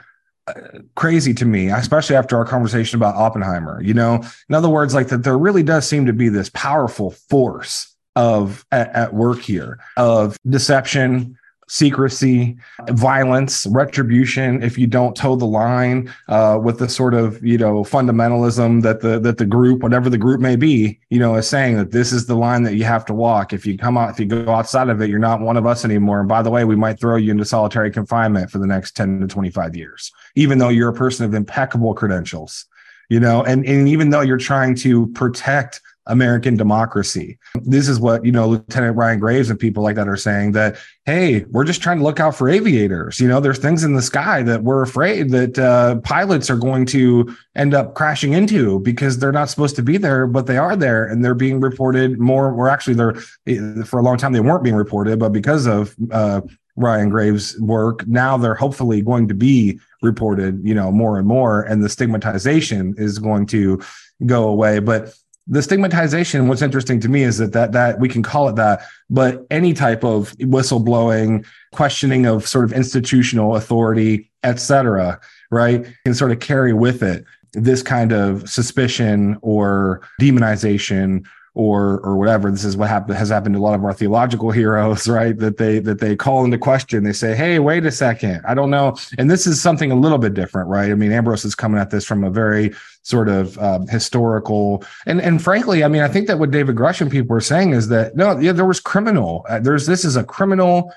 crazy 0.94 1.34
to 1.34 1.44
me, 1.44 1.68
especially 1.68 2.16
after 2.16 2.36
our 2.36 2.44
conversation 2.44 2.96
about 2.98 3.14
Oppenheimer. 3.14 3.82
You 3.82 3.94
know, 3.94 4.24
in 4.48 4.54
other 4.54 4.68
words, 4.68 4.94
like 4.94 5.08
that 5.08 5.24
there 5.24 5.38
really 5.38 5.62
does 5.62 5.86
seem 5.86 6.06
to 6.06 6.12
be 6.12 6.28
this 6.28 6.50
powerful 6.50 7.10
force 7.10 7.94
of 8.16 8.64
at, 8.70 8.94
at 8.94 9.14
work 9.14 9.40
here 9.40 9.78
of 9.96 10.36
deception, 10.48 11.38
secrecy, 11.72 12.54
violence, 12.90 13.66
retribution 13.66 14.62
if 14.62 14.76
you 14.76 14.86
don't 14.86 15.16
toe 15.16 15.36
the 15.36 15.46
line 15.46 16.12
uh, 16.28 16.58
with 16.62 16.78
the 16.78 16.86
sort 16.86 17.14
of 17.14 17.42
you 17.42 17.56
know 17.56 17.82
fundamentalism 17.82 18.82
that 18.82 19.00
the 19.00 19.18
that 19.18 19.38
the 19.38 19.46
group, 19.46 19.82
whatever 19.82 20.10
the 20.10 20.18
group 20.18 20.38
may 20.38 20.54
be, 20.54 21.00
you 21.08 21.18
know, 21.18 21.34
is 21.34 21.48
saying 21.48 21.78
that 21.78 21.90
this 21.90 22.12
is 22.12 22.26
the 22.26 22.34
line 22.34 22.62
that 22.62 22.74
you 22.74 22.84
have 22.84 23.06
to 23.06 23.14
walk. 23.14 23.54
If 23.54 23.64
you 23.64 23.78
come 23.78 23.96
out, 23.96 24.10
if 24.10 24.20
you 24.20 24.26
go 24.26 24.52
outside 24.52 24.90
of 24.90 25.00
it, 25.00 25.08
you're 25.08 25.18
not 25.18 25.40
one 25.40 25.56
of 25.56 25.64
us 25.64 25.82
anymore. 25.82 26.20
And 26.20 26.28
by 26.28 26.42
the 26.42 26.50
way, 26.50 26.64
we 26.64 26.76
might 26.76 27.00
throw 27.00 27.16
you 27.16 27.30
into 27.30 27.46
solitary 27.46 27.90
confinement 27.90 28.50
for 28.50 28.58
the 28.58 28.66
next 28.66 28.94
10 28.94 29.20
to 29.20 29.26
25 29.26 29.74
years, 29.74 30.12
even 30.34 30.58
though 30.58 30.68
you're 30.68 30.90
a 30.90 30.94
person 30.94 31.24
of 31.24 31.32
impeccable 31.32 31.94
credentials 31.94 32.66
you 33.08 33.18
know 33.18 33.42
and, 33.42 33.66
and 33.66 33.88
even 33.88 34.10
though 34.10 34.20
you're 34.20 34.38
trying 34.38 34.76
to 34.76 35.08
protect 35.08 35.80
American 36.06 36.56
democracy. 36.56 37.38
This 37.62 37.88
is 37.88 38.00
what, 38.00 38.24
you 38.24 38.32
know, 38.32 38.48
Lieutenant 38.48 38.96
Ryan 38.96 39.20
Graves 39.20 39.50
and 39.50 39.58
people 39.58 39.82
like 39.82 39.96
that 39.96 40.08
are 40.08 40.16
saying 40.16 40.52
that, 40.52 40.76
hey, 41.04 41.44
we're 41.50 41.64
just 41.64 41.82
trying 41.82 41.98
to 41.98 42.04
look 42.04 42.20
out 42.20 42.34
for 42.34 42.48
aviators. 42.48 43.20
You 43.20 43.28
know, 43.28 43.40
there's 43.40 43.58
things 43.58 43.84
in 43.84 43.94
the 43.94 44.02
sky 44.02 44.42
that 44.42 44.62
we're 44.62 44.82
afraid 44.82 45.30
that 45.30 45.58
uh, 45.58 46.00
pilots 46.00 46.50
are 46.50 46.56
going 46.56 46.86
to 46.86 47.34
end 47.54 47.74
up 47.74 47.94
crashing 47.94 48.32
into 48.32 48.80
because 48.80 49.18
they're 49.18 49.32
not 49.32 49.48
supposed 49.48 49.76
to 49.76 49.82
be 49.82 49.96
there, 49.96 50.26
but 50.26 50.46
they 50.46 50.58
are 50.58 50.76
there 50.76 51.04
and 51.04 51.24
they're 51.24 51.34
being 51.34 51.60
reported 51.60 52.18
more. 52.18 52.52
Or 52.52 52.68
actually, 52.68 52.94
they're 52.94 53.16
eh, 53.46 53.82
for 53.84 54.00
a 54.00 54.02
long 54.02 54.16
time, 54.16 54.32
they 54.32 54.40
weren't 54.40 54.64
being 54.64 54.76
reported, 54.76 55.18
but 55.18 55.32
because 55.32 55.66
of, 55.66 55.94
uh, 56.10 56.40
Ryan 56.76 57.10
Graves' 57.10 57.60
work. 57.60 58.06
Now 58.06 58.38
they're 58.38 58.54
hopefully 58.54 59.02
going 59.02 59.28
to 59.28 59.34
be 59.34 59.78
reported, 60.00 60.66
you 60.66 60.74
know, 60.74 60.90
more 60.90 61.18
and 61.18 61.28
more, 61.28 61.62
and 61.62 61.84
the 61.84 61.88
stigmatization 61.88 62.94
is 62.96 63.18
going 63.18 63.46
to 63.46 63.80
go 64.24 64.48
away. 64.48 64.78
But 64.78 65.14
the 65.46 65.62
stigmatization 65.62 66.46
what's 66.46 66.62
interesting 66.62 67.00
to 67.00 67.08
me 67.08 67.22
is 67.22 67.38
that 67.38 67.52
that 67.52 67.72
that 67.72 67.98
we 67.98 68.08
can 68.08 68.22
call 68.22 68.48
it 68.48 68.56
that 68.56 68.82
but 69.10 69.44
any 69.50 69.72
type 69.72 70.04
of 70.04 70.32
whistleblowing 70.38 71.44
questioning 71.72 72.26
of 72.26 72.46
sort 72.46 72.64
of 72.64 72.72
institutional 72.72 73.56
authority 73.56 74.30
etc 74.44 75.20
right 75.50 75.86
can 76.04 76.14
sort 76.14 76.30
of 76.30 76.38
carry 76.38 76.72
with 76.72 77.02
it 77.02 77.24
this 77.54 77.82
kind 77.82 78.12
of 78.12 78.48
suspicion 78.48 79.36
or 79.42 80.00
demonization 80.20 81.24
or 81.54 82.00
or 82.00 82.16
whatever. 82.16 82.50
This 82.50 82.64
is 82.64 82.76
what 82.76 82.88
happened 82.88 83.18
has 83.18 83.28
happened 83.28 83.54
to 83.54 83.60
a 83.60 83.62
lot 83.62 83.74
of 83.74 83.84
our 83.84 83.92
theological 83.92 84.50
heroes 84.50 85.08
right? 85.08 85.36
That 85.36 85.58
they 85.58 85.78
that 85.80 86.00
they 86.00 86.16
call 86.16 86.44
into 86.44 86.58
question. 86.58 87.04
They 87.04 87.12
say 87.12 87.34
hey 87.34 87.58
wait 87.58 87.84
a 87.84 87.92
second. 87.92 88.42
I 88.46 88.54
don't 88.54 88.70
know. 88.70 88.96
And 89.18 89.30
this 89.30 89.46
is 89.46 89.60
something 89.60 89.92
a 89.92 89.96
little 89.96 90.18
bit 90.18 90.34
different 90.34 90.68
right? 90.68 90.90
I 90.90 90.94
mean 90.94 91.12
ambrose 91.12 91.44
is 91.44 91.54
coming 91.54 91.80
at 91.80 91.90
this 91.90 92.04
from 92.04 92.24
a 92.24 92.30
very 92.30 92.72
sort 93.02 93.28
of 93.28 93.58
um, 93.58 93.88
historical 93.88 94.84
and 95.06 95.20
and 95.20 95.42
frankly 95.42 95.82
i 95.82 95.88
mean 95.88 96.02
i 96.02 96.08
think 96.08 96.28
that 96.28 96.38
what 96.38 96.52
david 96.52 96.76
grusch 96.76 97.00
and 97.00 97.10
people 97.10 97.36
are 97.36 97.40
saying 97.40 97.70
is 97.72 97.88
that 97.88 98.14
no 98.14 98.38
yeah 98.38 98.52
there 98.52 98.64
was 98.64 98.78
criminal. 98.80 99.44
Uh, 99.48 99.58
there's 99.58 99.86
this 99.86 100.04
is 100.04 100.16
a 100.16 100.24
criminal 100.24 100.92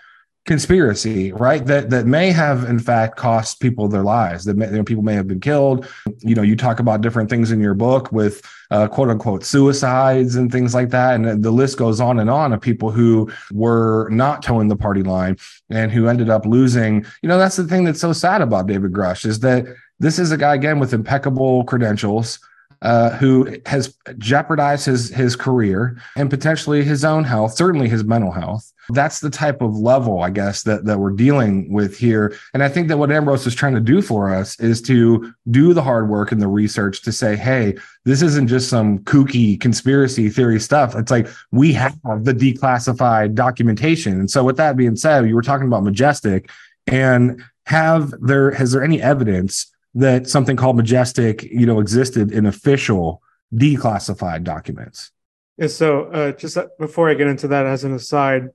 conspiracy, 0.45 1.31
right? 1.33 1.65
That 1.65 1.89
that 1.89 2.05
may 2.05 2.31
have 2.31 2.63
in 2.65 2.79
fact 2.79 3.17
cost 3.17 3.59
people 3.59 3.87
their 3.87 4.03
lives. 4.03 4.45
That 4.45 4.55
may, 4.57 4.67
you 4.67 4.73
know, 4.73 4.83
people 4.83 5.03
may 5.03 5.15
have 5.15 5.27
been 5.27 5.39
killed. 5.39 5.87
You 6.19 6.35
know, 6.35 6.43
you 6.43 6.55
talk 6.55 6.79
about 6.79 7.01
different 7.01 7.29
things 7.29 7.51
in 7.51 7.59
your 7.59 7.73
book 7.73 8.11
with 8.11 8.41
uh, 8.69 8.87
quote 8.87 9.09
unquote 9.09 9.43
suicides 9.43 10.35
and 10.35 10.51
things 10.51 10.73
like 10.73 10.89
that, 10.91 11.15
and 11.15 11.43
the 11.43 11.51
list 11.51 11.77
goes 11.77 11.99
on 11.99 12.19
and 12.19 12.29
on 12.29 12.53
of 12.53 12.61
people 12.61 12.91
who 12.91 13.31
were 13.51 14.07
not 14.09 14.43
towing 14.43 14.67
the 14.67 14.75
party 14.75 15.03
line 15.03 15.37
and 15.69 15.91
who 15.91 16.07
ended 16.07 16.29
up 16.29 16.45
losing. 16.45 17.05
You 17.21 17.29
know, 17.29 17.39
that's 17.39 17.55
the 17.55 17.65
thing 17.65 17.83
that's 17.83 18.01
so 18.01 18.13
sad 18.13 18.41
about 18.41 18.67
David 18.67 18.91
Grusch 18.91 19.25
is 19.25 19.39
that 19.39 19.65
this 19.99 20.19
is 20.19 20.31
a 20.31 20.37
guy 20.37 20.55
again 20.55 20.79
with 20.79 20.93
impeccable 20.93 21.63
credentials. 21.63 22.39
Uh, 22.86 23.09
who 23.17 23.57
has 23.65 23.97
jeopardized 24.19 24.86
his 24.86 25.09
his 25.09 25.36
career 25.36 25.99
and 26.15 26.29
potentially 26.29 26.83
his 26.83 27.03
own 27.03 27.23
health, 27.23 27.55
certainly 27.55 27.89
his 27.89 28.03
mental 28.03 28.31
health, 28.31 28.71
that's 28.89 29.21
the 29.21 29.29
type 29.31 29.61
of 29.61 29.75
level, 29.75 30.21
I 30.21 30.29
guess, 30.29 30.61
that, 30.63 30.86
that 30.86 30.99
we're 30.99 31.11
dealing 31.11 31.73
with 31.73 31.97
here. 31.97 32.36
And 32.53 32.61
I 32.61 32.69
think 32.69 32.88
that 32.89 32.97
what 32.97 33.11
Ambrose 33.11 33.47
is 33.47 33.55
trying 33.55 33.73
to 33.73 33.79
do 33.79 34.03
for 34.03 34.31
us 34.31 34.59
is 34.59 34.83
to 34.83 35.33
do 35.49 35.73
the 35.73 35.81
hard 35.81 36.09
work 36.09 36.31
and 36.31 36.39
the 36.39 36.47
research 36.47 37.01
to 37.01 37.11
say, 37.11 37.36
hey, 37.36 37.75
this 38.03 38.21
isn't 38.21 38.47
just 38.47 38.69
some 38.69 38.99
kooky 38.99 39.59
conspiracy 39.59 40.29
theory 40.29 40.59
stuff. 40.59 40.95
It's 40.95 41.09
like 41.09 41.27
we 41.51 41.73
have 41.73 41.97
the 42.03 42.33
declassified 42.33 43.33
documentation. 43.33 44.19
And 44.19 44.29
so, 44.29 44.43
with 44.43 44.57
that 44.57 44.77
being 44.77 44.95
said, 44.95 45.27
you 45.27 45.33
were 45.33 45.41
talking 45.41 45.67
about 45.67 45.83
Majestic 45.83 46.51
and 46.86 47.41
have 47.65 48.13
there 48.21 48.51
has 48.51 48.73
there 48.73 48.83
any 48.83 49.01
evidence 49.01 49.74
that 49.95 50.29
something 50.29 50.55
called 50.55 50.75
Majestic, 50.75 51.43
you 51.43 51.65
know, 51.65 51.79
existed 51.79 52.31
in 52.31 52.45
official 52.45 53.23
declassified 53.53 54.43
documents? 54.43 55.11
Yeah, 55.57 55.67
so 55.67 56.05
uh, 56.05 56.31
just 56.33 56.57
before 56.77 57.09
I 57.09 57.13
get 57.13 57.27
into 57.27 57.47
that, 57.47 57.65
as 57.65 57.83
an 57.85 57.93
aside, 57.93 58.49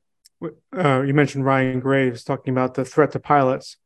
uh, 0.77 1.03
you 1.03 1.15
mentioned 1.15 1.45
Ryan 1.45 1.81
Graves 1.81 2.25
talking 2.25 2.53
about 2.53 2.75
the 2.75 2.85
threat 2.85 3.13
to 3.13 3.21
pilots. 3.21 3.77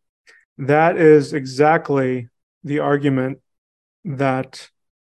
That 0.59 0.97
is 0.97 1.33
exactly 1.33 2.29
the 2.65 2.81
argument 2.81 3.39
that 4.05 4.71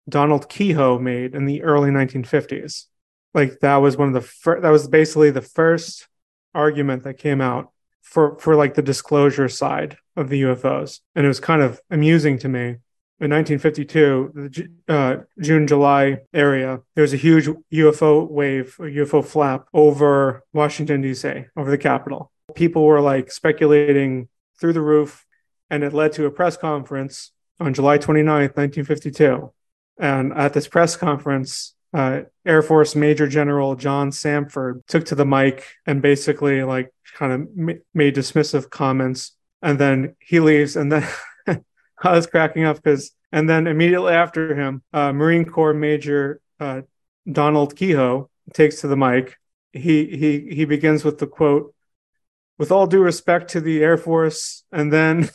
Donald 0.10 0.50
Keyhoe 0.50 1.00
made 1.00 1.36
in 1.36 1.46
the 1.46 1.62
early 1.64 1.92
1950s. 1.92 2.86
Like 3.34 3.60
that 3.60 3.78
was 3.78 3.98
one 3.98 4.10
of 4.10 4.14
the 4.14 4.22
first, 4.22 4.64
that 4.64 4.70
was 4.70 4.88
basically 4.88 5.32
the 5.32 5.42
first 5.42 6.08
argument 6.54 7.04
that 7.04 7.18
came 7.18 7.40
out 7.40 7.72
for 8.02 8.38
for 8.40 8.56
like 8.56 8.74
the 8.74 8.82
disclosure 8.82 9.48
side 9.48 9.98
of 10.16 10.30
the 10.30 10.42
UFOs. 10.44 11.00
And 11.16 11.26
it 11.26 11.28
was 11.28 11.40
kind 11.40 11.62
of 11.62 11.80
amusing 11.90 12.38
to 12.40 12.50
me 12.50 12.78
in 13.22 13.30
1952, 13.30 14.32
the 14.34 14.70
uh, 14.92 15.18
June 15.40 15.68
July 15.68 16.22
area, 16.34 16.80
there 16.96 17.04
was 17.04 17.14
a 17.14 17.18
huge 17.18 17.48
UFO 17.72 18.28
wave, 18.28 18.76
a 18.80 18.86
UFO 18.86 19.24
flap 19.24 19.68
over 19.76 20.44
Washington 20.54 21.02
D.C., 21.02 21.46
over 21.56 21.70
the 21.70 21.78
Capitol. 21.78 22.32
People 22.56 22.84
were 22.84 23.00
like 23.00 23.32
speculating 23.32 24.28
through 24.60 24.74
the 24.74 24.82
roof, 24.82 25.24
and 25.70 25.84
it 25.84 25.94
led 25.94 26.14
to 26.14 26.26
a 26.26 26.32
press 26.32 26.58
conference 26.58 27.32
on 27.60 27.76
July 27.76 28.00
29th, 28.00 28.58
1952. 28.58 29.54
And 30.00 30.34
at 30.34 30.54
this 30.54 30.68
press 30.68 30.96
conference, 30.96 31.76
uh, 31.94 32.22
Air 32.44 32.64
Force 32.64 32.96
Major 32.96 33.28
General 33.28 33.76
John 33.76 34.10
Samford 34.10 34.82
took 34.88 35.06
to 35.06 35.16
the 35.16 35.28
mic 35.28 35.68
and 35.86 36.02
basically 36.02 36.64
like 36.64 36.92
kind 37.14 37.34
of 37.34 37.78
made 37.94 38.16
dismissive 38.16 38.72
comments. 38.72 39.38
And 39.62 39.80
then 39.80 40.16
he 40.20 40.40
leaves, 40.40 40.76
and 40.76 40.92
then 40.92 41.08
I 41.48 42.12
was 42.12 42.28
cracking 42.28 42.64
up 42.66 42.78
because, 42.78 43.12
and 43.32 43.50
then 43.50 43.68
immediately 43.68 44.14
after 44.14 44.56
him, 44.56 44.84
uh, 44.92 45.14
Marine 45.14 45.46
Corps 45.46 45.74
Major 45.74 46.42
uh, 46.60 46.82
Donald 47.32 47.76
Keyhoe 47.76 48.30
takes 48.54 48.82
to 48.82 48.88
the 48.88 48.98
mic. 48.98 49.38
He 49.74 50.06
he 50.06 50.56
he 50.56 50.66
begins 50.66 51.04
with 51.04 51.20
the 51.20 51.28
quote, 51.28 51.74
"With 52.58 52.72
all 52.72 52.88
due 52.88 53.02
respect 53.02 53.52
to 53.52 53.62
the 53.62 53.84
Air 53.84 53.98
Force," 53.98 54.64
and 54.72 54.92
then 54.92 55.30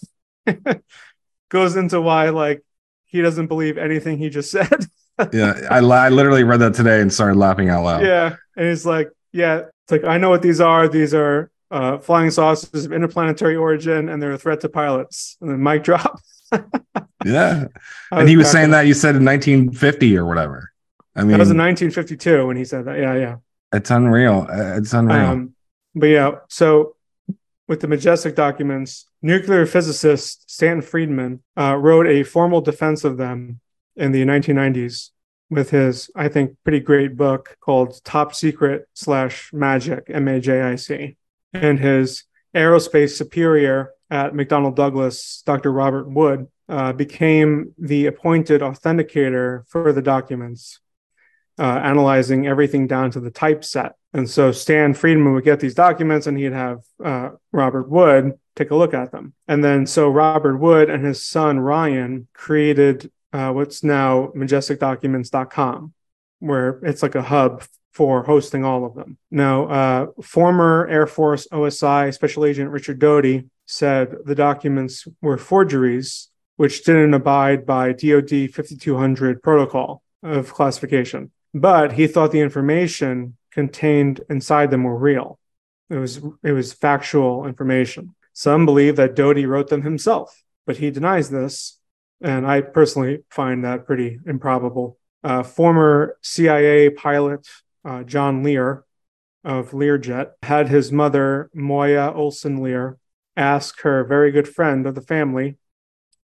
goes 1.48 1.76
into 1.76 2.00
why 2.00 2.30
like 2.30 2.62
he 3.04 3.22
doesn't 3.22 3.46
believe 3.46 3.78
anything 3.78 4.18
he 4.18 4.28
just 4.28 4.50
said. 4.50 4.86
yeah, 5.32 5.68
I, 5.70 5.78
I 5.78 6.08
literally 6.10 6.44
read 6.44 6.60
that 6.60 6.74
today 6.74 7.00
and 7.00 7.12
started 7.12 7.38
laughing 7.38 7.70
out 7.70 7.84
loud. 7.84 8.02
Yeah, 8.02 8.36
and 8.56 8.68
he's 8.68 8.84
like, 8.84 9.10
"Yeah, 9.32 9.62
it's 9.84 9.92
like 9.92 10.04
I 10.04 10.18
know 10.18 10.30
what 10.30 10.42
these 10.42 10.60
are. 10.60 10.88
These 10.88 11.14
are 11.14 11.50
uh, 11.70 11.98
flying 11.98 12.30
saucers 12.30 12.84
of 12.84 12.92
interplanetary 12.92 13.56
origin, 13.56 14.08
and 14.08 14.22
they're 14.22 14.32
a 14.32 14.38
threat 14.38 14.60
to 14.60 14.68
pilots." 14.68 15.36
And 15.40 15.50
then 15.50 15.62
mic 15.62 15.84
drop 15.84 16.20
yeah. 17.24 17.66
And 18.10 18.28
he 18.28 18.36
was 18.36 18.50
saying 18.50 18.70
that 18.70 18.86
you 18.86 18.94
said 18.94 19.16
in 19.16 19.24
1950 19.24 20.16
or 20.16 20.26
whatever. 20.26 20.72
I 21.14 21.20
mean, 21.20 21.32
that 21.32 21.38
was 21.38 21.50
in 21.50 21.58
1952 21.58 22.46
when 22.46 22.56
he 22.56 22.64
said 22.64 22.84
that. 22.84 22.98
Yeah, 22.98 23.14
yeah. 23.14 23.36
It's 23.72 23.90
unreal. 23.90 24.46
It's 24.50 24.92
unreal. 24.92 25.26
Um, 25.26 25.54
but 25.94 26.06
yeah, 26.06 26.32
so 26.48 26.96
with 27.68 27.80
the 27.80 27.88
Majestic 27.88 28.34
documents, 28.34 29.06
nuclear 29.22 29.66
physicist 29.66 30.48
Stanton 30.50 30.82
Friedman 30.82 31.42
uh, 31.58 31.76
wrote 31.76 32.06
a 32.06 32.22
formal 32.22 32.60
defense 32.60 33.02
of 33.02 33.16
them 33.16 33.60
in 33.96 34.12
the 34.12 34.24
1990s 34.24 35.10
with 35.48 35.70
his, 35.70 36.10
I 36.14 36.28
think, 36.28 36.56
pretty 36.64 36.80
great 36.80 37.16
book 37.16 37.56
called 37.60 38.02
Top 38.04 38.34
Secret 38.34 38.88
slash 38.94 39.50
Majic, 39.52 40.10
M 40.10 40.28
A 40.28 40.38
J 40.38 40.62
I 40.62 40.76
C. 40.76 41.16
And 41.62 41.78
his 41.78 42.24
aerospace 42.54 43.16
superior 43.16 43.92
at 44.10 44.32
McDonnell 44.32 44.74
Douglas, 44.74 45.42
Dr. 45.44 45.72
Robert 45.72 46.08
Wood, 46.08 46.48
uh, 46.68 46.92
became 46.92 47.74
the 47.78 48.06
appointed 48.06 48.60
authenticator 48.60 49.66
for 49.68 49.92
the 49.92 50.02
documents, 50.02 50.80
uh, 51.58 51.62
analyzing 51.62 52.46
everything 52.46 52.86
down 52.86 53.10
to 53.12 53.20
the 53.20 53.30
typeset. 53.30 53.92
And 54.12 54.28
so 54.28 54.52
Stan 54.52 54.94
Friedman 54.94 55.34
would 55.34 55.44
get 55.44 55.60
these 55.60 55.74
documents 55.74 56.26
and 56.26 56.38
he'd 56.38 56.52
have 56.52 56.80
uh, 57.04 57.30
Robert 57.52 57.88
Wood 57.88 58.38
take 58.54 58.70
a 58.70 58.76
look 58.76 58.94
at 58.94 59.12
them. 59.12 59.34
And 59.46 59.62
then 59.62 59.86
so 59.86 60.08
Robert 60.08 60.56
Wood 60.56 60.88
and 60.88 61.04
his 61.04 61.24
son 61.24 61.60
Ryan 61.60 62.26
created 62.32 63.10
uh, 63.32 63.52
what's 63.52 63.84
now 63.84 64.32
majesticdocuments.com, 64.34 65.92
where 66.38 66.80
it's 66.82 67.02
like 67.02 67.14
a 67.14 67.22
hub 67.22 67.62
for 67.96 68.22
hosting 68.22 68.62
all 68.62 68.84
of 68.84 68.94
them. 68.94 69.16
Now, 69.30 69.66
uh, 69.68 70.06
former 70.20 70.86
Air 70.90 71.06
Force 71.06 71.48
OSI 71.50 72.12
Special 72.12 72.44
Agent 72.44 72.70
Richard 72.70 72.98
Doty 72.98 73.46
said 73.64 74.14
the 74.26 74.34
documents 74.34 75.08
were 75.22 75.38
forgeries, 75.38 76.28
which 76.56 76.84
didn't 76.84 77.14
abide 77.14 77.64
by 77.64 77.92
DoD 77.92 78.50
5200 78.52 79.42
protocol 79.42 80.02
of 80.22 80.52
classification. 80.52 81.30
But 81.54 81.92
he 81.92 82.06
thought 82.06 82.32
the 82.32 82.40
information 82.40 83.38
contained 83.50 84.20
inside 84.28 84.70
them 84.70 84.84
were 84.84 84.98
real. 84.98 85.38
It 85.88 85.96
was 85.96 86.20
it 86.42 86.52
was 86.52 86.74
factual 86.74 87.46
information. 87.46 88.14
Some 88.34 88.66
believe 88.66 88.96
that 88.96 89.16
Doty 89.16 89.46
wrote 89.46 89.68
them 89.68 89.80
himself, 89.80 90.44
but 90.66 90.76
he 90.76 90.90
denies 90.90 91.30
this, 91.30 91.78
and 92.20 92.46
I 92.46 92.60
personally 92.60 93.24
find 93.30 93.64
that 93.64 93.86
pretty 93.86 94.20
improbable. 94.26 94.98
Uh, 95.24 95.42
former 95.42 96.18
CIA 96.20 96.90
pilot 96.90 97.48
uh, 97.86 98.02
John 98.02 98.42
Lear 98.42 98.84
of 99.44 99.70
Learjet 99.70 100.32
had 100.42 100.68
his 100.68 100.90
mother 100.90 101.50
Moya 101.54 102.12
Olson 102.12 102.60
Lear 102.60 102.98
ask 103.36 103.80
her 103.82 104.02
very 104.04 104.32
good 104.32 104.48
friend 104.48 104.86
of 104.86 104.96
the 104.96 105.00
family, 105.00 105.56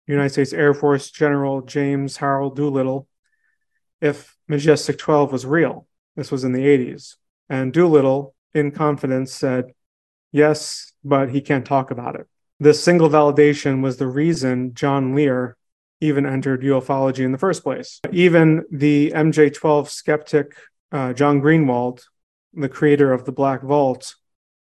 United 0.08 0.32
States 0.32 0.54
Air 0.54 0.74
Force 0.74 1.12
General 1.12 1.62
James 1.62 2.18
Harold 2.18 2.56
Doolittle, 2.56 3.08
if 4.02 4.36
Majestic 4.48 4.98
12 4.98 5.32
was 5.32 5.46
real. 5.46 5.88
This 6.16 6.32
was 6.32 6.44
in 6.44 6.52
the 6.52 6.66
80s. 6.66 7.16
And 7.48 7.72
Doolittle, 7.72 8.34
in 8.54 8.72
confidence, 8.72 9.32
said, 9.32 9.74
Yes, 10.32 10.94
but 11.04 11.30
he 11.30 11.42
can't 11.42 11.66
talk 11.66 11.92
about 11.92 12.16
it. 12.16 12.28
This 12.60 12.84
single 12.84 13.10
validation 13.10 13.84
was 13.84 13.98
the 13.98 14.08
reason 14.08 14.74
John 14.74 15.14
Lear 15.14 15.58
even 16.00 16.26
entered 16.26 16.64
ufology 16.64 17.24
in 17.24 17.32
the 17.32 17.38
first 17.38 17.64
place. 17.64 18.00
Even 18.12 18.66
the 18.72 19.12
MJ 19.12 19.54
12 19.54 19.90
skeptic 19.90 20.56
uh, 20.92 21.14
John 21.14 21.42
Greenwald, 21.42 22.04
the 22.54 22.70
creator 22.70 23.14
of 23.14 23.26
the 23.26 23.32
Black 23.32 23.62
Vault, 23.62 24.16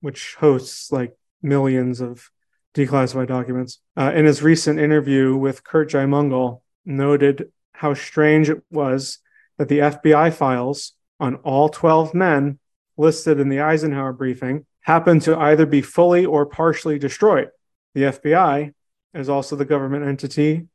which 0.01 0.35
hosts 0.37 0.91
like 0.91 1.17
millions 1.43 2.01
of 2.01 2.31
declassified 2.75 3.29
documents, 3.29 3.81
uh, 3.97 4.13
in 4.15 4.25
his 4.25 4.43
recent 4.43 4.79
interview 4.79 5.37
with 5.37 5.65
Curt 5.65 5.91
Jaimungal, 5.91 6.61
noted 6.85 7.51
how 7.73 7.95
strange 7.95 8.51
it 8.51 8.63
was 8.71 9.19
that 9.59 9.69
the 9.69 9.79
FBI 9.79 10.33
files 10.33 10.93
on 11.19 11.37
all 11.37 11.69
12 11.69 12.15
men 12.15 12.59
listed 12.97 13.41
in 13.41 13.49
the 13.49 13.61
Eisenhower 13.61 14.13
briefing 14.13 14.67
happened 14.81 15.23
to 15.23 15.37
either 15.37 15.67
be 15.67 15.83
fully 15.83 16.25
or 16.25 16.47
partially 16.47 16.99
destroyed. 16.99 17.49
The 17.95 18.03
FBI 18.03 18.73
is 19.15 19.29
also 19.29 19.57
the 19.57 19.65
government 19.65 20.07
entity 20.07 20.69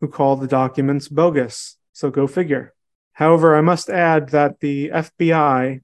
who 0.00 0.08
called 0.08 0.40
the 0.40 0.46
documents 0.46 1.08
bogus. 1.08 1.76
So 1.92 2.10
go 2.10 2.26
figure. 2.26 2.74
However, 3.14 3.56
I 3.56 3.60
must 3.60 3.88
add 3.88 4.30
that 4.30 4.60
the 4.60 4.90
FBI 4.90 5.80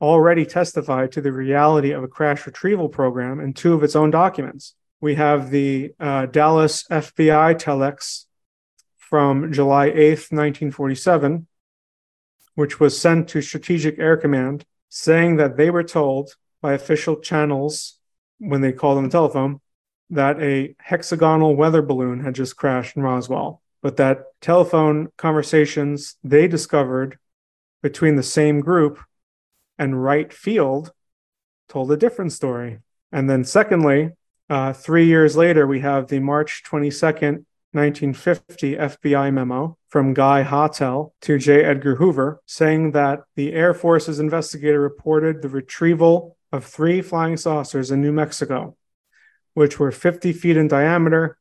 already 0.00 0.44
testified 0.44 1.12
to 1.12 1.20
the 1.20 1.32
reality 1.32 1.92
of 1.92 2.02
a 2.02 2.08
crash 2.08 2.44
retrieval 2.44 2.88
program 2.88 3.38
in 3.38 3.54
two 3.54 3.72
of 3.72 3.84
its 3.84 3.94
own 3.96 4.10
documents. 4.10 4.74
We 5.00 5.14
have 5.14 5.50
the 5.50 5.94
uh, 5.98 6.26
Dallas 6.26 6.84
FBI 6.90 7.54
telex 7.54 8.26
from 8.96 9.52
July 9.52 9.90
8th, 9.90 10.32
1947, 10.32 11.46
which 12.56 12.80
was 12.80 13.00
sent 13.00 13.28
to 13.28 13.42
Strategic 13.42 13.98
Air 13.98 14.16
Command, 14.16 14.64
saying 14.88 15.36
that 15.36 15.56
they 15.56 15.70
were 15.70 15.84
told 15.84 16.34
by 16.60 16.72
official 16.72 17.16
channels 17.16 17.98
when 18.38 18.60
they 18.60 18.72
called 18.72 18.98
on 18.98 19.04
the 19.04 19.10
telephone 19.10 19.60
that 20.10 20.42
a 20.42 20.74
hexagonal 20.78 21.54
weather 21.54 21.80
balloon 21.80 22.20
had 22.20 22.34
just 22.34 22.56
crashed 22.56 22.96
in 22.96 23.02
Roswell, 23.02 23.61
but 23.82 23.96
that 23.96 24.24
telephone 24.40 25.08
conversations 25.18 26.16
they 26.24 26.48
discovered 26.48 27.18
between 27.82 28.16
the 28.16 28.22
same 28.22 28.60
group 28.60 29.00
and 29.78 30.02
Wright 30.02 30.32
Field 30.32 30.92
told 31.68 31.90
a 31.90 31.96
different 31.96 32.32
story. 32.32 32.78
And 33.10 33.28
then, 33.28 33.44
secondly, 33.44 34.10
uh, 34.48 34.72
three 34.72 35.06
years 35.06 35.36
later, 35.36 35.66
we 35.66 35.80
have 35.80 36.08
the 36.08 36.20
March 36.20 36.62
22nd 36.64 37.44
1950 37.74 38.76
FBI 38.76 39.32
memo 39.32 39.78
from 39.88 40.12
Guy 40.12 40.44
Hottel 40.44 41.12
to 41.22 41.38
J. 41.38 41.64
Edgar 41.64 41.96
Hoover 41.96 42.42
saying 42.44 42.92
that 42.92 43.20
the 43.34 43.54
Air 43.54 43.72
Force's 43.72 44.20
investigator 44.20 44.78
reported 44.78 45.40
the 45.40 45.48
retrieval 45.48 46.36
of 46.52 46.66
three 46.66 47.00
flying 47.00 47.38
saucers 47.38 47.90
in 47.90 48.02
New 48.02 48.12
Mexico, 48.12 48.76
which 49.54 49.78
were 49.78 49.90
50 49.90 50.34
feet 50.34 50.58
in 50.58 50.68
diameter, 50.68 51.38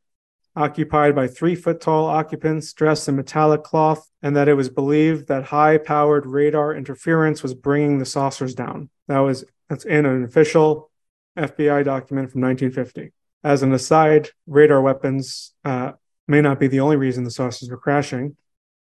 occupied 0.56 1.16
by 1.16 1.28
three 1.28 1.56
foot 1.56 1.80
tall 1.82 2.06
occupants 2.06 2.74
dressed 2.74 3.08
in 3.08 3.16
metallic 3.16 3.64
cloth, 3.64 4.10
and 4.22 4.36
that 4.36 4.47
it 4.47 4.54
was 4.54 4.70
believed 4.70 5.28
that 5.28 5.45
high 5.45 5.78
powered 5.78 6.26
radar 6.26 6.76
interference 6.76 7.41
was 7.41 7.54
bringing 7.54 7.97
the 7.97 8.06
saucers 8.06 8.54
down. 8.54 8.89
That 9.08 9.20
was 9.20 9.45
that's 9.70 9.86
in 9.86 10.06
an 10.06 10.24
official 10.24 10.91
FBI 11.38 11.86
document 11.86 12.32
from 12.32 12.41
1950. 12.41 13.14
As 13.43 13.64
an 13.64 13.74
aside, 13.74 14.30
radar 14.45 14.82
weapons 14.82 15.54
uh, 15.64 15.93
may 16.28 16.41
not 16.41 16.60
be 16.60 16.68
the 16.68 16.82
only 16.82 16.97
reason 16.97 17.24
the 17.24 17.32
saucers 17.32 17.70
were 17.70 17.78
crashing, 17.78 18.36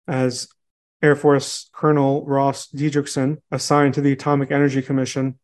as 0.08 0.48
Air 1.02 1.16
Force 1.16 1.70
Colonel 1.74 2.26
Ross 2.26 2.68
Dedrickson, 2.68 3.42
assigned 3.52 3.94
to 3.96 4.02
the 4.02 4.14
Atomic 4.14 4.52
Energy 4.52 4.82
Commission, 4.82 5.40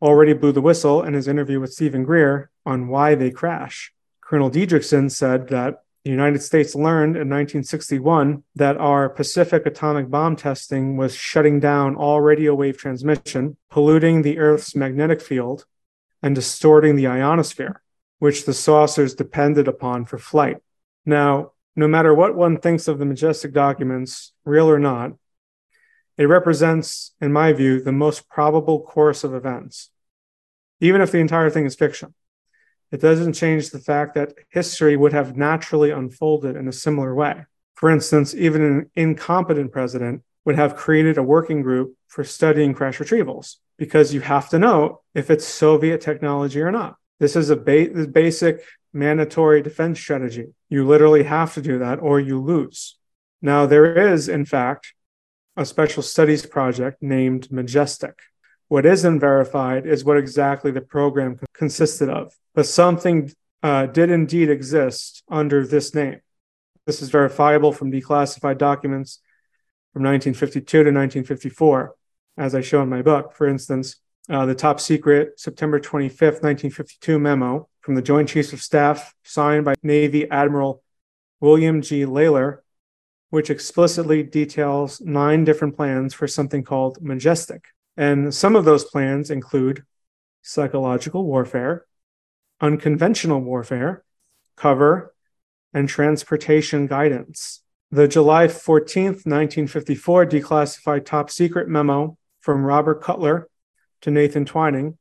already 0.00 0.32
blew 0.32 0.52
the 0.52 0.60
whistle 0.60 1.02
in 1.02 1.14
his 1.14 1.28
interview 1.28 1.60
with 1.60 1.72
Stephen 1.72 2.04
Greer 2.04 2.50
on 2.64 2.88
why 2.88 3.14
they 3.14 3.30
crash. 3.30 3.92
Colonel 4.32 4.50
Dedrickson 4.50 5.10
said 5.10 5.48
that 5.48 5.82
the 6.04 6.10
United 6.10 6.42
States 6.42 6.74
learned 6.74 7.16
in 7.16 7.28
1961 7.28 8.42
that 8.54 8.78
our 8.78 9.10
Pacific 9.10 9.66
atomic 9.66 10.08
bomb 10.08 10.36
testing 10.36 10.96
was 10.96 11.14
shutting 11.14 11.60
down 11.60 11.96
all 11.96 12.18
radio 12.18 12.54
wave 12.54 12.78
transmission, 12.78 13.58
polluting 13.68 14.22
the 14.22 14.38
Earth's 14.38 14.74
magnetic 14.74 15.20
field, 15.20 15.66
and 16.22 16.34
distorting 16.34 16.96
the 16.96 17.06
ionosphere, 17.06 17.82
which 18.20 18.46
the 18.46 18.54
saucers 18.54 19.14
depended 19.14 19.68
upon 19.68 20.06
for 20.06 20.16
flight. 20.16 20.56
Now, 21.04 21.52
no 21.76 21.86
matter 21.86 22.14
what 22.14 22.34
one 22.34 22.58
thinks 22.58 22.88
of 22.88 22.98
the 22.98 23.04
majestic 23.04 23.52
documents, 23.52 24.32
real 24.46 24.70
or 24.70 24.78
not, 24.78 25.12
it 26.16 26.24
represents, 26.24 27.12
in 27.20 27.34
my 27.34 27.52
view, 27.52 27.82
the 27.82 27.92
most 27.92 28.30
probable 28.30 28.80
course 28.80 29.24
of 29.24 29.34
events, 29.34 29.90
even 30.80 31.02
if 31.02 31.12
the 31.12 31.18
entire 31.18 31.50
thing 31.50 31.66
is 31.66 31.74
fiction. 31.74 32.14
It 32.92 33.00
doesn't 33.00 33.32
change 33.32 33.70
the 33.70 33.78
fact 33.78 34.14
that 34.14 34.34
history 34.50 34.96
would 34.96 35.14
have 35.14 35.36
naturally 35.36 35.90
unfolded 35.90 36.56
in 36.56 36.68
a 36.68 36.72
similar 36.72 37.14
way. 37.14 37.46
For 37.74 37.90
instance, 37.90 38.34
even 38.34 38.62
an 38.62 38.90
incompetent 38.94 39.72
president 39.72 40.22
would 40.44 40.56
have 40.56 40.76
created 40.76 41.16
a 41.18 41.22
working 41.22 41.62
group 41.62 41.96
for 42.06 42.22
studying 42.22 42.74
crash 42.74 42.98
retrievals 42.98 43.56
because 43.78 44.12
you 44.12 44.20
have 44.20 44.48
to 44.50 44.58
know 44.58 45.00
if 45.14 45.30
it's 45.30 45.46
Soviet 45.46 46.00
technology 46.00 46.60
or 46.60 46.70
not. 46.70 46.96
This 47.18 47.34
is 47.34 47.50
a 47.50 47.56
ba- 47.56 48.06
basic 48.12 48.62
mandatory 48.92 49.62
defense 49.62 49.98
strategy. 49.98 50.48
You 50.68 50.86
literally 50.86 51.22
have 51.22 51.54
to 51.54 51.62
do 51.62 51.78
that 51.78 51.98
or 52.00 52.20
you 52.20 52.40
lose. 52.40 52.98
Now, 53.40 53.66
there 53.66 54.12
is, 54.12 54.28
in 54.28 54.44
fact, 54.44 54.94
a 55.56 55.64
special 55.64 56.02
studies 56.02 56.44
project 56.46 57.02
named 57.02 57.50
Majestic. 57.50 58.20
What 58.72 58.86
isn't 58.86 59.20
verified 59.20 59.84
is 59.84 60.02
what 60.02 60.16
exactly 60.16 60.70
the 60.70 60.80
program 60.80 61.38
consisted 61.52 62.08
of, 62.08 62.32
but 62.54 62.64
something 62.64 63.30
uh, 63.62 63.84
did 63.84 64.08
indeed 64.08 64.48
exist 64.48 65.22
under 65.28 65.66
this 65.66 65.94
name. 65.94 66.22
This 66.86 67.02
is 67.02 67.10
verifiable 67.10 67.72
from 67.72 67.92
declassified 67.92 68.56
documents 68.56 69.20
from 69.92 70.04
1952 70.04 70.64
to 70.64 70.78
1954, 70.84 71.94
as 72.38 72.54
I 72.54 72.62
show 72.62 72.80
in 72.80 72.88
my 72.88 73.02
book. 73.02 73.34
For 73.34 73.46
instance, 73.46 73.96
uh, 74.30 74.46
the 74.46 74.54
top 74.54 74.80
secret 74.80 75.38
September 75.38 75.78
25th, 75.78 76.40
1952 76.40 77.18
memo 77.18 77.68
from 77.82 77.94
the 77.94 78.00
Joint 78.00 78.30
Chiefs 78.30 78.54
of 78.54 78.62
Staff 78.62 79.14
signed 79.22 79.66
by 79.66 79.74
Navy 79.82 80.30
Admiral 80.30 80.82
William 81.40 81.82
G. 81.82 82.06
Lalor, 82.06 82.60
which 83.28 83.50
explicitly 83.50 84.22
details 84.22 84.98
nine 85.02 85.44
different 85.44 85.76
plans 85.76 86.14
for 86.14 86.26
something 86.26 86.64
called 86.64 87.02
Majestic. 87.02 87.66
And 87.96 88.34
some 88.34 88.56
of 88.56 88.64
those 88.64 88.84
plans 88.84 89.30
include 89.30 89.84
psychological 90.42 91.24
warfare, 91.24 91.86
unconventional 92.60 93.40
warfare, 93.40 94.04
cover, 94.56 95.14
and 95.74 95.88
transportation 95.88 96.86
guidance. 96.86 97.62
The 97.90 98.08
July 98.08 98.46
14th, 98.46 99.26
1954 99.26 100.26
declassified 100.26 101.04
top 101.04 101.30
secret 101.30 101.68
memo 101.68 102.16
from 102.40 102.64
Robert 102.64 103.02
Cutler 103.02 103.48
to 104.00 104.10
Nathan 104.10 104.44
Twining 104.44 104.96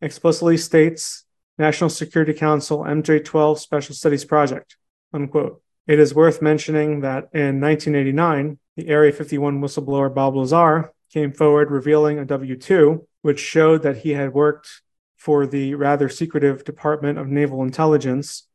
explicitly 0.00 0.56
states 0.56 1.24
National 1.58 1.88
Security 1.88 2.34
Council 2.34 2.80
MJ12 2.80 3.58
Special 3.58 3.94
Studies 3.94 4.24
Project. 4.24 4.76
Unquote. 5.12 5.62
It 5.86 5.98
is 5.98 6.14
worth 6.14 6.42
mentioning 6.42 7.00
that 7.00 7.28
in 7.32 7.60
1989, 7.60 8.58
the 8.76 8.88
Area 8.88 9.12
51 9.12 9.60
whistleblower 9.60 10.12
Bob 10.12 10.36
Lazar 10.36 10.92
came 11.16 11.32
forward 11.32 11.70
revealing 11.70 12.18
a 12.18 12.26
W 12.26 12.54
2, 12.56 13.08
which 13.22 13.40
showed 13.40 13.82
that 13.82 13.96
he 13.96 14.10
had 14.10 14.34
worked 14.34 14.82
for 15.16 15.46
the 15.46 15.74
rather 15.74 16.10
secretive 16.10 16.62
Department 16.62 17.16
of 17.18 17.26
Naval 17.26 17.62
Intelligence 17.62 18.46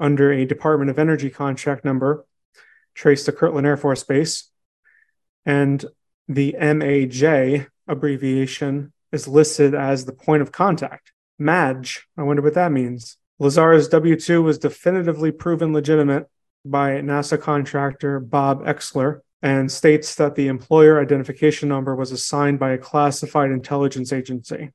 under 0.00 0.32
a 0.32 0.46
Department 0.46 0.90
of 0.90 0.98
Energy 0.98 1.28
contract 1.28 1.84
number 1.84 2.24
traced 2.94 3.26
to 3.26 3.32
Kirtland 3.32 3.66
Air 3.66 3.76
Force 3.76 4.02
Base. 4.02 4.50
And 5.44 5.84
the 6.26 6.56
MAJ 6.58 7.66
abbreviation 7.86 8.94
is 9.12 9.28
listed 9.28 9.74
as 9.74 10.06
the 10.06 10.14
point 10.14 10.40
of 10.40 10.52
contact. 10.52 11.12
MAJ, 11.38 11.98
I 12.16 12.22
wonder 12.22 12.40
what 12.40 12.54
that 12.54 12.72
means. 12.72 13.18
Lazar's 13.38 13.88
W 13.88 14.18
2 14.18 14.42
was 14.42 14.56
definitively 14.56 15.32
proven 15.32 15.74
legitimate 15.74 16.30
by 16.64 16.92
NASA 17.02 17.38
contractor 17.38 18.20
Bob 18.20 18.64
Exler 18.64 19.20
and 19.44 19.70
states 19.70 20.14
that 20.14 20.34
the 20.34 20.48
employer 20.48 20.98
identification 20.98 21.68
number 21.68 21.94
was 21.94 22.10
assigned 22.10 22.58
by 22.58 22.72
a 22.72 22.78
classified 22.78 23.50
intelligence 23.50 24.10
agency. 24.10 24.72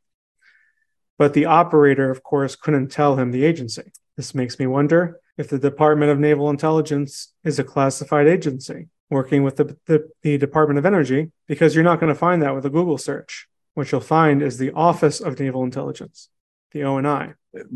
but 1.19 1.33
the 1.33 1.45
operator, 1.45 2.09
of 2.09 2.23
course, 2.23 2.55
couldn't 2.55 2.87
tell 2.87 3.17
him 3.17 3.31
the 3.31 3.43
agency. 3.43 3.91
This 4.15 4.33
makes 4.33 4.57
me 4.57 4.65
wonder 4.67 5.19
if 5.37 5.49
the 5.49 5.59
Department 5.59 6.11
of 6.11 6.17
Naval 6.17 6.49
Intelligence 6.49 7.33
is 7.43 7.59
a 7.59 7.63
classified 7.63 8.25
agency 8.25 8.87
working 9.09 9.43
with 9.43 9.57
the, 9.57 9.75
the, 9.85 10.09
the 10.21 10.37
Department 10.37 10.77
of 10.77 10.85
Energy, 10.85 11.31
because 11.47 11.75
you're 11.75 11.83
not 11.83 11.99
going 11.99 12.13
to 12.13 12.19
find 12.19 12.41
that 12.41 12.55
with 12.55 12.65
a 12.65 12.69
Google 12.69 12.97
search. 12.97 13.47
What 13.73 13.91
you'll 13.91 14.01
find 14.01 14.41
is 14.41 14.57
the 14.57 14.71
Office 14.71 15.19
of 15.19 15.39
Naval 15.39 15.63
Intelligence, 15.63 16.29
the 16.71 16.83
ONI. 16.83 17.33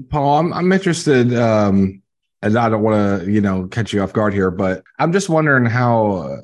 Paul, 0.09 0.39
I'm, 0.39 0.53
I'm 0.53 0.71
interested, 0.71 1.33
um, 1.33 2.01
and 2.41 2.57
I 2.57 2.69
don't 2.69 2.83
want 2.83 3.23
to, 3.23 3.31
you 3.31 3.41
know, 3.41 3.67
catch 3.67 3.93
you 3.93 4.01
off 4.03 4.13
guard 4.13 4.33
here, 4.33 4.51
but 4.51 4.83
I'm 4.99 5.11
just 5.11 5.27
wondering 5.27 5.65
how, 5.65 6.43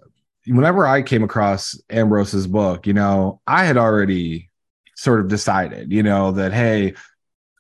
whenever 0.55 0.85
I 0.85 1.01
came 1.01 1.23
across 1.23 1.79
Ambrose's 1.89 2.47
book, 2.47 2.87
you 2.87 2.93
know, 2.93 3.41
I 3.45 3.65
had 3.65 3.77
already 3.77 4.49
sort 4.95 5.19
of 5.19 5.27
decided, 5.27 5.91
you 5.91 6.03
know, 6.03 6.31
that, 6.31 6.53
hey, 6.53 6.95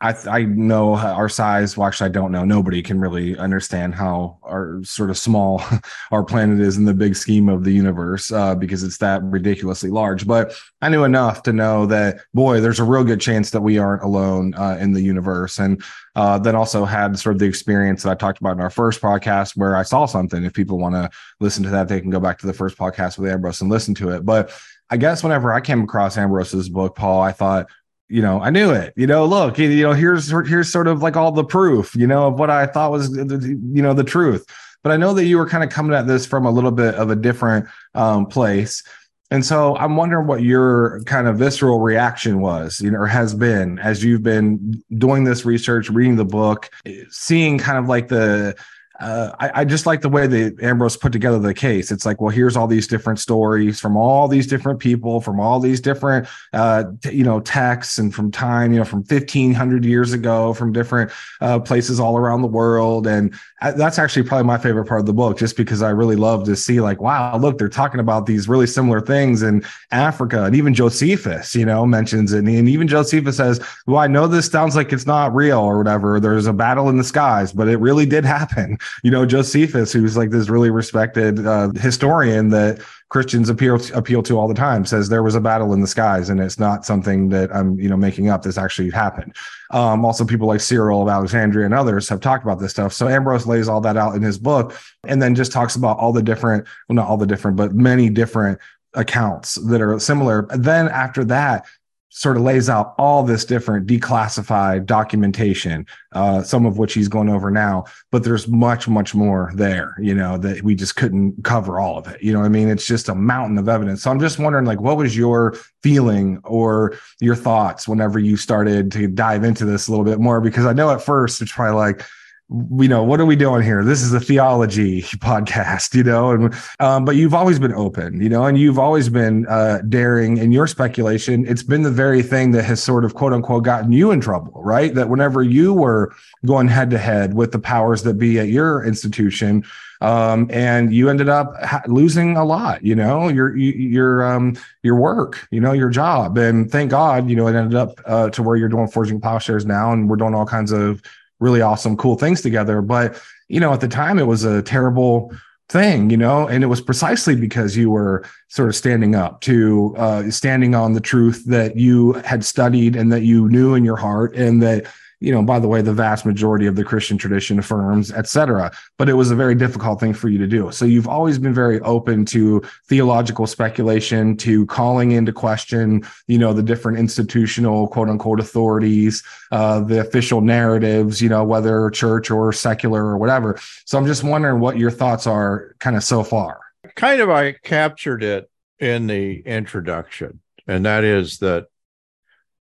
I 0.01 0.15
I 0.29 0.43
know 0.43 0.95
our 0.95 1.27
size. 1.27 1.75
Well, 1.75 1.87
actually, 1.87 2.09
I 2.09 2.13
don't 2.13 2.31
know. 2.31 2.45
Nobody 2.45 2.81
can 2.81 2.99
really 2.99 3.37
understand 3.37 3.95
how 3.95 4.37
our 4.43 4.81
sort 4.83 5.09
of 5.09 5.17
small 5.17 5.61
our 6.11 6.23
planet 6.23 6.59
is 6.59 6.77
in 6.77 6.85
the 6.85 6.93
big 6.93 7.15
scheme 7.15 7.49
of 7.49 7.63
the 7.63 7.71
universe 7.71 8.31
uh, 8.31 8.55
because 8.55 8.83
it's 8.83 8.97
that 8.99 9.21
ridiculously 9.23 9.89
large. 9.89 10.25
But 10.25 10.53
I 10.81 10.89
knew 10.89 11.03
enough 11.03 11.43
to 11.43 11.53
know 11.53 11.85
that 11.87 12.21
boy, 12.33 12.61
there's 12.61 12.79
a 12.79 12.85
real 12.85 13.03
good 13.03 13.19
chance 13.19 13.51
that 13.51 13.61
we 13.61 13.77
aren't 13.77 14.03
alone 14.03 14.53
uh, 14.55 14.77
in 14.79 14.93
the 14.93 15.01
universe. 15.01 15.59
And 15.59 15.83
uh, 16.15 16.39
then 16.39 16.55
also 16.55 16.85
had 16.85 17.19
sort 17.19 17.35
of 17.35 17.39
the 17.39 17.45
experience 17.45 18.03
that 18.03 18.11
I 18.11 18.15
talked 18.15 18.39
about 18.39 18.53
in 18.53 18.61
our 18.61 18.69
first 18.69 19.01
podcast 19.01 19.57
where 19.57 19.75
I 19.75 19.83
saw 19.83 20.05
something. 20.05 20.43
If 20.43 20.53
people 20.53 20.77
want 20.77 20.95
to 20.95 21.09
listen 21.39 21.63
to 21.63 21.69
that, 21.71 21.87
they 21.87 22.01
can 22.01 22.09
go 22.09 22.19
back 22.19 22.39
to 22.39 22.47
the 22.47 22.53
first 22.53 22.77
podcast 22.77 23.17
with 23.17 23.31
Ambrose 23.31 23.61
and 23.61 23.69
listen 23.69 23.95
to 23.95 24.09
it. 24.09 24.25
But 24.25 24.51
I 24.89 24.97
guess 24.97 25.23
whenever 25.23 25.53
I 25.53 25.61
came 25.61 25.83
across 25.83 26.17
Ambrose's 26.17 26.67
book, 26.67 26.95
Paul, 26.95 27.21
I 27.21 27.31
thought 27.31 27.67
you 28.09 28.21
know, 28.21 28.41
I 28.41 28.49
knew 28.49 28.71
it. 28.71 28.93
You 28.95 29.07
know, 29.07 29.25
look, 29.25 29.57
you 29.57 29.83
know, 29.83 29.93
here's 29.93 30.29
here's 30.29 30.71
sort 30.71 30.87
of 30.87 31.01
like 31.01 31.15
all 31.15 31.31
the 31.31 31.43
proof, 31.43 31.95
you 31.95 32.07
know, 32.07 32.27
of 32.27 32.39
what 32.39 32.49
I 32.49 32.65
thought 32.65 32.91
was, 32.91 33.15
you 33.15 33.81
know, 33.81 33.93
the 33.93 34.03
truth. 34.03 34.45
But 34.83 34.91
I 34.91 34.97
know 34.97 35.13
that 35.13 35.25
you 35.25 35.37
were 35.37 35.47
kind 35.47 35.63
of 35.63 35.69
coming 35.69 35.95
at 35.95 36.07
this 36.07 36.25
from 36.25 36.45
a 36.45 36.51
little 36.51 36.71
bit 36.71 36.95
of 36.95 37.09
a 37.09 37.15
different 37.15 37.67
um, 37.95 38.25
place, 38.25 38.83
and 39.31 39.45
so 39.45 39.75
I'm 39.77 39.95
wondering 39.95 40.25
what 40.25 40.41
your 40.41 41.01
kind 41.03 41.27
of 41.27 41.37
visceral 41.37 41.79
reaction 41.81 42.41
was, 42.41 42.81
you 42.81 42.89
know, 42.89 42.99
or 42.99 43.05
has 43.05 43.35
been 43.35 43.77
as 43.79 44.03
you've 44.03 44.23
been 44.23 44.83
doing 44.97 45.23
this 45.23 45.45
research, 45.45 45.89
reading 45.89 46.15
the 46.15 46.25
book, 46.25 46.71
seeing 47.11 47.59
kind 47.59 47.77
of 47.77 47.87
like 47.87 48.07
the 48.07 48.55
uh, 48.99 49.33
I, 49.39 49.61
I, 49.61 49.65
just 49.65 49.85
like 49.85 50.01
the 50.01 50.09
way 50.09 50.27
that 50.27 50.61
Ambrose 50.61 50.97
put 50.97 51.13
together 51.13 51.39
the 51.39 51.53
case. 51.53 51.89
It's 51.89 52.05
like, 52.05 52.19
well, 52.19 52.31
here's 52.31 52.57
all 52.57 52.67
these 52.67 52.85
different 52.85 53.19
stories 53.19 53.79
from 53.79 53.95
all 53.95 54.27
these 54.27 54.45
different 54.45 54.79
people, 54.79 55.21
from 55.21 55.39
all 55.39 55.61
these 55.61 55.79
different, 55.79 56.27
uh, 56.51 56.83
t- 57.01 57.15
you 57.15 57.23
know, 57.23 57.39
texts 57.39 57.97
and 57.97 58.13
from 58.13 58.29
time, 58.29 58.73
you 58.73 58.79
know, 58.79 58.83
from 58.83 58.99
1500 58.99 59.85
years 59.85 60.11
ago, 60.11 60.53
from 60.53 60.73
different 60.73 61.11
uh, 61.39 61.59
places 61.59 61.97
all 61.97 62.17
around 62.17 62.41
the 62.41 62.47
world. 62.47 63.07
And 63.07 63.33
I, 63.61 63.71
that's 63.71 63.99
actually 63.99 64.23
probably 64.23 64.45
my 64.45 64.57
favorite 64.57 64.85
part 64.85 64.99
of 64.99 65.05
the 65.05 65.13
book, 65.13 65.37
just 65.37 65.55
because 65.55 65.81
I 65.81 65.91
really 65.91 66.17
love 66.17 66.43
to 66.45 66.55
see, 66.57 66.81
like, 66.81 66.99
wow, 66.99 67.37
look, 67.37 67.57
they're 67.57 67.69
talking 67.69 68.01
about 68.01 68.25
these 68.25 68.49
really 68.49 68.67
similar 68.67 68.99
things 68.99 69.43
in 69.43 69.63
Africa. 69.91 70.43
And 70.43 70.55
even 70.57 70.73
Josephus, 70.73 71.55
you 71.55 71.65
know, 71.65 71.85
mentions 71.85 72.33
it. 72.33 72.39
And, 72.39 72.49
and 72.49 72.67
even 72.67 72.87
Josephus 72.87 73.37
says, 73.37 73.61
well, 73.87 73.99
I 73.99 74.07
know 74.07 74.27
this 74.27 74.47
sounds 74.47 74.75
like 74.75 74.91
it's 74.91 75.05
not 75.05 75.33
real 75.33 75.59
or 75.59 75.77
whatever. 75.77 76.19
There's 76.19 76.47
a 76.47 76.53
battle 76.53 76.89
in 76.89 76.97
the 76.97 77.03
skies, 77.05 77.53
but 77.53 77.69
it 77.69 77.77
really 77.77 78.05
did 78.05 78.25
happen 78.25 78.77
you 79.03 79.11
know, 79.11 79.25
Josephus, 79.25 79.91
who's 79.93 80.17
like 80.17 80.29
this 80.29 80.49
really 80.49 80.69
respected 80.69 81.45
uh, 81.45 81.69
historian 81.71 82.49
that 82.49 82.81
Christians 83.09 83.49
appeal 83.49 83.79
appeal 83.93 84.21
to 84.23 84.37
all 84.37 84.47
the 84.47 84.53
time, 84.53 84.85
says 84.85 85.09
there 85.09 85.23
was 85.23 85.35
a 85.35 85.41
battle 85.41 85.73
in 85.73 85.81
the 85.81 85.87
skies, 85.87 86.29
and 86.29 86.39
it's 86.39 86.59
not 86.59 86.85
something 86.85 87.29
that 87.29 87.53
I'm 87.55 87.79
you 87.79 87.89
know 87.89 87.97
making 87.97 88.29
up. 88.29 88.43
This 88.43 88.57
actually 88.57 88.91
happened. 88.91 89.35
Um, 89.71 90.05
also, 90.05 90.25
people 90.25 90.47
like 90.47 90.61
Cyril 90.61 91.01
of 91.01 91.07
Alexandria 91.07 91.65
and 91.65 91.73
others 91.73 92.07
have 92.09 92.21
talked 92.21 92.43
about 92.43 92.59
this 92.59 92.71
stuff. 92.71 92.93
So 92.93 93.07
Ambrose 93.07 93.47
lays 93.47 93.67
all 93.67 93.81
that 93.81 93.97
out 93.97 94.15
in 94.15 94.21
his 94.21 94.37
book, 94.37 94.75
and 95.05 95.21
then 95.21 95.35
just 95.35 95.51
talks 95.51 95.75
about 95.75 95.97
all 95.97 96.13
the 96.13 96.21
different, 96.23 96.67
well, 96.87 96.95
not 96.95 97.07
all 97.07 97.17
the 97.17 97.25
different, 97.25 97.57
but 97.57 97.73
many 97.73 98.09
different 98.09 98.59
accounts 98.93 99.55
that 99.55 99.81
are 99.81 99.99
similar. 99.99 100.47
Then 100.55 100.87
after 100.87 101.23
that, 101.25 101.65
sort 102.09 102.37
of 102.37 102.43
lays 102.43 102.69
out 102.69 102.95
all 102.97 103.23
this 103.23 103.45
different 103.45 103.87
declassified 103.87 104.85
documentation, 104.85 105.85
uh, 106.13 106.41
some 106.41 106.65
of 106.65 106.77
which 106.77 106.93
he's 106.93 107.07
going 107.07 107.29
over 107.29 107.51
now, 107.51 107.85
but 108.11 108.23
there's 108.23 108.47
much, 108.47 108.87
much 108.87 109.13
more 109.13 109.51
there, 109.55 109.95
you 110.01 110.13
know, 110.13 110.37
that 110.37 110.63
we 110.63 110.73
just 110.75 110.95
couldn't 110.95 111.43
cover 111.43 111.79
all 111.79 111.97
of 111.97 112.07
it. 112.07 112.21
You 112.21 112.33
know 112.33 112.41
I 112.41 112.49
mean? 112.49 112.67
It's 112.67 112.87
just 112.87 113.09
a 113.09 113.15
mountain 113.15 113.57
of 113.57 113.69
evidence. 113.69 114.01
So 114.01 114.11
I'm 114.11 114.19
just 114.19 114.39
wondering, 114.39 114.65
like, 114.65 114.81
what 114.81 114.97
was 114.97 115.15
your 115.15 115.55
feeling 115.83 116.39
or 116.43 116.97
your 117.19 117.35
thoughts 117.35 117.87
whenever 117.87 118.17
you 118.17 118.37
started 118.37 118.91
to 118.93 119.07
dive 119.07 119.43
into 119.43 119.65
this 119.65 119.87
a 119.87 119.91
little 119.91 120.05
bit 120.05 120.19
more? 120.19 120.41
Because 120.41 120.65
I 120.65 120.73
know 120.73 120.89
at 120.91 121.03
first 121.03 121.41
it's 121.41 121.51
probably 121.51 121.75
like, 121.75 122.03
you 122.49 122.87
know 122.87 123.03
what 123.03 123.19
are 123.19 123.25
we 123.25 123.35
doing 123.35 123.61
here? 123.61 123.83
This 123.83 124.01
is 124.01 124.11
a 124.11 124.19
theology 124.19 125.01
podcast 125.03 125.93
you 125.93 126.03
know 126.03 126.31
and 126.31 126.53
um, 126.79 127.05
but 127.05 127.15
you've 127.15 127.33
always 127.33 127.59
been 127.59 127.73
open 127.73 128.21
you 128.21 128.29
know 128.29 128.45
and 128.45 128.57
you've 128.57 128.79
always 128.79 129.07
been 129.07 129.45
uh, 129.47 129.81
daring 129.87 130.37
in 130.37 130.51
your 130.51 130.65
speculation. 130.65 131.45
It's 131.47 131.63
been 131.63 131.83
the 131.83 131.91
very 131.91 132.23
thing 132.23 132.51
that 132.51 132.63
has 132.63 132.81
sort 132.81 133.05
of 133.05 133.13
quote 133.13 133.33
unquote 133.33 133.63
gotten 133.63 133.91
you 133.91 134.11
in 134.11 134.19
trouble 134.19 134.61
right? 134.63 134.93
That 134.95 135.09
whenever 135.09 135.43
you 135.43 135.73
were 135.73 136.13
going 136.45 136.67
head 136.67 136.89
to 136.89 136.97
head 136.97 137.35
with 137.35 137.51
the 137.51 137.59
powers 137.59 138.03
that 138.03 138.15
be 138.15 138.39
at 138.39 138.47
your 138.47 138.83
institution 138.83 139.63
um, 140.01 140.49
and 140.49 140.93
you 140.93 141.09
ended 141.09 141.29
up 141.29 141.53
ha- 141.63 141.83
losing 141.87 142.37
a 142.37 142.45
lot 142.45 142.83
you 142.83 142.95
know 142.95 143.27
your 143.27 143.55
your 143.55 144.23
um 144.23 144.55
your 144.81 144.95
work 144.95 145.47
you 145.51 145.59
know 145.59 145.73
your 145.73 145.89
job. 145.89 146.37
And 146.37 146.71
thank 146.71 146.89
god 146.89 147.29
you 147.29 147.35
know 147.35 147.47
it 147.47 147.55
ended 147.55 147.75
up 147.75 148.01
uh, 148.05 148.31
to 148.31 148.41
where 148.41 148.55
you're 148.55 148.69
doing 148.69 148.87
forging 148.87 149.21
plowshares 149.21 149.67
now 149.67 149.91
and 149.91 150.09
we're 150.09 150.15
doing 150.15 150.33
all 150.33 150.47
kinds 150.47 150.71
of 150.71 151.03
really 151.39 151.61
awesome, 151.61 151.97
cool 151.97 152.15
things 152.15 152.41
together. 152.41 152.81
But, 152.81 153.21
you 153.47 153.59
know, 153.59 153.73
at 153.73 153.81
the 153.81 153.87
time 153.87 154.19
it 154.19 154.27
was 154.27 154.43
a 154.43 154.61
terrible 154.61 155.31
thing, 155.69 156.09
you 156.09 156.17
know, 156.17 156.47
and 156.47 156.63
it 156.63 156.67
was 156.67 156.81
precisely 156.81 157.35
because 157.35 157.77
you 157.77 157.89
were 157.91 158.25
sort 158.47 158.69
of 158.69 158.75
standing 158.75 159.15
up 159.15 159.41
to 159.41 159.93
uh, 159.97 160.29
standing 160.31 160.73
on 160.75 160.93
the 160.93 160.99
truth 160.99 161.45
that 161.45 161.77
you 161.77 162.13
had 162.13 162.43
studied 162.43 162.95
and 162.95 163.11
that 163.11 163.21
you 163.21 163.47
knew 163.49 163.75
in 163.75 163.85
your 163.85 163.95
heart 163.95 164.35
and 164.35 164.61
that 164.63 164.85
you 165.19 165.31
know, 165.31 165.43
by 165.43 165.59
the 165.59 165.67
way, 165.67 165.81
the 165.81 165.93
vast 165.93 166.25
majority 166.25 166.65
of 166.65 166.75
the 166.75 166.83
Christian 166.83 167.17
tradition 167.17 167.59
affirms, 167.59 168.11
et 168.11 168.27
cetera. 168.27 168.71
But 168.97 169.09
it 169.09 169.13
was 169.13 169.31
a 169.31 169.35
very 169.35 169.55
difficult 169.55 169.99
thing 169.99 170.13
for 170.13 170.29
you 170.29 170.37
to 170.37 170.47
do. 170.47 170.71
So 170.71 170.85
you've 170.85 171.07
always 171.07 171.37
been 171.37 171.53
very 171.53 171.79
open 171.81 172.25
to 172.25 172.61
theological 172.87 173.45
speculation, 173.45 174.37
to 174.37 174.65
calling 174.67 175.11
into 175.11 175.33
question, 175.33 176.03
you 176.27 176.37
know, 176.37 176.53
the 176.53 176.63
different 176.63 176.99
institutional 176.99 177.87
quote 177.87 178.09
unquote 178.09 178.39
authorities, 178.39 179.23
uh, 179.51 179.81
the 179.81 179.99
official 179.99 180.41
narratives, 180.41 181.21
you 181.21 181.29
know, 181.29 181.43
whether 181.43 181.89
church 181.89 182.31
or 182.31 182.53
secular 182.53 183.05
or 183.05 183.17
whatever. 183.17 183.59
So 183.85 183.97
I'm 183.97 184.05
just 184.05 184.23
wondering 184.23 184.59
what 184.59 184.77
your 184.77 184.91
thoughts 184.91 185.27
are 185.27 185.75
kind 185.79 185.95
of 185.95 186.03
so 186.03 186.23
far. 186.23 186.61
Kind 186.95 187.21
of, 187.21 187.29
I 187.29 187.51
captured 187.51 188.23
it 188.23 188.49
in 188.79 189.07
the 189.07 189.41
introduction, 189.41 190.39
and 190.65 190.85
that 190.85 191.03
is 191.03 191.39
that 191.39 191.67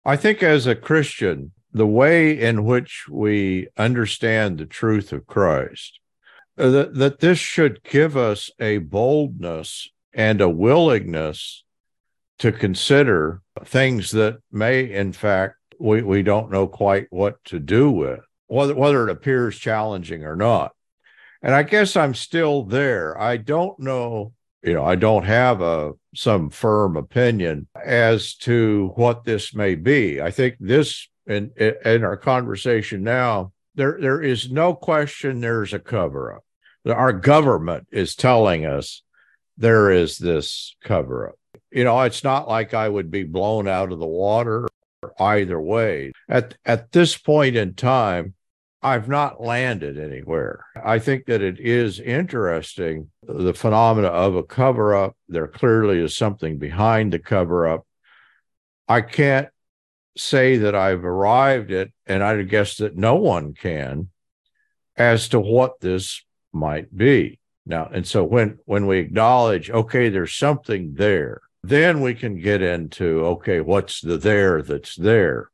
I 0.04 0.16
think 0.16 0.42
as 0.42 0.66
a 0.66 0.74
Christian, 0.74 1.52
the 1.72 1.86
way 1.86 2.38
in 2.38 2.64
which 2.64 3.06
we 3.08 3.68
understand 3.76 4.58
the 4.58 4.66
truth 4.66 5.12
of 5.12 5.26
Christ, 5.26 6.00
uh, 6.58 6.70
that, 6.70 6.94
that 6.94 7.20
this 7.20 7.38
should 7.38 7.82
give 7.82 8.16
us 8.16 8.50
a 8.58 8.78
boldness 8.78 9.88
and 10.12 10.40
a 10.40 10.48
willingness 10.48 11.64
to 12.38 12.52
consider 12.52 13.42
things 13.64 14.10
that 14.12 14.38
may, 14.50 14.92
in 14.92 15.12
fact, 15.12 15.56
we, 15.78 16.02
we 16.02 16.22
don't 16.22 16.50
know 16.50 16.66
quite 16.66 17.06
what 17.10 17.42
to 17.44 17.58
do 17.58 17.90
with, 17.90 18.20
whether, 18.46 18.74
whether 18.74 19.08
it 19.08 19.12
appears 19.12 19.58
challenging 19.58 20.24
or 20.24 20.36
not. 20.36 20.72
And 21.42 21.54
I 21.54 21.62
guess 21.62 21.96
I'm 21.96 22.14
still 22.14 22.64
there. 22.64 23.20
I 23.20 23.36
don't 23.36 23.78
know, 23.78 24.32
you 24.62 24.72
know, 24.72 24.84
I 24.84 24.96
don't 24.96 25.24
have 25.24 25.60
a 25.60 25.92
some 26.14 26.50
firm 26.50 26.96
opinion 26.96 27.68
as 27.80 28.34
to 28.34 28.92
what 28.96 29.24
this 29.24 29.54
may 29.54 29.76
be. 29.76 30.20
I 30.20 30.32
think 30.32 30.56
this 30.58 31.08
in, 31.28 31.52
in 31.84 32.04
our 32.04 32.16
conversation 32.16 33.02
now, 33.02 33.52
there 33.74 33.98
there 34.00 34.20
is 34.20 34.50
no 34.50 34.74
question 34.74 35.40
there's 35.40 35.72
a 35.72 35.78
cover 35.78 36.34
up. 36.34 36.44
Our 36.86 37.12
government 37.12 37.86
is 37.92 38.16
telling 38.16 38.66
us 38.66 39.02
there 39.56 39.90
is 39.90 40.18
this 40.18 40.74
cover 40.82 41.28
up. 41.28 41.34
You 41.70 41.84
know, 41.84 42.00
it's 42.00 42.24
not 42.24 42.48
like 42.48 42.74
I 42.74 42.88
would 42.88 43.10
be 43.10 43.24
blown 43.24 43.68
out 43.68 43.92
of 43.92 43.98
the 43.98 44.06
water 44.06 44.68
either 45.20 45.60
way. 45.60 46.12
At 46.28 46.56
at 46.64 46.92
this 46.92 47.16
point 47.16 47.56
in 47.56 47.74
time, 47.74 48.34
I've 48.82 49.08
not 49.08 49.40
landed 49.40 49.98
anywhere. 49.98 50.64
I 50.82 50.98
think 50.98 51.26
that 51.26 51.42
it 51.42 51.60
is 51.60 52.00
interesting 52.00 53.10
the 53.22 53.54
phenomena 53.54 54.08
of 54.08 54.34
a 54.36 54.42
cover 54.42 54.94
up. 54.94 55.16
There 55.28 55.48
clearly 55.48 55.98
is 55.98 56.16
something 56.16 56.58
behind 56.58 57.12
the 57.12 57.18
cover 57.18 57.68
up. 57.68 57.86
I 58.88 59.02
can't 59.02 59.48
say 60.18 60.58
that 60.58 60.74
I've 60.74 61.04
arrived 61.04 61.70
at, 61.70 61.90
and 62.06 62.22
I'd 62.22 62.48
guess 62.48 62.76
that 62.76 62.96
no 62.96 63.16
one 63.16 63.54
can, 63.54 64.10
as 64.96 65.28
to 65.30 65.40
what 65.40 65.80
this 65.80 66.22
might 66.52 66.96
be. 66.96 67.38
Now, 67.66 67.88
and 67.92 68.06
so 68.06 68.24
when 68.24 68.58
when 68.64 68.86
we 68.86 68.98
acknowledge, 68.98 69.70
okay, 69.70 70.08
there's 70.08 70.34
something 70.34 70.94
there, 70.94 71.42
then 71.62 72.00
we 72.00 72.14
can 72.14 72.40
get 72.40 72.62
into, 72.62 73.24
okay, 73.26 73.60
what's 73.60 74.00
the 74.00 74.16
there 74.16 74.62
that's 74.62 74.96
there? 74.96 75.50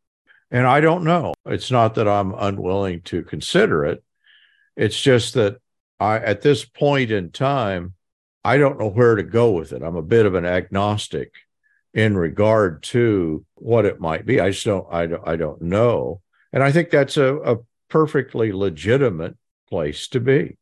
And 0.50 0.66
I 0.66 0.80
don't 0.80 1.04
know. 1.04 1.34
It's 1.46 1.70
not 1.70 1.96
that 1.96 2.06
I'm 2.06 2.32
unwilling 2.32 3.00
to 3.02 3.24
consider 3.24 3.84
it. 3.84 4.04
It's 4.76 5.00
just 5.00 5.34
that 5.34 5.56
I, 5.98 6.18
at 6.18 6.42
this 6.42 6.64
point 6.64 7.10
in 7.10 7.30
time, 7.30 7.94
I 8.44 8.58
don't 8.58 8.78
know 8.78 8.90
where 8.90 9.16
to 9.16 9.22
go 9.22 9.50
with 9.52 9.72
it. 9.72 9.82
I'm 9.82 9.96
a 9.96 10.02
bit 10.02 10.26
of 10.26 10.34
an 10.34 10.44
agnostic 10.44 11.32
in 11.95 12.16
regard 12.16 12.82
to 12.82 13.45
what 13.55 13.84
it 13.84 14.01
might 14.01 14.26
be. 14.26 14.40
I 14.40 14.51
just 14.51 14.66
don't, 14.66 14.86
I 14.90 15.07
don't, 15.07 15.26
I 15.26 15.36
don't 15.36 15.62
know. 15.62 16.20
And 16.53 16.62
I 16.62 16.72
think 16.72 16.90
that's 16.90 17.16
a, 17.16 17.36
a 17.36 17.57
perfectly 17.88 18.53
legitimate 18.53 19.36
place 19.68 20.09
to 20.09 20.20
be. 20.20 20.57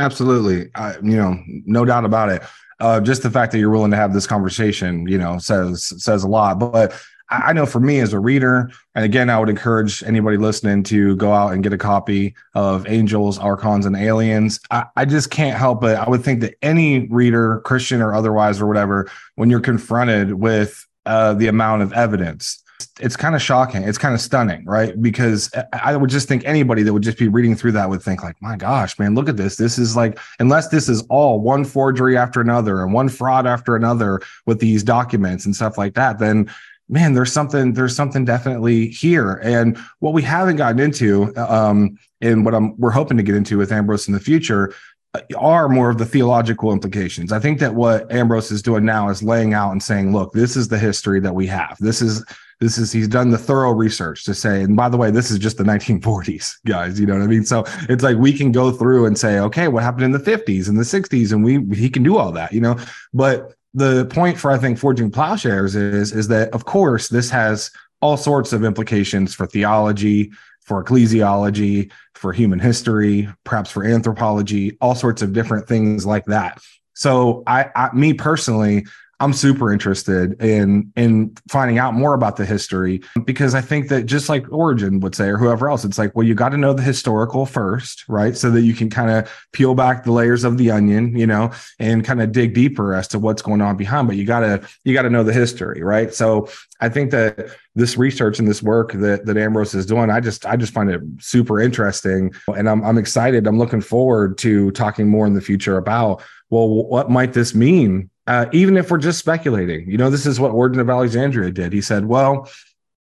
Absolutely. 0.00 0.70
I, 0.74 0.94
you 0.96 1.16
know, 1.16 1.38
no 1.46 1.84
doubt 1.84 2.04
about 2.04 2.30
it. 2.30 2.42
Uh, 2.80 3.00
just 3.00 3.22
the 3.22 3.30
fact 3.30 3.52
that 3.52 3.58
you're 3.58 3.70
willing 3.70 3.90
to 3.90 3.96
have 3.96 4.14
this 4.14 4.26
conversation, 4.26 5.06
you 5.06 5.18
know, 5.18 5.38
says 5.38 5.92
says 6.02 6.24
a 6.24 6.28
lot. 6.28 6.58
But 6.58 6.98
I 7.30 7.52
know 7.52 7.64
for 7.64 7.78
me 7.78 8.00
as 8.00 8.12
a 8.12 8.18
reader, 8.18 8.70
and 8.94 9.04
again, 9.04 9.30
I 9.30 9.38
would 9.38 9.48
encourage 9.48 10.02
anybody 10.02 10.36
listening 10.36 10.82
to 10.84 11.14
go 11.14 11.32
out 11.32 11.52
and 11.52 11.62
get 11.62 11.72
a 11.72 11.78
copy 11.78 12.34
of 12.54 12.88
Angels, 12.88 13.38
Archons, 13.38 13.86
and 13.86 13.96
Aliens. 13.96 14.58
I, 14.72 14.86
I 14.96 15.04
just 15.04 15.30
can't 15.30 15.56
help 15.56 15.84
it. 15.84 15.96
I 15.96 16.08
would 16.08 16.24
think 16.24 16.40
that 16.40 16.54
any 16.60 17.06
reader, 17.06 17.60
Christian 17.60 18.02
or 18.02 18.14
otherwise, 18.14 18.60
or 18.60 18.66
whatever, 18.66 19.08
when 19.36 19.48
you're 19.48 19.60
confronted 19.60 20.34
with 20.34 20.84
uh, 21.06 21.34
the 21.34 21.46
amount 21.46 21.82
of 21.82 21.92
evidence, 21.92 22.62
it's 22.98 23.16
kind 23.16 23.34
of 23.34 23.42
shocking. 23.42 23.82
It's 23.82 23.98
kind 23.98 24.14
of 24.14 24.20
stunning, 24.20 24.64
right? 24.64 25.00
Because 25.00 25.50
I 25.72 25.96
would 25.96 26.10
just 26.10 26.28
think 26.28 26.44
anybody 26.44 26.82
that 26.82 26.92
would 26.92 27.02
just 27.02 27.18
be 27.18 27.28
reading 27.28 27.54
through 27.54 27.72
that 27.72 27.88
would 27.88 28.02
think, 28.02 28.22
like, 28.22 28.40
my 28.42 28.56
gosh, 28.56 28.98
man, 28.98 29.14
look 29.14 29.28
at 29.28 29.36
this. 29.36 29.56
This 29.56 29.78
is 29.78 29.96
like, 29.96 30.18
unless 30.38 30.68
this 30.68 30.88
is 30.88 31.02
all 31.08 31.40
one 31.40 31.64
forgery 31.64 32.16
after 32.16 32.40
another 32.40 32.82
and 32.82 32.92
one 32.92 33.08
fraud 33.08 33.46
after 33.46 33.76
another 33.76 34.20
with 34.46 34.60
these 34.60 34.82
documents 34.82 35.44
and 35.44 35.54
stuff 35.54 35.78
like 35.78 35.94
that, 35.94 36.18
then 36.18 36.50
man, 36.90 37.14
there's 37.14 37.32
something, 37.32 37.72
there's 37.72 37.94
something 37.94 38.24
definitely 38.24 38.88
here. 38.88 39.34
And 39.42 39.78
what 40.00 40.12
we 40.12 40.22
haven't 40.22 40.56
gotten 40.56 40.80
into, 40.80 41.32
um, 41.36 41.96
and 42.20 42.44
what 42.44 42.54
I'm 42.54 42.76
we're 42.78 42.90
hoping 42.90 43.16
to 43.16 43.22
get 43.22 43.36
into 43.36 43.56
with 43.56 43.72
Ambrose 43.72 44.08
in 44.08 44.14
the 44.14 44.20
future 44.20 44.74
uh, 45.14 45.20
are 45.38 45.68
more 45.68 45.88
of 45.88 45.98
the 45.98 46.04
theological 46.04 46.72
implications. 46.72 47.32
I 47.32 47.38
think 47.38 47.60
that 47.60 47.74
what 47.74 48.10
Ambrose 48.12 48.50
is 48.50 48.60
doing 48.60 48.84
now 48.84 49.08
is 49.08 49.22
laying 49.22 49.54
out 49.54 49.70
and 49.70 49.82
saying, 49.82 50.12
look, 50.12 50.32
this 50.32 50.56
is 50.56 50.68
the 50.68 50.78
history 50.78 51.20
that 51.20 51.34
we 51.34 51.46
have. 51.46 51.76
This 51.80 52.02
is 52.02 52.24
this 52.60 52.76
is 52.76 52.92
he's 52.92 53.08
done 53.08 53.30
the 53.30 53.38
thorough 53.38 53.72
research 53.72 54.24
to 54.24 54.34
say, 54.34 54.62
and 54.62 54.76
by 54.76 54.90
the 54.90 54.98
way, 54.98 55.10
this 55.10 55.30
is 55.30 55.38
just 55.38 55.56
the 55.56 55.64
1940s, 55.64 56.56
guys. 56.66 57.00
You 57.00 57.06
know 57.06 57.14
what 57.14 57.22
I 57.22 57.26
mean? 57.26 57.44
So 57.44 57.64
it's 57.88 58.02
like 58.02 58.18
we 58.18 58.32
can 58.32 58.52
go 58.52 58.70
through 58.70 59.06
and 59.06 59.16
say, 59.16 59.38
okay, 59.38 59.68
what 59.68 59.82
happened 59.82 60.04
in 60.04 60.12
the 60.12 60.18
50s 60.18 60.68
and 60.68 60.76
the 60.76 60.82
60s, 60.82 61.32
and 61.32 61.42
we 61.42 61.64
he 61.74 61.88
can 61.88 62.02
do 62.02 62.18
all 62.18 62.32
that, 62.32 62.52
you 62.52 62.60
know. 62.60 62.76
But 63.14 63.54
the 63.74 64.06
point 64.06 64.38
for 64.38 64.50
I 64.50 64.58
think 64.58 64.78
forging 64.78 65.10
plowshares 65.10 65.76
is 65.76 66.12
is 66.12 66.28
that 66.28 66.52
of 66.52 66.64
course 66.64 67.08
this 67.08 67.30
has 67.30 67.70
all 68.00 68.16
sorts 68.16 68.52
of 68.52 68.64
implications 68.64 69.34
for 69.34 69.46
theology, 69.46 70.30
for 70.62 70.82
ecclesiology, 70.82 71.90
for 72.14 72.32
human 72.32 72.58
history, 72.58 73.28
perhaps 73.44 73.70
for 73.70 73.84
anthropology, 73.84 74.76
all 74.80 74.94
sorts 74.94 75.22
of 75.22 75.32
different 75.32 75.68
things 75.68 76.06
like 76.06 76.24
that. 76.26 76.60
So 76.94 77.42
I, 77.46 77.70
I 77.76 77.94
me 77.94 78.12
personally, 78.14 78.86
I'm 79.20 79.34
super 79.34 79.70
interested 79.70 80.40
in 80.42 80.92
in 80.96 81.36
finding 81.48 81.78
out 81.78 81.92
more 81.92 82.14
about 82.14 82.36
the 82.36 82.46
history 82.46 83.02
because 83.26 83.54
I 83.54 83.60
think 83.60 83.88
that 83.88 84.06
just 84.06 84.30
like 84.30 84.50
Origen 84.50 84.98
would 85.00 85.14
say 85.14 85.28
or 85.28 85.36
whoever 85.36 85.68
else, 85.68 85.84
it's 85.84 85.98
like, 85.98 86.16
well, 86.16 86.26
you 86.26 86.34
got 86.34 86.48
to 86.48 86.56
know 86.56 86.72
the 86.72 86.82
historical 86.82 87.44
first, 87.44 88.08
right? 88.08 88.34
So 88.34 88.50
that 88.50 88.62
you 88.62 88.72
can 88.72 88.88
kind 88.88 89.10
of 89.10 89.30
peel 89.52 89.74
back 89.74 90.04
the 90.04 90.12
layers 90.12 90.42
of 90.42 90.56
the 90.56 90.70
onion, 90.70 91.14
you 91.14 91.26
know, 91.26 91.52
and 91.78 92.02
kind 92.02 92.22
of 92.22 92.32
dig 92.32 92.54
deeper 92.54 92.94
as 92.94 93.08
to 93.08 93.18
what's 93.18 93.42
going 93.42 93.60
on 93.60 93.76
behind. 93.76 94.08
But 94.08 94.16
you 94.16 94.24
gotta 94.24 94.66
you 94.84 94.94
gotta 94.94 95.10
know 95.10 95.22
the 95.22 95.34
history, 95.34 95.82
right? 95.82 96.14
So 96.14 96.48
I 96.80 96.88
think 96.88 97.10
that 97.10 97.50
this 97.74 97.98
research 97.98 98.38
and 98.38 98.48
this 98.48 98.62
work 98.62 98.92
that 98.92 99.26
that 99.26 99.36
Ambrose 99.36 99.74
is 99.74 99.84
doing, 99.84 100.08
I 100.08 100.20
just 100.20 100.46
I 100.46 100.56
just 100.56 100.72
find 100.72 100.90
it 100.90 101.02
super 101.18 101.60
interesting, 101.60 102.32
and 102.48 102.70
I'm 102.70 102.82
I'm 102.82 102.96
excited. 102.96 103.46
I'm 103.46 103.58
looking 103.58 103.82
forward 103.82 104.38
to 104.38 104.70
talking 104.70 105.08
more 105.08 105.26
in 105.26 105.34
the 105.34 105.42
future 105.42 105.76
about 105.76 106.22
well, 106.48 106.68
what 106.68 107.10
might 107.10 107.32
this 107.32 107.54
mean 107.54 108.10
uh, 108.30 108.48
even 108.52 108.76
if 108.76 108.92
we're 108.92 108.98
just 108.98 109.18
speculating. 109.18 109.90
You 109.90 109.98
know, 109.98 110.08
this 110.08 110.24
is 110.24 110.38
what 110.38 110.52
Origen 110.52 110.78
of 110.80 110.88
Alexandria 110.88 111.50
did. 111.50 111.72
He 111.72 111.80
said, 111.80 112.04
well, 112.04 112.48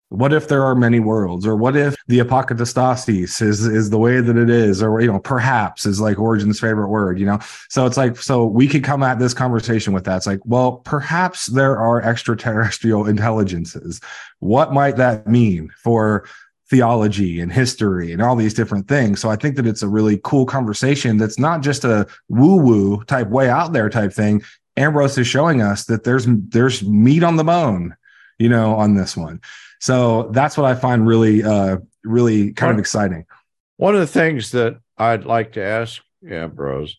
what 0.08 0.34
if 0.34 0.48
there 0.48 0.64
are 0.64 0.74
many 0.74 1.00
worlds? 1.00 1.46
Or 1.46 1.56
what 1.56 1.76
if 1.76 1.96
the 2.08 2.18
apokatastasis 2.18 3.40
is 3.40 3.64
is 3.64 3.92
the 3.92 4.00
way 4.00 4.22
that 4.22 4.36
it 4.36 4.50
is? 4.50 4.82
Or 4.82 5.00
you 5.02 5.06
know 5.12 5.20
perhaps 5.20 5.86
is 5.86 6.02
like 6.02 6.18
Origen's 6.18 6.60
favorite 6.60 6.88
word 6.88 7.20
you 7.20 7.28
know? 7.28 7.38
So 7.70 7.86
it's 7.86 7.96
like 7.96 8.18
so 8.18 8.44
we 8.44 8.68
could 8.68 8.84
come 8.84 9.04
at 9.04 9.20
this 9.20 9.36
conversation 9.36 9.94
with 9.94 10.06
that. 10.06 10.18
It's 10.18 10.26
like 10.26 10.40
well 10.46 10.78
perhaps 10.78 11.46
there 11.46 11.78
are 11.78 12.02
extraterrestrial 12.02 13.06
intelligences. 13.06 14.02
What 14.40 14.74
might 14.74 14.98
that 14.98 15.28
mean 15.28 15.70
for 15.78 16.28
theology 16.72 17.40
and 17.40 17.52
history 17.52 18.12
and 18.12 18.22
all 18.22 18.36
these 18.36 18.56
different 18.56 18.88
things? 18.88 19.20
So 19.20 19.30
i 19.30 19.36
think 19.36 19.58
that 19.58 19.68
it's 19.68 19.84
a 19.84 19.88
really 19.88 20.20
cool 20.24 20.48
conversation 20.48 21.18
that's 21.18 21.38
not 21.38 21.62
just 21.62 21.84
a 21.86 22.08
woo 22.30 22.56
woo 22.56 23.04
type 23.04 23.30
way 23.30 23.48
out 23.48 23.74
there 23.74 23.90
type 23.90 24.12
thing 24.12 24.42
Ambrose 24.80 25.18
is 25.18 25.28
showing 25.28 25.62
us 25.62 25.86
that 25.86 26.04
there's 26.04 26.26
there's 26.28 26.82
meat 26.82 27.24
on 27.24 27.36
the 27.36 27.44
bone, 27.44 27.96
you 28.38 28.50
know, 28.50 28.76
on 28.76 28.96
this 28.96 29.16
one. 29.16 29.42
So 29.80 30.30
that's 30.32 30.58
what 30.58 30.66
I 30.66 30.76
find 30.76 31.06
really 31.06 31.44
uh 31.44 31.78
really 32.04 32.54
kind 32.54 32.70
one, 32.70 32.76
of 32.76 32.80
exciting. 32.80 33.26
One 33.78 33.94
of 33.94 34.02
the 34.02 34.08
things 34.08 34.52
that 34.52 34.80
I'd 34.98 35.26
like 35.26 35.54
to 35.54 35.64
ask 35.64 36.02
Ambrose, 36.28 36.98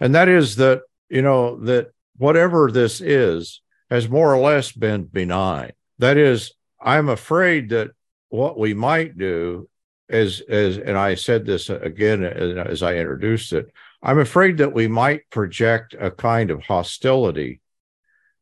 and 0.00 0.14
that 0.14 0.28
is 0.28 0.56
that, 0.56 0.82
you 1.08 1.22
know, 1.22 1.58
that 1.64 1.92
whatever 2.16 2.70
this 2.70 3.00
is 3.00 3.60
has 3.90 4.08
more 4.08 4.32
or 4.32 4.38
less 4.38 4.72
been 4.72 5.04
benign. 5.04 5.72
That 5.98 6.16
is, 6.16 6.52
I'm 6.80 7.08
afraid 7.08 7.70
that 7.70 7.90
what 8.28 8.58
we 8.58 8.74
might 8.74 9.18
do 9.18 9.68
is, 10.08 10.40
as 10.40 10.78
and 10.78 10.96
I 10.96 11.14
said 11.14 11.46
this 11.46 11.70
again 11.70 12.22
as 12.24 12.82
I 12.82 12.94
introduced 12.96 13.52
it, 13.52 13.72
I'm 14.02 14.18
afraid 14.18 14.58
that 14.58 14.72
we 14.72 14.88
might 14.88 15.28
project 15.30 15.94
a 15.98 16.10
kind 16.10 16.50
of 16.50 16.62
hostility 16.62 17.60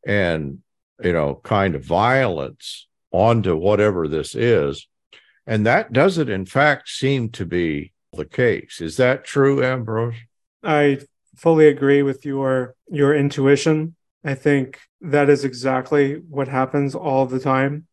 and, 0.05 0.59
you 1.03 1.13
know, 1.13 1.39
kind 1.43 1.75
of 1.75 1.83
violence 1.83 2.87
onto 3.11 3.55
whatever 3.55 4.07
this 4.07 4.35
is. 4.35 4.87
And 5.45 5.65
that 5.65 5.93
doesn't, 5.93 6.29
in 6.29 6.45
fact, 6.45 6.89
seem 6.89 7.29
to 7.31 7.45
be 7.45 7.93
the 8.13 8.25
case. 8.25 8.81
Is 8.81 8.97
that 8.97 9.23
true, 9.23 9.63
Ambrose? 9.63 10.15
I 10.63 10.99
fully 11.35 11.67
agree 11.67 12.01
with 12.03 12.25
your 12.25 12.75
your 12.89 13.15
intuition. 13.15 13.95
I 14.23 14.33
think 14.33 14.79
that 15.01 15.29
is 15.29 15.45
exactly 15.45 16.15
what 16.15 16.47
happens 16.47 16.95
all 16.95 17.25
the 17.25 17.39
time 17.39 17.87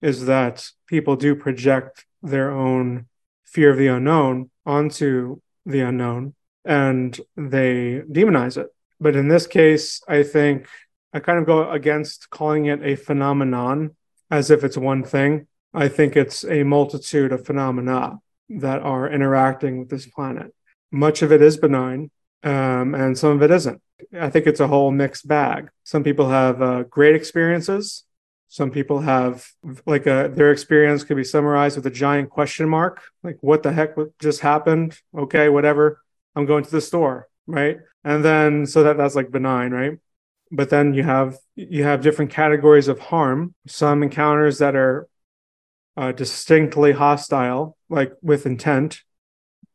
is 0.00 0.26
that 0.26 0.66
people 0.86 1.16
do 1.16 1.34
project 1.34 2.06
their 2.22 2.50
own 2.50 3.06
fear 3.44 3.70
of 3.70 3.78
the 3.78 3.88
unknown 3.88 4.50
onto 4.64 5.40
the 5.66 5.80
unknown 5.80 6.34
and 6.70 7.20
they 7.36 8.00
demonize 8.08 8.56
it. 8.56 8.68
But 9.00 9.16
in 9.16 9.26
this 9.26 9.48
case, 9.48 10.00
I 10.06 10.22
think 10.22 10.68
I 11.12 11.18
kind 11.18 11.40
of 11.40 11.44
go 11.44 11.68
against 11.68 12.30
calling 12.30 12.66
it 12.66 12.80
a 12.84 12.94
phenomenon 12.94 13.96
as 14.30 14.52
if 14.52 14.62
it's 14.62 14.76
one 14.76 15.02
thing. 15.02 15.48
I 15.74 15.88
think 15.88 16.16
it's 16.16 16.44
a 16.44 16.62
multitude 16.62 17.32
of 17.32 17.44
phenomena 17.44 18.20
that 18.50 18.82
are 18.82 19.10
interacting 19.10 19.80
with 19.80 19.90
this 19.90 20.06
planet. 20.06 20.54
Much 20.92 21.22
of 21.22 21.32
it 21.32 21.42
is 21.42 21.56
benign, 21.56 22.12
um, 22.44 22.94
and 22.94 23.18
some 23.18 23.32
of 23.32 23.42
it 23.42 23.50
isn't. 23.50 23.82
I 24.18 24.30
think 24.30 24.46
it's 24.46 24.60
a 24.60 24.68
whole 24.68 24.92
mixed 24.92 25.26
bag. 25.26 25.70
Some 25.82 26.04
people 26.04 26.28
have 26.28 26.62
uh, 26.62 26.84
great 26.84 27.16
experiences. 27.16 28.04
Some 28.48 28.70
people 28.70 29.00
have 29.00 29.46
like 29.86 30.06
a, 30.06 30.26
uh, 30.26 30.28
their 30.28 30.52
experience 30.52 31.02
could 31.02 31.16
be 31.16 31.24
summarized 31.24 31.76
with 31.76 31.86
a 31.86 31.90
giant 32.04 32.30
question 32.30 32.68
mark, 32.68 33.02
like 33.24 33.38
what 33.40 33.62
the 33.64 33.72
heck 33.72 33.96
just 34.20 34.40
happened? 34.40 34.98
Okay, 35.16 35.48
whatever. 35.48 36.00
I'm 36.34 36.46
going 36.46 36.64
to 36.64 36.70
the 36.70 36.80
store, 36.80 37.28
right? 37.46 37.78
And 38.04 38.24
then 38.24 38.66
so 38.66 38.82
that 38.82 38.96
that's 38.96 39.14
like 39.14 39.30
benign, 39.30 39.72
right? 39.72 39.98
But 40.50 40.70
then 40.70 40.94
you 40.94 41.02
have 41.02 41.36
you 41.54 41.84
have 41.84 42.02
different 42.02 42.30
categories 42.30 42.88
of 42.88 42.98
harm. 42.98 43.54
Some 43.66 44.02
encounters 44.02 44.58
that 44.58 44.74
are 44.74 45.08
uh, 45.96 46.12
distinctly 46.12 46.92
hostile, 46.92 47.76
like 47.88 48.12
with 48.22 48.46
intent, 48.46 49.02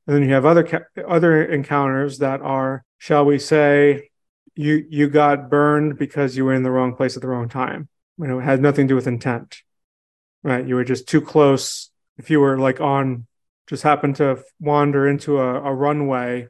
and 0.08 0.16
then 0.16 0.24
you 0.24 0.34
have 0.34 0.46
other 0.46 0.64
ca- 0.64 1.04
other 1.08 1.44
encounters 1.44 2.20
that 2.20 2.42
are, 2.42 2.84
shall 2.98 3.26
we 3.26 3.40
say, 3.40 4.10
you 4.56 4.86
you 4.90 5.10
got 5.10 5.50
burned 5.50 5.98
because 5.98 6.38
you 6.38 6.46
were 6.46 6.54
in 6.54 6.64
the 6.64 6.72
wrong 6.72 6.96
place 6.96 7.16
at 7.16 7.22
the 7.22 7.28
wrong 7.28 7.50
time. 7.50 7.90
You 8.18 8.28
know, 8.28 8.40
it 8.40 8.44
had 8.44 8.62
nothing 8.62 8.88
to 8.88 8.92
do 8.92 8.96
with 8.96 9.08
intent, 9.08 9.58
right? 10.44 10.66
You 10.66 10.76
were 10.76 10.84
just 10.84 11.08
too 11.08 11.22
close. 11.22 11.90
If 12.18 12.30
you 12.30 12.40
were 12.40 12.58
like 12.58 12.80
on 12.80 13.28
just 13.68 13.84
happened 13.84 14.18
to 14.18 14.44
wander 14.60 15.08
into 15.08 15.40
a, 15.40 15.62
a 15.62 15.74
runway 15.74 16.48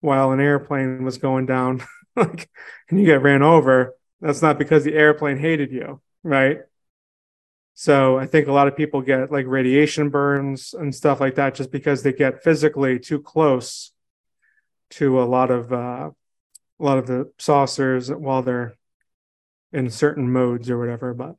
while 0.00 0.32
an 0.32 0.40
airplane 0.40 1.04
was 1.04 1.18
going 1.18 1.46
down. 1.46 1.82
Like 2.16 2.50
and 2.90 2.98
you 2.98 3.06
get 3.06 3.22
ran 3.22 3.40
over. 3.40 3.94
That's 4.20 4.42
not 4.42 4.58
because 4.58 4.82
the 4.82 4.94
airplane 4.94 5.38
hated 5.38 5.70
you 5.70 6.00
right? 6.22 6.60
So 7.74 8.18
i 8.18 8.26
think 8.26 8.46
a 8.46 8.52
lot 8.52 8.68
of 8.68 8.76
people 8.76 9.00
get 9.00 9.32
like 9.32 9.46
radiation 9.46 10.10
burns 10.10 10.74
and 10.74 10.94
stuff 10.94 11.18
like 11.18 11.36
that 11.36 11.54
just 11.54 11.70
because 11.70 12.02
they 12.02 12.12
get 12.12 12.42
physically 12.42 12.98
too 12.98 13.20
close 13.22 13.92
to 14.90 15.22
a 15.22 15.24
lot 15.24 15.50
of 15.50 15.72
uh, 15.72 16.10
a 16.78 16.84
lot 16.84 16.98
of 16.98 17.06
the 17.06 17.32
saucers 17.38 18.10
while 18.12 18.42
they're 18.42 18.74
in 19.72 19.88
certain 19.88 20.30
modes 20.30 20.68
or 20.68 20.78
whatever 20.78 21.14
but 21.14 21.36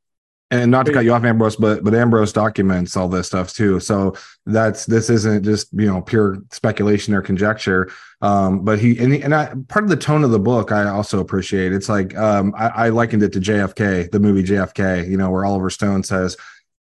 and 0.52 0.70
not 0.70 0.86
to 0.86 0.92
cut 0.92 1.06
you 1.06 1.14
off, 1.14 1.24
Ambrose, 1.24 1.56
but 1.56 1.82
but 1.84 1.96
Ambrose 1.96 2.34
documents 2.34 2.98
all 2.98 3.08
this 3.08 3.28
stuff 3.28 3.54
too. 3.54 3.80
So 3.80 4.16
that's 4.46 4.86
this 4.86 5.10
isn't 5.10 5.44
just 5.44 5.70
you 5.72 5.88
know 5.88 6.02
pure 6.02 6.40
speculation 6.52 7.14
or 7.14 7.22
conjecture. 7.22 7.90
Um, 8.22 8.66
but 8.66 8.78
he 8.78 9.00
and, 9.00 9.14
he, 9.14 9.22
and 9.24 9.34
I, 9.34 9.54
part 9.70 9.84
of 9.84 9.90
the 9.90 9.96
tone 9.96 10.26
of 10.26 10.32
the 10.32 10.40
book 10.40 10.74
I 10.74 10.90
also 10.90 11.22
appreciate. 11.22 11.72
It's 11.72 11.88
like 11.88 12.16
um, 12.18 12.54
I, 12.58 12.68
I 12.68 12.90
likened 12.90 13.24
it 13.24 13.32
to 13.34 13.40
JFK, 13.40 14.12
the 14.12 14.20
movie 14.20 14.44
JFK. 14.44 15.10
You 15.10 15.16
know, 15.16 15.32
where 15.32 15.46
Oliver 15.46 15.70
Stone 15.70 16.04
says, 16.04 16.36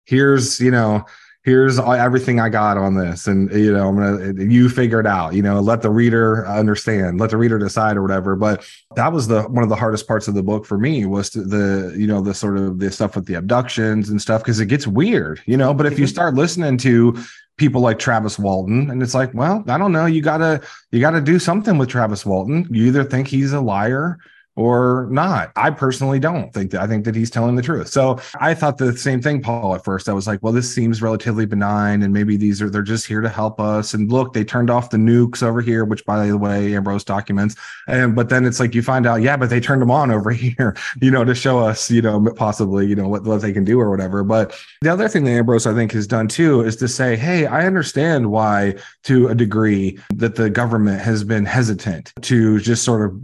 "Here's 0.06 0.60
you 0.60 0.72
know." 0.72 1.06
Here's 1.44 1.80
all, 1.80 1.94
everything 1.94 2.40
I 2.40 2.50
got 2.50 2.78
on 2.78 2.96
this, 2.96 3.28
and 3.28 3.52
you 3.52 3.74
know, 3.74 3.88
I'm 3.88 3.96
gonna 3.96 4.44
you 4.44 4.70
figure 4.70 5.00
it 5.00 5.08
out. 5.08 5.34
You 5.34 5.42
know, 5.42 5.60
let 5.60 5.82
the 5.82 5.90
reader 5.90 6.48
understand, 6.48 7.20
let 7.20 7.32
the 7.32 7.38
reader 7.38 7.58
decide 7.58 7.98
or 7.98 8.02
whatever. 8.02 8.36
But 8.36 8.66
that 8.96 9.12
was 9.12 9.28
the 9.28 9.44
one 9.44 9.64
of 9.64 9.70
the 9.70 9.76
hardest 9.76 10.08
parts 10.08 10.28
of 10.28 10.36
the 10.36 10.44
book 10.44 10.66
for 10.66 10.78
me 10.78 11.06
was 11.06 11.32
the 11.32 11.94
you 11.98 12.08
know 12.08 12.22
the 12.22 12.34
sort 12.34 12.58
of 12.58 12.80
the 12.80 12.92
stuff 12.92 13.16
with 13.16 13.26
the 13.26 13.36
abductions 13.36 14.10
and 14.10 14.22
stuff 14.22 14.42
because 14.42 14.60
it 14.60 14.68
gets 14.68 14.86
weird, 14.86 15.42
you 15.46 15.58
know. 15.58 15.74
But 15.74 15.88
if 15.88 15.98
you 15.98 16.08
start 16.16 16.36
listening 16.36 16.78
to 16.80 17.18
people 17.58 17.82
like 17.82 18.00
Travis 18.00 18.40
Walton 18.40 18.90
and 18.90 19.04
it's 19.04 19.14
like, 19.14 19.34
well, 19.34 19.64
I 19.68 19.78
don't 19.78 19.92
know, 19.92 20.06
you 20.06 20.22
gotta 20.22 20.62
you 20.92 21.00
gotta 21.00 21.22
do 21.22 21.40
something 21.40 21.78
with 21.78 21.90
Travis 21.90 22.26
Walton. 22.26 22.68
You 22.70 22.86
either 22.86 23.04
think 23.04 23.28
he's 23.28 23.54
a 23.54 23.62
liar 23.62 24.20
or 24.62 25.08
not. 25.10 25.52
I 25.56 25.72
personally 25.72 26.20
don't 26.20 26.54
think 26.54 26.72
that. 26.72 26.82
I 26.82 26.88
think 26.88 27.06
that 27.06 27.16
he's 27.16 27.30
telling 27.30 27.56
the 27.56 27.62
truth. 27.62 27.88
So 27.88 28.20
I 28.40 28.54
thought 28.54 28.78
the 28.78 28.96
same 28.96 29.22
thing, 29.22 29.42
Paul, 29.42 29.74
at 29.76 29.84
first. 29.84 30.08
I 30.08 30.14
was 30.14 30.28
like, 30.28 30.40
well, 30.44 30.54
this 30.54 30.74
seems 30.74 31.02
relatively 31.02 31.46
benign, 31.46 32.04
and 32.04 32.14
maybe 32.14 32.38
these 32.38 32.62
are 32.62 32.70
they're 32.70 32.82
just 32.82 33.08
here 33.08 33.22
to 33.22 33.30
help 33.30 33.60
us. 33.60 33.94
And 33.94 34.12
look, 34.12 34.34
they 34.34 34.44
turned 34.44 34.70
off 34.70 34.92
the 34.92 34.98
nukes 34.98 35.42
over 35.42 35.62
here, 35.62 35.84
which 35.84 36.06
by 36.06 36.28
the 36.28 36.38
way, 36.38 36.76
Ambrose 36.76 37.04
documents. 37.04 37.56
And 37.88 38.16
but 38.16 38.30
then 38.30 38.46
it's 38.46 38.60
like 38.60 38.76
you 38.76 38.84
find 38.84 39.08
out, 39.08 39.22
yeah, 39.22 39.38
but 39.38 39.50
they 39.50 39.60
turned 39.60 39.82
them 39.82 39.92
on 39.92 40.12
over 40.22 40.32
here, 40.32 40.76
you 41.02 41.10
know, 41.10 41.24
to 41.24 41.34
show 41.34 41.60
us, 41.60 41.90
you 41.90 42.02
know, 42.02 42.32
possibly, 42.36 42.86
you 42.86 42.96
know, 42.96 43.08
what, 43.08 43.24
what 43.24 43.42
they 43.42 43.54
can 43.54 43.64
do 43.64 43.80
or 43.80 43.90
whatever. 43.90 44.24
But 44.24 44.56
the 44.82 44.90
other 44.90 45.08
thing 45.08 45.24
that 45.26 45.32
Ambrose, 45.32 45.66
I 45.66 45.74
think, 45.74 45.92
has 45.94 46.08
done 46.08 46.28
too 46.28 46.62
is 46.62 46.76
to 46.78 46.88
say, 46.88 47.16
hey, 47.16 47.46
I 47.46 47.66
understand 47.66 48.32
why, 48.32 48.76
to 49.04 49.28
a 49.28 49.36
degree, 49.36 49.98
that 50.14 50.36
the 50.36 50.50
government 50.50 51.02
has 51.02 51.24
been 51.24 51.46
hesitant 51.46 52.14
to 52.22 52.60
just 52.60 52.84
sort 52.84 53.10
of 53.10 53.20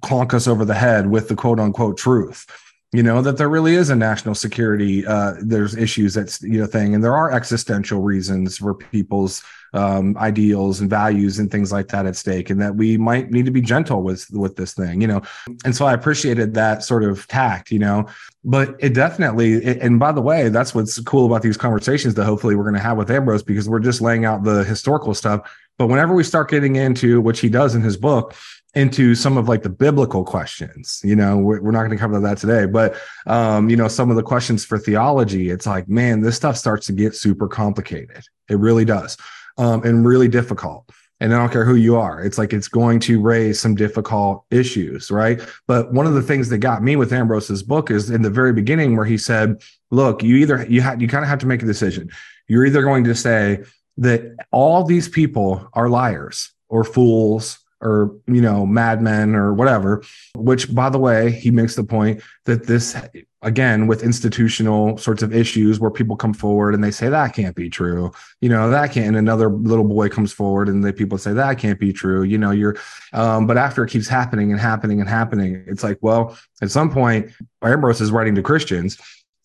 clonk 0.00 0.34
us 0.34 0.46
over 0.46 0.64
the 0.64 0.74
head 0.82 1.10
with 1.10 1.28
the 1.28 1.36
quote 1.36 1.60
unquote 1.60 1.96
truth 1.96 2.46
you 2.92 3.02
know 3.02 3.22
that 3.22 3.38
there 3.38 3.48
really 3.48 3.74
is 3.74 3.88
a 3.88 3.96
national 3.96 4.34
security 4.34 5.06
uh, 5.06 5.34
there's 5.40 5.74
issues 5.74 6.12
that's 6.14 6.42
you 6.42 6.60
know 6.60 6.66
thing. 6.66 6.94
And 6.94 7.02
there 7.02 7.16
are 7.16 7.32
existential 7.32 8.02
reasons 8.02 8.58
for 8.58 8.74
people's 8.74 9.42
um, 9.72 10.14
ideals 10.18 10.80
and 10.80 10.90
values 10.90 11.38
and 11.38 11.50
things 11.50 11.72
like 11.72 11.88
that 11.88 12.04
at 12.04 12.16
stake 12.16 12.50
and 12.50 12.60
that 12.60 12.76
we 12.76 12.98
might 12.98 13.30
need 13.30 13.46
to 13.46 13.50
be 13.50 13.62
gentle 13.62 14.02
with 14.02 14.30
with 14.30 14.56
this 14.56 14.74
thing 14.74 15.00
you 15.00 15.06
know. 15.06 15.22
And 15.64 15.74
so 15.74 15.86
i 15.86 15.94
appreciated 15.94 16.52
that 16.54 16.84
sort 16.84 17.02
of 17.02 17.26
tact 17.28 17.70
you 17.70 17.78
know. 17.78 18.06
But 18.44 18.76
it 18.78 18.92
definitely 18.92 19.80
and 19.80 19.98
by 19.98 20.12
the 20.12 20.20
way 20.20 20.50
that's 20.50 20.74
what's 20.74 21.00
cool 21.00 21.24
about 21.24 21.40
these 21.40 21.56
conversations 21.56 22.14
that 22.14 22.26
hopefully 22.26 22.56
we're 22.56 22.64
going 22.64 22.74
to 22.74 22.80
have 22.80 22.98
with 22.98 23.10
ambrose 23.10 23.42
because 23.42 23.70
we're 23.70 23.80
just 23.80 24.02
laying 24.02 24.26
out 24.26 24.44
the 24.44 24.64
historical 24.64 25.14
stuff. 25.14 25.50
But 25.78 25.86
whenever 25.86 26.14
we 26.14 26.24
start 26.24 26.50
getting 26.50 26.76
into 26.76 27.22
which 27.22 27.40
he 27.40 27.48
does 27.48 27.74
in 27.74 27.80
his 27.80 27.96
book 27.96 28.34
into 28.74 29.14
some 29.14 29.36
of 29.36 29.48
like 29.48 29.62
the 29.62 29.68
biblical 29.68 30.24
questions 30.24 31.00
you 31.04 31.14
know 31.14 31.36
we're, 31.36 31.60
we're 31.60 31.70
not 31.70 31.80
going 31.80 31.90
to 31.90 31.96
cover 31.96 32.18
that 32.18 32.38
today 32.38 32.66
but 32.66 32.96
um 33.26 33.68
you 33.68 33.76
know 33.76 33.88
some 33.88 34.10
of 34.10 34.16
the 34.16 34.22
questions 34.22 34.64
for 34.64 34.78
theology 34.78 35.50
it's 35.50 35.66
like 35.66 35.88
man 35.88 36.20
this 36.20 36.36
stuff 36.36 36.56
starts 36.56 36.86
to 36.86 36.92
get 36.92 37.14
super 37.14 37.46
complicated 37.48 38.24
it 38.48 38.58
really 38.58 38.84
does 38.84 39.16
um 39.58 39.82
and 39.84 40.06
really 40.06 40.28
difficult 40.28 40.90
and 41.22 41.32
I 41.32 41.38
don't 41.38 41.52
care 41.52 41.64
who 41.64 41.76
you 41.76 41.94
are. 41.94 42.20
It's 42.20 42.36
like 42.36 42.52
it's 42.52 42.66
going 42.66 42.98
to 43.00 43.20
raise 43.20 43.60
some 43.60 43.76
difficult 43.76 44.44
issues, 44.50 45.08
right? 45.08 45.40
But 45.68 45.92
one 45.92 46.04
of 46.04 46.14
the 46.14 46.22
things 46.22 46.48
that 46.48 46.58
got 46.58 46.82
me 46.82 46.96
with 46.96 47.12
Ambrose's 47.12 47.62
book 47.62 47.92
is 47.92 48.10
in 48.10 48.22
the 48.22 48.30
very 48.30 48.52
beginning 48.52 48.96
where 48.96 49.06
he 49.06 49.16
said, 49.16 49.62
"Look, 49.92 50.24
you 50.24 50.34
either 50.38 50.66
you 50.68 50.80
had 50.80 51.00
you 51.00 51.06
kind 51.06 51.24
of 51.24 51.28
have 51.28 51.38
to 51.38 51.46
make 51.46 51.62
a 51.62 51.66
decision. 51.66 52.10
You're 52.48 52.66
either 52.66 52.82
going 52.82 53.04
to 53.04 53.14
say 53.14 53.62
that 53.98 54.34
all 54.50 54.82
these 54.82 55.08
people 55.08 55.68
are 55.74 55.88
liars 55.88 56.50
or 56.68 56.82
fools 56.82 57.60
or 57.82 58.16
you 58.26 58.40
know 58.40 58.64
madmen 58.64 59.34
or 59.34 59.52
whatever 59.52 60.02
which 60.36 60.72
by 60.74 60.88
the 60.88 60.98
way 60.98 61.30
he 61.30 61.50
makes 61.50 61.74
the 61.74 61.84
point 61.84 62.22
that 62.44 62.66
this 62.66 62.96
again 63.42 63.86
with 63.86 64.02
institutional 64.02 64.96
sorts 64.96 65.22
of 65.22 65.34
issues 65.34 65.80
where 65.80 65.90
people 65.90 66.16
come 66.16 66.32
forward 66.32 66.74
and 66.74 66.82
they 66.82 66.90
say 66.90 67.08
that 67.08 67.34
can't 67.34 67.56
be 67.56 67.68
true 67.68 68.10
you 68.40 68.48
know 68.48 68.70
that 68.70 68.92
can't 68.92 69.08
and 69.08 69.16
another 69.16 69.50
little 69.50 69.84
boy 69.84 70.08
comes 70.08 70.32
forward 70.32 70.68
and 70.68 70.84
the 70.84 70.92
people 70.92 71.18
say 71.18 71.32
that 71.32 71.58
can't 71.58 71.80
be 71.80 71.92
true 71.92 72.22
you 72.22 72.38
know 72.38 72.52
you're 72.52 72.76
um, 73.12 73.46
but 73.46 73.58
after 73.58 73.84
it 73.84 73.90
keeps 73.90 74.08
happening 74.08 74.52
and 74.52 74.60
happening 74.60 75.00
and 75.00 75.08
happening 75.08 75.64
it's 75.66 75.82
like 75.82 75.98
well 76.00 76.38
at 76.62 76.70
some 76.70 76.90
point 76.90 77.30
ambrose 77.62 78.00
is 78.00 78.12
writing 78.12 78.34
to 78.34 78.42
christians 78.42 78.98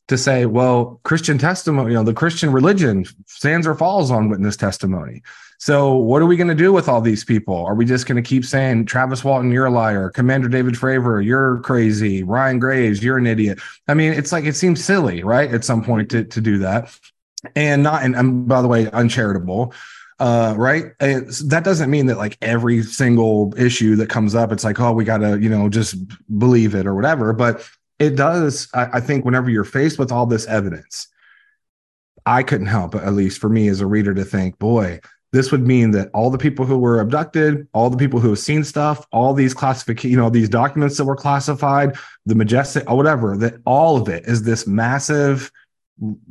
to 0.08 0.18
say, 0.18 0.46
well, 0.46 1.00
Christian 1.04 1.38
testimony, 1.38 1.92
you 1.92 1.98
know, 1.98 2.04
the 2.04 2.14
Christian 2.14 2.52
religion 2.52 3.06
stands 3.26 3.68
or 3.68 3.76
falls 3.76 4.10
on 4.10 4.30
witness 4.30 4.56
testimony. 4.56 5.22
So, 5.60 5.96
what 5.96 6.22
are 6.22 6.26
we 6.26 6.38
going 6.38 6.50
to 6.50 6.56
do 6.56 6.72
with 6.72 6.88
all 6.88 7.02
these 7.02 7.24
people? 7.24 7.66
Are 7.66 7.74
we 7.74 7.84
just 7.84 8.06
going 8.06 8.22
to 8.22 8.28
keep 8.28 8.46
saying, 8.46 8.86
Travis 8.86 9.24
Walton, 9.24 9.52
you're 9.52 9.66
a 9.66 9.72
liar, 9.72 10.10
Commander 10.12 10.48
David 10.48 10.76
Fravor, 10.76 11.24
you're 11.26 11.60
crazy, 11.60 12.24
Ryan 12.24 12.60
Graves, 12.60 13.04
you're 13.04 13.18
an 13.18 13.26
idiot? 13.26 13.60
I 13.88 13.94
mean, 13.94 14.14
it's 14.14 14.32
like 14.32 14.46
it 14.46 14.56
seems 14.56 14.84
silly, 14.84 15.24
right? 15.24 15.52
At 15.52 15.66
some 15.66 15.84
point 15.84 16.12
to, 16.12 16.24
to 16.24 16.42
do 16.42 16.60
that. 16.60 16.96
And 17.56 17.84
not, 17.84 18.04
and, 18.04 18.16
and 18.16 18.48
by 18.48 18.62
the 18.62 18.68
way, 18.68 18.90
uncharitable 18.92 19.74
uh, 20.20 20.56
right? 20.58 20.86
It's, 21.00 21.48
that 21.50 21.64
doesn't 21.64 21.92
mean 21.92 22.08
that 22.08 22.18
like 22.18 22.40
every 22.42 22.82
single 22.82 23.54
issue 23.56 23.96
that 23.98 24.10
comes 24.10 24.34
up, 24.34 24.52
it's 24.52 24.64
like, 24.64 24.80
oh, 24.80 24.92
we 24.92 25.06
got 25.06 25.20
to, 25.20 25.40
you 25.40 25.48
know, 25.48 25.70
just 25.70 25.96
believe 26.40 26.74
it 26.74 26.88
or 26.88 26.96
whatever. 26.96 27.34
But 27.34 27.70
it 28.00 28.16
does 28.16 28.68
I, 28.74 28.90
I, 28.94 29.00
think 29.00 29.26
whenever 29.26 29.50
you're 29.50 29.64
faced 29.64 30.00
with 30.00 30.12
all 30.12 30.26
this 30.26 30.46
evidence 30.48 31.08
i 32.26 32.44
couldn't 32.44 32.68
help 32.68 32.96
at 32.96 33.14
least 33.14 33.40
for 33.40 33.50
me 33.50 33.68
as 33.68 33.82
a 33.82 33.86
reader 33.88 34.14
to 34.14 34.26
think 34.26 34.58
boy 34.60 35.00
this 35.34 35.52
would 35.52 35.66
mean 35.66 35.92
that 35.92 36.10
all 36.14 36.30
the 36.30 36.38
people 36.38 36.66
who 36.66 36.78
were 36.78 37.00
abducted 37.00 37.68
all 37.74 37.90
the 37.90 37.98
people 37.98 38.20
who 38.20 38.30
have 38.30 38.40
seen 38.40 38.64
stuff 38.64 39.06
all 39.12 39.34
these 39.34 39.54
classification 39.54 40.12
you 40.12 40.18
know 40.18 40.30
these 40.30 40.50
documents 40.50 40.98
that 40.98 41.06
were 41.06 41.16
classified 41.16 41.96
the 42.26 42.36
majestic 42.36 42.90
or 42.90 42.96
whatever 42.96 43.38
that 43.38 43.56
all 43.66 43.98
of 43.98 44.08
it 44.08 44.26
is 44.26 44.44
this 44.44 44.68
massive 44.68 45.52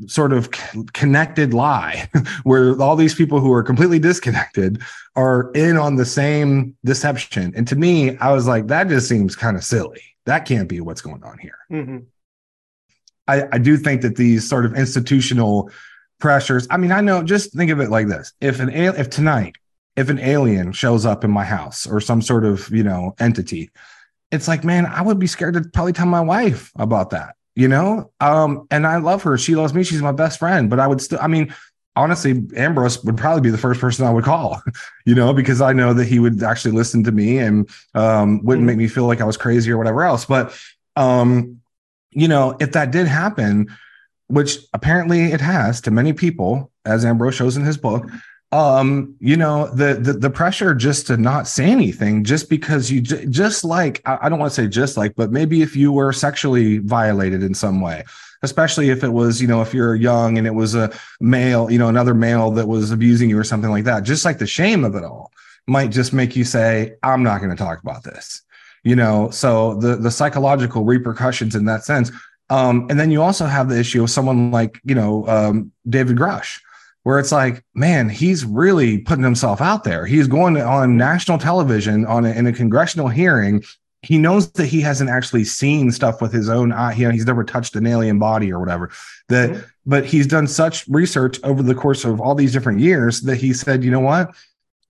sort 0.07 0.33
of 0.33 0.49
connected 0.93 1.53
lie 1.53 2.09
where 2.45 2.81
all 2.81 2.95
these 2.95 3.17
people 3.17 3.41
who 3.41 3.53
are 3.53 3.65
completely 3.65 3.99
disconnected 3.99 4.81
are 5.17 5.51
in 5.55 5.77
on 5.77 5.97
the 5.97 6.07
same 6.07 6.77
deception 6.85 7.53
and 7.57 7.67
to 7.67 7.75
me 7.75 8.17
i 8.19 8.33
was 8.33 8.47
like 8.47 8.69
that 8.69 8.89
just 8.89 9.09
seems 9.09 9.35
kind 9.35 9.57
of 9.57 9.65
silly 9.65 10.03
that 10.27 10.45
can't 10.45 10.69
be 10.69 10.81
what's 10.81 11.01
going 11.01 11.23
on 11.23 11.39
here. 11.39 11.59
Mm-hmm. 11.73 11.99
I, 13.29 13.45
I 13.53 13.59
do 13.59 13.77
think 13.77 14.03
that 14.03 14.17
these 14.17 14.47
sort 14.47 14.67
of 14.67 14.77
institutional 14.77 15.71
pressures. 16.19 16.67
I 16.71 16.77
mean, 16.77 16.93
I 16.93 17.01
know. 17.01 17.23
Just 17.23 17.53
think 17.53 17.71
of 17.71 17.81
it 17.81 17.91
like 17.91 18.09
this: 18.09 18.33
if 18.41 18.61
an 18.61 18.71
if 18.71 19.11
tonight, 19.11 19.57
if 19.97 20.09
an 20.09 20.19
alien 20.19 20.73
shows 20.73 21.07
up 21.07 21.25
in 21.25 21.31
my 21.31 21.45
house 21.45 21.87
or 21.87 22.01
some 22.01 22.23
sort 22.23 22.45
of 22.45 22.69
you 22.71 22.83
know 22.83 23.15
entity, 23.19 23.71
it's 24.31 24.49
like, 24.49 24.65
man, 24.65 24.87
I 24.87 25.03
would 25.03 25.19
be 25.19 25.27
scared 25.27 25.55
to 25.55 25.63
probably 25.63 25.93
tell 25.93 26.07
my 26.07 26.21
wife 26.21 26.73
about 26.77 27.11
that. 27.11 27.37
You 27.55 27.69
know, 27.69 28.11
um, 28.21 28.67
and 28.71 28.87
I 28.87 28.99
love 28.99 29.23
her. 29.23 29.39
She 29.39 29.55
loves 29.55 29.73
me. 29.73 29.83
She's 29.83 30.03
my 30.03 30.13
best 30.13 30.39
friend. 30.39 30.69
But 30.69 30.79
I 30.79 30.87
would 30.87 31.01
still. 31.01 31.19
I 31.23 31.27
mean, 31.27 31.55
honestly, 31.97 32.45
Ambrose 32.55 33.03
would 33.03 33.17
probably 33.17 33.41
be 33.41 33.51
the 33.51 33.59
first 33.59 33.81
person 33.81 34.07
I 34.07 34.11
would 34.11 34.25
call, 34.25 34.63
you 35.07 35.15
know, 35.15 35.33
because 35.33 35.61
I 35.61 35.73
know 35.73 35.95
that 35.95 36.07
he 36.07 36.19
would 36.19 36.43
actually 36.43 36.73
listen 36.73 37.03
to 37.05 37.13
me 37.13 37.39
and 37.39 37.69
um, 37.95 38.45
wouldn't 38.45 38.61
mm-hmm. 38.61 38.67
make 38.67 38.77
me 38.77 38.89
feel 38.89 39.07
like 39.07 39.21
I 39.21 39.25
was 39.25 39.37
crazy 39.37 39.73
or 39.73 39.79
whatever 39.79 40.05
else. 40.05 40.27
But, 40.27 40.57
um, 40.95 41.63
you 42.11 42.29
know, 42.29 42.57
if 42.61 42.73
that 42.73 42.91
did 42.91 43.07
happen, 43.07 43.75
which 44.29 44.59
apparently 44.73 45.33
it 45.33 45.41
has 45.41 45.81
to 45.83 45.91
many 45.91 46.13
people, 46.13 46.71
as 46.85 47.05
Ambrose 47.05 47.35
shows 47.35 47.57
in 47.57 47.65
his 47.65 47.77
book, 47.77 48.09
um, 48.53 49.15
you 49.19 49.37
know, 49.37 49.69
the, 49.75 49.95
the 49.95 50.13
the 50.13 50.31
pressure 50.31 50.75
just 50.75 51.07
to 51.09 51.17
not 51.17 51.49
say 51.49 51.65
anything, 51.65 52.23
just 52.23 52.49
because 52.49 52.91
you 52.91 53.01
just 53.01 53.65
like 53.65 54.01
I, 54.07 54.19
I 54.23 54.29
don't 54.29 54.39
want 54.39 54.53
to 54.53 54.63
say 54.63 54.69
just 54.69 54.97
like, 54.97 55.15
but 55.17 55.33
maybe 55.33 55.63
if 55.63 55.75
you 55.75 55.93
were 55.93 56.13
sexually 56.13 56.79
violated 56.79 57.43
in 57.43 57.55
some 57.55 57.81
way, 57.81 58.05
especially 58.43 58.91
if 58.91 59.03
it 59.03 59.09
was, 59.09 59.43
you 59.43 59.49
know, 59.49 59.63
if 59.63 59.75
you're 59.75 59.95
young 59.95 60.39
and 60.39 60.47
it 60.47 60.55
was 60.55 60.75
a 60.75 60.93
male, 61.21 61.71
you 61.71 61.79
know, 61.79 61.89
another 61.89 62.15
male 62.15 62.51
that 62.53 62.69
was 62.69 62.93
abusing 62.93 63.29
you 63.29 63.39
or 63.39 63.45
something 63.45 63.71
like 63.71 63.85
that, 63.85 64.05
just 64.05 64.25
like 64.25 64.39
the 64.39 64.47
shame 64.47 64.85
of 64.85 64.95
it 64.95 65.05
all 65.05 65.33
might 65.67 65.91
just 65.91 66.13
make 66.13 66.37
you 66.37 66.45
say, 66.45 66.95
I'm 67.03 67.23
not 67.23 67.39
going 67.39 67.51
to 67.51 67.57
talk 67.57 67.83
about 67.83 68.05
this, 68.05 68.43
you 68.85 68.95
know? 68.95 69.31
So 69.31 69.75
the, 69.75 69.97
the 69.97 70.11
psychological 70.11 70.85
repercussions 70.85 71.57
in 71.57 71.65
that 71.65 71.85
sense. 71.85 72.13
Um, 72.49 72.87
and 72.91 72.99
then 72.99 73.11
you 73.11 73.23
also 73.23 73.47
have 73.47 73.69
the 73.69 73.79
issue 73.79 74.03
of 74.03 74.11
someone 74.11 74.51
like, 74.51 74.81
you 74.85 74.95
know, 74.95 75.27
um, 75.27 75.73
David 75.89 76.17
Grusch, 76.17 76.61
where 77.03 77.19
it's 77.19 77.33
like, 77.33 77.65
man, 77.75 78.09
he's 78.09 78.45
really 78.45 78.99
putting 78.99 79.25
himself 79.25 79.61
out 79.61 79.85
there. 79.85 80.07
He's 80.07 80.29
going 80.29 80.57
on 80.57 80.97
national 80.97 81.39
television 81.39 82.07
on 82.07 82.25
a, 82.25 82.31
in 82.31 82.47
a 82.47 82.53
congressional 82.53 83.09
hearing 83.09 83.65
he 84.07 84.19
knows 84.19 84.53
that 84.53 84.67
he 84.67 84.81
hasn't 84.81 85.11
actually 85.11 85.45
seen 85.45 85.91
stuff 85.91 86.23
with 86.23 86.33
his 86.33 86.49
own 86.49 86.73
eye. 86.73 86.95
You 86.95 87.07
know, 87.07 87.13
he's 87.13 87.27
never 87.27 87.43
touched 87.43 87.75
an 87.75 87.89
alien 87.89 88.21
body 88.21 88.53
or 88.53 88.61
whatever. 88.61 88.91
That, 89.29 89.51
mm-hmm. 89.51 89.67
but 89.85 90.05
he's 90.05 90.29
done 90.29 90.47
such 90.47 90.87
research 90.87 91.41
over 91.43 91.61
the 91.61 91.75
course 91.75 92.05
of 92.05 92.21
all 92.21 92.37
these 92.37 92.53
different 92.53 92.79
years 92.79 93.23
that 93.23 93.37
he 93.37 93.53
said, 93.53 93.83
you 93.83 93.91
know 93.91 94.01
what? 94.01 94.33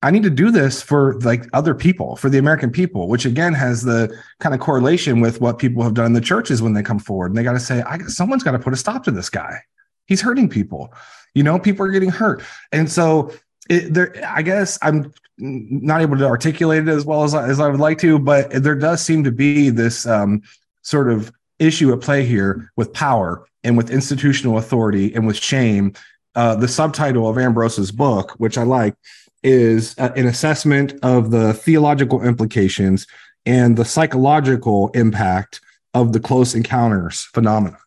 I 0.02 0.10
need 0.10 0.22
to 0.24 0.30
do 0.30 0.50
this 0.50 0.82
for 0.82 1.18
like 1.20 1.46
other 1.52 1.74
people, 1.74 2.16
for 2.16 2.28
the 2.28 2.38
American 2.38 2.70
people, 2.70 3.08
which 3.08 3.24
again 3.24 3.54
has 3.54 3.82
the 3.82 4.14
kind 4.40 4.54
of 4.54 4.60
correlation 4.60 5.20
with 5.20 5.40
what 5.40 5.58
people 5.58 5.82
have 5.82 5.94
done 5.94 6.06
in 6.06 6.12
the 6.12 6.20
churches 6.20 6.60
when 6.60 6.74
they 6.74 6.82
come 6.82 6.98
forward 6.98 7.30
and 7.30 7.36
they 7.36 7.42
got 7.42 7.54
to 7.54 7.60
say, 7.60 7.82
I 7.82 7.98
someone's 8.06 8.42
got 8.42 8.52
to 8.52 8.58
put 8.58 8.72
a 8.72 8.76
stop 8.76 9.04
to 9.04 9.10
this 9.10 9.30
guy. 9.30 9.58
He's 10.06 10.20
hurting 10.20 10.48
people. 10.48 10.92
You 11.34 11.42
know, 11.42 11.58
people 11.58 11.84
are 11.86 11.90
getting 11.90 12.10
hurt. 12.10 12.42
And 12.72 12.90
so 12.90 13.32
it, 13.68 13.92
there, 13.92 14.14
I 14.26 14.42
guess 14.42 14.78
I'm 14.82 15.12
not 15.38 16.00
able 16.00 16.16
to 16.18 16.26
articulate 16.26 16.86
it 16.86 16.90
as 16.90 17.04
well 17.04 17.24
as 17.24 17.34
as 17.34 17.58
I 17.58 17.68
would 17.68 17.80
like 17.80 17.98
to, 17.98 18.18
but 18.18 18.50
there 18.50 18.74
does 18.74 19.02
seem 19.02 19.24
to 19.24 19.32
be 19.32 19.70
this 19.70 20.06
um, 20.06 20.42
sort 20.82 21.10
of 21.10 21.32
issue 21.58 21.92
at 21.92 22.00
play 22.00 22.24
here 22.24 22.70
with 22.76 22.92
power 22.92 23.46
and 23.64 23.76
with 23.76 23.90
institutional 23.90 24.58
authority 24.58 25.14
and 25.14 25.26
with 25.26 25.36
shame. 25.36 25.94
Uh, 26.34 26.54
the 26.54 26.68
subtitle 26.68 27.28
of 27.28 27.38
Ambrose's 27.38 27.90
book, 27.90 28.32
which 28.38 28.58
I 28.58 28.62
like, 28.62 28.94
is 29.46 29.94
uh, 29.98 30.12
an 30.16 30.26
assessment 30.26 30.92
of 31.02 31.30
the 31.30 31.54
theological 31.54 32.20
implications 32.22 33.06
and 33.46 33.76
the 33.76 33.84
psychological 33.84 34.88
impact 34.88 35.60
of 35.94 36.12
the 36.12 36.18
close 36.18 36.54
encounters 36.54 37.22
phenomena. 37.32 37.78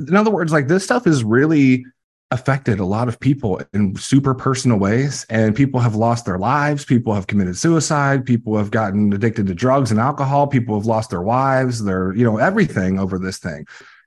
In 0.00 0.16
other 0.16 0.30
words, 0.30 0.52
like 0.52 0.68
this 0.68 0.82
stuff 0.82 1.06
is 1.06 1.22
really 1.22 1.84
affected 2.30 2.80
a 2.80 2.84
lot 2.86 3.08
of 3.08 3.20
people 3.20 3.60
in 3.74 3.94
super 3.94 4.34
personal 4.34 4.78
ways 4.78 5.26
and 5.28 5.54
people 5.54 5.78
have 5.80 5.94
lost 5.94 6.24
their 6.24 6.38
lives 6.38 6.82
people 6.82 7.12
have 7.12 7.26
committed 7.26 7.58
suicide 7.58 8.24
people 8.24 8.56
have 8.56 8.70
gotten 8.70 9.12
addicted 9.12 9.46
to 9.46 9.54
drugs 9.54 9.90
and 9.90 10.00
alcohol 10.00 10.46
people 10.46 10.74
have 10.74 10.86
lost 10.86 11.10
their 11.10 11.20
wives 11.20 11.84
their 11.84 12.14
you 12.14 12.24
know 12.24 12.38
everything 12.38 12.98
over 12.98 13.18
this 13.18 13.36
thing 13.36 13.66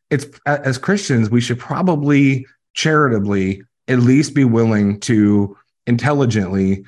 it's 0.10 0.26
as 0.48 0.80
christians 0.80 1.30
we 1.30 1.40
should 1.40 1.60
probably 1.60 2.48
charitably 2.74 3.62
at 3.88 4.00
least 4.00 4.34
be 4.34 4.44
willing 4.44 5.00
to 5.00 5.56
intelligently 5.86 6.84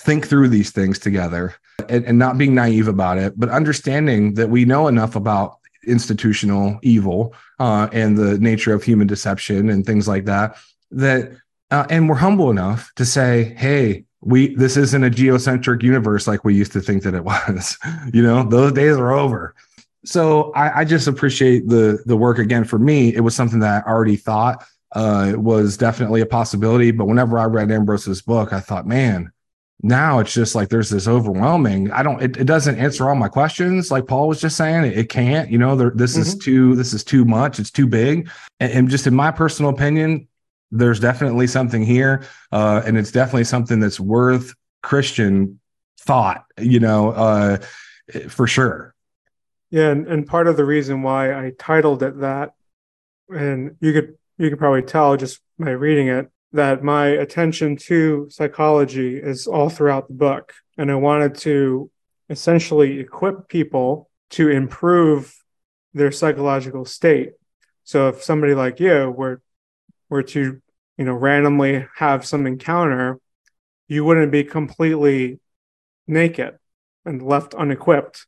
think 0.00 0.26
through 0.26 0.48
these 0.48 0.70
things 0.70 0.98
together 0.98 1.54
and, 1.88 2.04
and 2.04 2.18
not 2.18 2.38
being 2.38 2.54
naive 2.54 2.88
about 2.88 3.18
it 3.18 3.38
but 3.38 3.48
understanding 3.48 4.34
that 4.34 4.48
we 4.48 4.64
know 4.64 4.88
enough 4.88 5.16
about 5.16 5.58
institutional 5.86 6.78
evil 6.82 7.34
uh, 7.58 7.88
and 7.92 8.16
the 8.16 8.38
nature 8.38 8.74
of 8.74 8.82
human 8.82 9.06
deception 9.06 9.70
and 9.70 9.86
things 9.86 10.06
like 10.06 10.24
that 10.24 10.56
that 10.90 11.32
uh, 11.70 11.86
and 11.88 12.08
we're 12.08 12.16
humble 12.16 12.50
enough 12.50 12.92
to 12.96 13.04
say 13.04 13.54
hey 13.56 14.04
we 14.20 14.54
this 14.54 14.76
isn't 14.76 15.04
a 15.04 15.10
geocentric 15.10 15.82
universe 15.82 16.26
like 16.26 16.44
we 16.44 16.54
used 16.54 16.72
to 16.72 16.80
think 16.80 17.02
that 17.02 17.14
it 17.14 17.24
was 17.24 17.78
you 18.12 18.22
know 18.22 18.42
those 18.42 18.72
days 18.72 18.96
are 18.96 19.12
over. 19.12 19.54
So 20.02 20.50
I, 20.52 20.80
I, 20.80 20.84
just 20.86 21.08
appreciate 21.08 21.68
the 21.68 22.02
the 22.06 22.16
work 22.16 22.38
again. 22.38 22.64
For 22.64 22.78
me 22.78 23.14
it 23.14 23.20
was 23.20 23.34
something 23.34 23.60
that 23.60 23.84
i 23.86 23.90
already 23.90 24.16
thought 24.16 24.64
uh, 24.92 25.34
was 25.36 25.76
definitely 25.76 26.20
a 26.20 26.26
possibility 26.26 26.90
but 26.90 27.06
whenever 27.06 27.38
i 27.38 27.44
read 27.44 27.70
ambrose's 27.70 28.22
book 28.22 28.52
i 28.52 28.58
thought 28.58 28.88
man 28.88 29.30
now 29.82 30.18
it's 30.18 30.32
just 30.32 30.54
like 30.54 30.68
there's 30.68 30.90
this 30.90 31.08
overwhelming 31.08 31.90
i 31.92 32.02
don't 32.02 32.22
it, 32.22 32.36
it 32.36 32.44
doesn't 32.44 32.78
answer 32.78 33.08
all 33.08 33.14
my 33.14 33.28
questions. 33.28 33.90
Like 33.90 34.06
paul 34.06 34.28
was 34.28 34.40
just 34.40 34.56
saying 34.56 34.84
it, 34.84 34.98
it 34.98 35.08
can't 35.08 35.50
you 35.50 35.58
know 35.58 35.76
there, 35.76 35.90
this 35.90 36.12
mm-hmm. 36.12 36.22
is 36.22 36.36
too 36.36 36.76
this 36.76 36.92
is 36.92 37.04
too 37.04 37.24
much. 37.24 37.58
It's 37.58 37.70
too 37.70 37.86
big. 37.86 38.30
And, 38.58 38.72
and, 38.72 38.88
just 38.90 39.06
in 39.06 39.14
my 39.14 39.30
personal 39.30 39.70
opinion 39.70 40.28
there's 40.70 41.00
definitely 41.00 41.46
something 41.46 41.82
here 41.82 42.22
uh, 42.52 42.82
and 42.84 42.96
it's 42.96 43.10
definitely 43.10 43.44
something 43.44 43.80
that's 43.80 43.98
worth 43.98 44.54
christian 44.82 45.60
thought 46.00 46.44
you 46.58 46.80
know 46.80 47.10
uh, 47.10 47.58
for 48.28 48.46
sure. 48.46 48.94
Yeah 49.70 49.90
and, 49.90 50.06
and 50.08 50.26
part 50.26 50.46
of 50.46 50.56
the 50.56 50.64
reason 50.64 51.02
why 51.02 51.32
i 51.32 51.52
titled 51.58 52.02
it 52.02 52.20
that 52.20 52.54
and 53.28 53.76
you 53.80 53.92
could 53.92 54.16
you 54.38 54.50
could 54.50 54.58
probably 54.58 54.82
tell 54.82 55.16
just 55.16 55.40
by 55.58 55.70
reading 55.70 56.08
it 56.08 56.30
that 56.52 56.82
my 56.82 57.06
attention 57.06 57.76
to 57.76 58.26
psychology 58.30 59.16
is 59.16 59.46
all 59.46 59.68
throughout 59.68 60.08
the 60.08 60.14
book 60.14 60.52
and 60.76 60.90
i 60.90 60.94
wanted 60.94 61.34
to 61.34 61.90
essentially 62.28 63.00
equip 63.00 63.48
people 63.48 64.08
to 64.30 64.48
improve 64.48 65.34
their 65.94 66.12
psychological 66.12 66.84
state 66.84 67.32
so 67.84 68.08
if 68.08 68.22
somebody 68.22 68.54
like 68.54 68.78
you 68.78 69.10
were 69.10 69.42
were 70.10 70.24
to, 70.24 70.60
you 70.98 71.04
know, 71.04 71.14
randomly 71.14 71.86
have 71.96 72.26
some 72.26 72.46
encounter, 72.46 73.18
you 73.88 74.04
wouldn't 74.04 74.32
be 74.32 74.44
completely 74.44 75.40
naked 76.06 76.58
and 77.06 77.22
left 77.22 77.54
unequipped 77.54 78.26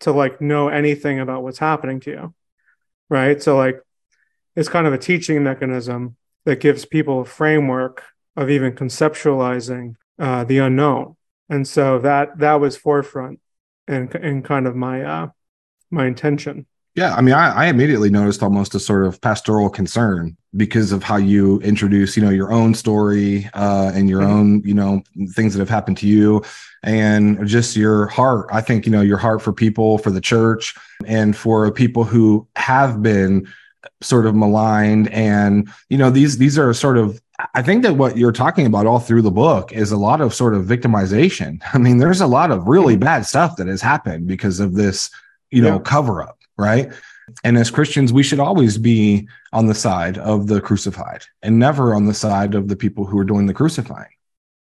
to 0.00 0.10
like 0.10 0.40
know 0.40 0.68
anything 0.68 1.20
about 1.20 1.42
what's 1.44 1.58
happening 1.58 2.00
to 2.00 2.10
you. 2.10 2.34
Right. 3.08 3.40
So, 3.40 3.56
like, 3.56 3.80
it's 4.56 4.68
kind 4.68 4.86
of 4.86 4.92
a 4.92 4.98
teaching 4.98 5.44
mechanism 5.44 6.16
that 6.44 6.60
gives 6.60 6.84
people 6.84 7.20
a 7.20 7.24
framework 7.24 8.02
of 8.36 8.50
even 8.50 8.72
conceptualizing 8.72 9.94
uh, 10.18 10.44
the 10.44 10.58
unknown. 10.58 11.16
And 11.48 11.66
so 11.66 11.98
that 11.98 12.38
that 12.38 12.60
was 12.60 12.76
forefront 12.76 13.40
and 13.86 14.14
and 14.14 14.44
kind 14.44 14.66
of 14.66 14.74
my 14.74 15.02
uh, 15.02 15.28
my 15.90 16.06
intention. 16.06 16.66
Yeah, 16.94 17.14
I 17.14 17.22
mean, 17.22 17.34
I, 17.34 17.52
I, 17.54 17.66
immediately 17.68 18.10
noticed 18.10 18.42
almost 18.42 18.74
a 18.74 18.80
sort 18.80 19.06
of 19.06 19.18
pastoral 19.22 19.70
concern 19.70 20.36
because 20.54 20.92
of 20.92 21.02
how 21.02 21.16
you 21.16 21.58
introduce, 21.60 22.18
you 22.18 22.22
know, 22.22 22.28
your 22.28 22.52
own 22.52 22.74
story 22.74 23.48
uh, 23.54 23.92
and 23.94 24.10
your 24.10 24.20
mm-hmm. 24.20 24.30
own, 24.30 24.62
you 24.62 24.74
know, 24.74 25.02
things 25.30 25.54
that 25.54 25.60
have 25.60 25.70
happened 25.70 25.96
to 25.98 26.06
you, 26.06 26.42
and 26.82 27.46
just 27.46 27.76
your 27.76 28.08
heart. 28.08 28.46
I 28.52 28.60
think 28.60 28.84
you 28.84 28.92
know 28.92 29.00
your 29.00 29.16
heart 29.16 29.40
for 29.40 29.54
people, 29.54 29.96
for 29.98 30.10
the 30.10 30.20
church, 30.20 30.74
and 31.06 31.34
for 31.34 31.70
people 31.72 32.04
who 32.04 32.46
have 32.56 33.02
been 33.02 33.48
sort 34.00 34.26
of 34.26 34.34
maligned, 34.34 35.08
and 35.10 35.68
you 35.88 35.98
know, 35.98 36.10
these 36.10 36.38
these 36.38 36.58
are 36.58 36.72
sort 36.74 36.98
of. 36.98 37.20
I 37.54 37.62
think 37.62 37.82
that 37.82 37.94
what 37.94 38.16
you're 38.16 38.30
talking 38.30 38.66
about 38.66 38.86
all 38.86 39.00
through 39.00 39.22
the 39.22 39.30
book 39.30 39.72
is 39.72 39.90
a 39.90 39.96
lot 39.96 40.20
of 40.20 40.32
sort 40.32 40.54
of 40.54 40.64
victimization. 40.64 41.60
I 41.74 41.78
mean, 41.78 41.98
there's 41.98 42.20
a 42.20 42.26
lot 42.26 42.50
of 42.50 42.68
really 42.68 42.96
bad 42.96 43.26
stuff 43.26 43.56
that 43.56 43.66
has 43.66 43.82
happened 43.82 44.28
because 44.28 44.60
of 44.60 44.74
this, 44.74 45.10
you 45.50 45.62
know, 45.62 45.76
yeah. 45.76 45.82
cover 45.82 46.22
up 46.22 46.38
right? 46.56 46.92
And 47.44 47.56
as 47.56 47.70
Christians, 47.70 48.12
we 48.12 48.22
should 48.22 48.40
always 48.40 48.78
be 48.78 49.28
on 49.52 49.66
the 49.66 49.74
side 49.74 50.18
of 50.18 50.46
the 50.46 50.60
crucified 50.60 51.22
and 51.42 51.58
never 51.58 51.94
on 51.94 52.06
the 52.06 52.14
side 52.14 52.54
of 52.54 52.68
the 52.68 52.76
people 52.76 53.04
who 53.04 53.18
are 53.18 53.24
doing 53.24 53.46
the 53.46 53.54
crucifying. 53.54 54.10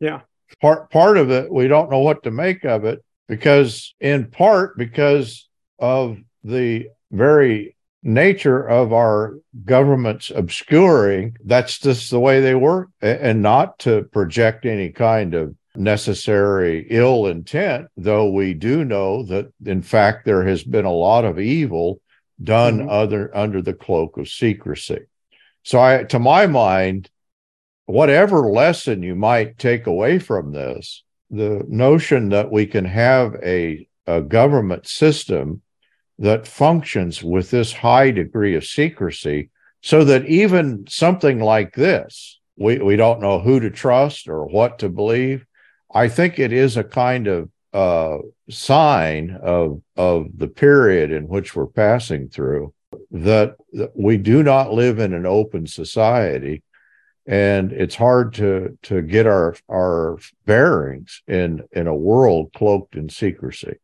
Yeah. 0.00 0.20
Part 0.60 0.90
part 0.90 1.16
of 1.16 1.30
it, 1.30 1.52
we 1.52 1.68
don't 1.68 1.90
know 1.90 1.98
what 1.98 2.22
to 2.22 2.30
make 2.30 2.64
of 2.64 2.84
it 2.84 3.04
because 3.28 3.94
in 4.00 4.30
part 4.30 4.78
because 4.78 5.48
of 5.78 6.18
the 6.44 6.88
very 7.10 7.75
nature 8.06 8.62
of 8.66 8.92
our 8.92 9.38
government's 9.64 10.30
obscuring 10.30 11.36
that's 11.44 11.78
just 11.78 12.10
the 12.10 12.20
way 12.20 12.40
they 12.40 12.54
work 12.54 12.88
and 13.02 13.42
not 13.42 13.78
to 13.80 14.04
project 14.12 14.64
any 14.64 14.90
kind 14.90 15.34
of 15.34 15.54
necessary 15.74 16.86
ill 16.90 17.26
intent, 17.26 17.88
though 17.96 18.30
we 18.30 18.54
do 18.54 18.84
know 18.84 19.24
that, 19.24 19.52
in 19.64 19.82
fact, 19.82 20.24
there 20.24 20.46
has 20.46 20.62
been 20.62 20.84
a 20.84 20.92
lot 20.92 21.24
of 21.24 21.38
evil 21.38 22.00
done 22.42 22.78
mm-hmm. 22.78 22.88
other 22.88 23.36
under 23.36 23.60
the 23.60 23.74
cloak 23.74 24.16
of 24.18 24.28
secrecy. 24.28 25.00
So, 25.62 25.80
I, 25.80 26.04
to 26.04 26.18
my 26.18 26.46
mind, 26.46 27.10
whatever 27.86 28.50
lesson 28.50 29.02
you 29.02 29.14
might 29.14 29.58
take 29.58 29.86
away 29.86 30.18
from 30.18 30.52
this, 30.52 31.02
the 31.30 31.64
notion 31.68 32.28
that 32.30 32.50
we 32.52 32.66
can 32.66 32.84
have 32.84 33.34
a, 33.42 33.88
a 34.06 34.22
government 34.22 34.86
system 34.86 35.62
that 36.18 36.46
functions 36.46 37.22
with 37.22 37.50
this 37.50 37.72
high 37.72 38.10
degree 38.10 38.54
of 38.54 38.64
secrecy, 38.64 39.50
so 39.82 40.04
that 40.04 40.24
even 40.26 40.86
something 40.88 41.40
like 41.40 41.74
this, 41.74 42.40
we, 42.56 42.78
we 42.78 42.96
don't 42.96 43.20
know 43.20 43.38
who 43.38 43.60
to 43.60 43.70
trust 43.70 44.28
or 44.28 44.46
what 44.46 44.78
to 44.78 44.88
believe. 44.88 45.44
I 45.92 46.08
think 46.08 46.38
it 46.38 46.52
is 46.52 46.76
a 46.76 46.84
kind 46.84 47.26
of 47.26 47.50
uh, 47.72 48.18
sign 48.48 49.38
of 49.42 49.82
of 49.96 50.28
the 50.36 50.48
period 50.48 51.12
in 51.12 51.28
which 51.28 51.54
we're 51.54 51.66
passing 51.66 52.28
through 52.28 52.72
that, 53.10 53.56
that 53.72 53.90
we 53.94 54.16
do 54.16 54.42
not 54.42 54.72
live 54.72 54.98
in 54.98 55.12
an 55.12 55.26
open 55.26 55.66
society, 55.66 56.62
and 57.26 57.72
it's 57.72 57.94
hard 57.94 58.32
to 58.34 58.78
to 58.84 59.02
get 59.02 59.26
our 59.26 59.56
our 59.70 60.18
bearings 60.46 61.22
in 61.28 61.62
in 61.72 61.86
a 61.86 61.94
world 61.94 62.52
cloaked 62.54 62.96
in 62.96 63.08
secrecy 63.08 63.76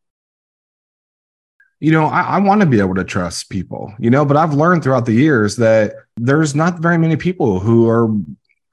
you 1.83 1.91
know, 1.91 2.05
I, 2.05 2.21
I 2.21 2.39
want 2.39 2.61
to 2.61 2.65
be 2.65 2.79
able 2.79 2.95
to 2.95 3.03
trust 3.03 3.49
people, 3.49 3.93
you 3.99 4.09
know, 4.09 4.23
but 4.23 4.37
I've 4.37 4.53
learned 4.53 4.83
throughout 4.83 5.05
the 5.05 5.11
years 5.11 5.57
that 5.57 5.95
there's 6.15 6.55
not 6.55 6.79
very 6.79 6.97
many 6.97 7.17
people 7.17 7.59
who 7.59 7.89
are 7.89 8.07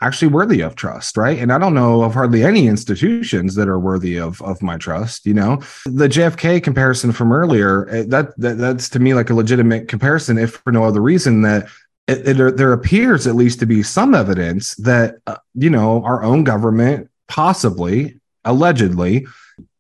actually 0.01 0.29
worthy 0.29 0.61
of 0.61 0.77
trust, 0.77 1.17
right? 1.17 1.37
And 1.37 1.53
I 1.53 1.59
don't 1.59 1.75
know 1.75 2.05
of 2.05 2.15
hardly 2.15 2.45
any 2.45 2.69
institutions 2.69 3.57
that 3.57 3.67
are 3.67 3.81
worthy 3.81 4.17
of 4.17 4.41
of 4.43 4.63
my 4.63 4.77
trust. 4.77 5.27
You 5.27 5.35
know, 5.35 5.57
the 5.87 6.09
JFK 6.09 6.63
comparison 6.63 7.11
from 7.11 7.33
earlier 7.33 7.89
eh, 7.89 8.05
that, 8.07 8.39
that 8.39 8.59
that's 8.59 8.89
to 8.91 9.01
me 9.01 9.13
like 9.13 9.29
a 9.29 9.35
legitimate 9.35 9.89
comparison, 9.89 10.39
if 10.39 10.53
for 10.59 10.71
no 10.71 10.85
other 10.85 11.03
reason 11.03 11.43
that 11.43 11.69
it, 12.07 12.39
it, 12.39 12.57
there 12.57 12.73
appears 12.73 13.27
at 13.27 13.35
least 13.35 13.59
to 13.59 13.67
be 13.67 13.83
some 13.83 14.15
evidence 14.15 14.77
that 14.77 15.17
uh, 15.27 15.37
you 15.55 15.69
know 15.69 16.05
our 16.05 16.23
own 16.23 16.45
government 16.45 17.11
possibly 17.27 18.21
allegedly 18.45 19.27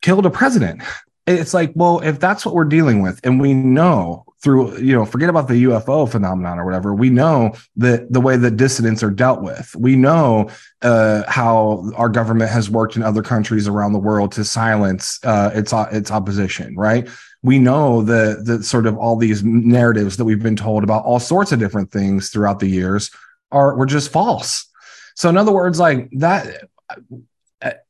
killed 0.02 0.26
a 0.26 0.30
president 0.30 0.82
it's 1.26 1.54
like 1.54 1.72
well 1.74 2.00
if 2.00 2.18
that's 2.18 2.44
what 2.44 2.54
we're 2.54 2.64
dealing 2.64 3.02
with 3.02 3.20
and 3.24 3.40
we 3.40 3.54
know 3.54 4.24
through 4.42 4.78
you 4.78 4.94
know 4.94 5.04
forget 5.04 5.28
about 5.28 5.48
the 5.48 5.64
ufo 5.64 6.10
phenomenon 6.10 6.58
or 6.58 6.64
whatever 6.64 6.94
we 6.94 7.10
know 7.10 7.52
that 7.76 8.10
the 8.12 8.20
way 8.20 8.36
that 8.36 8.56
dissidents 8.56 9.02
are 9.02 9.10
dealt 9.10 9.42
with. 9.42 9.74
We 9.76 9.96
know 9.96 10.50
uh, 10.82 11.22
how 11.28 11.90
our 11.96 12.08
government 12.08 12.50
has 12.50 12.70
worked 12.70 12.96
in 12.96 13.02
other 13.02 13.22
countries 13.22 13.68
around 13.68 13.92
the 13.92 13.98
world 13.98 14.32
to 14.32 14.44
silence 14.44 15.18
uh, 15.24 15.50
its 15.54 15.72
its 15.92 16.10
opposition 16.10 16.74
right? 16.76 17.08
We 17.42 17.58
know 17.58 18.02
that 18.02 18.44
the 18.44 18.62
sort 18.62 18.86
of 18.86 18.98
all 18.98 19.16
these 19.16 19.42
narratives 19.42 20.16
that 20.16 20.24
we've 20.24 20.42
been 20.42 20.56
told 20.56 20.84
about 20.84 21.04
all 21.04 21.20
sorts 21.20 21.52
of 21.52 21.58
different 21.58 21.90
things 21.90 22.30
throughout 22.30 22.60
the 22.60 22.68
years 22.68 23.10
are 23.50 23.76
were 23.76 23.86
just 23.86 24.10
false. 24.10 24.66
So 25.14 25.28
in 25.28 25.36
other 25.36 25.52
words 25.52 25.78
like 25.78 26.08
that 26.12 26.64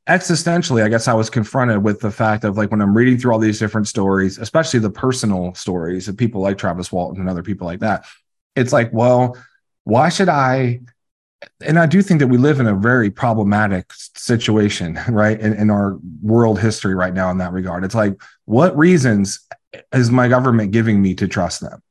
existentially, 0.07 0.83
I 0.83 0.89
guess 0.89 1.07
I 1.07 1.13
was 1.13 1.29
confronted 1.29 1.83
with 1.83 2.01
the 2.01 2.11
fact 2.11 2.43
of 2.43 2.57
like 2.57 2.71
when 2.71 2.81
I'm 2.81 2.95
reading 2.95 3.17
through 3.17 3.31
all 3.31 3.39
these 3.39 3.59
different 3.59 3.87
stories, 3.87 4.37
especially 4.37 4.79
the 4.79 4.89
personal 4.89 5.53
stories 5.55 6.07
of 6.07 6.17
people 6.17 6.41
like 6.41 6.57
Travis 6.57 6.91
Walton 6.91 7.21
and 7.21 7.29
other 7.29 7.43
people 7.43 7.67
like 7.67 7.79
that, 7.79 8.05
it's 8.55 8.73
like, 8.73 8.91
well, 8.91 9.37
why 9.83 10.09
should 10.09 10.29
I? 10.29 10.81
And 11.61 11.79
I 11.79 11.85
do 11.85 12.01
think 12.01 12.19
that 12.19 12.27
we 12.27 12.37
live 12.37 12.59
in 12.59 12.67
a 12.67 12.75
very 12.75 13.09
problematic 13.09 13.91
situation, 13.93 14.99
right? 15.09 15.39
In, 15.39 15.53
in 15.53 15.69
our 15.69 15.97
world 16.21 16.59
history 16.59 16.93
right 16.93 17.13
now, 17.13 17.31
in 17.31 17.37
that 17.37 17.53
regard. 17.53 17.83
It's 17.83 17.95
like, 17.95 18.21
what 18.45 18.77
reasons 18.77 19.47
is 19.93 20.11
my 20.11 20.27
government 20.27 20.71
giving 20.71 21.01
me 21.01 21.15
to 21.15 21.27
trust 21.27 21.61
them? 21.61 21.81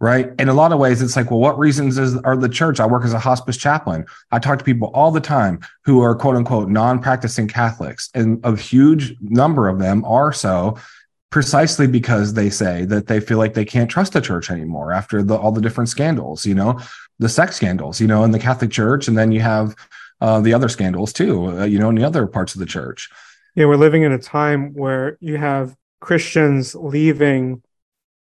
Right? 0.00 0.30
In 0.38 0.48
a 0.48 0.54
lot 0.54 0.72
of 0.72 0.78
ways, 0.78 1.00
it's 1.00 1.16
like, 1.16 1.30
well, 1.30 1.40
what 1.40 1.58
reasons 1.58 1.98
is 1.98 2.16
are 2.18 2.36
the 2.36 2.48
church? 2.48 2.80
I 2.80 2.86
work 2.86 3.04
as 3.04 3.12
a 3.12 3.18
hospice 3.18 3.56
chaplain. 3.56 4.04
I 4.30 4.38
talk 4.38 4.58
to 4.58 4.64
people 4.64 4.90
all 4.94 5.10
the 5.10 5.20
time 5.20 5.60
who 5.84 6.00
are 6.02 6.14
quote 6.14 6.36
unquote 6.36 6.68
non-practicing 6.68 7.48
Catholics, 7.48 8.10
and 8.14 8.40
a 8.44 8.56
huge 8.56 9.16
number 9.20 9.68
of 9.68 9.78
them 9.78 10.04
are 10.04 10.32
so 10.32 10.76
precisely 11.30 11.86
because 11.86 12.34
they 12.34 12.48
say 12.48 12.84
that 12.84 13.06
they 13.06 13.20
feel 13.20 13.38
like 13.38 13.54
they 13.54 13.64
can't 13.64 13.90
trust 13.90 14.12
the 14.12 14.20
church 14.20 14.50
anymore 14.50 14.92
after 14.92 15.22
the, 15.22 15.36
all 15.36 15.52
the 15.52 15.60
different 15.60 15.88
scandals, 15.88 16.46
you 16.46 16.54
know, 16.54 16.80
the 17.18 17.28
sex 17.28 17.56
scandals, 17.56 18.00
you 18.00 18.06
know, 18.06 18.24
in 18.24 18.30
the 18.30 18.38
Catholic 18.38 18.70
Church, 18.70 19.08
and 19.08 19.18
then 19.18 19.32
you 19.32 19.40
have 19.40 19.74
uh, 20.20 20.40
the 20.40 20.54
other 20.54 20.68
scandals 20.68 21.12
too, 21.12 21.46
uh, 21.46 21.64
you 21.64 21.78
know, 21.78 21.88
in 21.88 21.94
the 21.94 22.04
other 22.04 22.26
parts 22.26 22.54
of 22.54 22.60
the 22.60 22.66
church. 22.66 23.10
Yeah, 23.54 23.66
we're 23.66 23.76
living 23.76 24.02
in 24.02 24.12
a 24.12 24.18
time 24.18 24.74
where 24.74 25.16
you 25.20 25.38
have 25.38 25.74
Christians 26.00 26.74
leaving 26.74 27.62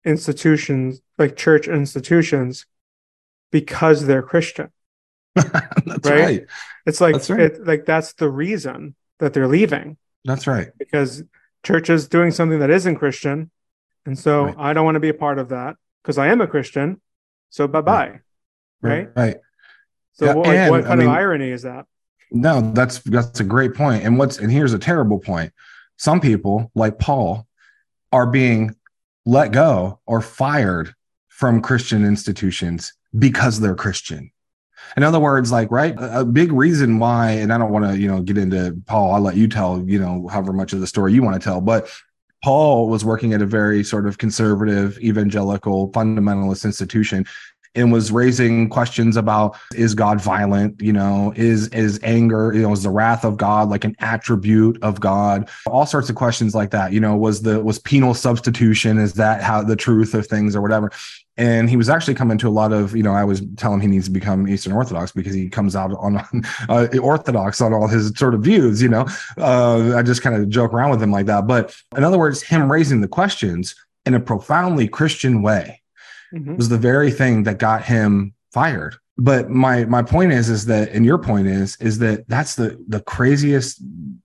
institutions 0.07 1.01
like 1.19 1.37
church 1.37 1.69
institutions 1.69 2.65
because 3.51 4.07
they're 4.07 4.23
Christian. 4.23 4.71
that's 5.35 6.09
right? 6.09 6.21
right? 6.21 6.47
It's 6.87 7.01
like 7.01 7.15
that's 7.15 7.29
right. 7.29 7.41
it, 7.41 7.67
like 7.67 7.85
that's 7.85 8.15
the 8.15 8.31
reason 8.31 8.95
that 9.19 9.35
they're 9.35 9.49
leaving. 9.49 9.99
That's 10.25 10.47
right. 10.47 10.69
Because 10.79 11.23
church 11.65 11.91
is 11.91 12.09
doing 12.09 12.31
something 12.31 12.61
that 12.61 12.71
isn't 12.71 12.97
Christian, 12.97 13.51
and 14.07 14.19
so 14.19 14.47
right. 14.47 14.55
I 14.57 14.73
don't 14.73 14.85
want 14.85 14.95
to 14.95 15.01
be 15.01 15.09
a 15.09 15.15
part 15.15 15.39
of 15.39 15.51
that 15.51 15.77
because 16.03 16.17
I 16.17 16.29
am 16.29 16.41
a 16.41 16.47
Christian. 16.47 17.01
So 17.51 17.69
bye 17.69 17.81
bye. 17.81 18.21
Right. 18.81 19.09
Right. 19.15 19.37
So 20.13 20.27
yeah, 20.27 20.35
what, 20.35 20.47
like, 20.47 20.71
what, 20.71 20.83
kind 20.83 20.93
I 20.93 20.97
mean, 20.97 21.09
of 21.09 21.15
irony 21.15 21.51
is 21.51 21.63
that? 21.63 21.87
No, 22.31 22.73
that's 22.73 23.01
that's 23.01 23.41
a 23.41 23.45
great 23.45 23.75
point. 23.75 24.05
And 24.05 24.19
what's 24.19 24.39
and 24.39 24.51
here's 24.51 24.73
a 24.73 24.79
terrible 24.79 25.19
point. 25.19 25.53
Some 25.97 26.21
people, 26.21 26.71
like 26.75 26.99
Paul, 26.99 27.47
are 28.13 28.27
being 28.27 28.75
let 29.27 29.53
go 29.53 30.01
or 30.07 30.23
fired 30.23 30.95
from 31.29 31.61
Christian 31.61 32.05
institutions 32.05 32.95
because 33.19 33.61
they're 33.61 33.75
Christian. 33.75 34.31
In 34.97 35.03
other 35.03 35.19
words, 35.19 35.51
like, 35.51 35.71
right, 35.71 35.95
a 35.99 36.25
big 36.25 36.53
reason 36.53 36.99
why, 36.99 37.33
and 37.33 37.53
I 37.53 37.59
don't 37.59 37.73
want 37.73 37.85
to, 37.87 37.99
you 37.99 38.09
know, 38.09 38.23
get 38.23 38.39
into 38.39 38.81
Paul, 38.87 39.13
I'll 39.13 39.21
let 39.21 39.37
you 39.37 39.49
tell, 39.49 39.83
you 39.85 39.99
know, 39.99 40.29
however 40.29 40.53
much 40.53 40.73
of 40.73 40.81
the 40.81 40.87
story 40.87 41.13
you 41.13 41.23
want 41.23 41.35
to 41.35 41.45
tell, 41.45 41.61
but 41.61 41.91
Paul 42.45 42.89
was 42.89 43.05
working 43.05 43.33
at 43.33 43.43
a 43.43 43.47
very 43.47 43.83
sort 43.83 44.07
of 44.07 44.19
conservative, 44.19 44.99
evangelical, 45.01 45.91
fundamentalist 45.91 46.65
institution 46.65 47.27
and 47.77 47.93
was 47.93 48.11
raising 48.11 48.69
questions 48.69 49.17
about 49.17 49.57
is 49.75 49.95
God 49.95 50.21
violent? 50.21 50.81
You 50.81 50.93
know, 50.93 51.33
is 51.37 51.69
is 51.69 52.01
anger, 52.03 52.53
you 52.55 52.63
know, 52.63 52.73
is 52.73 52.83
the 52.83 52.91
wrath 52.91 53.25
of 53.25 53.37
God 53.37 53.69
like 53.69 53.85
an 53.85 53.95
attribute 54.01 54.83
of 54.83 55.01
God? 55.01 55.49
All 55.67 55.87
sorts 55.87 56.09
of 56.09 56.17
questions 56.17 56.55
like 56.55 56.71
that. 56.71 56.93
You 56.93 57.01
know, 57.01 57.17
was 57.17 57.43
the 57.43 57.63
was 57.63 57.79
penal 57.79 58.15
substitution, 58.15 58.99
is 58.99 59.15
that 59.15 59.43
how 59.43 59.63
the 59.63 59.77
truth 59.77 60.15
of 60.15 60.27
things 60.27 60.57
or 60.57 60.63
whatever? 60.63 60.91
and 61.37 61.69
he 61.69 61.77
was 61.77 61.89
actually 61.89 62.15
coming 62.15 62.39
to 62.39 62.49
a 62.49 62.51
lot 62.51 62.73
of 62.73 62.97
you 62.97 63.03
know 63.03 63.13
i 63.13 63.25
was 63.25 63.43
telling 63.57 63.81
him 63.81 63.91
he 63.91 63.97
needs 63.97 64.07
to 64.07 64.11
become 64.11 64.49
eastern 64.49 64.73
orthodox 64.73 65.13
because 65.13 65.35
he 65.35 65.49
comes 65.49 65.77
out 65.77 65.93
on 65.99 66.17
uh, 66.69 66.87
orthodox 67.01 67.61
on 67.61 67.73
all 67.73 67.87
his 67.87 68.13
sort 68.17 68.35
of 68.35 68.41
views 68.41 68.83
you 68.83 68.89
know 68.89 69.07
uh, 69.39 69.97
i 69.97 70.03
just 70.03 70.23
kind 70.23 70.37
of 70.37 70.49
joke 70.49 70.73
around 70.73 70.91
with 70.91 71.03
him 71.03 71.11
like 71.11 71.27
that 71.27 71.47
but 71.47 71.75
in 71.97 72.05
other 72.05 72.19
words 72.19 72.43
him 72.43 72.71
raising 72.71 73.01
the 73.01 73.09
questions 73.09 73.75
in 74.05 74.15
a 74.15 74.21
profoundly 74.21 74.89
christian 74.89 75.43
way 75.43 75.83
mm-hmm. 76.33 76.57
was 76.57 76.69
the 76.69 76.79
very 76.79 77.11
thing 77.11 77.45
that 77.45 77.59
got 77.59 77.83
him 77.83 78.35
fired. 78.53 78.97
But 79.19 79.49
my 79.49 79.85
my 79.87 80.03
point 80.03 80.33
is 80.33 80.49
is 80.49 80.67
that 80.67 80.91
and 80.91 81.05
your 81.05 81.19
point 81.19 81.47
is 81.47 81.77
is 81.77 81.99
that 82.01 82.29
that's 82.29 82.55
the 82.55 82.83
the 82.89 83.01
craziest 83.01 83.83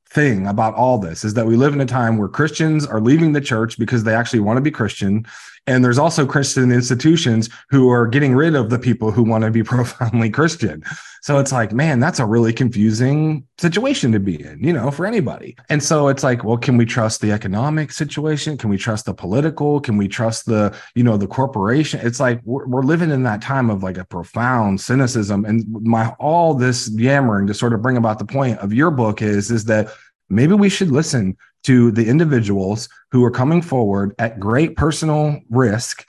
thing 0.09 0.45
about 0.45 0.75
all 0.75 0.97
this 0.97 1.23
is 1.23 1.33
that 1.35 1.45
we 1.45 1.55
live 1.55 1.73
in 1.73 1.79
a 1.79 1.85
time 1.85 2.17
where 2.17 2.27
Christians 2.27 2.85
are 2.85 2.99
leaving 2.99 3.31
the 3.31 3.39
church 3.39 3.79
because 3.79 4.03
they 4.03 4.13
actually 4.13 4.41
want 4.41 4.57
to 4.57 4.61
be 4.61 4.69
Christian 4.69 5.25
and 5.67 5.85
there's 5.85 5.99
also 5.99 6.25
Christian 6.25 6.71
institutions 6.71 7.49
who 7.69 7.89
are 7.89 8.07
getting 8.07 8.35
rid 8.35 8.55
of 8.55 8.69
the 8.69 8.79
people 8.79 9.11
who 9.11 9.23
want 9.23 9.43
to 9.43 9.51
be 9.51 9.63
profoundly 9.63 10.29
Christian. 10.29 10.83
So 11.21 11.37
it's 11.37 11.51
like, 11.51 11.71
man, 11.71 11.99
that's 11.99 12.19
a 12.19 12.25
really 12.25 12.51
confusing 12.51 13.45
situation 13.59 14.11
to 14.11 14.19
be 14.19 14.43
in, 14.43 14.63
you 14.63 14.73
know, 14.73 14.89
for 14.89 15.05
anybody. 15.05 15.55
And 15.69 15.83
so 15.83 16.07
it's 16.07 16.23
like, 16.23 16.43
well, 16.43 16.57
can 16.57 16.77
we 16.77 16.85
trust 16.85 17.21
the 17.21 17.31
economic 17.31 17.91
situation? 17.91 18.57
Can 18.57 18.71
we 18.71 18.77
trust 18.77 19.05
the 19.05 19.13
political? 19.13 19.79
Can 19.79 19.97
we 19.97 20.07
trust 20.07 20.47
the, 20.47 20.75
you 20.95 21.03
know, 21.03 21.17
the 21.17 21.27
corporation? 21.27 21.99
It's 22.03 22.19
like 22.19 22.41
we're, 22.43 22.65
we're 22.65 22.81
living 22.81 23.11
in 23.11 23.21
that 23.23 23.43
time 23.43 23.69
of 23.69 23.83
like 23.83 23.99
a 23.99 24.05
profound 24.05 24.81
cynicism. 24.81 25.45
And 25.45 25.63
my 25.69 26.09
all 26.19 26.55
this 26.55 26.89
yammering 26.89 27.45
to 27.47 27.53
sort 27.53 27.73
of 27.73 27.83
bring 27.83 27.97
about 27.97 28.17
the 28.17 28.25
point 28.25 28.57
of 28.57 28.73
your 28.73 28.89
book 28.89 29.21
is, 29.21 29.51
is 29.51 29.65
that 29.65 29.93
maybe 30.27 30.53
we 30.53 30.69
should 30.69 30.89
listen 30.89 31.37
to 31.63 31.91
the 31.91 32.07
individuals 32.07 32.89
who 33.11 33.23
are 33.23 33.31
coming 33.31 33.61
forward 33.61 34.15
at 34.19 34.39
great 34.39 34.75
personal 34.75 35.39
risk 35.49 36.07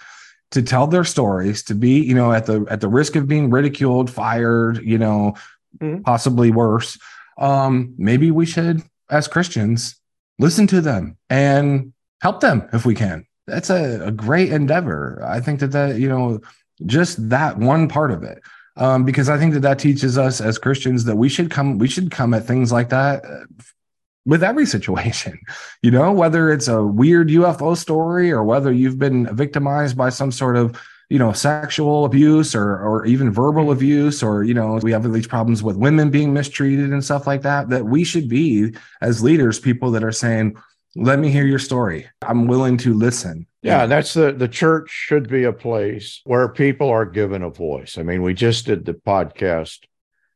to 0.50 0.62
tell 0.62 0.86
their 0.86 1.04
stories 1.04 1.62
to 1.64 1.74
be 1.74 2.00
you 2.00 2.14
know 2.14 2.32
at 2.32 2.46
the 2.46 2.64
at 2.70 2.80
the 2.80 2.88
risk 2.88 3.16
of 3.16 3.26
being 3.26 3.50
ridiculed 3.50 4.10
fired 4.10 4.82
you 4.84 4.98
know 4.98 5.34
mm-hmm. 5.78 6.02
possibly 6.02 6.50
worse. 6.50 6.98
Um 7.38 7.94
maybe 7.98 8.30
we 8.30 8.46
should 8.46 8.82
as 9.10 9.28
christians 9.28 9.96
listen 10.38 10.66
to 10.66 10.80
them 10.80 11.16
and 11.30 11.92
help 12.20 12.40
them 12.40 12.68
if 12.72 12.84
we 12.84 12.94
can. 12.94 13.26
That's 13.46 13.70
a, 13.70 14.06
a 14.06 14.12
great 14.12 14.52
endeavor. 14.52 15.22
I 15.26 15.40
think 15.40 15.60
that 15.60 15.72
that 15.72 15.96
you 15.96 16.08
know 16.08 16.40
just 16.86 17.28
that 17.30 17.58
one 17.58 17.88
part 17.88 18.10
of 18.10 18.22
it. 18.22 18.42
Um, 18.74 19.04
because 19.04 19.28
I 19.28 19.36
think 19.36 19.52
that 19.52 19.60
that 19.60 19.78
teaches 19.78 20.16
us 20.16 20.40
as 20.40 20.56
Christians 20.56 21.04
that 21.04 21.16
we 21.16 21.28
should 21.28 21.50
come 21.50 21.78
we 21.78 21.88
should 21.88 22.10
come 22.10 22.32
at 22.32 22.46
things 22.46 22.72
like 22.72 22.88
that 22.88 23.24
uh, 23.24 23.44
with 24.24 24.42
every 24.42 24.66
situation, 24.66 25.38
you 25.82 25.90
know, 25.90 26.12
whether 26.12 26.52
it's 26.52 26.68
a 26.68 26.84
weird 26.84 27.28
UFO 27.28 27.76
story 27.76 28.30
or 28.30 28.44
whether 28.44 28.72
you've 28.72 28.98
been 28.98 29.34
victimized 29.34 29.96
by 29.96 30.10
some 30.10 30.30
sort 30.30 30.56
of, 30.56 30.80
you 31.08 31.18
know, 31.18 31.32
sexual 31.32 32.04
abuse 32.06 32.54
or 32.54 32.78
or 32.78 33.04
even 33.04 33.30
verbal 33.30 33.64
mm-hmm. 33.64 33.72
abuse, 33.72 34.22
or 34.22 34.44
you 34.44 34.54
know, 34.54 34.78
we 34.82 34.92
have 34.92 35.10
these 35.12 35.26
problems 35.26 35.62
with 35.62 35.76
women 35.76 36.10
being 36.10 36.32
mistreated 36.32 36.90
and 36.90 37.04
stuff 37.04 37.26
like 37.26 37.42
that. 37.42 37.68
That 37.68 37.84
we 37.84 38.02
should 38.02 38.28
be 38.28 38.72
as 39.02 39.22
leaders, 39.22 39.60
people 39.60 39.90
that 39.90 40.04
are 40.04 40.12
saying, 40.12 40.56
"Let 40.96 41.18
me 41.18 41.30
hear 41.30 41.44
your 41.44 41.58
story. 41.58 42.08
I'm 42.22 42.46
willing 42.46 42.78
to 42.78 42.94
listen." 42.94 43.46
Yeah, 43.62 43.84
that's 43.84 44.14
the 44.14 44.32
the 44.32 44.48
church 44.48 44.88
should 44.88 45.28
be 45.28 45.44
a 45.44 45.52
place 45.52 46.22
where 46.24 46.48
people 46.48 46.88
are 46.88 47.04
given 47.04 47.42
a 47.42 47.50
voice. 47.50 47.98
I 47.98 48.02
mean, 48.04 48.22
we 48.22 48.32
just 48.32 48.64
did 48.64 48.86
the 48.86 48.94
podcast 48.94 49.80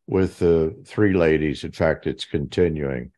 with 0.06 0.38
the 0.38 0.76
three 0.84 1.14
ladies. 1.14 1.64
In 1.64 1.72
fact, 1.72 2.06
it's 2.06 2.26
continuing 2.26 3.12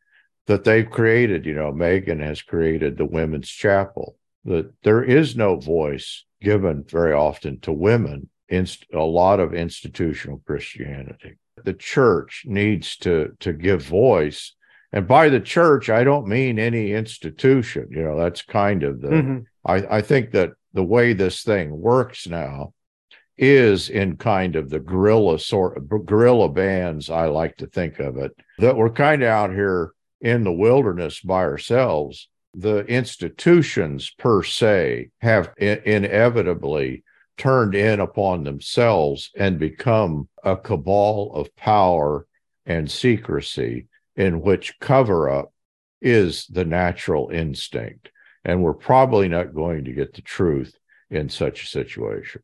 that 0.49 0.65
they've 0.65 0.91
created. 0.91 1.47
You 1.47 1.55
know, 1.55 1.71
Megan 1.71 2.21
has 2.21 2.43
created 2.43 2.97
the 2.97 3.05
women's 3.05 3.49
chapel. 3.49 4.17
That 4.45 4.73
there 4.83 5.05
is 5.05 5.37
no 5.37 5.57
voice 5.57 6.25
given 6.41 6.85
very 6.89 7.13
often 7.13 7.61
to 7.61 7.73
women 7.73 8.31
in 8.49 8.67
a 8.95 8.99
lot 8.99 9.41
of 9.41 9.53
institutional 9.53 10.43
Christianity. 10.47 11.37
The 11.65 11.75
church 11.75 12.45
needs 12.47 12.97
to 12.99 13.37
to 13.41 13.53
give 13.53 13.83
voice, 13.83 14.55
and 14.93 15.07
by 15.07 15.29
the 15.29 15.41
church, 15.41 15.91
I 15.91 16.03
don't 16.03 16.27
mean 16.27 16.59
any 16.59 16.93
institution. 16.93 17.89
You 17.91 18.03
know, 18.03 18.19
that's 18.19 18.43
kind 18.43 18.83
of 18.83 19.01
the. 19.01 19.09
Mm-hmm. 19.09 19.39
I, 19.67 19.99
I 19.99 20.03
think 20.03 20.31
that 20.33 20.53
the 20.73 20.85
way 20.85 21.13
this 21.13 21.43
thing 21.43 21.79
works 21.79 22.27
now 22.27 22.73
is 23.37 23.91
in 23.91 24.17
kind 24.17 24.57
of 24.57 24.71
the 24.71 24.81
guerrilla 24.81 25.39
sort 25.39 25.77
of 25.77 26.07
guerrilla 26.07 26.49
bands 26.49 27.09
I 27.11 27.27
like 27.27 27.57
to 27.59 27.67
think 27.67 28.01
of 28.01 28.17
it 28.17 28.33
that 28.59 28.77
we're 28.77 28.91
kind 28.91 29.23
of 29.23 29.29
out 29.29 29.51
here 29.51 29.93
in 30.21 30.45
the 30.45 30.53
wilderness 30.53 31.21
by 31.21 31.43
ourselves, 31.43 32.29
the 32.55 32.79
institutions 32.87 34.11
per 34.19 34.43
se 34.43 35.11
have 35.21 35.53
inevitably 35.59 37.05
turned 37.37 37.75
in 37.75 38.01
upon 38.01 38.43
themselves 38.43 39.31
and 39.37 39.59
become 39.59 40.29
a 40.43 40.57
cabal 40.57 41.33
of 41.35 41.55
power 41.55 42.27
and 42.67 42.91
secrecy 42.91 43.87
in 44.17 44.41
which 44.41 44.79
cover 44.81 45.31
up 45.31 45.53
is 46.01 46.47
the 46.47 46.65
natural 46.65 47.31
instinct. 47.31 48.11
And 48.45 48.63
we're 48.63 48.75
probably 48.75 49.29
not 49.29 49.55
going 49.55 49.85
to 49.85 49.93
get 49.93 50.15
the 50.15 50.23
truth 50.23 50.77
in 51.11 51.29
such 51.29 51.63
a 51.63 51.67
situation. 51.67 52.43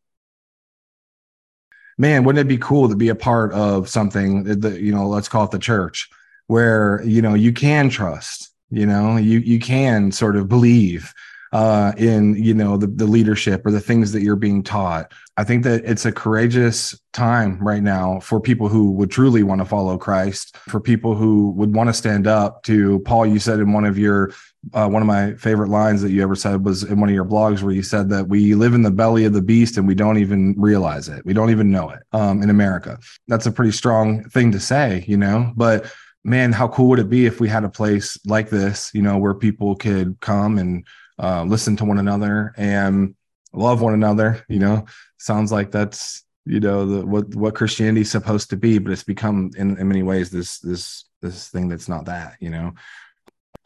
Man, 1.96 2.24
wouldn't 2.24 2.44
it 2.44 2.48
be 2.48 2.58
cool 2.58 2.88
to 2.88 2.96
be 2.96 3.08
a 3.08 3.14
part 3.14 3.52
of 3.52 3.88
something 3.88 4.44
that 4.44 4.80
you 4.80 4.92
know, 4.92 5.08
let's 5.08 5.28
call 5.28 5.44
it 5.44 5.52
the 5.52 5.58
church, 5.58 6.08
where 6.46 7.02
you 7.04 7.22
know 7.22 7.34
you 7.34 7.52
can 7.52 7.88
trust, 7.88 8.50
you 8.70 8.86
know, 8.86 9.16
you 9.16 9.38
you 9.40 9.58
can 9.58 10.12
sort 10.12 10.36
of 10.36 10.48
believe 10.48 11.12
uh, 11.54 11.92
in 11.96 12.34
you 12.34 12.52
know 12.52 12.76
the, 12.76 12.88
the 12.88 13.06
leadership 13.06 13.64
or 13.64 13.70
the 13.70 13.80
things 13.80 14.10
that 14.12 14.22
you're 14.22 14.34
being 14.34 14.62
taught. 14.62 15.12
I 15.36 15.44
think 15.44 15.62
that 15.64 15.84
it's 15.84 16.04
a 16.04 16.12
courageous 16.12 16.98
time 17.12 17.58
right 17.60 17.82
now 17.82 18.18
for 18.20 18.40
people 18.40 18.68
who 18.68 18.90
would 18.92 19.10
truly 19.10 19.44
want 19.44 19.60
to 19.60 19.64
follow 19.64 19.96
Christ, 19.96 20.56
for 20.68 20.80
people 20.80 21.14
who 21.14 21.52
would 21.52 21.72
want 21.72 21.88
to 21.88 21.94
stand 21.94 22.26
up 22.26 22.64
to 22.64 22.98
Paul. 23.00 23.26
You 23.26 23.38
said 23.38 23.60
in 23.60 23.72
one 23.72 23.84
of 23.84 23.96
your 23.96 24.32
uh, 24.72 24.88
one 24.88 25.00
of 25.00 25.06
my 25.06 25.34
favorite 25.34 25.68
lines 25.68 26.02
that 26.02 26.10
you 26.10 26.24
ever 26.24 26.34
said 26.34 26.64
was 26.64 26.82
in 26.82 26.98
one 26.98 27.08
of 27.08 27.14
your 27.14 27.24
blogs 27.24 27.62
where 27.62 27.72
you 27.72 27.82
said 27.82 28.08
that 28.10 28.28
we 28.28 28.54
live 28.56 28.74
in 28.74 28.82
the 28.82 28.90
belly 28.90 29.24
of 29.24 29.32
the 29.32 29.42
beast 29.42 29.76
and 29.76 29.86
we 29.86 29.94
don't 29.94 30.18
even 30.18 30.54
realize 30.58 31.08
it. 31.08 31.24
We 31.24 31.34
don't 31.34 31.50
even 31.50 31.70
know 31.70 31.90
it 31.90 32.02
um, 32.12 32.42
in 32.42 32.50
America. 32.50 32.98
That's 33.28 33.46
a 33.46 33.52
pretty 33.52 33.72
strong 33.72 34.24
thing 34.24 34.50
to 34.52 34.58
say, 34.58 35.04
you 35.06 35.16
know, 35.16 35.52
but 35.54 35.92
man, 36.24 36.52
how 36.52 36.68
cool 36.68 36.88
would 36.88 36.98
it 36.98 37.10
be 37.10 37.26
if 37.26 37.38
we 37.38 37.48
had 37.48 37.64
a 37.64 37.68
place 37.68 38.18
like 38.26 38.48
this, 38.48 38.90
you 38.94 39.02
know, 39.02 39.18
where 39.18 39.34
people 39.34 39.76
could 39.76 40.18
come 40.20 40.58
and 40.58 40.86
uh, 41.22 41.44
listen 41.44 41.76
to 41.76 41.84
one 41.84 41.98
another 41.98 42.54
and 42.56 43.14
love 43.52 43.80
one 43.80 43.94
another. 43.94 44.44
You 44.48 44.58
know, 44.58 44.86
sounds 45.18 45.52
like 45.52 45.70
that's 45.70 46.24
you 46.46 46.60
know 46.60 46.86
the, 46.86 47.06
what 47.06 47.34
what 47.34 47.54
Christianity 47.54 48.02
is 48.02 48.10
supposed 48.10 48.50
to 48.50 48.56
be, 48.56 48.78
but 48.78 48.92
it's 48.92 49.04
become 49.04 49.50
in, 49.56 49.78
in 49.78 49.88
many 49.88 50.02
ways 50.02 50.30
this 50.30 50.58
this 50.58 51.04
this 51.20 51.48
thing 51.48 51.68
that's 51.68 51.88
not 51.88 52.06
that. 52.06 52.36
You 52.40 52.50
know, 52.50 52.72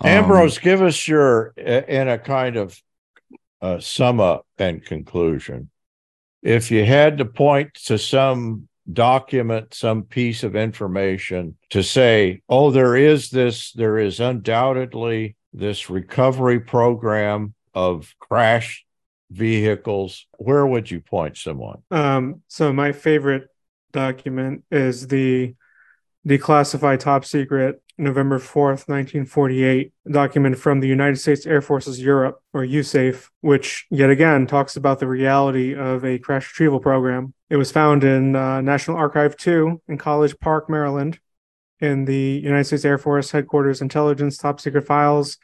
Ambrose, 0.02 0.59
um, 0.59 0.62
give 0.62 0.82
us 0.82 1.09
your 1.09 1.48
in 1.56 2.09
a 2.09 2.18
kind 2.18 2.56
of 2.56 2.80
uh, 3.62 3.80
sum 3.80 4.20
up 4.20 4.47
and 4.59 4.85
conclusion. 4.85 5.70
If 6.43 6.70
you 6.70 6.85
had 6.85 7.18
to 7.18 7.24
point 7.24 7.74
to 7.86 7.98
some 7.98 8.68
document, 8.93 9.74
some 9.74 10.02
piece 10.02 10.43
of 10.43 10.56
information 10.56 11.56
to 11.70 11.82
say, 11.82 12.43
oh, 12.48 12.70
there 12.70 12.97
is 12.97 13.31
this, 13.31 13.73
there 13.73 13.98
is 13.98 14.20
undoubtedly 14.20 15.36
this 15.52 15.90
recovery 15.90 16.60
program 16.60 17.55
of 17.74 18.15
crash 18.19 18.85
vehicles, 19.31 20.27
where 20.39 20.66
would 20.66 20.90
you 20.90 21.01
point 21.01 21.36
someone? 21.36 21.82
Um, 21.90 22.43
so 22.48 22.73
my 22.73 22.93
favorite 22.93 23.48
document 23.93 24.65
is 24.70 25.09
the 25.09 25.55
declassified 26.27 27.01
top 27.01 27.24
secret 27.24 27.82
November 27.99 28.39
4th, 28.39 28.89
1948 28.89 29.93
document 30.11 30.57
from 30.57 30.81
the 30.81 30.89
United 30.89 31.16
States 31.16 31.45
Air 31.47 31.61
Forces 31.61 32.01
Europe, 32.01 32.41
or 32.53 32.62
USAFE, 32.62 33.29
which 33.41 33.87
yet 33.91 34.09
again 34.09 34.47
talks 34.47 34.77
about 34.77 35.01
the 35.01 35.09
reality 35.09 35.75
of 35.75 36.05
a 36.05 36.19
crash 36.19 36.49
retrieval 36.49 36.81
program. 36.81 37.35
It 37.51 37.57
was 37.57 37.73
found 37.73 38.05
in 38.05 38.37
uh, 38.37 38.61
National 38.61 38.97
Archive 38.97 39.37
2 39.37 39.83
in 39.89 39.99
College 39.99 40.39
Park, 40.39 40.70
Maryland, 40.70 41.19
in 41.81 42.05
the 42.05 42.41
United 42.43 42.65
States 42.65 42.85
Air 42.85 42.99
Force 42.99 43.33
Headquarters 43.33 43.81
Intelligence 43.81 44.37
Top 44.37 44.61
Secret 44.61 44.87
Files 44.87 45.37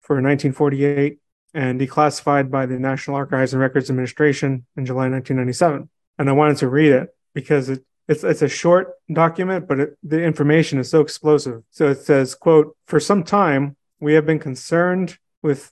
for 0.00 0.14
1948 0.16 1.18
and 1.54 1.80
declassified 1.80 2.50
by 2.50 2.66
the 2.66 2.78
National 2.78 3.16
Archives 3.16 3.52
and 3.52 3.60
Records 3.60 3.90
Administration 3.90 4.66
in 4.76 4.86
July 4.86 5.08
1997. 5.08 5.88
And 6.18 6.28
I 6.28 6.32
wanted 6.32 6.58
to 6.58 6.68
read 6.68 6.92
it 6.92 7.08
because 7.34 7.68
it, 7.68 7.84
it's, 8.08 8.24
it's 8.24 8.42
a 8.42 8.48
short 8.48 8.94
document, 9.12 9.68
but 9.68 9.80
it, 9.80 9.98
the 10.02 10.22
information 10.22 10.78
is 10.78 10.90
so 10.90 11.00
explosive. 11.00 11.62
So 11.70 11.90
it 11.90 11.98
says, 11.98 12.34
quote, 12.34 12.74
for 12.86 12.98
some 12.98 13.22
time, 13.22 13.76
we 14.00 14.14
have 14.14 14.24
been 14.24 14.38
concerned 14.38 15.18
with 15.42 15.70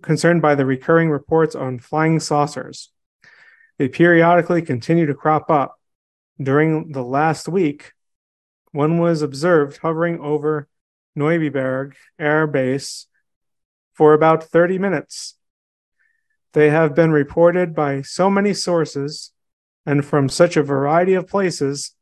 concerned 0.00 0.40
by 0.40 0.54
the 0.54 0.66
recurring 0.66 1.10
reports 1.10 1.56
on 1.56 1.80
flying 1.80 2.20
saucers. 2.20 2.92
They 3.78 3.88
periodically 3.88 4.62
continue 4.62 5.06
to 5.06 5.14
crop 5.14 5.50
up. 5.50 5.74
During 6.40 6.92
the 6.92 7.02
last 7.02 7.48
week, 7.48 7.92
one 8.70 8.98
was 8.98 9.22
observed 9.22 9.78
hovering 9.78 10.20
over 10.20 10.68
Neubiberg 11.18 11.94
Air 12.18 12.46
Base 12.46 13.06
for 13.94 14.12
about 14.12 14.44
30 14.44 14.78
minutes. 14.78 15.34
They 16.52 16.70
have 16.70 16.94
been 16.94 17.10
reported 17.10 17.74
by 17.74 18.02
so 18.02 18.30
many 18.30 18.52
sources 18.54 19.32
and 19.86 20.04
from 20.04 20.28
such 20.28 20.56
a 20.56 20.62
variety 20.62 21.14
of 21.14 21.28
places 21.28 21.92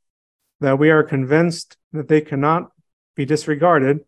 that 0.60 0.78
we 0.78 0.90
are 0.90 1.02
convinced 1.02 1.76
that 1.92 2.08
they 2.08 2.20
cannot 2.20 2.72
be 3.14 3.24
disregarded 3.24 4.00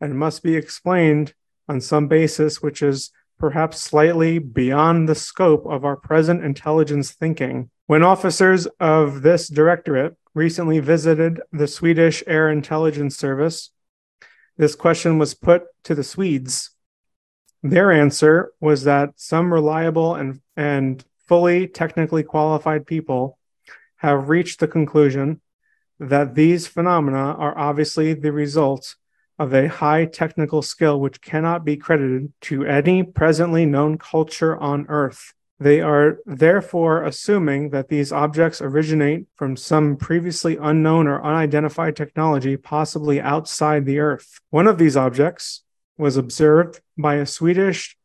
and 0.00 0.18
must 0.18 0.42
be 0.42 0.54
explained 0.54 1.34
on 1.68 1.80
some 1.80 2.06
basis 2.06 2.60
which 2.60 2.82
is 2.82 3.10
perhaps 3.38 3.80
slightly 3.80 4.38
beyond 4.38 5.08
the 5.08 5.14
scope 5.14 5.66
of 5.66 5.84
our 5.84 5.96
present 5.96 6.44
intelligence 6.44 7.12
thinking. 7.12 7.70
When 7.86 8.02
officers 8.04 8.66
of 8.78 9.22
this 9.22 9.48
directorate 9.48 10.16
recently 10.34 10.78
visited 10.78 11.40
the 11.52 11.66
Swedish 11.66 12.22
Air 12.26 12.50
Intelligence 12.50 13.16
Service, 13.16 13.70
this 14.56 14.74
question 14.74 15.18
was 15.18 15.34
put 15.34 15.64
to 15.84 15.94
the 15.94 16.04
Swedes. 16.04 16.70
Their 17.62 17.90
answer 17.90 18.52
was 18.60 18.84
that 18.84 19.14
some 19.16 19.52
reliable 19.52 20.14
and, 20.14 20.40
and 20.56 21.04
fully 21.26 21.66
technically 21.66 22.22
qualified 22.22 22.86
people 22.86 23.38
have 23.96 24.28
reached 24.28 24.60
the 24.60 24.68
conclusion 24.68 25.40
that 25.98 26.34
these 26.34 26.66
phenomena 26.66 27.34
are 27.34 27.56
obviously 27.56 28.14
the 28.14 28.32
result 28.32 28.96
of 29.38 29.54
a 29.54 29.68
high 29.68 30.04
technical 30.04 30.62
skill 30.62 31.00
which 31.00 31.20
cannot 31.20 31.64
be 31.64 31.76
credited 31.76 32.32
to 32.40 32.64
any 32.64 33.02
presently 33.02 33.64
known 33.64 33.96
culture 33.98 34.56
on 34.56 34.86
Earth. 34.88 35.32
They 35.58 35.80
are 35.80 36.18
therefore 36.26 37.04
assuming 37.04 37.70
that 37.70 37.88
these 37.88 38.12
objects 38.12 38.60
originate 38.60 39.26
from 39.36 39.56
some 39.56 39.96
previously 39.96 40.58
unknown 40.60 41.06
or 41.06 41.24
unidentified 41.24 41.94
technology, 41.94 42.56
possibly 42.56 43.20
outside 43.20 43.86
the 43.86 44.00
Earth. 44.00 44.40
One 44.50 44.66
of 44.66 44.78
these 44.78 44.96
objects, 44.96 45.62
was 45.96 46.16
observed 46.16 46.80
by 46.98 47.14
a 47.14 47.26
Swedish 47.26 47.96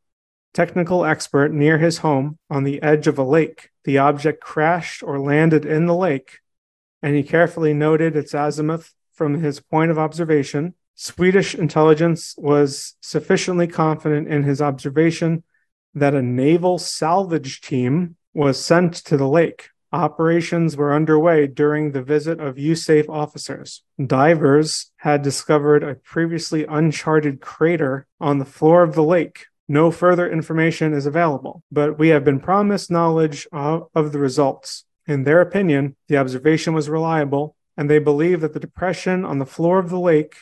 technical 0.53 1.05
expert 1.05 1.51
near 1.51 1.77
his 1.77 1.99
home 1.99 2.37
on 2.49 2.63
the 2.63 2.81
edge 2.81 3.07
of 3.07 3.17
a 3.17 3.23
lake. 3.23 3.69
The 3.83 3.97
object 3.97 4.41
crashed 4.41 5.03
or 5.03 5.19
landed 5.19 5.65
in 5.65 5.85
the 5.85 5.95
lake, 5.95 6.39
and 7.01 7.15
he 7.15 7.23
carefully 7.23 7.73
noted 7.73 8.15
its 8.15 8.33
azimuth 8.33 8.93
from 9.13 9.41
his 9.41 9.59
point 9.59 9.91
of 9.91 9.99
observation. 9.99 10.73
Swedish 10.95 11.53
intelligence 11.53 12.35
was 12.37 12.95
sufficiently 13.01 13.67
confident 13.67 14.27
in 14.27 14.43
his 14.43 14.61
observation 14.61 15.43
that 15.93 16.15
a 16.15 16.21
naval 16.21 16.77
salvage 16.77 17.61
team 17.61 18.15
was 18.33 18.63
sent 18.63 18.93
to 18.93 19.17
the 19.17 19.27
lake. 19.27 19.69
Operations 19.93 20.75
were 20.75 20.93
underway 20.93 21.47
during 21.47 21.91
the 21.91 22.03
visit 22.03 22.39
of 22.39 22.55
USAF 22.55 23.07
officers. 23.09 23.83
Divers 24.05 24.91
had 24.97 25.21
discovered 25.21 25.83
a 25.83 25.95
previously 25.95 26.65
uncharted 26.65 27.39
crater 27.41 28.05
on 28.19 28.37
the 28.37 28.45
floor 28.45 28.83
of 28.83 28.95
the 28.95 29.03
lake. 29.03 29.45
No 29.67 29.91
further 29.91 30.29
information 30.29 30.93
is 30.93 31.05
available, 31.05 31.63
but 31.71 31.99
we 31.99 32.09
have 32.09 32.23
been 32.23 32.39
promised 32.39 32.89
knowledge 32.89 33.47
of, 33.51 33.89
of 33.93 34.11
the 34.13 34.19
results. 34.19 34.85
In 35.05 35.23
their 35.23 35.41
opinion, 35.41 35.95
the 36.07 36.17
observation 36.17 36.73
was 36.73 36.89
reliable, 36.89 37.55
and 37.75 37.89
they 37.89 37.99
believe 37.99 38.41
that 38.41 38.53
the 38.53 38.59
depression 38.59 39.25
on 39.25 39.39
the 39.39 39.45
floor 39.45 39.79
of 39.79 39.89
the 39.89 39.99
lake, 39.99 40.35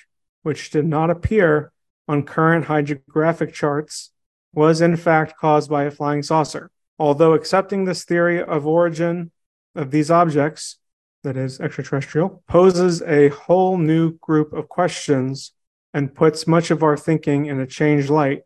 which 0.44 0.70
did 0.70 0.86
not 0.86 1.10
appear 1.10 1.72
on 2.08 2.24
current 2.24 2.66
hydrographic 2.66 3.54
charts, 3.54 4.12
was 4.54 4.80
in 4.80 4.96
fact 4.96 5.38
caused 5.38 5.70
by 5.70 5.84
a 5.84 5.92
flying 5.92 6.22
saucer. 6.22 6.70
Although 6.98 7.34
accepting 7.34 7.86
this 7.86 8.06
theory 8.06 8.42
of 8.42 8.66
origin 8.66 9.32
of 9.74 9.92
these 9.92 10.12
objects, 10.12 10.78
that 11.24 11.36
is 11.36 11.60
extraterrestrial, 11.60 12.44
poses 12.48 13.02
a 13.02 13.30
whole 13.30 13.78
new 13.78 14.14
group 14.20 14.54
of 14.54 14.70
questions 14.70 15.52
and 15.94 16.14
puts 16.14 16.48
much 16.48 16.70
of 16.70 16.84
our 16.84 16.96
thinking 16.96 17.48
in 17.48 17.60
a 17.60 17.68
changed 17.68 18.10
light, 18.10 18.44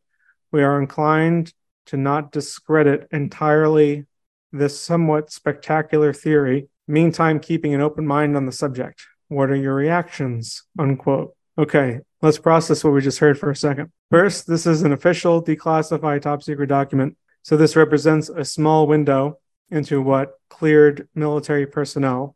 we 0.51 0.63
are 0.63 0.81
inclined 0.81 1.53
to 1.87 1.97
not 1.97 2.31
discredit 2.31 3.07
entirely 3.11 4.05
this 4.51 4.79
somewhat 4.79 5.31
spectacular 5.31 6.13
theory, 6.13 6.67
meantime, 6.87 7.39
keeping 7.39 7.73
an 7.73 7.81
open 7.81 8.05
mind 8.05 8.35
on 8.35 8.45
the 8.45 8.51
subject. 8.51 9.05
What 9.27 9.49
are 9.49 9.55
your 9.55 9.75
reactions? 9.75 10.63
Unquote. 10.77 11.35
Okay, 11.57 11.99
let's 12.21 12.39
process 12.39 12.83
what 12.83 12.93
we 12.93 13.01
just 13.01 13.19
heard 13.19 13.37
for 13.37 13.51
a 13.51 13.55
second. 13.55 13.91
First, 14.09 14.47
this 14.47 14.65
is 14.65 14.81
an 14.81 14.91
official 14.91 15.43
declassified 15.43 16.21
top 16.21 16.41
secret 16.41 16.67
document. 16.67 17.17
So 17.43 17.57
this 17.57 17.75
represents 17.75 18.29
a 18.29 18.45
small 18.45 18.87
window 18.87 19.39
into 19.69 20.01
what 20.01 20.39
cleared 20.49 21.07
military 21.13 21.67
personnel 21.67 22.35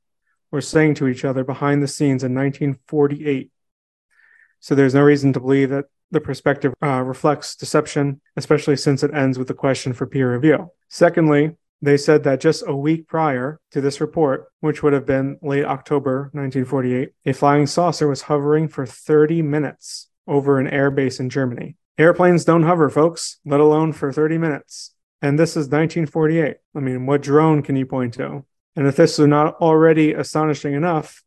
were 0.51 0.61
saying 0.61 0.95
to 0.95 1.07
each 1.07 1.25
other 1.25 1.43
behind 1.43 1.81
the 1.81 1.87
scenes 1.87 2.23
in 2.23 2.35
1948. 2.35 3.51
So 4.59 4.75
there's 4.75 4.93
no 4.93 5.01
reason 5.01 5.33
to 5.33 5.39
believe 5.39 5.71
that 5.71 5.85
the 6.13 6.21
perspective 6.21 6.73
uh, 6.81 7.01
reflects 7.01 7.55
deception, 7.55 8.21
especially 8.37 8.77
since 8.77 9.03
it 9.03 9.13
ends 9.13 9.37
with 9.37 9.47
the 9.47 9.53
question 9.53 9.93
for 9.93 10.07
peer 10.07 10.33
review. 10.33 10.69
Secondly, 10.87 11.55
they 11.81 11.97
said 11.97 12.23
that 12.23 12.39
just 12.39 12.63
a 12.65 12.75
week 12.75 13.07
prior 13.07 13.59
to 13.71 13.81
this 13.81 13.99
report, 13.99 14.45
which 14.61 14.81
would 14.81 14.93
have 14.93 15.05
been 15.05 15.37
late 15.41 15.65
October 15.65 16.29
1948, 16.31 17.09
a 17.25 17.33
flying 17.33 17.67
saucer 17.67 18.07
was 18.07 18.21
hovering 18.21 18.69
for 18.69 18.85
30 18.85 19.41
minutes 19.41 20.07
over 20.25 20.59
an 20.59 20.67
air 20.67 20.89
base 20.89 21.19
in 21.19 21.29
Germany. 21.29 21.75
Airplanes 21.97 22.45
don't 22.45 22.63
hover, 22.63 22.89
folks, 22.89 23.39
let 23.43 23.59
alone 23.59 23.91
for 23.91 24.13
30 24.13 24.37
minutes. 24.37 24.91
And 25.21 25.37
this 25.37 25.51
is 25.51 25.67
1948. 25.67 26.57
I 26.75 26.79
mean, 26.79 27.05
what 27.05 27.21
drone 27.21 27.61
can 27.63 27.75
you 27.75 27.85
point 27.85 28.13
to? 28.15 28.45
And 28.75 28.87
if 28.87 28.95
this 28.95 29.19
is 29.19 29.27
not 29.27 29.55
already 29.55 30.13
astonishing 30.13 30.73
enough, 30.73 31.23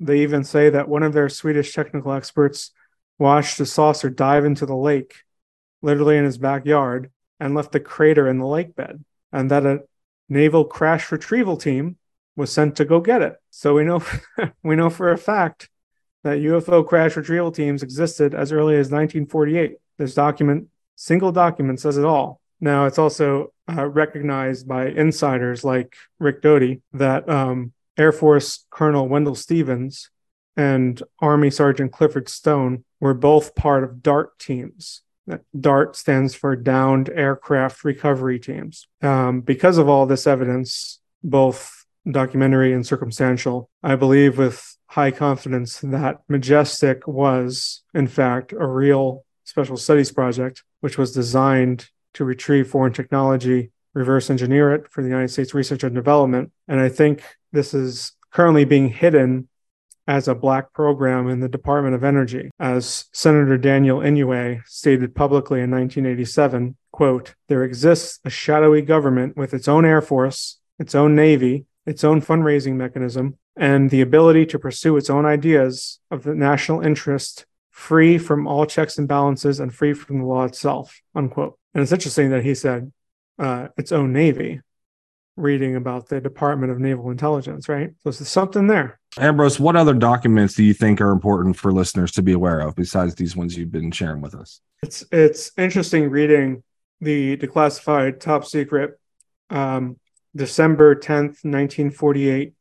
they 0.00 0.20
even 0.20 0.44
say 0.44 0.70
that 0.70 0.88
one 0.88 1.02
of 1.02 1.12
their 1.12 1.28
Swedish 1.28 1.72
technical 1.72 2.12
experts 2.12 2.72
watched 3.18 3.60
a 3.60 3.66
saucer 3.66 4.10
dive 4.10 4.44
into 4.44 4.66
the 4.66 4.76
lake, 4.76 5.24
literally 5.82 6.16
in 6.16 6.24
his 6.24 6.38
backyard, 6.38 7.10
and 7.40 7.54
left 7.54 7.74
a 7.74 7.80
crater 7.80 8.28
in 8.28 8.38
the 8.38 8.46
lake 8.46 8.74
bed, 8.74 9.04
and 9.32 9.50
that 9.50 9.66
a 9.66 9.82
naval 10.28 10.64
crash 10.64 11.10
retrieval 11.10 11.56
team 11.56 11.96
was 12.36 12.52
sent 12.52 12.76
to 12.76 12.84
go 12.84 13.00
get 13.00 13.22
it. 13.22 13.36
So 13.50 13.74
we 13.74 13.84
know 13.84 14.02
we 14.62 14.76
know 14.76 14.90
for 14.90 15.10
a 15.10 15.18
fact 15.18 15.68
that 16.24 16.38
UFO 16.38 16.86
crash 16.86 17.16
retrieval 17.16 17.52
teams 17.52 17.82
existed 17.82 18.34
as 18.34 18.52
early 18.52 18.74
as 18.74 18.90
1948. 18.90 19.76
This 19.98 20.14
document, 20.14 20.68
single 20.96 21.32
document, 21.32 21.80
says 21.80 21.96
it 21.96 22.04
all. 22.04 22.40
Now 22.60 22.86
it's 22.86 22.98
also 22.98 23.52
uh, 23.68 23.86
recognized 23.86 24.66
by 24.66 24.88
insiders 24.88 25.64
like 25.64 25.96
Rick 26.18 26.42
Doty 26.42 26.82
that 26.92 27.28
um, 27.28 27.72
Air 27.96 28.12
Force 28.12 28.66
Colonel 28.70 29.08
Wendelle 29.08 29.36
Stevens 29.36 30.10
and 30.58 31.00
Army 31.20 31.50
Sergeant 31.50 31.92
Clifford 31.92 32.28
Stone 32.28 32.84
were 33.00 33.14
both 33.14 33.54
part 33.54 33.84
of 33.84 34.02
DART 34.02 34.38
teams. 34.40 35.02
DART 35.58 35.94
stands 35.94 36.34
for 36.34 36.56
Downed 36.56 37.08
Aircraft 37.10 37.84
Recovery 37.84 38.40
Teams. 38.40 38.88
Um, 39.00 39.40
because 39.40 39.78
of 39.78 39.88
all 39.88 40.04
this 40.04 40.26
evidence, 40.26 40.98
both 41.22 41.86
documentary 42.10 42.72
and 42.72 42.84
circumstantial, 42.84 43.70
I 43.84 43.94
believe 43.94 44.36
with 44.36 44.76
high 44.86 45.12
confidence 45.12 45.78
that 45.80 46.22
Majestic 46.28 47.06
was, 47.06 47.82
in 47.94 48.08
fact, 48.08 48.52
a 48.52 48.66
real 48.66 49.24
special 49.44 49.76
studies 49.76 50.10
project, 50.10 50.64
which 50.80 50.98
was 50.98 51.12
designed 51.12 51.88
to 52.14 52.24
retrieve 52.24 52.68
foreign 52.68 52.92
technology, 52.92 53.70
reverse 53.94 54.28
engineer 54.28 54.74
it 54.74 54.88
for 54.88 55.02
the 55.02 55.08
United 55.08 55.28
States 55.28 55.54
research 55.54 55.84
and 55.84 55.94
development. 55.94 56.50
And 56.66 56.80
I 56.80 56.88
think 56.88 57.22
this 57.52 57.74
is 57.74 58.12
currently 58.32 58.64
being 58.64 58.88
hidden 58.88 59.48
as 60.08 60.26
a 60.26 60.34
black 60.34 60.72
program 60.72 61.28
in 61.28 61.40
the 61.40 61.48
Department 61.48 61.94
of 61.94 62.02
Energy. 62.02 62.50
As 62.58 63.04
Senator 63.12 63.58
Daniel 63.58 64.00
Inouye 64.00 64.62
stated 64.66 65.14
publicly 65.14 65.60
in 65.60 65.70
1987, 65.70 66.76
quote, 66.90 67.34
there 67.48 67.62
exists 67.62 68.18
a 68.24 68.30
shadowy 68.30 68.80
government 68.80 69.36
with 69.36 69.52
its 69.52 69.68
own 69.68 69.84
Air 69.84 70.00
Force, 70.00 70.58
its 70.78 70.94
own 70.94 71.14
Navy, 71.14 71.66
its 71.84 72.04
own 72.04 72.22
fundraising 72.22 72.74
mechanism, 72.74 73.36
and 73.54 73.90
the 73.90 74.00
ability 74.00 74.46
to 74.46 74.58
pursue 74.58 74.96
its 74.96 75.10
own 75.10 75.26
ideas 75.26 76.00
of 76.10 76.22
the 76.22 76.34
national 76.34 76.80
interest 76.80 77.44
free 77.70 78.16
from 78.16 78.46
all 78.46 78.64
checks 78.64 78.96
and 78.96 79.06
balances 79.06 79.60
and 79.60 79.74
free 79.74 79.92
from 79.92 80.20
the 80.20 80.24
law 80.24 80.44
itself, 80.44 81.02
unquote. 81.14 81.58
And 81.74 81.82
it's 81.82 81.92
interesting 81.92 82.30
that 82.30 82.44
he 82.44 82.54
said 82.54 82.90
uh, 83.38 83.68
its 83.76 83.92
own 83.92 84.14
Navy 84.14 84.62
reading 85.36 85.76
about 85.76 86.08
the 86.08 86.20
Department 86.20 86.72
of 86.72 86.80
Naval 86.80 87.10
Intelligence, 87.10 87.68
right? 87.68 87.90
So 88.02 88.10
there's 88.10 88.28
something 88.28 88.66
there. 88.66 88.98
Ambrose, 89.18 89.60
what 89.60 89.76
other 89.76 89.94
documents 89.94 90.54
do 90.54 90.64
you 90.64 90.74
think 90.74 91.00
are 91.00 91.10
important 91.10 91.56
for 91.56 91.72
listeners 91.72 92.12
to 92.12 92.22
be 92.22 92.32
aware 92.32 92.60
of 92.60 92.76
besides 92.76 93.14
these 93.14 93.34
ones 93.36 93.56
you've 93.56 93.72
been 93.72 93.90
sharing 93.90 94.20
with 94.20 94.34
us? 94.34 94.60
It's 94.82 95.04
it's 95.10 95.52
interesting 95.58 96.10
reading 96.10 96.62
the 97.00 97.36
declassified 97.36 98.20
top 98.20 98.44
secret 98.44 98.98
um, 99.50 99.98
December 100.34 100.94
10th, 100.94 101.44
1948 101.44 102.54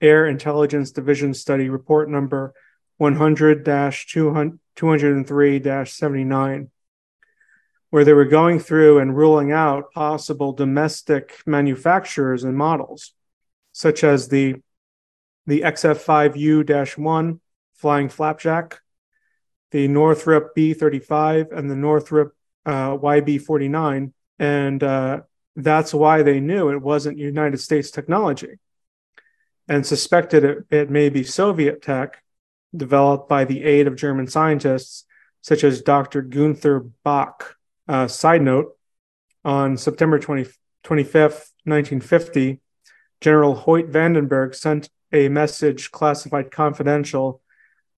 Air 0.00 0.26
Intelligence 0.26 0.90
Division 0.90 1.34
Study 1.34 1.68
Report 1.68 2.10
number 2.10 2.52
100 2.98 3.64
203 3.64 5.84
79 5.84 6.70
where 7.90 8.04
they 8.04 8.12
were 8.12 8.24
going 8.24 8.58
through 8.58 8.98
and 8.98 9.16
ruling 9.16 9.52
out 9.52 9.92
possible 9.92 10.52
domestic 10.52 11.40
manufacturers 11.46 12.44
and 12.44 12.56
models, 12.56 13.12
such 13.72 14.04
as 14.04 14.28
the, 14.28 14.56
the 15.46 15.60
XF5U 15.60 16.98
1 16.98 17.40
Flying 17.74 18.08
Flapjack, 18.08 18.80
the 19.70 19.88
Northrop 19.88 20.54
B 20.54 20.72
35, 20.74 21.52
and 21.52 21.70
the 21.70 21.76
Northrop 21.76 22.34
uh, 22.64 22.96
YB 22.96 23.40
49. 23.40 24.12
And 24.38 24.82
uh, 24.82 25.20
that's 25.54 25.92
why 25.92 26.22
they 26.22 26.40
knew 26.40 26.70
it 26.70 26.80
wasn't 26.80 27.18
United 27.18 27.58
States 27.58 27.90
technology 27.90 28.58
and 29.68 29.84
suspected 29.84 30.44
it, 30.44 30.58
it 30.70 30.90
may 30.90 31.08
be 31.08 31.24
Soviet 31.24 31.82
tech 31.82 32.22
developed 32.74 33.28
by 33.28 33.44
the 33.44 33.64
aid 33.64 33.86
of 33.86 33.96
German 33.96 34.26
scientists 34.26 35.04
such 35.42 35.64
as 35.64 35.82
Dr. 35.82 36.22
Gunther 36.22 36.80
Bach 37.04 37.56
uh, 37.88 38.08
side 38.08 38.42
note 38.42 38.76
on 39.44 39.76
September 39.76 40.18
20, 40.18 40.44
25th, 40.84 41.52
1950, 41.64 42.60
General 43.20 43.54
Hoyt 43.54 43.90
Vandenberg 43.90 44.54
sent 44.54 44.90
a 45.12 45.28
message 45.28 45.90
classified 45.90 46.50
confidential 46.50 47.40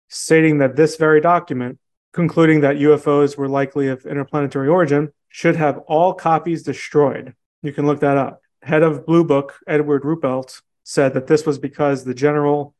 stating 0.08 0.58
that 0.58 0.76
this 0.76 0.96
very 0.96 1.20
document, 1.20 1.78
concluding 2.12 2.60
that 2.60 2.76
UFOs 2.76 3.36
were 3.36 3.48
likely 3.48 3.88
of 3.88 4.06
interplanetary 4.06 4.68
origin, 4.68 5.12
should 5.28 5.56
have 5.56 5.78
all 5.86 6.14
copies 6.14 6.62
destroyed. 6.62 7.34
You 7.62 7.72
can 7.72 7.86
look 7.86 8.00
that 8.00 8.16
up. 8.16 8.40
Head 8.62 8.82
of 8.82 9.04
Blue 9.06 9.24
Book, 9.24 9.58
Edward 9.66 10.02
Ruppelt, 10.02 10.62
said 10.82 11.14
that 11.14 11.26
this 11.26 11.44
was 11.44 11.58
because 11.58 12.04
the 12.04 12.14
general, 12.14 12.74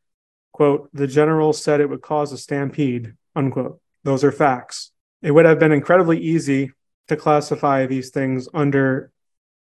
quote, 0.53 0.89
the 0.93 1.07
general 1.07 1.53
said 1.53 1.81
it 1.81 1.89
would 1.89 2.03
cause 2.03 2.33
a 2.33 2.39
stampede, 2.39 3.15
unquote. 3.35 3.81
Those 4.05 4.25
are 4.25 4.33
facts. 4.33 4.93
It 5.23 5.33
would 5.33 5.45
have 5.45 5.59
been 5.59 5.73
incredibly 5.73 6.21
easy 6.21 6.73
to 7.09 7.17
classify 7.17 7.87
these 7.87 8.11
things 8.11 8.49
under 8.55 9.11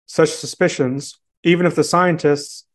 such 0.05 0.29
suspicions, 0.29 1.19
even 1.43 1.65
if 1.65 1.75
the 1.75 1.83
scientists 1.83 2.65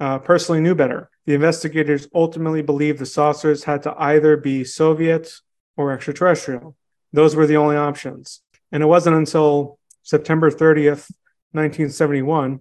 uh, 0.00 0.18
personally 0.18 0.60
knew 0.60 0.74
better. 0.74 1.10
The 1.26 1.34
investigators 1.34 2.08
ultimately 2.14 2.62
believed 2.62 2.98
the 2.98 3.06
saucers 3.06 3.64
had 3.64 3.82
to 3.84 3.94
either 3.96 4.36
be 4.36 4.64
Soviet 4.64 5.32
or 5.76 5.92
extraterrestrial. 5.92 6.76
Those 7.12 7.36
were 7.36 7.46
the 7.46 7.56
only 7.56 7.76
options. 7.76 8.42
And 8.72 8.82
it 8.82 8.86
wasn't 8.86 9.16
until 9.16 9.78
September 10.02 10.50
30th, 10.50 11.10
1971, 11.52 12.60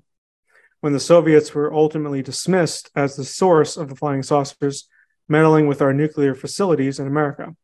when 0.82 0.94
the 0.94 1.00
Soviets 1.00 1.54
were 1.54 1.74
ultimately 1.74 2.22
dismissed 2.22 2.90
as 2.96 3.16
the 3.16 3.26
source 3.26 3.78
of 3.78 3.90
the 3.90 3.96
flying 3.96 4.24
saucers 4.24 4.88
meddling 5.28 5.68
with 5.68 5.82
our 5.82 5.94
nuclear 5.94 6.36
facilities 6.36 7.00
in 7.00 7.08
America. 7.08 7.56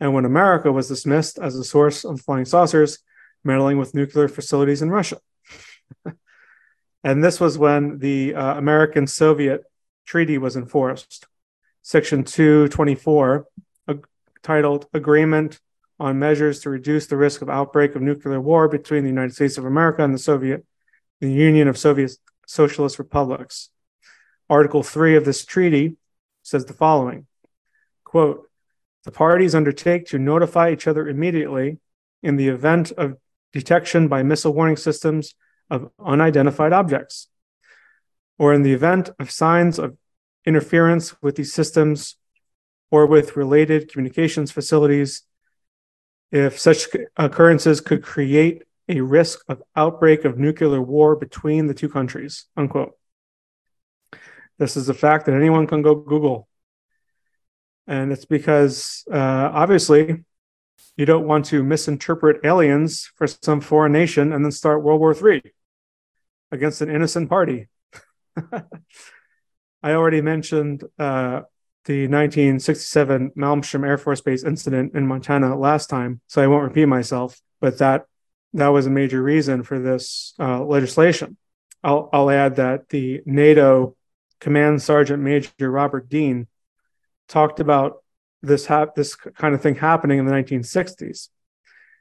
And 0.00 0.14
when 0.14 0.24
America 0.24 0.72
was 0.72 0.88
dismissed 0.88 1.38
as 1.38 1.56
the 1.56 1.64
source 1.64 2.04
of 2.04 2.20
flying 2.20 2.44
saucers, 2.44 2.98
meddling 3.44 3.78
with 3.78 3.94
nuclear 3.94 4.28
facilities 4.28 4.82
in 4.82 4.90
Russia. 4.90 5.18
and 7.04 7.22
this 7.22 7.40
was 7.40 7.58
when 7.58 7.98
the 7.98 8.34
uh, 8.34 8.56
American 8.56 9.06
Soviet 9.06 9.64
treaty 10.04 10.38
was 10.38 10.56
enforced. 10.56 11.26
Section 11.82 12.24
224, 12.24 13.46
uh, 13.86 13.94
titled 14.42 14.86
Agreement 14.92 15.60
on 16.00 16.18
Measures 16.18 16.60
to 16.60 16.70
Reduce 16.70 17.06
the 17.06 17.16
Risk 17.16 17.42
of 17.42 17.48
Outbreak 17.48 17.94
of 17.94 18.02
Nuclear 18.02 18.40
War 18.40 18.68
Between 18.68 19.02
the 19.02 19.10
United 19.10 19.34
States 19.34 19.58
of 19.58 19.64
America 19.64 20.02
and 20.02 20.14
the 20.14 20.18
Soviet, 20.18 20.64
the 21.20 21.30
Union 21.30 21.68
of 21.68 21.78
Soviet 21.78 22.12
Socialist 22.46 22.98
Republics. 22.98 23.70
Article 24.50 24.82
3 24.82 25.16
of 25.16 25.24
this 25.24 25.44
treaty 25.44 25.96
says 26.42 26.64
the 26.64 26.72
following 26.72 27.26
quote, 28.04 28.48
the 29.04 29.12
parties 29.12 29.54
undertake 29.54 30.06
to 30.06 30.18
notify 30.18 30.70
each 30.70 30.86
other 30.86 31.06
immediately 31.06 31.78
in 32.22 32.36
the 32.36 32.48
event 32.48 32.90
of 32.92 33.16
detection 33.52 34.08
by 34.08 34.22
missile 34.22 34.54
warning 34.54 34.76
systems 34.76 35.34
of 35.70 35.90
unidentified 36.04 36.72
objects, 36.72 37.28
or 38.38 38.54
in 38.54 38.62
the 38.62 38.72
event 38.72 39.10
of 39.18 39.30
signs 39.30 39.78
of 39.78 39.96
interference 40.44 41.20
with 41.22 41.36
these 41.36 41.52
systems 41.52 42.16
or 42.90 43.06
with 43.06 43.36
related 43.36 43.90
communications 43.90 44.50
facilities, 44.50 45.22
if 46.30 46.58
such 46.58 46.86
occurrences 47.16 47.80
could 47.80 48.02
create 48.02 48.62
a 48.88 49.00
risk 49.00 49.40
of 49.48 49.62
outbreak 49.76 50.24
of 50.24 50.38
nuclear 50.38 50.80
war 50.80 51.16
between 51.16 51.66
the 51.66 51.74
two 51.74 51.88
countries. 51.88 52.46
Unquote. 52.56 52.96
This 54.58 54.76
is 54.76 54.88
a 54.88 54.94
fact 54.94 55.26
that 55.26 55.34
anyone 55.34 55.66
can 55.66 55.82
go 55.82 55.94
Google. 55.94 56.48
And 57.86 58.12
it's 58.12 58.24
because 58.24 59.04
uh, 59.10 59.50
obviously 59.52 60.24
you 60.96 61.06
don't 61.06 61.26
want 61.26 61.46
to 61.46 61.62
misinterpret 61.62 62.44
aliens 62.44 63.10
for 63.14 63.26
some 63.26 63.60
foreign 63.60 63.92
nation 63.92 64.32
and 64.32 64.44
then 64.44 64.52
start 64.52 64.82
World 64.82 65.00
War 65.00 65.14
III 65.14 65.42
against 66.50 66.80
an 66.80 66.90
innocent 66.90 67.28
party. 67.28 67.68
I 69.82 69.92
already 69.92 70.20
mentioned 70.20 70.84
uh, 70.98 71.42
the 71.84 72.02
1967 72.06 73.32
Malmstrom 73.36 73.86
Air 73.86 73.98
Force 73.98 74.20
Base 74.20 74.44
incident 74.44 74.94
in 74.94 75.06
Montana 75.06 75.56
last 75.58 75.88
time, 75.88 76.20
so 76.26 76.42
I 76.42 76.46
won't 76.46 76.64
repeat 76.64 76.86
myself. 76.86 77.40
But 77.60 77.78
that 77.78 78.06
that 78.54 78.68
was 78.68 78.86
a 78.86 78.90
major 78.90 79.22
reason 79.22 79.62
for 79.62 79.78
this 79.78 80.34
uh, 80.38 80.64
legislation. 80.64 81.36
I'll, 81.84 82.08
I'll 82.12 82.30
add 82.30 82.56
that 82.56 82.88
the 82.88 83.22
NATO 83.26 83.96
Command 84.40 84.82
Sergeant 84.82 85.22
Major 85.22 85.70
Robert 85.70 86.08
Dean 86.08 86.46
talked 87.28 87.60
about 87.60 88.02
this 88.42 88.66
this 88.94 89.14
kind 89.16 89.54
of 89.54 89.60
thing 89.60 89.74
happening 89.74 90.18
in 90.18 90.26
the 90.26 90.32
1960s 90.32 91.28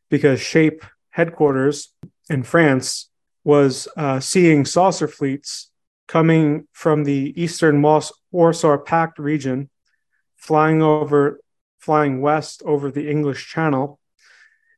because 0.10 0.40
Shape 0.40 0.84
headquarters 1.10 1.94
in 2.30 2.44
France 2.44 3.10
was 3.48 3.88
uh, 3.95 4.19
seeing 4.19 4.65
saucer 4.65 5.07
fleets 5.07 5.72
coming 6.06 6.68
from 6.74 7.06
the 7.06 7.34
eastern 7.41 7.82
Warsaw 8.30 8.78
Pact 8.80 9.19
region, 9.19 9.69
flying 10.36 10.82
over, 10.82 11.40
flying 11.80 12.19
west 12.19 12.61
over 12.65 12.91
the 12.91 13.10
English 13.10 13.48
Channel, 13.48 14.02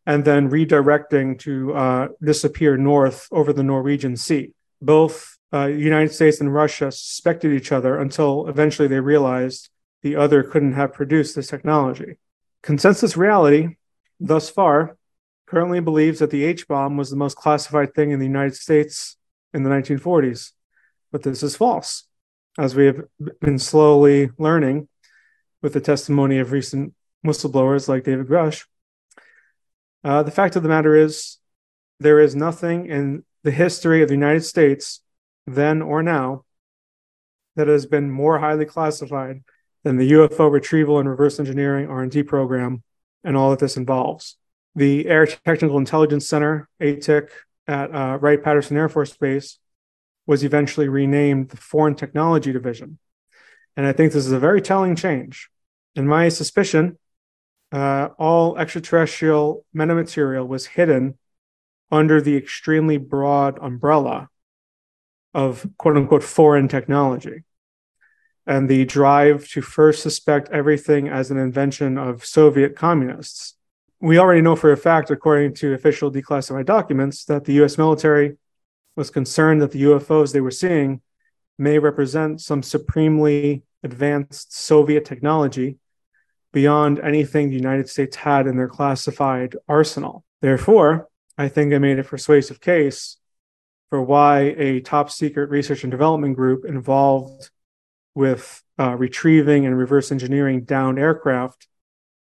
and 0.05 0.23
then 0.23 0.51
redirecting 0.51 1.39
to 1.39 1.73
uh, 1.73 2.07
disappear 2.21 2.77
north 2.77 3.27
over 3.31 3.51
the 3.53 3.63
Norwegian 3.63 4.15
Sea. 4.15 4.53
Both 4.79 5.39
uh, 5.51 5.65
United 5.65 6.13
States 6.13 6.39
and 6.39 6.53
Russia 6.53 6.91
suspected 6.91 7.51
each 7.51 7.71
other 7.71 7.97
until 7.97 8.47
eventually 8.47 8.87
they 8.87 8.99
realized 8.99 9.69
the 10.03 10.15
other 10.15 10.43
couldn't 10.43 10.73
have 10.73 10.93
produced 10.93 11.35
this 11.35 11.47
technology. 11.47 12.19
Consensus 12.61 13.17
reality, 13.17 13.77
thus 14.19 14.47
far, 14.47 14.95
currently 15.49 15.79
believes 15.79 16.19
that 16.19 16.29
the 16.29 16.43
H 16.43 16.67
bomb 16.67 16.95
was 16.95 17.09
the 17.09 17.15
most 17.15 17.35
classified 17.35 17.95
thing 17.95 18.11
in 18.11 18.19
the 18.19 18.25
United 18.25 18.55
States 18.55 19.17
in 19.51 19.63
the 19.63 19.69
1940s. 19.69 20.51
But 21.11 21.23
this 21.23 21.41
is 21.41 21.55
false, 21.55 22.03
as 22.57 22.75
we 22.75 22.85
have 22.85 23.01
been 23.41 23.57
slowly 23.57 24.29
learning 24.37 24.87
with 25.63 25.73
the 25.73 25.81
testimony 25.81 26.37
of 26.37 26.51
recent 26.51 26.93
whistleblowers 27.25 27.87
like 27.87 28.03
David 28.03 28.27
Grusch. 28.27 28.65
Uh, 30.03 30.21
the 30.21 30.31
fact 30.31 30.55
of 30.55 30.61
the 30.61 30.69
matter 30.69 30.95
is, 30.95 31.37
there 31.99 32.19
is 32.19 32.35
nothing 32.35 32.85
in 32.85 33.25
the 33.43 33.51
history 33.51 34.03
of 34.03 34.07
the 34.07 34.13
United 34.13 34.45
States, 34.45 35.01
then 35.47 35.81
or 35.81 36.03
now, 36.03 36.45
that 37.55 37.67
has 37.67 37.87
been 37.87 38.11
more 38.11 38.39
highly 38.39 38.65
classified 38.65 39.43
than 39.83 39.97
the 39.97 40.11
UFO 40.11 40.51
retrieval 40.51 40.99
and 40.99 41.09
reverse 41.09 41.39
engineering 41.39 41.89
R&D 41.89 42.23
program 42.23 42.83
and 43.23 43.35
all 43.35 43.49
that 43.49 43.59
this 43.59 43.75
involves. 43.75 44.37
The 44.79 45.07
Air 45.07 45.25
Technical 45.25 45.77
Intelligence 45.77 46.25
Center, 46.25 46.69
ATIC, 46.81 47.27
at 47.67 47.93
uh, 47.93 48.17
Wright-Patterson 48.21 48.77
Air 48.77 48.87
Force 48.87 49.13
Base 49.17 49.59
was 50.25 50.41
eventually 50.41 50.87
renamed 50.87 51.49
the 51.49 51.57
Foreign 51.57 51.95
Technology 51.95 52.53
Division. 52.53 52.97
And 53.75 53.85
I 53.85 53.91
think 53.91 54.13
this 54.13 54.25
is 54.25 54.31
a 54.31 54.39
very 54.39 54.61
telling 54.61 54.95
change. 54.95 55.49
In 55.95 56.07
my 56.07 56.29
suspicion, 56.29 56.97
uh, 57.73 58.11
all 58.17 58.57
extraterrestrial 58.57 59.65
metamaterial 59.75 60.47
was 60.47 60.65
hidden 60.65 61.17
under 61.91 62.21
the 62.21 62.37
extremely 62.37 62.95
broad 62.95 63.59
umbrella 63.61 64.29
of 65.33 65.67
quote 65.77 65.97
unquote 65.97 66.23
foreign 66.23 66.69
technology 66.69 67.43
and 68.47 68.69
the 68.69 68.85
drive 68.85 69.45
to 69.49 69.61
first 69.61 70.01
suspect 70.01 70.47
everything 70.53 71.09
as 71.09 71.31
an 71.31 71.37
invention 71.37 71.97
of 71.97 72.23
Soviet 72.25 72.77
communists. 72.77 73.57
We 74.01 74.17
already 74.17 74.41
know 74.41 74.55
for 74.55 74.71
a 74.71 74.77
fact, 74.77 75.11
according 75.11 75.55
to 75.55 75.73
official 75.73 76.11
declassified 76.11 76.65
documents, 76.65 77.25
that 77.25 77.43
the 77.45 77.63
US 77.63 77.77
military 77.77 78.37
was 78.95 79.09
concerned 79.09 79.61
that 79.61 79.71
the 79.71 79.83
UFOs 79.83 80.31
they 80.31 80.41
were 80.41 80.51
seeing 80.51 81.01
may 81.57 81.79
represent 81.79 82.39
some 82.39 82.63
supremely 82.63 83.63
advanced 83.83 84.53
Soviet 84.53 85.05
technology 85.05 85.77
beyond 86.53 86.99
anything 86.99 87.49
the 87.49 87.55
United 87.55 87.89
States 87.89 88.15
had 88.15 88.47
in 88.47 88.57
their 88.57 88.67
classified 88.67 89.55
arsenal. 89.67 90.23
Therefore, 90.41 91.09
I 91.37 91.49
think 91.49 91.73
I 91.73 91.77
made 91.77 91.99
a 91.99 92.03
persuasive 92.03 92.59
case 92.61 93.17
for 93.89 94.01
why 94.01 94.55
a 94.57 94.81
top 94.81 95.11
secret 95.11 95.49
research 95.49 95.83
and 95.83 95.91
development 95.91 96.35
group 96.35 96.65
involved 96.65 97.49
with 98.15 98.63
uh, 98.79 98.95
retrieving 98.95 99.65
and 99.65 99.77
reverse 99.77 100.11
engineering 100.11 100.63
downed 100.63 100.99
aircraft 100.99 101.67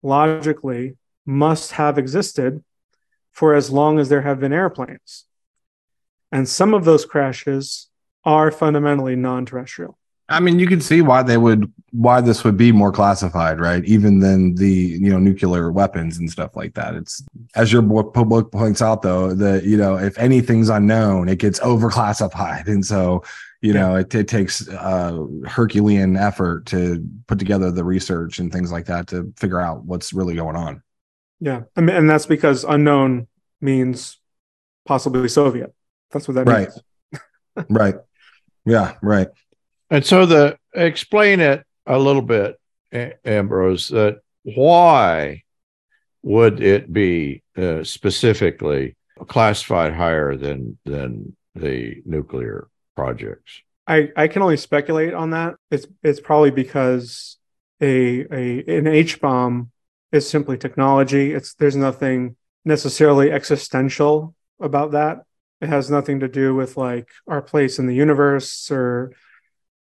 logically 0.02 0.96
must 1.26 1.72
have 1.74 1.98
existed 1.98 2.64
for 3.32 3.54
as 3.54 3.70
long 3.70 4.00
as 4.00 4.10
there 4.10 4.22
have 4.22 4.40
been 4.40 4.54
airplanes. 4.54 5.26
And 6.32 6.48
some 6.48 6.74
of 6.74 6.86
those 6.86 7.06
crashes 7.06 7.88
are 8.24 8.52
fundamentally 8.52 9.16
non 9.16 9.46
terrestrial. 9.46 9.98
I 10.28 10.40
mean, 10.40 10.58
you 10.58 10.68
can 10.68 10.82
see 10.82 11.02
why 11.04 11.22
they 11.22 11.38
would, 11.38 11.72
why 11.92 12.20
this 12.20 12.44
would 12.44 12.58
be 12.58 12.72
more 12.72 12.92
classified, 12.92 13.60
right? 13.60 13.86
Even 13.86 14.20
than 14.20 14.56
the, 14.56 14.72
you 14.72 15.12
know, 15.12 15.20
nuclear 15.20 15.72
weapons 15.72 16.18
and 16.18 16.32
stuff 16.32 16.56
like 16.56 16.74
that. 16.74 16.96
It's, 16.96 17.24
as 17.56 17.72
your 17.72 17.84
book 17.84 18.52
points 18.52 18.82
out, 18.82 19.04
though, 19.04 19.36
that, 19.36 19.66
you 19.66 19.78
know, 19.78 19.98
if 19.98 20.18
anything's 20.18 20.70
unknown, 20.70 21.30
it 21.30 21.38
gets 21.38 21.60
overclassified. 21.62 22.68
And 22.68 22.84
so, 22.84 23.24
you 23.62 23.74
yeah. 23.74 23.82
know, 23.82 23.96
it, 23.98 24.16
it 24.16 24.28
takes 24.28 24.68
uh, 24.68 25.26
Herculean 25.46 26.18
effort 26.18 26.66
to 26.68 27.08
put 27.28 27.38
together 27.38 27.70
the 27.70 27.84
research 27.84 28.40
and 28.40 28.52
things 28.52 28.72
like 28.72 28.86
that 28.86 29.08
to 29.08 29.32
figure 29.38 29.62
out 29.62 29.84
what's 29.86 30.12
really 30.12 30.36
going 30.36 30.56
on. 30.56 30.82
Yeah. 31.46 31.62
I 31.76 31.82
mean, 31.82 31.96
and 31.96 32.10
that's 32.10 32.26
because 32.26 32.64
unknown 32.64 33.28
means 33.62 34.18
possibly 34.84 35.30
Soviet. 35.30 35.76
That's 36.10 36.28
what 36.28 36.34
that 36.34 36.48
right. 36.48 36.70
means. 36.70 36.82
right. 37.56 37.66
Right. 37.70 37.96
Yeah. 38.66 38.96
Right. 39.04 39.28
And 39.92 40.04
so 40.04 40.26
the 40.26 40.58
explain 40.74 41.40
it 41.40 41.64
a 41.86 42.00
little 42.00 42.24
bit, 42.24 42.60
Ambrose, 43.24 43.90
that 43.90 44.22
why 44.44 45.44
would 46.24 46.62
it 46.62 46.92
be 46.92 47.44
uh, 47.56 47.84
specifically 47.84 48.96
classified 49.28 49.94
higher 49.94 50.36
than 50.36 50.80
than 50.84 51.38
the 51.54 52.02
nuclear 52.06 52.68
projects? 52.96 53.62
I, 53.88 54.10
I 54.18 54.28
can 54.30 54.42
only 54.42 54.58
speculate 54.58 55.14
on 55.14 55.30
that. 55.30 55.56
It's 55.70 55.86
it's 56.02 56.20
probably 56.20 56.50
because 56.50 57.38
a 57.80 58.26
a 58.32 58.78
an 58.80 58.88
H 58.88 59.22
bomb 59.22 59.72
is 60.16 60.30
simply 60.30 60.58
technology. 60.58 61.34
It's 61.34 61.54
there's 61.56 61.76
nothing 61.76 62.36
necessarily 62.64 63.32
existential 63.32 64.34
about 64.60 64.92
that. 64.92 65.24
It 65.62 65.70
has 65.70 65.90
nothing 65.90 66.20
to 66.22 66.28
do 66.28 66.56
with 66.56 66.78
like 66.78 67.10
our 67.28 67.42
place 67.42 67.80
in 67.80 67.88
the 67.88 67.96
universe 67.96 68.72
or 68.72 69.12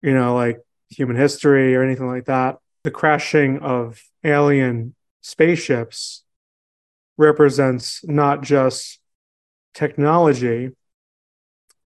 you 0.02 0.14
know 0.14 0.34
like 0.34 0.60
human 0.88 1.16
history 1.16 1.76
or 1.76 1.82
anything 1.82 2.09
like 2.09 2.26
that. 2.26 2.59
The 2.82 2.90
crashing 2.90 3.59
of 3.59 4.02
alien 4.24 4.94
spaceships 5.20 6.24
represents 7.16 8.05
not 8.05 8.43
just 8.43 9.01
technology 9.74 10.70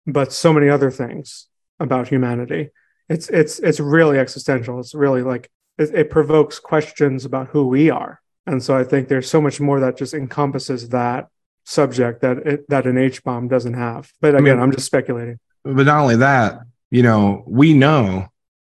but 0.07 0.33
so 0.33 0.53
many 0.53 0.69
other 0.69 0.91
things 0.91 1.47
about 1.79 2.09
humanity. 2.09 2.71
It's 3.09 3.29
it's 3.29 3.59
it's 3.59 3.81
really 3.81 4.19
existential. 4.19 4.81
It's 4.81 4.95
really 4.95 5.23
like 5.23 5.51
it, 5.79 5.95
it 5.95 6.11
provokes 6.11 6.59
questions 6.59 7.25
about 7.25 7.49
who 7.49 7.67
we 7.67 7.91
are. 7.91 8.21
And 8.47 8.63
so 8.63 8.77
I 8.77 8.85
think 8.85 9.09
there's 9.09 9.31
so 9.31 9.41
much 9.41 9.61
more 9.61 9.81
that 9.81 9.97
just 9.97 10.15
encompasses 10.15 10.89
that 10.91 11.29
subject 11.65 12.23
that 12.23 12.39
it, 12.39 12.69
that 12.69 12.87
an 12.87 12.99
H 12.99 13.23
bomb 13.23 13.49
doesn't 13.49 13.75
have. 13.75 14.11
But 14.21 14.35
again, 14.35 14.47
I 14.47 14.55
mean, 14.55 14.61
I'm 14.61 14.73
just 14.73 14.87
speculating. 14.87 15.39
But 15.65 15.87
not 15.87 16.01
only 16.01 16.17
that, 16.17 16.61
you 16.91 17.03
know, 17.03 17.45
we 17.47 17.73
know 17.73 18.29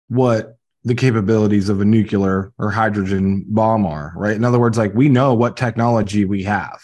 what 0.09 0.56
the 0.82 0.94
capabilities 0.94 1.68
of 1.68 1.81
a 1.81 1.85
nuclear 1.85 2.52
or 2.59 2.70
hydrogen 2.70 3.44
bomb 3.48 3.86
are, 3.86 4.12
right? 4.16 4.35
In 4.35 4.44
other 4.44 4.59
words, 4.59 4.78
like 4.78 4.94
we 4.94 5.09
know 5.09 5.35
what 5.35 5.56
technology 5.56 6.24
we 6.24 6.43
have. 6.44 6.81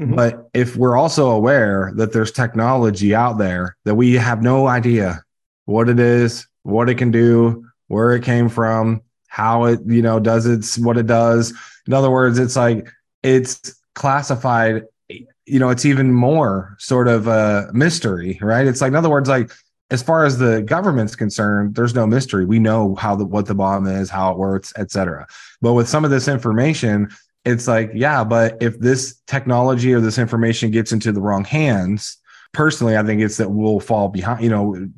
Mm-hmm. 0.00 0.14
But 0.14 0.48
if 0.54 0.76
we're 0.76 0.96
also 0.96 1.30
aware 1.30 1.92
that 1.96 2.12
there's 2.12 2.32
technology 2.32 3.14
out 3.14 3.38
there 3.38 3.76
that 3.84 3.94
we 3.94 4.14
have 4.14 4.42
no 4.42 4.66
idea 4.66 5.22
what 5.66 5.88
it 5.88 6.00
is, 6.00 6.48
what 6.62 6.88
it 6.88 6.96
can 6.96 7.10
do, 7.10 7.66
where 7.86 8.14
it 8.14 8.24
came 8.24 8.48
from, 8.48 9.02
how 9.32 9.64
it, 9.64 9.80
you 9.86 10.02
know, 10.02 10.20
does 10.20 10.44
its 10.44 10.76
what 10.76 10.98
it 10.98 11.06
does. 11.06 11.54
In 11.86 11.94
other 11.94 12.10
words, 12.10 12.38
it's 12.38 12.54
like 12.54 12.86
it's 13.22 13.74
classified, 13.94 14.82
you 15.08 15.58
know, 15.58 15.70
it's 15.70 15.86
even 15.86 16.12
more 16.12 16.76
sort 16.78 17.08
of 17.08 17.28
a 17.28 17.70
mystery, 17.72 18.38
right? 18.42 18.66
It's 18.66 18.82
like, 18.82 18.90
in 18.90 18.94
other 18.94 19.08
words, 19.08 19.30
like 19.30 19.50
as 19.90 20.02
far 20.02 20.26
as 20.26 20.36
the 20.36 20.60
government's 20.60 21.16
concerned, 21.16 21.74
there's 21.74 21.94
no 21.94 22.06
mystery. 22.06 22.44
We 22.44 22.58
know 22.58 22.94
how 22.96 23.16
the 23.16 23.24
what 23.24 23.46
the 23.46 23.54
bomb 23.54 23.86
is, 23.86 24.10
how 24.10 24.32
it 24.32 24.36
works, 24.36 24.70
et 24.76 24.90
cetera. 24.90 25.26
But 25.62 25.72
with 25.72 25.88
some 25.88 26.04
of 26.04 26.10
this 26.10 26.28
information, 26.28 27.08
it's 27.46 27.66
like, 27.66 27.90
yeah, 27.94 28.24
but 28.24 28.58
if 28.60 28.78
this 28.80 29.18
technology 29.26 29.94
or 29.94 30.00
this 30.00 30.18
information 30.18 30.70
gets 30.70 30.92
into 30.92 31.10
the 31.10 31.22
wrong 31.22 31.44
hands, 31.44 32.18
personally, 32.52 32.98
I 32.98 33.02
think 33.02 33.22
it's 33.22 33.38
that 33.38 33.50
we'll 33.50 33.80
fall 33.80 34.08
behind, 34.08 34.44
you 34.44 34.50
know, 34.50 34.88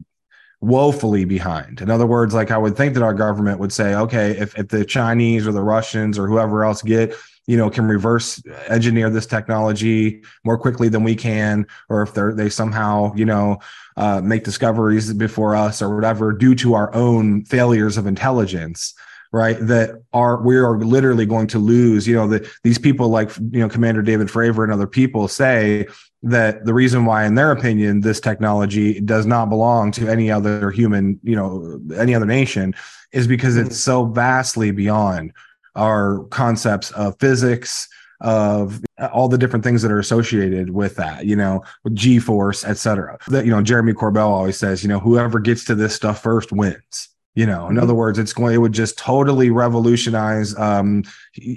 woefully 0.65 1.25
behind. 1.25 1.81
In 1.81 1.91
other 1.91 2.07
words, 2.07 2.35
like 2.35 2.51
I 2.51 2.59
would 2.59 2.77
think 2.77 2.95
that 2.95 3.03
our 3.03 3.15
government 3.15 3.59
would 3.59 3.73
say, 3.73 3.95
okay, 3.95 4.31
if, 4.33 4.59
if 4.59 4.69
the 4.69 4.85
Chinese 4.85 5.47
or 5.47 5.53
the 5.53 5.63
Russians 5.63 6.19
or 6.19 6.27
whoever 6.27 6.65
else 6.65 6.83
get, 6.83 7.15
you 7.47 7.57
know, 7.57 7.69
can 7.69 7.85
reverse 7.87 8.43
engineer 8.69 9.11
this 9.11 9.27
technology 9.27 10.23
more 10.45 10.57
quickly 10.57 10.89
than 10.89 11.05
we 11.05 11.15
can, 11.15 11.67
or 11.91 12.03
if 12.03 12.15
they're 12.15 12.33
they 12.33 12.49
somehow, 12.49 13.13
you 13.15 13.27
know, 13.27 13.59
uh, 13.97 14.21
make 14.23 14.45
discoveries 14.45 15.13
before 15.13 15.55
us 15.55 15.83
or 15.83 15.95
whatever 15.95 16.33
due 16.33 16.55
to 16.55 16.75
our 16.75 16.95
own 16.95 17.45
failures 17.45 17.97
of 17.97 18.07
intelligence 18.07 18.95
right 19.33 19.59
that 19.67 20.01
are 20.13 20.41
we 20.43 20.57
are 20.57 20.79
literally 20.79 21.27
going 21.27 21.49
to 21.49 21.59
lose 21.59 22.07
you 22.07 22.15
know 22.15 22.29
that 22.29 22.47
these 22.63 22.79
people 22.79 23.09
like 23.09 23.37
you 23.51 23.59
know 23.59 23.69
commander 23.69 24.01
david 24.01 24.29
fravor 24.29 24.63
and 24.63 24.73
other 24.73 24.87
people 24.87 25.27
say 25.27 25.85
that 26.25 26.65
the 26.65 26.75
reason 26.75 27.05
why 27.05 27.25
in 27.25 27.35
their 27.35 27.53
opinion 27.53 28.01
this 28.01 28.21
technology 28.21 29.01
does 29.01 29.27
not 29.27 29.49
belong 29.49 29.93
to 29.93 30.09
any 30.09 30.31
other 30.31 30.71
human 30.71 31.21
you 31.23 31.37
know 31.37 31.81
any 31.97 32.15
other 32.15 32.27
nation 32.27 32.75
is 33.13 33.27
because 33.27 33.57
it's 33.57 33.79
so 33.79 34.07
vastly 34.07 34.71
beyond 34.71 35.33
our 35.77 36.25
concepts 36.31 36.91
of 36.93 37.19
physics 37.19 37.89
of 38.21 38.81
all 39.13 39.29
the 39.29 39.39
different 39.39 39.65
things 39.65 39.83
that 39.83 39.93
are 39.93 39.99
associated 39.99 40.71
with 40.71 40.97
that, 40.97 41.27
you 41.27 41.37
know, 41.37 41.63
G 41.93 42.19
force, 42.19 42.65
et 42.65 42.79
cetera. 42.79 43.19
That, 43.29 43.45
you 43.45 43.51
know, 43.51 43.61
Jeremy 43.61 43.93
Corbell 43.93 44.29
always 44.29 44.57
says, 44.57 44.83
you 44.83 44.89
know, 44.89 44.99
whoever 44.99 45.41
gets 45.41 45.65
to 45.65 45.75
this 45.75 45.95
stuff 45.95 46.23
first 46.23 46.53
wins. 46.53 47.09
You 47.35 47.47
know, 47.47 47.67
in 47.67 47.75
mm-hmm. 47.75 47.83
other 47.83 47.95
words, 47.95 48.19
it's 48.19 48.33
going, 48.33 48.55
it 48.55 48.59
would 48.59 48.73
just 48.73 48.97
totally 48.97 49.51
revolutionize 49.51 50.57
um, 50.57 51.03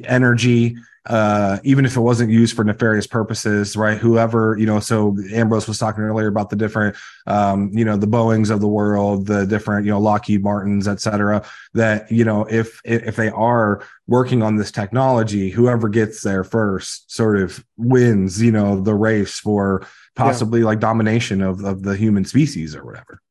energy, 0.06 0.76
uh, 1.08 1.58
even 1.64 1.86
if 1.86 1.96
it 1.96 2.02
wasn't 2.02 2.30
used 2.30 2.56
for 2.56 2.66
nefarious 2.66 3.08
purposes, 3.08 3.78
right? 3.78 3.98
Whoever, 3.98 4.58
you 4.60 4.66
know, 4.66 4.80
so 4.82 5.18
Ambrose 5.32 5.68
was 5.68 5.78
talking 5.78 6.04
earlier 6.04 6.28
about 6.28 6.50
the 6.50 6.58
different, 6.58 6.98
um, 7.26 7.72
you 7.74 7.86
know, 7.86 7.96
the 7.96 8.08
Boeings 8.08 8.50
of 8.50 8.60
the 8.60 8.68
world, 8.68 9.26
the 9.26 9.46
different, 9.46 9.86
you 9.86 9.92
know, 9.92 10.02
Lockheed 10.02 10.44
Martins, 10.44 10.88
et 10.88 11.00
cetera, 11.00 11.46
that, 11.74 12.12
you 12.12 12.26
know, 12.26 12.46
if, 12.50 12.82
if 12.84 13.16
they 13.16 13.30
are 13.30 13.84
working 14.06 14.44
on 14.44 14.58
this 14.58 14.72
technology, 14.72 15.50
whoever 15.50 15.88
gets 15.88 16.22
there 16.22 16.44
first 16.44 17.10
sort 17.10 17.38
of 17.38 17.66
wins, 17.78 18.42
you 18.42 18.52
know, 18.52 18.82
the 18.82 18.94
race 18.94 19.40
for 19.40 19.88
possibly 20.16 20.60
yeah. 20.60 20.66
like 20.66 20.80
domination 20.80 21.42
of, 21.42 21.64
of 21.64 21.84
the 21.84 21.96
human 21.96 22.26
species 22.26 22.76
or 22.76 22.84
whatever. 22.84 23.22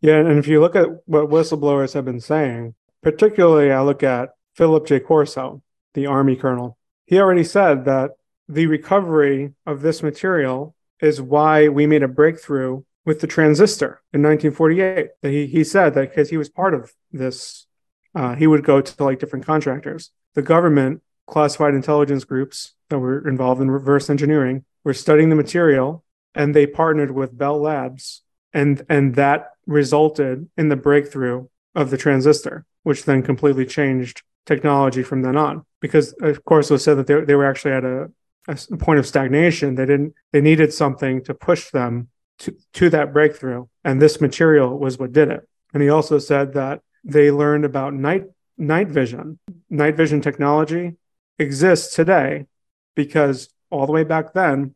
Yeah. 0.00 0.20
And 0.20 0.38
if 0.38 0.48
you 0.48 0.60
look 0.60 0.74
at 0.74 0.88
what 1.06 1.28
whistleblowers 1.28 1.92
have 1.92 2.04
been 2.06 2.20
saying, 2.20 2.74
particularly 3.02 3.72
I 3.72 3.82
look 3.82 4.02
at 4.02 4.30
Philip 4.54 4.86
J. 4.86 5.00
Corso, 5.00 5.62
the 5.92 6.06
army 6.06 6.36
colonel 6.36 6.78
he 7.06 7.18
already 7.18 7.44
said 7.44 7.84
that 7.84 8.12
the 8.48 8.66
recovery 8.66 9.54
of 9.64 9.80
this 9.80 10.02
material 10.02 10.74
is 11.00 11.20
why 11.20 11.68
we 11.68 11.86
made 11.86 12.02
a 12.02 12.08
breakthrough 12.08 12.82
with 13.04 13.20
the 13.20 13.26
transistor 13.26 14.02
in 14.12 14.22
1948. 14.22 15.08
He, 15.22 15.46
he 15.46 15.64
said 15.64 15.94
that 15.94 16.10
because 16.10 16.30
he 16.30 16.36
was 16.36 16.48
part 16.48 16.74
of 16.74 16.92
this, 17.12 17.66
uh, 18.14 18.34
he 18.34 18.46
would 18.46 18.64
go 18.64 18.80
to 18.80 19.04
like 19.04 19.18
different 19.18 19.46
contractors. 19.46 20.10
The 20.34 20.42
government 20.42 21.02
classified 21.26 21.74
intelligence 21.74 22.24
groups 22.24 22.74
that 22.88 22.98
were 22.98 23.26
involved 23.26 23.60
in 23.60 23.70
reverse 23.70 24.10
engineering 24.10 24.64
were 24.84 24.94
studying 24.94 25.28
the 25.28 25.36
material 25.36 26.04
and 26.34 26.54
they 26.54 26.66
partnered 26.66 27.10
with 27.10 27.36
Bell 27.36 27.60
Labs 27.60 28.22
and 28.52 28.84
and 28.88 29.14
that 29.16 29.52
resulted 29.66 30.48
in 30.56 30.68
the 30.68 30.76
breakthrough 30.76 31.46
of 31.74 31.90
the 31.90 31.96
transistor, 31.96 32.64
which 32.84 33.04
then 33.04 33.22
completely 33.22 33.66
changed 33.66 34.22
technology 34.46 35.02
from 35.02 35.22
then 35.22 35.36
on. 35.36 35.64
Because 35.80 36.14
of 36.22 36.44
course 36.44 36.70
it 36.70 36.74
was 36.74 36.84
said 36.84 36.94
that 36.98 37.06
they, 37.06 37.20
they 37.20 37.34
were 37.34 37.46
actually 37.46 37.72
at 37.72 37.84
a, 37.84 38.10
a 38.48 38.76
point 38.78 38.98
of 38.98 39.06
stagnation. 39.06 39.74
They 39.74 39.86
didn't 39.86 40.14
they 40.32 40.40
needed 40.40 40.72
something 40.72 41.22
to 41.24 41.34
push 41.34 41.70
them 41.70 42.08
to, 42.38 42.56
to 42.74 42.90
that 42.90 43.12
breakthrough. 43.12 43.66
And 43.84 44.00
this 44.00 44.20
material 44.20 44.78
was 44.78 44.98
what 44.98 45.12
did 45.12 45.30
it. 45.30 45.48
And 45.74 45.82
he 45.82 45.88
also 45.88 46.18
said 46.18 46.54
that 46.54 46.80
they 47.04 47.30
learned 47.30 47.64
about 47.64 47.94
night 47.94 48.24
night 48.56 48.88
vision. 48.88 49.38
Night 49.68 49.96
vision 49.96 50.20
technology 50.20 50.94
exists 51.38 51.94
today 51.94 52.46
because 52.94 53.50
all 53.70 53.86
the 53.86 53.92
way 53.92 54.04
back 54.04 54.32
then 54.32 54.74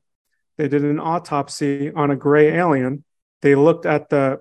they 0.58 0.68
did 0.68 0.84
an 0.84 1.00
autopsy 1.00 1.90
on 1.92 2.10
a 2.10 2.16
gray 2.16 2.48
alien. 2.48 3.04
They 3.40 3.54
looked 3.54 3.86
at 3.86 4.10
the 4.10 4.40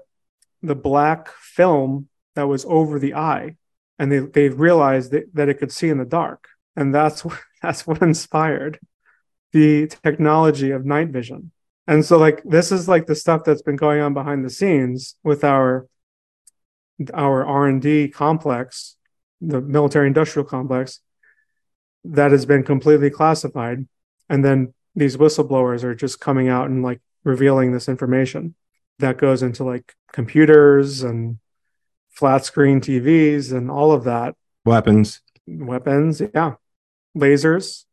the 0.62 0.76
black 0.76 1.30
film 1.30 2.10
that 2.36 2.48
was 2.48 2.66
over 2.66 3.00
the 3.00 3.14
eye 3.14 3.56
and 4.00 4.12
they 4.12 4.20
they 4.20 4.50
realized 4.50 5.12
that, 5.12 5.26
that 5.36 5.50
it 5.50 5.60
could 5.60 5.72
see 5.72 5.90
in 5.90 5.98
the 5.98 6.06
dark. 6.06 6.48
And 6.76 6.96
that's 6.96 7.26
that's 7.62 7.86
what 7.86 8.02
inspired 8.02 8.80
the 9.52 9.88
technology 9.88 10.72
of 10.72 10.86
night 10.86 11.10
vision. 11.10 11.52
And 11.88 12.06
so 12.06 12.18
like 12.18 12.42
this 12.44 12.72
is 12.72 12.88
like 12.88 13.06
the 13.06 13.16
stuff 13.16 13.44
that's 13.44 13.62
been 13.62 13.76
going 13.76 14.02
on 14.02 14.14
behind 14.14 14.46
the 14.46 14.50
scenes 14.50 15.16
with 15.24 15.44
our 15.44 15.88
our 17.14 17.46
r&d 17.46 18.10
complex 18.10 18.98
the 19.40 19.62
military 19.62 20.08
industrial 20.08 20.46
complex 20.46 21.00
that 22.04 22.32
has 22.32 22.46
been 22.46 22.64
completely 22.64 23.10
classified. 23.10 23.88
And 24.30 24.44
then 24.44 24.74
these 24.96 25.18
whistleblowers 25.18 25.84
are 25.84 25.96
just 25.96 26.20
coming 26.20 26.50
out 26.50 26.70
and 26.70 26.84
like 26.84 27.02
revealing 27.24 27.72
this 27.72 27.90
information 27.90 28.56
that 29.00 29.18
goes 29.18 29.44
into 29.44 29.64
like 29.64 29.96
computers 30.12 31.04
and 31.04 31.40
flat 32.20 32.44
screen 32.44 32.82
TVs 32.82 33.54
and 33.54 33.72
all 33.72 33.94
of 33.94 34.04
that. 34.04 34.36
Weapons. 34.66 35.22
Weapons, 35.48 36.22
yeah. 36.36 36.56
Lasers. 37.18 37.86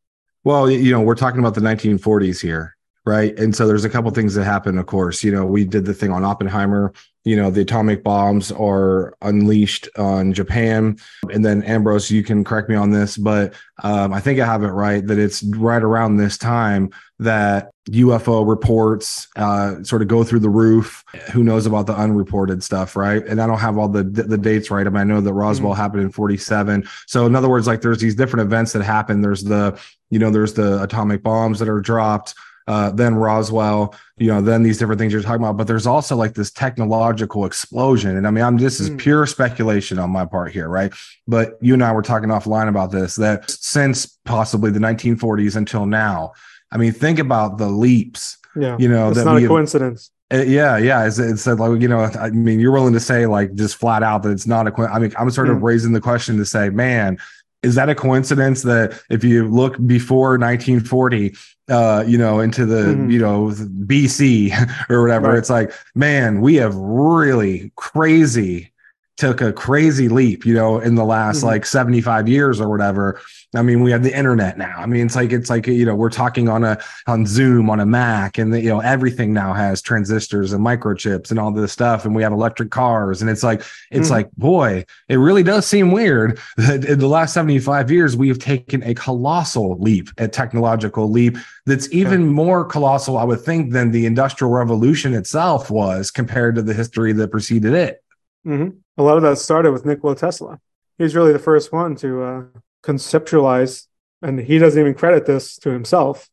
Well, 0.43 0.69
you 0.69 0.91
know, 0.91 1.01
we're 1.01 1.15
talking 1.15 1.39
about 1.39 1.55
the 1.55 1.61
1940s 1.61 2.43
here, 2.43 2.76
right? 3.07 3.39
And 3.39 3.55
so 3.55 3.67
there's 3.67 3.85
a 3.85 3.89
couple 3.89 4.11
things 4.11 4.35
that 4.35 4.45
happen, 4.45 4.77
of 4.77 4.87
course. 4.87 5.23
You 5.23 5.31
know, 5.31 5.47
we 5.47 5.65
did 5.65 5.87
the 5.87 5.95
thing 5.95 6.11
on 6.11 6.25
Oppenheimer. 6.25 6.93
You 7.25 7.35
know 7.35 7.51
the 7.51 7.63
atomic 7.63 8.05
bombs 8.05 8.53
are 8.53 9.17
unleashed 9.21 9.89
on 9.99 10.33
japan. 10.33 10.97
And 11.33 11.45
then 11.45 11.65
ambrose 11.65 12.09
you 12.09 12.23
can 12.23 12.45
correct 12.45 12.69
me 12.69 12.77
on 12.77 12.93
this 12.93 13.17
but 13.17 13.53
um, 13.83 14.13
i 14.13 14.21
think 14.21 14.39
i 14.39 14.47
have 14.47 14.63
it 14.63 14.69
right 14.69 15.05
that 15.05 15.19
it's 15.19 15.43
right 15.43 15.83
around 15.83 16.19
this 16.19 16.39
time 16.39 16.91
that 17.19 17.73
ufo 17.91 18.49
reports 18.49 19.27
uh, 19.35 19.83
sort 19.83 20.03
of 20.03 20.09
go 20.09 20.23
through 20.23 20.39
the 20.39 20.49
roof. 20.49 21.03
Who 21.33 21.43
knows 21.43 21.67
about 21.67 21.89
the 21.89 21.97
unreported 21.97 22.63
stuff 22.63 22.95
right? 22.95 23.27
And 23.27 23.43
i 23.43 23.47
don't 23.49 23.59
have 23.59 23.77
all 23.77 23.89
the 23.89 24.05
the 24.05 24.39
dates 24.39 24.71
right 24.71 24.87
i 24.87 24.91
mean 24.91 25.01
i 25.01 25.03
know 25.03 25.21
that 25.21 25.35
roswell 25.35 25.73
mm-hmm. 25.73 25.81
happened 25.81 26.03
in 26.03 26.13
47 26.13 26.89
so 27.09 27.27
in 27.27 27.35
other 27.35 27.49
words 27.49 27.67
like 27.67 27.81
there's 27.81 27.99
these 27.99 28.15
different 28.15 28.47
events 28.47 28.73
that 28.73 28.85
happen. 28.85 29.21
There's 29.21 29.43
the 29.43 29.77
you 30.11 30.21
know 30.21 30.31
there's 30.31 30.55
the 30.55 30.81
atomic 30.81 31.25
bombs 31.25 31.59
that 31.59 31.69
are 31.69 31.81
dropped 31.81 32.37
uh, 32.67 32.91
then 32.91 33.15
Roswell, 33.15 33.95
you 34.19 34.29
know, 34.29 34.41
then 34.41 34.63
these 34.63 34.79
different 34.79 34.99
things 34.99 35.13
you're 35.13 35.23
talking 35.23 35.43
about. 35.43 35.57
But 35.57 35.67
there's 35.67 35.87
also 35.87 36.17
like 36.17 36.35
this 36.35 36.51
technological 36.51 37.45
explosion. 37.45 38.17
And 38.17 38.27
I 38.27 38.31
mean, 38.31 38.43
I'm 38.43 38.57
this 38.57 38.81
is 38.81 38.91
mm. 38.91 38.99
pure 38.99 39.27
speculation 39.27 39.99
on 39.99 40.11
my 40.11 40.25
part 40.25 40.53
here, 40.53 40.69
right? 40.69 40.93
But 41.29 41.59
you 41.61 41.75
and 41.75 41.85
I 41.85 41.93
were 41.93 42.03
talking 42.03 42.29
offline 42.29 42.69
about 42.69 42.91
this 42.91 43.17
that 43.17 43.51
since 43.51 44.07
possibly 44.25 44.71
the 44.71 44.81
1940s 44.81 45.57
until 45.57 45.87
now, 45.87 46.33
I 46.73 46.77
mean, 46.79 46.93
think 46.93 47.19
about 47.19 47.59
the 47.59 47.69
leaps. 47.69 48.39
Yeah, 48.57 48.77
you 48.79 48.89
know, 48.89 49.11
it's 49.11 49.25
not 49.25 49.37
a 49.37 49.47
coincidence. 49.47 50.11
Uh, 50.33 50.39
yeah, 50.39 50.77
yeah. 50.77 51.07
It's, 51.07 51.21
it's 51.21 51.47
like 51.47 51.81
you 51.81 51.87
know, 51.87 52.01
I 52.01 52.31
mean, 52.31 52.59
you're 52.59 52.73
willing 52.73 52.95
to 52.95 53.01
say 53.01 53.27
like 53.27 53.55
just 53.55 53.77
flat 53.77 54.03
out 54.03 54.25
that 54.25 54.31
it's 54.31 54.47
not 54.47 54.67
a. 54.67 54.83
I 54.91 54.99
mean, 54.99 55.13
I'm 55.17 55.31
sort 55.31 55.51
of 55.51 55.59
mm. 55.59 55.63
raising 55.63 55.93
the 55.93 56.01
question 56.01 56.37
to 56.39 56.45
say, 56.45 56.71
man, 56.71 57.19
is 57.67 57.75
that 57.75 57.89
a 57.89 57.95
coincidence 57.95 58.63
that 58.63 59.01
if 59.11 59.25
you 59.25 59.49
look 59.49 59.75
before 59.87 60.39
1940 60.39 61.35
uh 61.69 62.05
you 62.07 62.17
know 62.17 62.41
into 62.41 62.65
the 62.65 62.95
mm-hmm. 62.95 63.11
you 63.11 63.19
know 63.19 63.49
bc 63.87 64.53
or 64.91 65.03
whatever 65.03 65.29
right. 65.29 65.39
it's 65.39 65.51
like 65.51 65.73
man 65.95 66.41
we 66.41 66.55
have 66.55 66.75
really 66.77 67.73
crazy 67.77 68.71
took 69.17 69.41
a 69.41 69.53
crazy 69.53 70.09
leap, 70.09 70.45
you 70.45 70.55
know, 70.55 70.79
in 70.79 70.95
the 70.95 71.05
last 71.05 71.39
mm-hmm. 71.39 71.47
like 71.47 71.67
75 71.67 72.29
years 72.29 72.61
or 72.61 72.69
whatever. 72.69 73.21
I 73.55 73.63
mean, 73.63 73.83
we 73.83 73.91
have 73.91 74.03
the 74.03 74.17
internet 74.17 74.59
now. 74.59 74.75
I 74.77 74.87
mean, 74.87 75.07
it's 75.07 75.17
like 75.17 75.33
it's 75.33 75.49
like 75.49 75.67
you 75.67 75.87
know, 75.87 75.95
we're 75.95 76.11
talking 76.11 76.49
on 76.49 76.65
a 76.65 76.79
on 77.07 77.25
Zoom 77.27 77.71
on 77.71 77.81
a 77.81 77.87
Mac, 77.87 78.37
and 78.39 78.53
the, 78.53 78.61
you 78.61 78.69
know, 78.69 78.81
everything 78.81 79.33
now 79.33 79.55
has 79.55 79.81
transistors 79.81 80.53
and 80.53 80.65
microchips 80.65 81.31
and 81.31 81.39
all 81.39 81.51
this 81.51 81.73
stuff, 81.73 82.05
and 82.05 82.15
we 82.15 82.23
have 82.23 82.33
electric 82.33 82.71
cars, 82.71 83.23
and 83.23 83.31
it's 83.31 83.43
like 83.43 83.61
it's 83.91 84.07
mm-hmm. 84.07 84.13
like 84.13 84.31
boy, 84.33 84.85
it 85.09 85.17
really 85.17 85.43
does 85.43 85.67
seem 85.67 85.91
weird 85.91 86.39
that 86.59 86.85
in 86.85 86.99
the 86.99 87.09
last 87.09 87.33
75 87.33 87.91
years 87.91 88.17
we 88.17 88.29
have 88.29 88.39
taken 88.39 88.83
a 88.83 88.95
colossal 88.95 89.79
leap, 89.79 90.11
a 90.19 90.29
technological 90.29 91.11
leap 91.11 91.39
that's 91.65 91.91
even 91.93 92.23
yeah. 92.23 92.27
more 92.27 92.65
colossal, 92.65 93.17
I 93.17 93.25
would 93.25 93.41
think, 93.41 93.73
than 93.73 93.91
the 93.91 94.07
industrial 94.07 94.53
revolution 94.53 95.15
itself 95.15 95.71
was 95.71 96.11
compared 96.11 96.57
to 96.57 96.63
the 96.63 96.75
history 96.75 97.13
that 97.15 97.31
preceded 97.31 97.73
it. 97.73 98.03
Mm-hmm. 98.47 98.79
A 98.99 99.03
lot 99.03 99.17
of 99.17 99.23
that 99.25 99.39
started 99.39 99.73
with 99.73 99.85
Nikola 99.85 100.17
Tesla. 100.17 100.61
He's 100.99 101.15
really 101.15 101.33
the 101.33 101.39
first 101.39 101.73
one 101.73 101.97
to 101.97 102.23
uh, 102.23 102.43
conceptualize, 102.83 103.87
and 104.23 104.39
he 104.39 104.59
doesn't 104.59 104.81
even 104.81 104.95
credit 104.95 105.27
this 105.27 105.57
to 105.59 105.71
himself. 105.71 106.29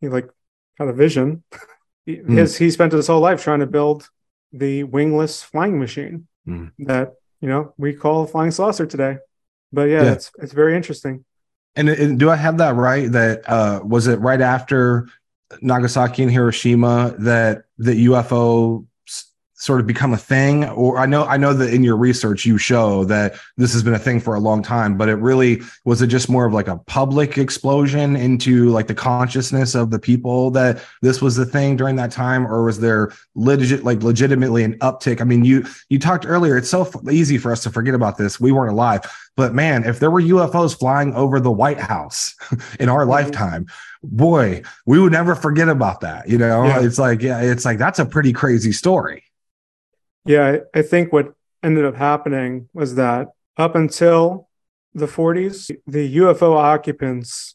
He 0.00 0.08
like 0.08 0.30
had 0.78 0.88
a 0.88 0.92
vision. 0.92 1.42
mm. 2.08 2.30
His 2.30 2.56
he 2.56 2.70
spent 2.70 2.92
his 2.92 3.08
whole 3.08 3.20
life 3.20 3.42
trying 3.42 3.60
to 3.60 3.66
build 3.66 4.08
the 4.52 4.84
wingless 4.84 5.42
flying 5.42 5.78
machine 5.78 6.26
mm. 6.46 6.70
that 6.78 7.14
you 7.40 7.48
know 7.48 7.74
we 7.76 7.92
call 7.92 8.26
flying 8.26 8.52
saucer 8.52 8.86
today. 8.86 9.18
But 9.72 9.88
yeah, 9.88 10.04
yeah. 10.04 10.12
it's 10.12 10.30
it's 10.38 10.52
very 10.52 10.76
interesting. 10.76 11.24
And, 11.78 11.90
and, 11.90 12.18
do 12.18 12.30
I 12.30 12.36
have 12.36 12.56
that 12.58 12.74
right? 12.74 13.12
That 13.12 13.46
uh, 13.46 13.80
was 13.84 14.06
it 14.06 14.18
right 14.20 14.40
after 14.40 15.08
Nagasaki 15.60 16.22
and 16.22 16.32
Hiroshima 16.32 17.14
that 17.18 17.64
the 17.76 18.06
UFO 18.06 18.86
sort 19.56 19.80
of 19.80 19.86
become 19.86 20.12
a 20.12 20.18
thing 20.18 20.64
or 20.70 20.98
i 20.98 21.06
know 21.06 21.24
i 21.24 21.36
know 21.36 21.52
that 21.52 21.72
in 21.72 21.82
your 21.82 21.96
research 21.96 22.44
you 22.44 22.58
show 22.58 23.04
that 23.04 23.34
this 23.56 23.72
has 23.72 23.82
been 23.82 23.94
a 23.94 23.98
thing 23.98 24.20
for 24.20 24.34
a 24.34 24.40
long 24.40 24.62
time 24.62 24.96
but 24.96 25.08
it 25.08 25.16
really 25.16 25.60
was 25.84 26.02
it 26.02 26.08
just 26.08 26.28
more 26.28 26.46
of 26.46 26.52
like 26.52 26.68
a 26.68 26.76
public 26.86 27.38
explosion 27.38 28.16
into 28.16 28.68
like 28.70 28.86
the 28.86 28.94
consciousness 28.94 29.74
of 29.74 29.90
the 29.90 29.98
people 29.98 30.50
that 30.50 30.82
this 31.02 31.22
was 31.22 31.36
the 31.36 31.46
thing 31.46 31.76
during 31.76 31.96
that 31.96 32.10
time? 32.10 32.46
Or 32.46 32.64
was 32.64 32.80
there 32.80 33.12
legit 33.34 33.84
like 33.84 34.02
legitimately 34.02 34.64
an 34.64 34.78
uptick? 34.80 35.20
I 35.20 35.24
mean 35.24 35.44
you 35.44 35.64
you 35.88 35.98
talked 35.98 36.26
earlier 36.26 36.56
it's 36.56 36.70
so 36.70 36.90
easy 37.10 37.38
for 37.38 37.52
us 37.52 37.62
to 37.62 37.70
forget 37.70 37.94
about 37.94 38.18
this. 38.18 38.40
We 38.40 38.52
weren't 38.52 38.72
alive. 38.72 39.00
But 39.36 39.54
man 39.54 39.84
if 39.84 40.00
there 40.00 40.10
were 40.10 40.22
ufos 40.22 40.78
flying 40.78 41.14
over 41.14 41.40
the 41.40 41.52
white 41.52 41.80
house 41.80 42.34
in 42.80 42.88
our 42.88 43.00
mm-hmm. 43.02 43.10
lifetime 43.10 43.66
boy 44.02 44.62
we 44.84 45.00
would 45.00 45.10
never 45.12 45.34
forget 45.34 45.68
about 45.68 46.00
that 46.00 46.28
you 46.28 46.38
know? 46.38 46.64
Yeah. 46.64 46.82
it's 46.82 46.98
like 46.98 47.22
yeah 47.22 47.40
it's 47.40 47.64
like 47.64 47.78
that's 47.78 47.98
a 47.98 48.06
pretty 48.06 48.32
crazy 48.32 48.70
story 48.70 49.25
yeah, 50.26 50.58
I 50.74 50.82
think 50.82 51.12
what 51.12 51.34
ended 51.62 51.84
up 51.84 51.94
happening 51.94 52.68
was 52.72 52.94
that 52.96 53.28
up 53.56 53.74
until 53.74 54.48
the 54.94 55.06
40s, 55.06 55.70
the 55.86 56.16
UFO 56.16 56.56
occupants 56.56 57.54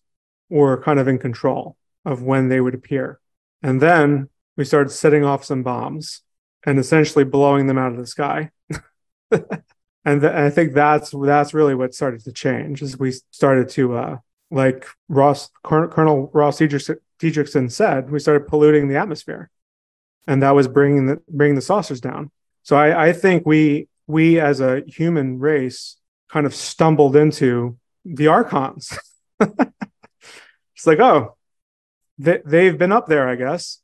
were 0.50 0.82
kind 0.82 1.00
of 1.00 1.08
in 1.08 1.18
control 1.18 1.76
of 2.06 2.24
when 2.24 2.50
they 2.50 2.62
would 2.62 2.76
appear. 2.76 3.20
And 3.64 3.82
then 3.82 4.30
we 4.58 4.66
started 4.66 4.90
setting 4.90 5.24
off 5.24 5.44
some 5.44 5.64
bombs 5.64 6.22
and 6.66 6.80
essentially 6.80 7.24
blowing 7.24 7.68
them 7.68 7.78
out 7.78 7.92
of 7.92 7.98
the 7.98 8.08
sky. 8.08 8.52
and, 9.32 9.42
th- 9.42 9.54
and, 10.06 10.26
I 10.26 10.50
think 10.50 10.74
that's 10.74 11.12
that's 11.12 11.54
really 11.54 11.76
what 11.76 11.94
started 11.94 12.24
to 12.26 12.32
change 12.32 12.82
as 12.82 12.98
we 12.98 13.12
started 13.32 13.70
to 13.70 13.96
uh, 13.96 14.18
like 14.50 14.86
Ross 15.08 15.50
Colonel 15.64 16.30
Ross 16.34 16.60
Dedrickson 16.60 17.72
said, 17.72 18.12
we 18.12 18.20
started 18.20 18.48
polluting 18.48 18.88
the 18.88 18.98
atmosphere, 18.98 19.50
and 20.28 20.44
that 20.44 20.52
was 20.52 20.68
bringing 20.68 21.06
the 21.08 21.22
bringing 21.30 21.56
the 21.56 21.62
saucers 21.62 22.02
down. 22.02 22.32
So 22.64 22.76
I, 22.76 23.08
I 23.08 23.14
think 23.14 23.46
we 23.46 23.88
we 24.08 24.40
as 24.40 24.60
a 24.60 24.84
human 24.88 25.40
race 25.40 25.98
kind 26.30 26.46
of 26.46 26.54
stumbled 26.54 27.16
into 27.16 27.78
the 28.06 28.28
archons. 28.28 28.98
it's 29.40 30.86
like, 30.86 31.00
oh, 31.00 31.38
they, 32.18 32.40
they've 32.46 32.78
been 32.78 32.92
up 32.92 33.08
there, 33.08 33.28
I 33.28 33.36
guess, 33.36 33.80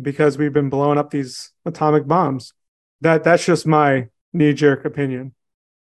because 0.00 0.36
we've 0.38 0.52
been 0.52 0.70
blowing 0.70 0.98
up 0.98 1.10
these 1.10 1.50
atomic 1.64 2.06
bombs. 2.06 2.52
That 3.00 3.24
that's 3.24 3.44
just 3.44 3.66
my 3.66 4.08
knee 4.32 4.52
jerk 4.52 4.84
opinion. 4.84 5.34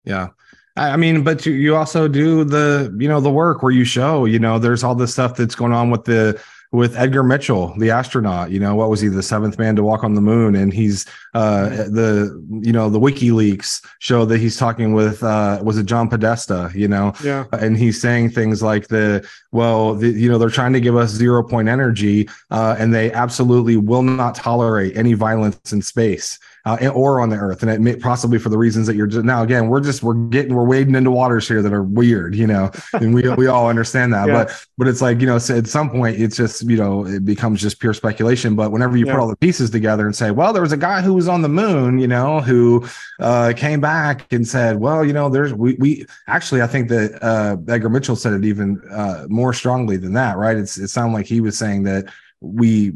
Yeah. 0.05 0.29
I 0.77 0.97
mean, 0.97 1.25
but 1.25 1.45
you, 1.45 1.53
you 1.55 1.75
also 1.75 2.07
do 2.07 2.45
the, 2.45 2.95
you 2.99 3.09
know, 3.09 3.21
the 3.21 3.31
work 3.31 3.63
where 3.63 3.73
you 3.73 3.85
show, 3.85 4.27
you 4.27 4.39
know, 4.39 4.61
there's 4.61 4.85
all 4.85 4.95
this 4.95 5.13
stuff 5.13 5.37
that's 5.37 5.57
going 5.57 5.73
on 5.73 5.91
with 5.91 6.05
the 6.05 6.41
with 6.71 6.97
Edgar 6.97 7.23
Mitchell, 7.23 7.75
the 7.79 7.91
astronaut. 7.91 8.51
You 8.51 8.61
know, 8.61 8.75
what 8.75 8.91
was 8.91 9.01
he, 9.01 9.09
the 9.09 9.23
seventh 9.23 9.59
man 9.59 9.77
to 9.77 9.83
walk 9.83 10.05
on 10.05 10.15
the 10.15 10.21
moon? 10.21 10.55
And 10.55 10.73
he's 10.73 11.07
uh, 11.35 11.69
the, 11.69 12.45
you 12.63 12.73
know, 12.73 12.91
the 12.91 13.01
WikiLeaks 13.01 13.87
show 14.01 14.25
that 14.27 14.39
he's 14.39 14.57
talking 14.57 14.93
with, 14.93 15.23
uh, 15.23 15.61
was 15.63 15.79
it 15.79 15.87
John 15.87 16.09
Podesta? 16.09 16.71
You 16.75 16.89
know, 16.89 17.13
yeah, 17.25 17.47
and 17.53 17.77
he's 17.77 18.01
saying 18.01 18.31
things 18.31 18.63
like 18.63 18.89
the, 18.89 19.27
well, 19.51 19.95
the, 19.95 20.09
you 20.09 20.29
know, 20.29 20.39
they're 20.39 20.51
trying 20.51 20.73
to 20.75 20.81
give 20.81 20.97
us 20.97 21.11
zero 21.11 21.43
point 21.43 21.69
energy, 21.69 22.29
uh, 22.51 22.77
and 22.79 22.93
they 22.95 23.13
absolutely 23.13 23.77
will 23.77 24.03
not 24.03 24.35
tolerate 24.35 24.97
any 24.97 25.15
violence 25.15 25.73
in 25.73 25.81
space 25.81 26.39
uh, 26.69 26.89
or 26.89 27.21
on 27.21 27.31
the 27.31 27.37
earth 27.37 27.63
and 27.63 27.71
it 27.71 27.81
may 27.81 27.97
possibly 27.97 28.39
for 28.39 28.51
the 28.51 28.59
reasons 28.59 28.87
that 28.87 28.95
you're 28.95 29.07
just 29.07 29.25
now 29.25 29.43
again 29.43 29.69
we're 29.69 29.81
just 29.81 30.03
we're 30.03 30.15
getting 30.15 30.55
we're 30.55 30.65
wading 30.65 30.95
into 30.95 31.11
waters 31.11 31.49
here 31.49 31.63
that 31.63 31.73
are 31.73 31.83
weird 31.83 32.35
you 32.35 32.47
know 32.47 32.71
and 32.95 33.15
we 33.15 33.29
we 33.35 33.47
all 33.47 33.69
understand 33.69 34.13
that 34.13 34.29
yeah. 34.29 34.45
but 34.45 34.67
but 34.77 34.87
it's 34.87 35.01
like 35.01 35.21
you 35.21 35.27
know 35.27 35.39
so 35.39 35.57
at 35.57 35.67
some 35.67 35.89
point 35.89 36.21
it's 36.21 36.37
just 36.37 36.69
you 36.69 36.77
know 36.77 37.07
it 37.07 37.25
becomes 37.25 37.61
just 37.61 37.81
pure 37.81 37.95
speculation 37.95 38.55
but 38.55 38.71
whenever 38.71 38.97
you 38.97 39.07
yeah. 39.07 39.13
put 39.13 39.21
all 39.21 39.29
the 39.29 39.37
pieces 39.37 39.71
together 39.71 40.05
and 40.05 40.15
say 40.15 40.31
well 40.31 40.53
there 40.53 40.63
was 40.63 40.73
a 40.73 40.77
guy 40.77 41.01
who 41.01 41.15
was 41.15 41.27
on 41.27 41.41
the 41.41 41.49
moon 41.49 41.99
you 41.99 42.09
know 42.09 42.41
who 42.41 42.87
uh, 43.21 43.53
came 43.57 43.81
back 43.81 44.31
and 44.33 44.47
said 44.47 44.79
well 44.79 45.05
you 45.05 45.13
know 45.13 45.31
there's 45.31 45.55
we 45.55 45.75
we 45.75 46.07
actually 46.27 46.61
i 46.61 46.67
think 46.67 46.89
that 46.89 47.19
uh, 47.23 47.57
edgar 47.73 47.89
mitchell 47.89 48.17
said 48.17 48.35
it 48.35 48.45
even 48.45 48.81
uh, 48.91 49.25
more 49.39 49.53
strongly 49.53 49.97
than 49.97 50.13
that 50.13 50.37
right 50.37 50.57
it's 50.57 50.77
it 50.77 50.89
sounded 50.89 51.15
like 51.15 51.27
he 51.27 51.41
was 51.41 51.57
saying 51.57 51.85
that 51.85 52.05
we 52.41 52.93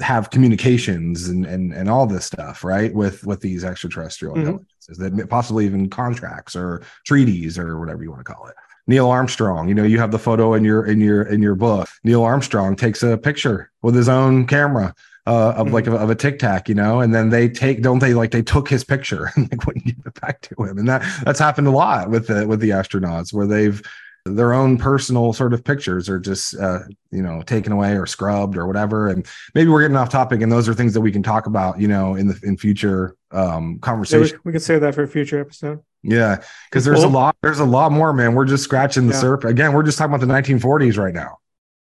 have 0.00 0.30
communications 0.30 1.28
and 1.28 1.44
and 1.44 1.72
and 1.72 1.88
all 1.88 2.06
this 2.06 2.24
stuff 2.24 2.62
right 2.64 2.94
with 2.94 3.24
with 3.26 3.40
these 3.40 3.64
extraterrestrial 3.64 4.34
mm-hmm. 4.34 4.46
intelligences 4.48 4.98
that 4.98 5.28
possibly 5.28 5.64
even 5.64 5.90
contracts 5.90 6.54
or 6.56 6.82
treaties 7.04 7.58
or 7.58 7.78
whatever 7.78 8.02
you 8.02 8.10
want 8.10 8.24
to 8.24 8.32
call 8.32 8.46
it 8.46 8.54
neil 8.86 9.08
armstrong 9.08 9.68
you 9.68 9.74
know 9.74 9.84
you 9.84 9.98
have 9.98 10.10
the 10.12 10.18
photo 10.18 10.54
in 10.54 10.64
your 10.64 10.86
in 10.86 11.00
your 11.00 11.22
in 11.22 11.42
your 11.42 11.54
book 11.54 11.88
neil 12.04 12.22
armstrong 12.22 12.76
takes 12.76 13.02
a 13.02 13.18
picture 13.18 13.70
with 13.82 13.94
his 13.94 14.08
own 14.08 14.46
camera 14.46 14.94
uh, 15.26 15.54
of 15.56 15.66
mm-hmm. 15.66 15.74
like 15.74 15.86
of, 15.86 15.94
of, 15.94 16.10
a 16.10 16.14
tic 16.14 16.38
tac, 16.38 16.68
you 16.68 16.74
know, 16.74 17.00
and 17.00 17.14
then 17.14 17.30
they 17.30 17.48
take, 17.48 17.80
don't 17.80 17.98
they 17.98 18.12
like 18.12 18.30
they 18.30 18.42
took 18.42 18.68
his 18.68 18.84
picture 18.84 19.30
and 19.36 19.50
like 19.50 19.66
wouldn't 19.66 19.86
give 19.86 19.96
it 20.04 20.20
back 20.20 20.42
to 20.42 20.54
him, 20.62 20.76
and 20.76 20.86
that 20.86 21.02
that's 21.24 21.38
happened 21.38 21.66
a 21.66 21.70
lot 21.70 22.10
with 22.10 22.26
the 22.26 22.46
with 22.46 22.60
the 22.60 22.70
astronauts 22.70 23.32
where 23.32 23.46
they've 23.46 23.82
their 24.24 24.54
own 24.54 24.78
personal 24.78 25.34
sort 25.34 25.52
of 25.52 25.62
pictures 25.62 26.08
are 26.08 26.18
just 26.18 26.58
uh, 26.58 26.80
you 27.10 27.22
know 27.22 27.42
taken 27.42 27.72
away 27.72 27.92
or 27.96 28.06
scrubbed 28.06 28.56
or 28.56 28.66
whatever 28.66 29.08
and 29.08 29.26
maybe 29.54 29.68
we're 29.68 29.82
getting 29.82 29.96
off 29.96 30.08
topic 30.08 30.40
and 30.40 30.50
those 30.50 30.66
are 30.68 30.72
things 30.72 30.94
that 30.94 31.00
we 31.02 31.12
can 31.12 31.22
talk 31.22 31.46
about 31.46 31.78
you 31.78 31.88
know 31.88 32.14
in 32.14 32.26
the 32.28 32.40
in 32.42 32.56
future 32.56 33.16
um 33.32 33.78
conversation 33.80 34.36
yeah, 34.36 34.40
we, 34.44 34.50
we 34.50 34.52
could 34.52 34.62
say 34.62 34.78
that 34.78 34.94
for 34.94 35.02
a 35.02 35.08
future 35.08 35.38
episode 35.38 35.80
yeah 36.02 36.42
because 36.70 36.86
there's 36.86 37.00
cool. 37.00 37.10
a 37.10 37.12
lot 37.12 37.36
there's 37.42 37.60
a 37.60 37.64
lot 37.64 37.92
more 37.92 38.14
man 38.14 38.34
we're 38.34 38.46
just 38.46 38.64
scratching 38.64 39.06
the 39.06 39.12
yeah. 39.12 39.20
surface 39.20 39.50
again 39.50 39.74
we're 39.74 39.82
just 39.82 39.98
talking 39.98 40.14
about 40.14 40.26
the 40.26 40.32
1940s 40.32 40.96
right 40.96 41.14
now 41.14 41.38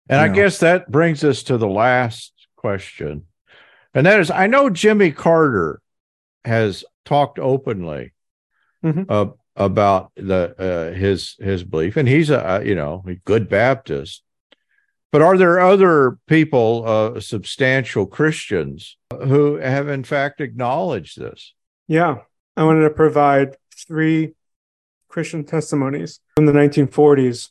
and 0.08 0.18
i 0.18 0.26
know. 0.26 0.34
guess 0.34 0.60
that 0.60 0.90
brings 0.90 1.22
us 1.24 1.42
to 1.42 1.58
the 1.58 1.68
last 1.68 2.32
question 2.56 3.26
and 3.92 4.06
that 4.06 4.18
is 4.18 4.30
i 4.30 4.46
know 4.46 4.70
jimmy 4.70 5.12
carter 5.12 5.78
has 6.46 6.84
talked 7.04 7.38
openly 7.38 8.14
mm-hmm. 8.82 9.02
uh, 9.10 9.26
about 9.56 10.10
the 10.16 10.54
uh, 10.58 10.96
his 10.96 11.36
his 11.38 11.64
belief, 11.64 11.96
and 11.96 12.08
he's 12.08 12.30
a 12.30 12.62
you 12.64 12.74
know 12.74 13.04
a 13.06 13.14
good 13.14 13.48
Baptist. 13.48 14.22
But 15.12 15.22
are 15.22 15.38
there 15.38 15.60
other 15.60 16.18
people, 16.26 16.82
uh, 16.84 17.20
substantial 17.20 18.04
Christians, 18.04 18.96
who 19.10 19.56
have 19.56 19.88
in 19.88 20.02
fact 20.02 20.40
acknowledged 20.40 21.20
this? 21.20 21.54
Yeah, 21.86 22.18
I 22.56 22.64
wanted 22.64 22.82
to 22.82 22.90
provide 22.90 23.56
three 23.72 24.34
Christian 25.08 25.44
testimonies 25.44 26.18
from 26.34 26.46
the 26.46 26.52
1940s, 26.52 27.50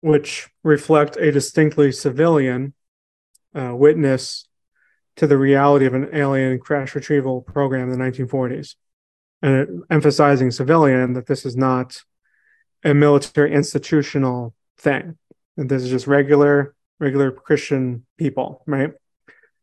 which 0.00 0.48
reflect 0.64 1.16
a 1.16 1.30
distinctly 1.30 1.92
civilian 1.92 2.74
uh, 3.54 3.72
witness 3.76 4.48
to 5.14 5.28
the 5.28 5.38
reality 5.38 5.86
of 5.86 5.94
an 5.94 6.08
alien 6.12 6.58
crash 6.58 6.94
retrieval 6.94 7.40
program 7.40 7.90
in 7.90 7.98
the 7.98 8.04
1940s 8.04 8.74
and 9.42 9.84
emphasizing 9.90 10.50
civilian 10.50 11.12
that 11.14 11.26
this 11.26 11.44
is 11.44 11.56
not 11.56 12.02
a 12.84 12.94
military 12.94 13.52
institutional 13.52 14.54
thing. 14.78 15.18
That 15.56 15.68
this 15.68 15.82
is 15.82 15.90
just 15.90 16.06
regular, 16.06 16.74
regular 16.98 17.30
Christian 17.30 18.06
people, 18.16 18.62
right? 18.66 18.92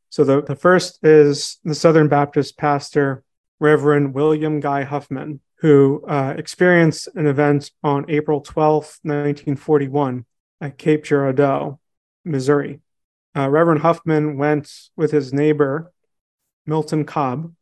So 0.09 0.23
the, 0.23 0.43
the 0.43 0.55
first 0.55 1.03
is 1.03 1.57
the 1.63 1.73
Southern 1.75 2.07
Baptist 2.07 2.57
pastor, 2.57 3.23
Reverend 3.59 4.13
William 4.13 4.59
Guy 4.59 4.83
Huffman, 4.83 5.39
who 5.57 6.03
uh, 6.07 6.35
experienced 6.37 7.07
an 7.15 7.25
event 7.25 7.71
on 7.83 8.05
April 8.09 8.41
12, 8.41 8.99
1941, 9.03 10.25
at 10.61 10.77
Cape 10.77 11.03
Girardeau, 11.03 11.79
Missouri. 12.25 12.81
Uh, 13.35 13.49
Reverend 13.49 13.81
Huffman 13.81 14.37
went 14.37 14.71
with 14.95 15.11
his 15.11 15.33
neighbor, 15.33 15.91
Milton 16.65 17.05
Cobb, 17.05 17.53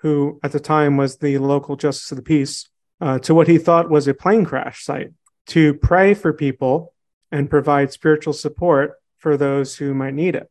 who 0.00 0.38
at 0.42 0.52
the 0.52 0.60
time 0.60 0.96
was 0.96 1.16
the 1.16 1.38
local 1.38 1.76
justice 1.76 2.10
of 2.12 2.16
the 2.16 2.22
peace, 2.22 2.68
uh, 3.00 3.18
to 3.20 3.34
what 3.34 3.48
he 3.48 3.58
thought 3.58 3.90
was 3.90 4.08
a 4.08 4.14
plane 4.14 4.44
crash 4.44 4.84
site 4.84 5.12
to 5.46 5.74
pray 5.74 6.14
for 6.14 6.32
people 6.32 6.94
and 7.32 7.50
provide 7.50 7.92
spiritual 7.92 8.32
support 8.32 8.94
for 9.18 9.36
those 9.36 9.76
who 9.76 9.94
might 9.94 10.14
need 10.14 10.34
it. 10.34 10.50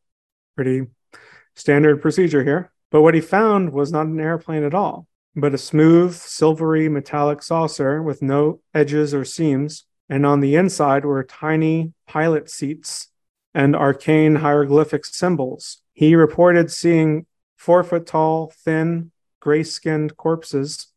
Pretty 0.55 0.87
standard 1.55 2.01
procedure 2.01 2.43
here. 2.43 2.71
But 2.91 3.01
what 3.01 3.13
he 3.13 3.21
found 3.21 3.71
was 3.73 3.91
not 3.91 4.07
an 4.07 4.19
airplane 4.19 4.63
at 4.63 4.73
all, 4.73 5.07
but 5.35 5.53
a 5.53 5.57
smooth, 5.57 6.13
silvery 6.13 6.89
metallic 6.89 7.41
saucer 7.43 8.01
with 8.01 8.21
no 8.21 8.61
edges 8.73 9.13
or 9.13 9.25
seams. 9.25 9.85
And 10.09 10.25
on 10.25 10.39
the 10.39 10.55
inside 10.55 11.03
were 11.03 11.23
tiny 11.23 11.93
pilot 12.07 12.49
seats 12.49 13.09
and 13.53 13.75
arcane 13.75 14.35
hieroglyphic 14.35 15.05
symbols. 15.05 15.81
He 15.93 16.15
reported 16.15 16.71
seeing 16.71 17.25
four 17.57 17.83
foot 17.83 18.05
tall, 18.05 18.53
thin, 18.63 19.11
gray 19.39 19.63
skinned 19.63 20.17
corpses 20.17 20.87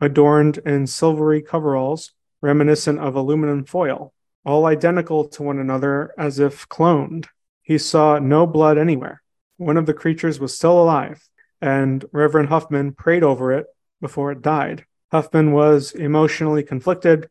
adorned 0.00 0.58
in 0.58 0.86
silvery 0.86 1.42
coveralls 1.42 2.12
reminiscent 2.42 2.98
of 2.98 3.14
aluminum 3.14 3.64
foil, 3.64 4.12
all 4.44 4.66
identical 4.66 5.26
to 5.26 5.42
one 5.42 5.58
another 5.58 6.12
as 6.18 6.38
if 6.38 6.68
cloned. 6.68 7.26
He 7.62 7.78
saw 7.78 8.18
no 8.18 8.46
blood 8.46 8.78
anywhere. 8.78 9.22
One 9.56 9.76
of 9.76 9.86
the 9.86 9.94
creatures 9.94 10.38
was 10.38 10.54
still 10.54 10.80
alive, 10.80 11.26
and 11.60 12.04
Reverend 12.12 12.48
Huffman 12.48 12.92
prayed 12.92 13.22
over 13.22 13.52
it 13.52 13.66
before 14.00 14.30
it 14.32 14.42
died. 14.42 14.84
Huffman 15.10 15.52
was 15.52 15.92
emotionally 15.92 16.62
conflicted, 16.62 17.28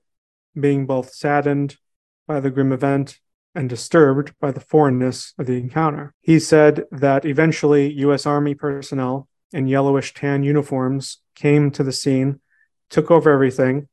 being 0.60 0.86
both 0.86 1.14
saddened 1.14 1.78
by 2.28 2.40
the 2.40 2.50
grim 2.50 2.72
event 2.72 3.20
and 3.54 3.70
disturbed 3.70 4.34
by 4.40 4.52
the 4.52 4.60
foreignness 4.60 5.34
of 5.38 5.46
the 5.46 5.58
encounter. 5.58 6.14
He 6.22 6.40
said 6.40 6.84
that 6.92 7.26
eventually 7.26 7.92
U.S. 7.94 8.26
Army 8.26 8.56
personnel 8.56 9.28
in 9.56 9.70
yellowish 9.70 10.14
tan 10.14 10.44
uniforms 10.44 11.20
came 11.34 11.72
to 11.72 11.82
the 11.82 11.94
scene, 11.94 12.42
took 12.90 13.10
over 13.10 13.32
everything, 13.32 13.88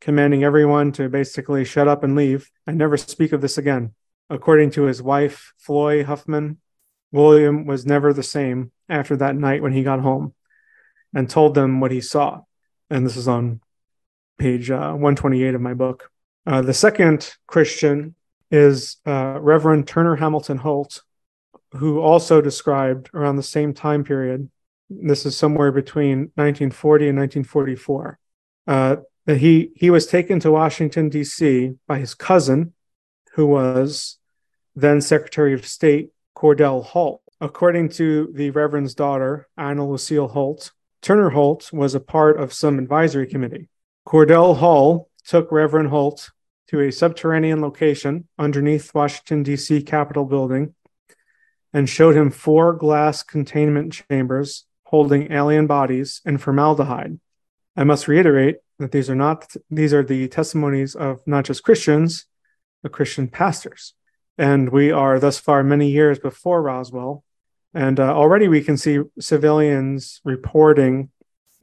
commanding 0.00 0.44
everyone 0.44 0.92
to 0.92 1.08
basically 1.08 1.64
shut 1.64 1.88
up 1.88 2.04
and 2.04 2.14
leave 2.14 2.48
and 2.64 2.78
never 2.78 2.96
speak 2.96 3.32
of 3.32 3.40
this 3.40 3.58
again. 3.58 3.92
According 4.30 4.70
to 4.72 4.84
his 4.84 5.02
wife, 5.02 5.52
Floy 5.58 6.04
Huffman, 6.04 6.58
William 7.10 7.66
was 7.66 7.84
never 7.84 8.12
the 8.12 8.22
same 8.22 8.70
after 8.88 9.16
that 9.16 9.34
night 9.34 9.62
when 9.62 9.72
he 9.72 9.82
got 9.82 9.98
home 9.98 10.32
and 11.12 11.28
told 11.28 11.56
them 11.56 11.80
what 11.80 11.90
he 11.90 12.00
saw. 12.00 12.42
And 12.88 13.04
this 13.04 13.16
is 13.16 13.26
on 13.26 13.60
page 14.38 14.70
uh, 14.70 14.92
128 14.92 15.56
of 15.56 15.60
my 15.60 15.74
book. 15.74 16.08
Uh, 16.46 16.62
the 16.62 16.72
second 16.72 17.34
Christian 17.48 18.14
is 18.48 18.98
uh, 19.06 19.38
Reverend 19.40 19.88
Turner 19.88 20.14
Hamilton 20.14 20.58
Holt, 20.58 21.02
who 21.72 22.00
also 22.00 22.40
described 22.40 23.10
around 23.12 23.36
the 23.36 23.42
same 23.42 23.74
time 23.74 24.04
period 24.04 24.50
this 25.02 25.26
is 25.26 25.36
somewhere 25.36 25.72
between 25.72 26.30
1940 26.34 27.08
and 27.08 27.18
1944. 27.18 28.18
Uh, 28.66 28.96
he 29.26 29.70
he 29.74 29.90
was 29.90 30.06
taken 30.06 30.40
to 30.40 30.50
Washington 30.50 31.08
D.C. 31.08 31.72
by 31.86 31.98
his 31.98 32.14
cousin, 32.14 32.72
who 33.32 33.46
was 33.46 34.18
then 34.76 35.00
Secretary 35.00 35.54
of 35.54 35.66
State 35.66 36.10
Cordell 36.36 36.84
Hull. 36.84 37.22
According 37.40 37.90
to 37.90 38.30
the 38.34 38.50
Reverend's 38.50 38.94
daughter, 38.94 39.48
Anna 39.56 39.88
Lucille 39.88 40.28
Holt, 40.28 40.72
Turner 41.02 41.30
Holt 41.30 41.72
was 41.72 41.94
a 41.94 42.00
part 42.00 42.38
of 42.40 42.52
some 42.52 42.78
advisory 42.78 43.26
committee. 43.26 43.68
Cordell 44.06 44.56
Hull 44.58 45.08
took 45.26 45.50
Reverend 45.50 45.88
Holt 45.88 46.30
to 46.68 46.80
a 46.80 46.92
subterranean 46.92 47.60
location 47.60 48.28
underneath 48.38 48.94
Washington, 48.94 49.42
D.C. 49.42 49.82
Capitol 49.82 50.24
building 50.24 50.74
and 51.74 51.88
showed 51.88 52.16
him 52.16 52.30
four 52.30 52.72
glass 52.72 53.22
containment 53.22 53.92
chambers 54.08 54.64
holding 54.94 55.32
alien 55.32 55.66
bodies 55.66 56.20
and 56.24 56.40
formaldehyde. 56.40 57.18
I 57.76 57.82
must 57.82 58.06
reiterate 58.06 58.58
that 58.78 58.92
these 58.92 59.10
are 59.10 59.20
not 59.26 59.52
these 59.68 59.92
are 59.92 60.04
the 60.04 60.28
testimonies 60.28 60.94
of 60.94 61.20
not 61.26 61.44
just 61.46 61.64
Christians, 61.64 62.26
but 62.80 62.92
Christian 62.92 63.26
pastors. 63.26 63.94
And 64.38 64.68
we 64.68 64.92
are 64.92 65.18
thus 65.18 65.40
far 65.40 65.64
many 65.64 65.90
years 65.90 66.20
before 66.20 66.62
Roswell. 66.62 67.24
And 67.74 67.98
uh, 67.98 68.14
already 68.14 68.46
we 68.46 68.62
can 68.62 68.76
see 68.76 69.00
civilians 69.18 70.20
reporting 70.22 71.10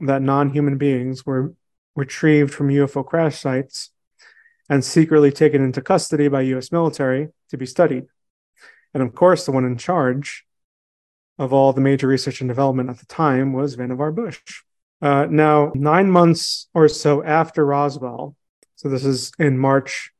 that 0.00 0.20
non 0.20 0.50
human 0.50 0.76
beings 0.76 1.24
were 1.24 1.54
retrieved 1.96 2.52
from 2.52 2.68
UFO 2.68 3.02
crash 3.02 3.40
sites 3.40 3.92
and 4.68 4.84
secretly 4.84 5.32
taken 5.32 5.64
into 5.64 5.80
custody 5.80 6.28
by 6.28 6.42
US 6.54 6.70
military 6.70 7.28
to 7.48 7.56
be 7.56 7.64
studied. 7.64 8.04
And 8.92 9.02
of 9.02 9.14
course, 9.14 9.46
the 9.46 9.52
one 9.52 9.64
in 9.64 9.78
charge 9.78 10.44
of 11.38 11.52
all 11.52 11.72
the 11.72 11.80
major 11.80 12.06
research 12.06 12.40
and 12.40 12.48
development 12.48 12.90
at 12.90 12.98
the 12.98 13.06
time 13.06 13.52
was 13.52 13.76
Vannevar 13.76 14.14
Bush. 14.14 14.40
Uh, 15.00 15.26
now, 15.28 15.72
nine 15.74 16.10
months 16.10 16.68
or 16.74 16.88
so 16.88 17.22
after 17.24 17.66
Roswell, 17.66 18.36
so 18.76 18.88
this 18.88 19.04
is 19.04 19.32
in 19.38 19.58
March 19.58 20.12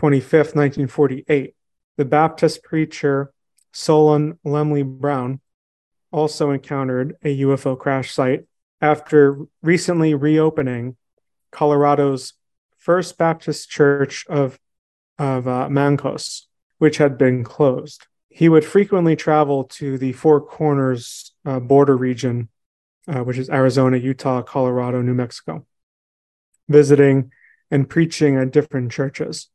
25th, 0.00 0.54
1948, 0.54 1.54
the 1.96 2.04
Baptist 2.04 2.62
preacher 2.64 3.32
Solon 3.72 4.38
Lemley 4.44 4.84
Brown 4.84 5.40
also 6.10 6.50
encountered 6.50 7.16
a 7.22 7.40
UFO 7.40 7.78
crash 7.78 8.12
site 8.12 8.44
after 8.80 9.38
recently 9.62 10.14
reopening 10.14 10.96
Colorado's 11.52 12.34
First 12.78 13.18
Baptist 13.18 13.68
Church 13.68 14.24
of, 14.28 14.58
of 15.18 15.46
uh, 15.46 15.68
Mancos, 15.68 16.46
which 16.78 16.96
had 16.96 17.18
been 17.18 17.44
closed. 17.44 18.06
He 18.30 18.48
would 18.48 18.64
frequently 18.64 19.16
travel 19.16 19.64
to 19.64 19.98
the 19.98 20.12
Four 20.12 20.40
Corners 20.40 21.32
uh, 21.44 21.58
border 21.58 21.96
region, 21.96 22.48
uh, 23.08 23.22
which 23.24 23.36
is 23.36 23.50
Arizona, 23.50 23.96
Utah, 23.96 24.40
Colorado, 24.42 25.02
New 25.02 25.14
Mexico, 25.14 25.66
visiting 26.68 27.32
and 27.70 27.88
preaching 27.88 28.36
at 28.36 28.52
different 28.52 28.92
churches. 28.92 29.48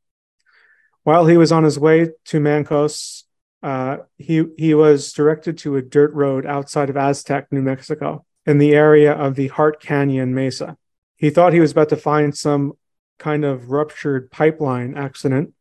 While 1.04 1.26
he 1.26 1.38
was 1.38 1.52
on 1.52 1.64
his 1.64 1.80
way 1.80 2.10
to 2.26 2.40
Mancos, 2.40 3.24
uh, 3.64 3.98
he 4.18 4.44
he 4.58 4.74
was 4.74 5.14
directed 5.14 5.58
to 5.60 5.78
a 5.78 5.82
dirt 5.82 6.14
road 6.14 6.46
outside 6.46 6.90
of 6.90 6.98
Aztec, 6.98 7.48
New 7.52 7.62
Mexico, 7.62 8.26
in 8.46 8.58
the 8.58 8.74
area 8.74 9.14
of 9.14 9.36
the 9.36 9.48
Hart 9.48 9.82
Canyon 9.82 10.36
Mesa. 10.36 10.78
He 11.16 11.30
thought 11.30 11.54
he 11.54 11.62
was 11.62 11.72
about 11.72 11.90
to 11.90 11.96
find 11.96 12.38
some 12.38 12.74
kind 13.18 13.46
of 13.46 13.72
ruptured 13.72 14.30
pipeline 14.32 14.98
accident, 14.98 15.54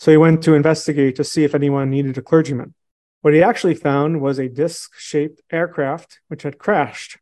so 0.00 0.10
he 0.10 0.16
went 0.16 0.42
to 0.42 0.54
investigate 0.54 1.14
to 1.16 1.22
see 1.22 1.44
if 1.44 1.54
anyone 1.54 1.90
needed 1.90 2.16
a 2.16 2.22
clergyman. 2.22 2.72
What 3.20 3.34
he 3.34 3.42
actually 3.42 3.74
found 3.74 4.22
was 4.22 4.38
a 4.38 4.48
disc 4.48 4.92
shaped 4.96 5.42
aircraft 5.52 6.20
which 6.28 6.42
had 6.42 6.56
crashed. 6.56 7.18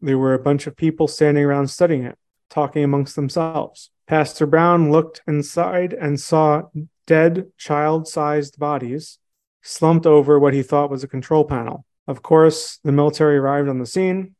There 0.00 0.18
were 0.18 0.34
a 0.34 0.42
bunch 0.42 0.66
of 0.66 0.76
people 0.76 1.06
standing 1.06 1.44
around 1.44 1.68
studying 1.68 2.02
it, 2.02 2.18
talking 2.50 2.82
amongst 2.82 3.14
themselves. 3.14 3.90
Pastor 4.08 4.44
Brown 4.44 4.90
looked 4.90 5.20
inside 5.28 5.92
and 5.92 6.18
saw 6.18 6.62
dead 7.06 7.52
child 7.58 8.08
sized 8.08 8.58
bodies 8.58 9.20
slumped 9.62 10.04
over 10.04 10.36
what 10.36 10.52
he 10.52 10.64
thought 10.64 10.90
was 10.90 11.04
a 11.04 11.08
control 11.08 11.44
panel. 11.44 11.84
Of 12.08 12.24
course, 12.24 12.80
the 12.82 12.90
military 12.90 13.36
arrived 13.36 13.68
on 13.68 13.78
the 13.78 13.86
scene, 13.86 14.34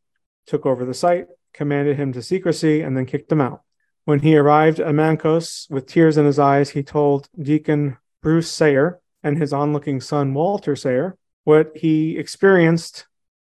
took 0.49 0.67
over 0.67 0.85
the 0.85 0.93
site, 0.93 1.27
commanded 1.55 1.97
him 1.97 2.13
to 2.15 2.23
secrecy, 2.23 2.81
and 2.81 2.97
then 2.97 3.07
kicked 3.07 3.31
him 3.31 3.41
out. 3.41 3.63
When 4.07 4.21
he 4.21 4.37
arrived 4.37 4.79
at 4.79 4.95
Mancos 4.95 5.69
with 5.69 5.87
tears 5.87 6.17
in 6.17 6.27
his 6.27 6.39
eyes, 6.39 6.71
he 6.71 6.85
told 6.85 7.29
Deacon 7.37 7.99
Bruce 8.23 8.49
Sayer 8.49 9.01
and 9.25 9.37
his 9.37 9.53
onlooking 9.53 10.01
son 10.01 10.33
Walter 10.33 10.77
Sayer 10.77 11.19
what 11.43 11.73
he 11.77 12.17
experienced 12.17 13.07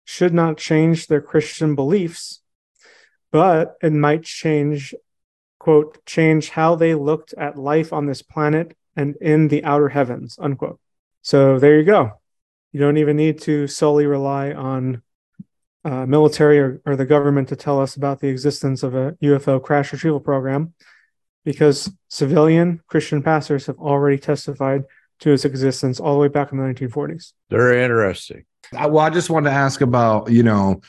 should 0.05 0.33
not 0.33 0.57
change 0.57 1.07
their 1.07 1.19
Christian 1.19 1.75
beliefs, 1.75 2.39
but 3.31 3.75
it 3.83 3.91
might 3.91 4.23
change 4.23 4.95
quote, 5.59 6.05
change 6.05 6.51
how 6.51 6.75
they 6.75 6.95
looked 6.95 7.33
at 7.33 7.57
life 7.57 7.91
on 7.91 8.05
this 8.05 8.21
planet 8.21 8.77
and 8.95 9.17
in 9.17 9.49
the 9.49 9.63
outer 9.65 9.89
heavens, 9.89 10.37
unquote. 10.39 10.79
So 11.21 11.59
there 11.59 11.77
you 11.77 11.83
go. 11.83 12.21
You 12.71 12.79
don't 12.79 12.97
even 12.97 13.17
need 13.17 13.41
to 13.41 13.67
solely 13.67 14.05
rely 14.05 14.53
on 14.53 15.01
uh, 15.85 16.05
military 16.05 16.59
or, 16.59 16.81
or 16.85 16.95
the 16.95 17.05
government 17.05 17.47
to 17.49 17.55
tell 17.55 17.79
us 17.79 17.95
about 17.95 18.19
the 18.19 18.27
existence 18.27 18.81
of 18.81 18.95
a 18.95 19.11
UFO 19.23 19.61
crash 19.61 19.93
retrieval 19.93 20.19
program 20.19 20.73
because 21.45 21.91
civilian 22.09 22.81
Christian 22.87 23.21
pastors 23.21 23.67
have 23.67 23.77
already 23.77 24.17
testified 24.17 24.83
to 25.19 25.31
its 25.31 25.45
existence 25.45 25.99
all 25.99 26.13
the 26.13 26.19
way 26.19 26.27
back 26.27 26.51
in 26.51 26.57
the 26.57 26.63
1940s. 26.63 27.33
Very 27.51 27.83
interesting. 27.83 28.45
Well, 28.73 28.99
I 28.99 29.11
just 29.11 29.29
wanted 29.29 29.51
to 29.51 29.55
ask 29.55 29.81
about, 29.81 30.31
you 30.31 30.41
know, 30.41 30.81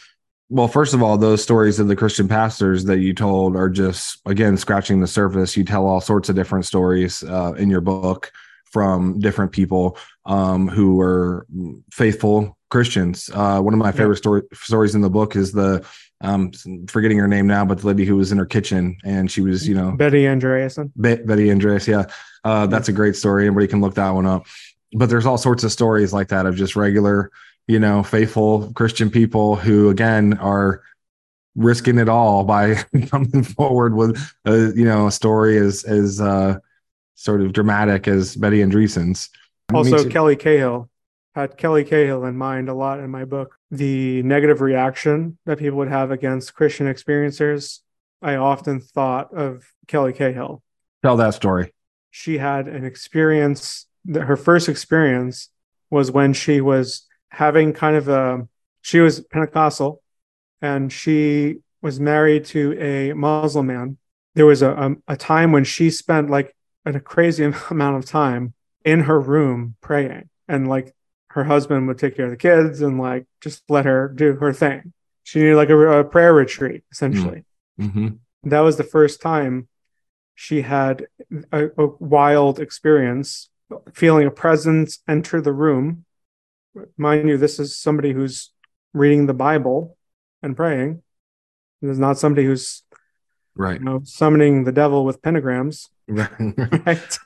well, 0.49 0.69
first 0.69 0.95
of 0.95 1.03
all, 1.03 1.19
those 1.19 1.43
stories 1.43 1.79
of 1.79 1.89
the 1.89 1.97
Christian 1.97 2.27
pastors 2.27 2.85
that 2.85 3.01
you 3.01 3.13
told 3.13 3.55
are 3.55 3.69
just 3.69 4.21
again 4.27 4.57
scratching 4.57 5.01
the 5.01 5.07
surface. 5.07 5.57
You 5.57 5.65
tell 5.65 5.87
all 5.87 6.01
sorts 6.01 6.29
of 6.29 6.37
different 6.37 6.65
stories 6.65 7.23
uh, 7.23 7.53
in 7.59 7.69
your 7.69 7.81
book 7.81 8.33
from 8.65 9.19
different 9.19 9.53
people 9.53 9.99
um, 10.25 10.69
who 10.69 10.95
were 10.95 11.47
faithful 11.91 12.56
Christians. 12.71 13.31
Uh, 13.33 13.61
one 13.61 13.75
of 13.75 13.79
my 13.79 13.93
favorite 13.93 14.17
story, 14.17 14.43
stories 14.53 14.95
in 14.95 15.01
the 15.01 15.11
book 15.11 15.37
is 15.37 15.53
the 15.53 15.87
um, 16.21 16.51
forgetting 16.89 17.19
her 17.19 17.29
name 17.29 17.47
now, 17.47 17.65
but 17.65 17.79
the 17.79 17.87
lady 17.87 18.05
who 18.05 18.17
was 18.17 18.33
in 18.33 18.39
her 18.39 18.47
kitchen 18.47 18.97
and 19.05 19.31
she 19.31 19.41
was, 19.41 19.69
you 19.69 19.75
know, 19.75 19.93
Betty 19.93 20.23
Andreasson. 20.23 20.91
Be- 21.01 21.17
Betty 21.17 21.51
Andreas. 21.51 21.87
Yeah, 21.87 22.07
uh, 22.45 22.67
that's 22.67 22.89
a 22.89 22.93
great 22.93 23.17
story. 23.17 23.47
Anybody 23.47 23.69
can 23.69 23.81
look 23.81 23.95
that 23.95 24.11
one 24.11 24.27
up. 24.27 24.47
But 24.93 25.11
there's 25.11 25.27
all 25.27 25.37
sorts 25.37 25.63
of 25.63 25.73
stories 25.73 26.13
like 26.13 26.29
that 26.29 26.47
of 26.47 26.57
just 26.57 26.75
regular 26.75 27.31
you 27.67 27.81
know, 27.81 28.03
faithful 28.03 28.73
Christian 28.75 29.11
people 29.11 29.57
who, 29.57 29.91
again, 29.91 30.39
are 30.39 30.83
risking 31.55 31.99
it 31.99 32.09
all 32.09 32.45
by 32.45 32.75
coming 33.11 33.43
forward 33.43 33.95
with 33.95 34.17
a, 34.45 34.73
you 34.77 34.85
know, 34.85 35.09
a 35.09 35.13
story 35.13 35.59
as, 35.59 35.85
as, 35.85 36.21
uh, 36.21 36.59
sort 37.17 37.41
of 37.41 37.53
dramatic 37.53 38.07
as 38.07 38.37
Betty 38.37 38.59
Andreasson's. 38.59 39.31
Also, 39.73 40.09
Kelly 40.09 40.37
Cahill 40.37 40.89
had 41.37 41.59
Kelly 41.59 41.85
Cahill 41.85 42.25
in 42.25 42.35
mind 42.35 42.71
a 42.71 42.75
lot 42.75 42.99
in 42.99 43.11
my 43.11 43.27
book. 43.27 43.59
The 43.71 44.23
negative 44.23 44.63
reaction 44.63 45.37
that 45.45 45.59
people 45.59 45.77
would 45.77 45.89
have 45.89 46.11
against 46.11 46.55
Christian 46.55 46.87
experiencers, 46.87 47.81
I 48.23 48.37
often 48.37 48.81
thought 48.81 49.35
of 49.35 49.71
Kelly 49.87 50.15
Cahill. 50.15 50.63
Tell 51.03 51.19
that 51.19 51.35
story. 51.35 51.75
She 52.11 52.39
had 52.39 52.69
an 52.69 52.87
experience 52.87 53.87
that 54.07 54.23
her 54.23 54.37
first 54.37 54.67
experience 54.67 55.51
was 55.91 56.11
when 56.11 56.33
she 56.33 56.63
was 56.63 57.07
having 57.29 57.75
kind 57.75 57.97
of 57.97 58.09
a 58.09 58.49
she 58.81 59.01
was 59.01 59.21
Pentecostal 59.21 60.03
and 60.63 60.91
she 60.91 61.57
was 61.83 62.01
married 62.01 62.47
to 62.47 62.81
a 62.81 63.13
Muslim 63.13 63.67
man. 63.67 63.99
There 64.35 64.47
was 64.47 64.63
a, 64.63 64.71
a, 64.71 65.13
a 65.13 65.17
time 65.19 65.53
when 65.53 65.65
she 65.65 65.91
spent 65.91 66.31
like 66.31 66.57
a 66.87 66.99
crazy 66.99 67.45
amount 67.71 67.99
of 67.99 68.07
time 68.07 68.55
in 68.87 69.01
her 69.01 69.21
room 69.21 69.77
praying 69.83 70.31
and 70.49 70.67
like 70.67 70.96
her 71.37 71.45
husband 71.45 71.87
would 71.87 71.99
take 71.99 72.17
care 72.17 72.25
of 72.25 72.31
the 72.33 72.37
kids 72.37 72.81
and 72.81 72.99
like 72.99 73.27
just 73.41 73.63
let 73.69 73.85
her 73.85 74.09
do 74.09 74.35
her 74.35 74.53
thing. 74.53 74.93
She 75.23 75.39
needed 75.39 75.57
like 75.57 75.71
a, 75.71 76.01
a 76.01 76.05
prayer 76.05 76.35
retreat 76.35 76.83
essentially. 76.91 77.45
Mm-hmm. 77.81 78.09
That 78.45 78.61
was 78.61 78.77
the 78.77 78.85
first 78.85 79.21
time 79.21 79.69
she 80.35 80.63
had 80.63 81.07
a, 81.53 81.69
a 81.79 81.87
wild 82.01 82.59
experience 82.59 83.49
feeling 83.95 84.27
a 84.27 84.31
presence 84.31 85.01
enter 85.09 85.41
the 85.41 85.53
room 85.53 86.05
mind 86.97 87.29
you, 87.29 87.37
this 87.37 87.59
is 87.59 87.77
somebody 87.77 88.13
who's 88.13 88.51
reading 88.93 89.27
the 89.27 89.35
Bible 89.35 89.97
and 90.43 90.57
praying. 90.57 91.03
This 91.83 91.93
is 91.93 91.99
not 91.99 92.19
somebody 92.19 92.47
who's 92.47 92.83
right 93.55 93.79
you 93.79 93.85
know, 93.85 94.01
summoning 94.05 94.65
the 94.65 94.73
devil 94.73 95.05
with 95.05 95.23
pentagrams. 95.23 95.89
Right. 96.09 96.31
right? 96.39 97.19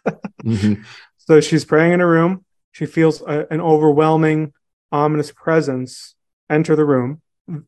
mm-hmm. 0.45 0.83
So 1.19 1.41
she's 1.41 1.65
praying 1.65 1.93
in 1.93 2.01
a 2.01 2.07
room. 2.07 2.45
She 2.73 2.87
feels 2.87 3.21
a, 3.23 3.47
an 3.51 3.61
overwhelming, 3.61 4.53
ominous 4.93 5.33
presence 5.33 6.15
enter 6.49 6.77
the 6.77 6.85
room. 6.85 7.23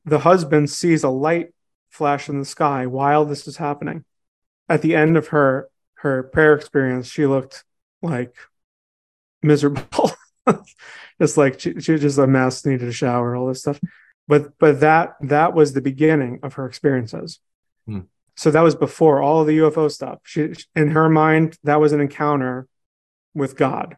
The 0.05 0.21
husband 0.21 0.71
sees 0.71 1.05
a 1.05 1.09
light 1.09 1.55
flash 1.91 2.29
in 2.29 2.39
the 2.39 2.45
sky 2.45 2.87
while 2.87 3.25
this 3.25 3.47
is 3.47 3.57
happening. 3.57 4.05
At 4.69 4.83
the 4.83 4.95
end 4.95 5.17
of 5.17 5.29
her 5.29 5.69
her 5.97 6.25
prayer 6.25 6.55
experience, 6.55 7.09
she 7.09 7.27
looked 7.27 7.65
like 8.01 8.35
miserable. 9.43 10.13
just 11.21 11.37
like 11.37 11.61
she, 11.61 11.81
she 11.81 11.93
was 11.93 12.01
just 12.01 12.19
a 12.19 12.27
mess, 12.27 12.67
needed 12.67 12.89
a 12.89 12.93
shower, 12.93 13.37
all 13.37 13.47
this 13.47 13.61
stuff. 13.61 13.81
But 14.27 14.59
but 14.59 14.81
that 14.81 15.17
that 15.21 15.55
was 15.55 15.73
the 15.73 15.81
beginning 15.81 16.41
of 16.43 16.55
her 16.55 16.67
experiences. 16.67 17.41
Hmm. 17.87 18.01
So 18.37 18.51
that 18.51 18.63
was 18.63 18.75
before 18.75 19.21
all 19.21 19.45
the 19.45 19.59
UFO 19.59 19.91
stuff. 19.91 20.21
She 20.25 20.53
in 20.75 20.91
her 20.93 21.09
mind 21.09 21.59
that 21.65 21.81
was 21.81 21.93
an 21.93 22.01
encounter 22.01 22.67
with 23.35 23.57
God, 23.57 23.97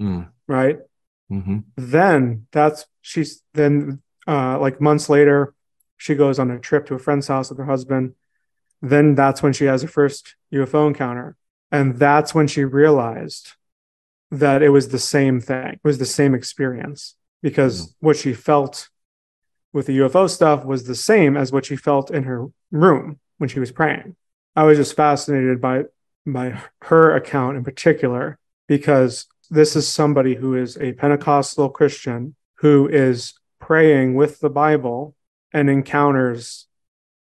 Mm. 0.00 0.28
Right? 0.46 0.78
hmm 1.28 1.58
Then 1.76 2.46
that's 2.52 2.86
she's 3.02 3.42
then 3.54 4.02
uh 4.26 4.58
like 4.58 4.80
months 4.80 5.08
later, 5.08 5.54
she 5.96 6.14
goes 6.14 6.38
on 6.38 6.50
a 6.50 6.58
trip 6.58 6.86
to 6.86 6.94
a 6.94 6.98
friend's 6.98 7.28
house 7.28 7.48
with 7.50 7.58
her 7.58 7.64
husband. 7.64 8.14
Then 8.82 9.14
that's 9.14 9.42
when 9.42 9.52
she 9.52 9.64
has 9.64 9.82
her 9.82 9.88
first 9.88 10.36
UFO 10.52 10.86
encounter. 10.86 11.36
And 11.72 11.96
that's 11.98 12.34
when 12.34 12.46
she 12.46 12.64
realized 12.64 13.52
that 14.30 14.62
it 14.62 14.70
was 14.70 14.88
the 14.88 14.98
same 14.98 15.40
thing. 15.40 15.74
It 15.74 15.80
was 15.84 15.98
the 15.98 16.06
same 16.06 16.34
experience 16.34 17.16
because 17.42 17.94
what 18.00 18.16
she 18.16 18.32
felt 18.34 18.88
with 19.72 19.86
the 19.86 19.98
UFO 19.98 20.28
stuff 20.28 20.64
was 20.64 20.84
the 20.84 20.94
same 20.94 21.36
as 21.36 21.52
what 21.52 21.66
she 21.66 21.76
felt 21.76 22.10
in 22.10 22.24
her 22.24 22.46
room 22.70 23.18
when 23.38 23.48
she 23.48 23.60
was 23.60 23.72
praying. 23.72 24.16
I 24.54 24.64
was 24.64 24.78
just 24.78 24.96
fascinated 24.96 25.60
by 25.60 25.84
by 26.26 26.60
her 26.82 27.14
account 27.14 27.56
in 27.56 27.62
particular 27.62 28.38
because 28.66 29.26
this 29.50 29.76
is 29.76 29.86
somebody 29.86 30.34
who 30.34 30.54
is 30.54 30.76
a 30.78 30.92
Pentecostal 30.92 31.68
Christian 31.70 32.34
who 32.56 32.88
is 32.88 33.34
praying 33.60 34.14
with 34.14 34.40
the 34.40 34.50
Bible 34.50 35.14
and 35.52 35.70
encounters 35.70 36.66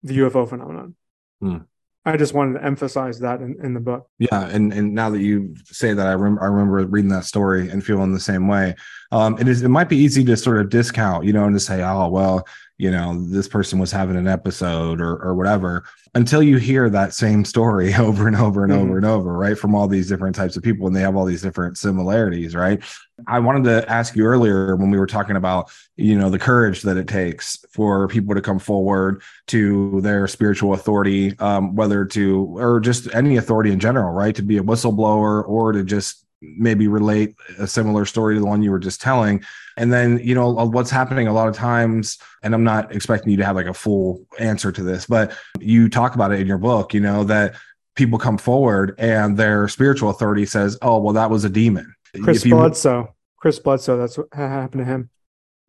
the 0.02 0.18
UFO 0.18 0.48
phenomenon. 0.48 0.96
Hmm. 1.40 1.58
I 2.06 2.16
just 2.16 2.32
wanted 2.32 2.58
to 2.58 2.64
emphasize 2.64 3.20
that 3.20 3.40
in, 3.42 3.56
in 3.62 3.74
the 3.74 3.80
book. 3.80 4.08
Yeah, 4.18 4.46
and 4.48 4.72
and 4.72 4.94
now 4.94 5.10
that 5.10 5.20
you 5.20 5.54
say 5.66 5.92
that, 5.92 6.06
I 6.06 6.12
remember 6.12 6.42
I 6.42 6.46
remember 6.46 6.86
reading 6.86 7.10
that 7.10 7.24
story 7.26 7.68
and 7.68 7.84
feeling 7.84 8.12
the 8.12 8.20
same 8.20 8.48
way. 8.48 8.74
Um, 9.12 9.36
it 9.38 9.46
is 9.48 9.62
it 9.62 9.68
might 9.68 9.88
be 9.90 9.98
easy 9.98 10.24
to 10.24 10.36
sort 10.36 10.60
of 10.60 10.70
discount, 10.70 11.24
you 11.24 11.32
know, 11.32 11.44
and 11.44 11.54
to 11.54 11.60
say, 11.60 11.82
oh 11.82 12.08
well, 12.08 12.46
you 12.78 12.90
know, 12.90 13.22
this 13.28 13.48
person 13.48 13.78
was 13.78 13.92
having 13.92 14.16
an 14.16 14.26
episode 14.28 15.00
or 15.00 15.16
or 15.22 15.34
whatever, 15.34 15.84
until 16.14 16.42
you 16.42 16.56
hear 16.56 16.88
that 16.88 17.12
same 17.12 17.44
story 17.44 17.94
over 17.98 18.26
and 18.26 18.36
over 18.36 18.64
and 18.64 18.72
Mhm. 18.72 18.78
over 18.80 18.96
and 18.96 19.06
over, 19.06 19.32
right, 19.36 19.58
from 19.58 19.74
all 19.74 19.86
these 19.86 20.08
different 20.08 20.34
types 20.34 20.56
of 20.56 20.62
people, 20.62 20.86
and 20.86 20.96
they 20.96 21.02
have 21.02 21.16
all 21.16 21.26
these 21.26 21.42
different 21.42 21.76
similarities, 21.76 22.54
right? 22.54 22.82
I 23.26 23.38
wanted 23.38 23.64
to 23.64 23.90
ask 23.90 24.16
you 24.16 24.24
earlier 24.24 24.76
when 24.76 24.90
we 24.90 24.98
were 24.98 25.06
talking 25.06 25.36
about, 25.36 25.70
you 25.96 26.16
know, 26.16 26.30
the 26.30 26.38
courage 26.38 26.82
that 26.82 26.96
it 26.96 27.08
takes 27.08 27.64
for 27.72 28.08
people 28.08 28.34
to 28.34 28.40
come 28.40 28.58
forward 28.58 29.22
to 29.48 30.00
their 30.00 30.26
spiritual 30.26 30.74
authority, 30.74 31.38
um, 31.38 31.74
whether 31.74 32.04
to 32.06 32.58
or 32.58 32.80
just 32.80 33.12
any 33.14 33.36
authority 33.36 33.70
in 33.70 33.80
general, 33.80 34.12
right? 34.12 34.34
To 34.36 34.42
be 34.42 34.58
a 34.58 34.62
whistleblower 34.62 35.46
or 35.48 35.72
to 35.72 35.82
just 35.84 36.26
maybe 36.42 36.88
relate 36.88 37.34
a 37.58 37.66
similar 37.66 38.04
story 38.04 38.34
to 38.34 38.40
the 38.40 38.46
one 38.46 38.62
you 38.62 38.70
were 38.70 38.78
just 38.78 39.00
telling. 39.00 39.44
And 39.76 39.92
then, 39.92 40.18
you 40.22 40.34
know, 40.34 40.50
what's 40.50 40.90
happening 40.90 41.26
a 41.26 41.32
lot 41.32 41.48
of 41.48 41.54
times, 41.54 42.18
and 42.42 42.54
I'm 42.54 42.64
not 42.64 42.94
expecting 42.94 43.30
you 43.30 43.36
to 43.38 43.44
have 43.44 43.56
like 43.56 43.66
a 43.66 43.74
full 43.74 44.26
answer 44.38 44.72
to 44.72 44.82
this, 44.82 45.06
but 45.06 45.36
you 45.60 45.88
talk 45.88 46.14
about 46.14 46.32
it 46.32 46.40
in 46.40 46.46
your 46.46 46.58
book, 46.58 46.94
you 46.94 47.00
know, 47.00 47.24
that 47.24 47.54
people 47.96 48.18
come 48.18 48.38
forward 48.38 48.94
and 48.98 49.36
their 49.36 49.68
spiritual 49.68 50.10
authority 50.10 50.46
says, 50.46 50.78
oh, 50.80 50.98
well, 50.98 51.12
that 51.12 51.30
was 51.30 51.44
a 51.44 51.50
demon. 51.50 51.94
Chris 52.22 52.44
you- 52.44 52.54
Bledsoe. 52.54 53.14
Chris 53.36 53.58
Bledsoe, 53.58 53.96
that's 53.96 54.18
what 54.18 54.28
happened 54.32 54.80
to 54.80 54.84
him. 54.84 55.08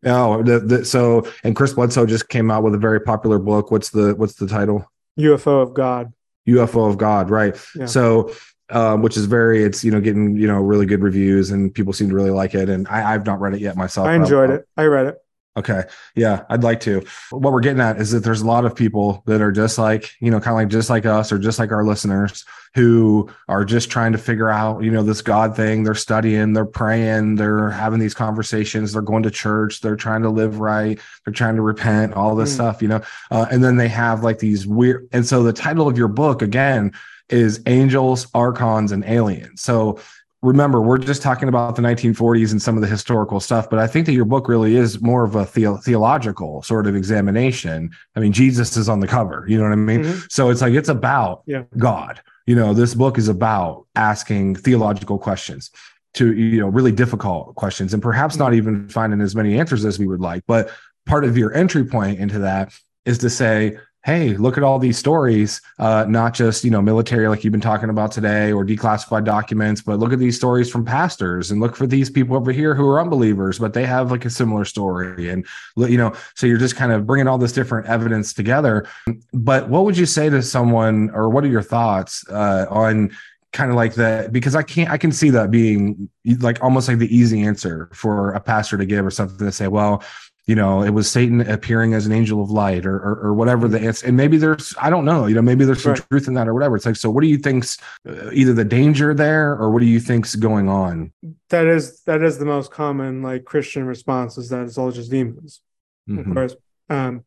Oh, 0.04 0.42
the, 0.42 0.58
the, 0.60 0.84
so 0.84 1.26
and 1.44 1.54
Chris 1.56 1.72
Bledsoe 1.74 2.04
just 2.06 2.28
came 2.28 2.50
out 2.50 2.62
with 2.64 2.74
a 2.74 2.78
very 2.78 3.00
popular 3.00 3.38
book. 3.38 3.70
What's 3.70 3.90
the 3.90 4.14
what's 4.16 4.34
the 4.34 4.46
title? 4.46 4.90
UFO 5.18 5.62
of 5.62 5.72
God. 5.74 6.12
UFO 6.48 6.90
of 6.90 6.98
God, 6.98 7.30
right? 7.30 7.56
Yeah. 7.76 7.86
So, 7.86 8.34
um, 8.68 9.00
which 9.02 9.16
is 9.16 9.26
very, 9.26 9.62
it's 9.62 9.84
you 9.84 9.90
know 9.92 10.00
getting 10.00 10.36
you 10.36 10.48
know 10.48 10.60
really 10.60 10.86
good 10.86 11.02
reviews 11.02 11.50
and 11.50 11.72
people 11.72 11.92
seem 11.92 12.08
to 12.08 12.14
really 12.14 12.30
like 12.30 12.54
it. 12.54 12.68
And 12.68 12.86
I, 12.88 13.14
I've 13.14 13.24
not 13.24 13.40
read 13.40 13.54
it 13.54 13.60
yet 13.60 13.76
myself. 13.76 14.06
I 14.08 14.14
enjoyed 14.16 14.50
I'll- 14.50 14.56
it. 14.56 14.68
I 14.76 14.84
read 14.84 15.06
it. 15.06 15.18
Okay. 15.56 15.82
Yeah, 16.14 16.44
I'd 16.48 16.62
like 16.62 16.80
to. 16.80 17.02
What 17.30 17.52
we're 17.52 17.60
getting 17.60 17.80
at 17.82 17.98
is 17.98 18.10
that 18.12 18.20
there's 18.20 18.40
a 18.40 18.46
lot 18.46 18.64
of 18.64 18.74
people 18.74 19.22
that 19.26 19.42
are 19.42 19.52
just 19.52 19.76
like, 19.76 20.10
you 20.18 20.30
know, 20.30 20.40
kind 20.40 20.54
of 20.54 20.60
like 20.62 20.68
just 20.68 20.88
like 20.88 21.04
us 21.04 21.30
or 21.30 21.38
just 21.38 21.58
like 21.58 21.72
our 21.72 21.84
listeners 21.84 22.44
who 22.74 23.28
are 23.48 23.62
just 23.62 23.90
trying 23.90 24.12
to 24.12 24.18
figure 24.18 24.48
out, 24.48 24.82
you 24.82 24.90
know, 24.90 25.02
this 25.02 25.20
God 25.20 25.54
thing. 25.54 25.84
They're 25.84 25.94
studying, 25.94 26.54
they're 26.54 26.64
praying, 26.64 27.36
they're 27.36 27.68
having 27.68 27.98
these 28.00 28.14
conversations, 28.14 28.94
they're 28.94 29.02
going 29.02 29.24
to 29.24 29.30
church, 29.30 29.82
they're 29.82 29.94
trying 29.94 30.22
to 30.22 30.30
live 30.30 30.58
right, 30.58 30.98
they're 31.26 31.34
trying 31.34 31.56
to 31.56 31.62
repent, 31.62 32.14
all 32.14 32.34
this 32.34 32.50
Mm. 32.52 32.54
stuff, 32.54 32.80
you 32.80 32.88
know. 32.88 33.02
Uh, 33.30 33.44
and 33.50 33.62
then 33.62 33.76
they 33.76 33.88
have 33.88 34.22
like 34.24 34.38
these 34.38 34.66
weird. 34.66 35.06
And 35.12 35.26
so 35.26 35.42
the 35.42 35.52
title 35.52 35.86
of 35.86 35.98
your 35.98 36.08
book, 36.08 36.40
again, 36.40 36.92
is 37.28 37.60
Angels, 37.66 38.26
Archons, 38.34 38.90
and 38.90 39.04
Aliens. 39.04 39.60
So 39.60 39.98
remember 40.42 40.80
we're 40.80 40.98
just 40.98 41.22
talking 41.22 41.48
about 41.48 41.76
the 41.76 41.82
1940s 41.82 42.50
and 42.50 42.60
some 42.60 42.74
of 42.76 42.80
the 42.82 42.88
historical 42.88 43.38
stuff 43.40 43.70
but 43.70 43.78
i 43.78 43.86
think 43.86 44.06
that 44.06 44.12
your 44.12 44.24
book 44.24 44.48
really 44.48 44.76
is 44.76 45.00
more 45.00 45.24
of 45.24 45.36
a 45.36 45.46
theo- 45.46 45.76
theological 45.76 46.62
sort 46.62 46.86
of 46.86 46.96
examination 46.96 47.88
i 48.16 48.20
mean 48.20 48.32
jesus 48.32 48.76
is 48.76 48.88
on 48.88 49.00
the 49.00 49.06
cover 49.06 49.44
you 49.48 49.56
know 49.56 49.64
what 49.64 49.72
i 49.72 49.76
mean 49.76 50.02
Mhm. 50.02 50.30
so 50.30 50.50
it's 50.50 50.60
like 50.60 50.74
it's 50.74 50.88
about 50.88 51.42
Yeah. 51.46 51.62
god 51.78 52.20
you 52.46 52.56
know 52.56 52.74
this 52.74 52.94
book 52.94 53.18
is 53.18 53.28
about 53.28 53.86
asking 53.94 54.56
theological 54.56 55.18
questions 55.18 55.70
to 56.14 56.32
you 56.34 56.60
know 56.60 56.68
really 56.68 56.92
difficult 56.92 57.54
questions 57.54 57.94
and 57.94 58.02
perhaps 58.02 58.36
not 58.36 58.52
even 58.52 58.88
finding 58.88 59.20
as 59.20 59.36
many 59.36 59.58
answers 59.58 59.84
as 59.84 59.98
we 59.98 60.06
would 60.06 60.20
like 60.20 60.42
but 60.48 60.70
part 61.06 61.24
of 61.24 61.36
your 61.38 61.54
entry 61.54 61.84
point 61.84 62.18
into 62.18 62.40
that 62.40 62.72
is 63.06 63.18
to 63.18 63.30
say 63.30 63.76
hey 64.04 64.36
look 64.36 64.56
at 64.56 64.64
all 64.64 64.78
these 64.78 64.98
stories 64.98 65.60
uh, 65.78 66.04
not 66.08 66.34
just 66.34 66.64
you 66.64 66.70
know 66.70 66.82
military 66.82 67.28
like 67.28 67.44
you've 67.44 67.52
been 67.52 67.60
talking 67.60 67.90
about 67.90 68.10
today 68.10 68.52
or 68.52 68.64
declassified 68.64 69.24
documents 69.24 69.80
but 69.80 69.98
look 69.98 70.12
at 70.12 70.18
these 70.18 70.36
stories 70.36 70.70
from 70.70 70.84
pastors 70.84 71.50
and 71.50 71.60
look 71.60 71.76
for 71.76 71.86
these 71.86 72.10
people 72.10 72.36
over 72.36 72.52
here 72.52 72.74
who 72.74 72.88
are 72.88 73.00
unbelievers 73.00 73.58
but 73.58 73.72
they 73.74 73.86
have 73.86 74.10
like 74.10 74.24
a 74.24 74.30
similar 74.30 74.64
story 74.64 75.28
and 75.28 75.46
you 75.76 75.96
know 75.96 76.12
so 76.34 76.46
you're 76.46 76.58
just 76.58 76.76
kind 76.76 76.92
of 76.92 77.06
bringing 77.06 77.28
all 77.28 77.38
this 77.38 77.52
different 77.52 77.86
evidence 77.86 78.32
together. 78.32 78.86
But 79.32 79.68
what 79.68 79.84
would 79.84 79.96
you 79.96 80.06
say 80.06 80.28
to 80.30 80.42
someone 80.42 81.10
or 81.10 81.28
what 81.28 81.44
are 81.44 81.48
your 81.48 81.62
thoughts 81.62 82.28
uh, 82.28 82.66
on 82.68 83.10
kind 83.52 83.70
of 83.70 83.76
like 83.76 83.92
that 83.96 84.32
because 84.32 84.54
i 84.54 84.62
can't 84.62 84.88
i 84.88 84.96
can 84.96 85.12
see 85.12 85.28
that 85.28 85.50
being 85.50 86.08
like 86.38 86.62
almost 86.62 86.88
like 86.88 86.96
the 86.96 87.14
easy 87.14 87.42
answer 87.42 87.90
for 87.92 88.32
a 88.32 88.40
pastor 88.40 88.78
to 88.78 88.86
give 88.86 89.04
or 89.04 89.10
something 89.10 89.36
to 89.36 89.52
say 89.52 89.68
well 89.68 90.02
you 90.46 90.54
know 90.56 90.82
it 90.82 90.90
was 90.90 91.08
satan 91.10 91.40
appearing 91.40 91.94
as 91.94 92.04
an 92.06 92.12
angel 92.12 92.42
of 92.42 92.50
light 92.50 92.84
or 92.84 92.96
or, 92.96 93.14
or 93.26 93.34
whatever 93.34 93.68
the 93.68 93.78
answer 93.80 94.06
and 94.06 94.16
maybe 94.16 94.36
there's 94.36 94.74
i 94.80 94.90
don't 94.90 95.04
know 95.04 95.26
you 95.26 95.34
know 95.34 95.42
maybe 95.42 95.64
there's 95.64 95.82
some 95.82 95.92
Right. 95.92 96.08
truth 96.10 96.26
in 96.28 96.34
that 96.34 96.48
or 96.48 96.54
whatever 96.54 96.74
it's 96.76 96.84
like 96.86 96.96
so 96.96 97.10
what 97.10 97.22
do 97.22 97.28
you 97.28 97.38
think's 97.38 97.78
uh, 98.08 98.30
either 98.32 98.52
the 98.52 98.64
danger 98.64 99.14
there 99.14 99.52
or 99.52 99.70
what 99.70 99.80
do 99.80 99.86
you 99.86 100.00
think's 100.00 100.34
going 100.34 100.68
on 100.68 101.12
That 101.50 101.66
is 101.66 102.02
that 102.04 102.22
is 102.22 102.38
the 102.38 102.44
most 102.44 102.70
common 102.72 103.22
like 103.22 103.44
Christian 103.44 103.84
response 103.84 104.36
is 104.36 104.48
that 104.48 104.64
it's 104.64 104.78
all 104.78 104.90
just 104.90 105.10
demons. 105.10 105.60
Of 106.08 106.14
Mhm. 106.26 106.34
course. 106.34 106.56
Um, 106.90 107.24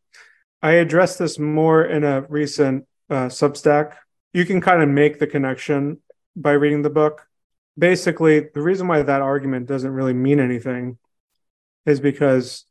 I 0.62 0.72
addressed 0.74 1.18
this 1.20 1.40
more 1.40 1.84
in 1.86 2.04
a 2.04 2.22
recent 2.28 2.86
uh, 3.10 3.28
Substack. 3.30 3.94
You 4.34 4.44
can 4.46 4.60
kind 4.60 4.82
of 4.84 4.90
make 4.90 5.20
the 5.20 5.28
connection 5.28 6.00
by 6.36 6.52
reading 6.54 6.82
the 6.82 6.90
book. 6.90 7.28
Basically, 7.78 8.40
the 8.54 8.62
reason 8.62 8.88
why 8.88 9.02
that 9.04 9.22
argument 9.22 9.68
doesn't 9.68 9.92
really 9.92 10.14
mean 10.14 10.40
anything 10.40 10.98
is 11.86 12.00
because, 12.00 12.66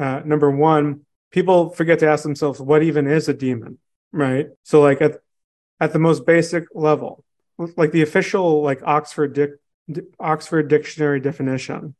uh, 0.00 0.22
number 0.24 0.50
one, 0.50 1.02
people 1.30 1.68
forget 1.68 1.98
to 1.98 2.08
ask 2.08 2.22
themselves 2.22 2.58
what 2.58 2.82
even 2.82 3.06
is 3.06 3.28
a 3.28 3.34
demon, 3.34 3.78
right? 4.12 4.46
So, 4.62 4.80
like 4.80 5.02
at 5.02 5.20
at 5.78 5.92
the 5.92 5.98
most 5.98 6.24
basic 6.24 6.64
level, 6.74 7.22
like 7.76 7.92
the 7.92 8.02
official 8.02 8.62
like 8.62 8.80
Oxford 8.82 9.34
Dic- 9.34 10.04
Oxford 10.18 10.68
Dictionary 10.68 11.20
definition, 11.20 11.94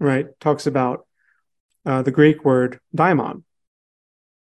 right, 0.00 0.28
talks 0.40 0.66
about 0.66 1.06
uh, 1.84 2.00
the 2.02 2.10
Greek 2.10 2.42
word 2.42 2.80
daimon, 2.94 3.44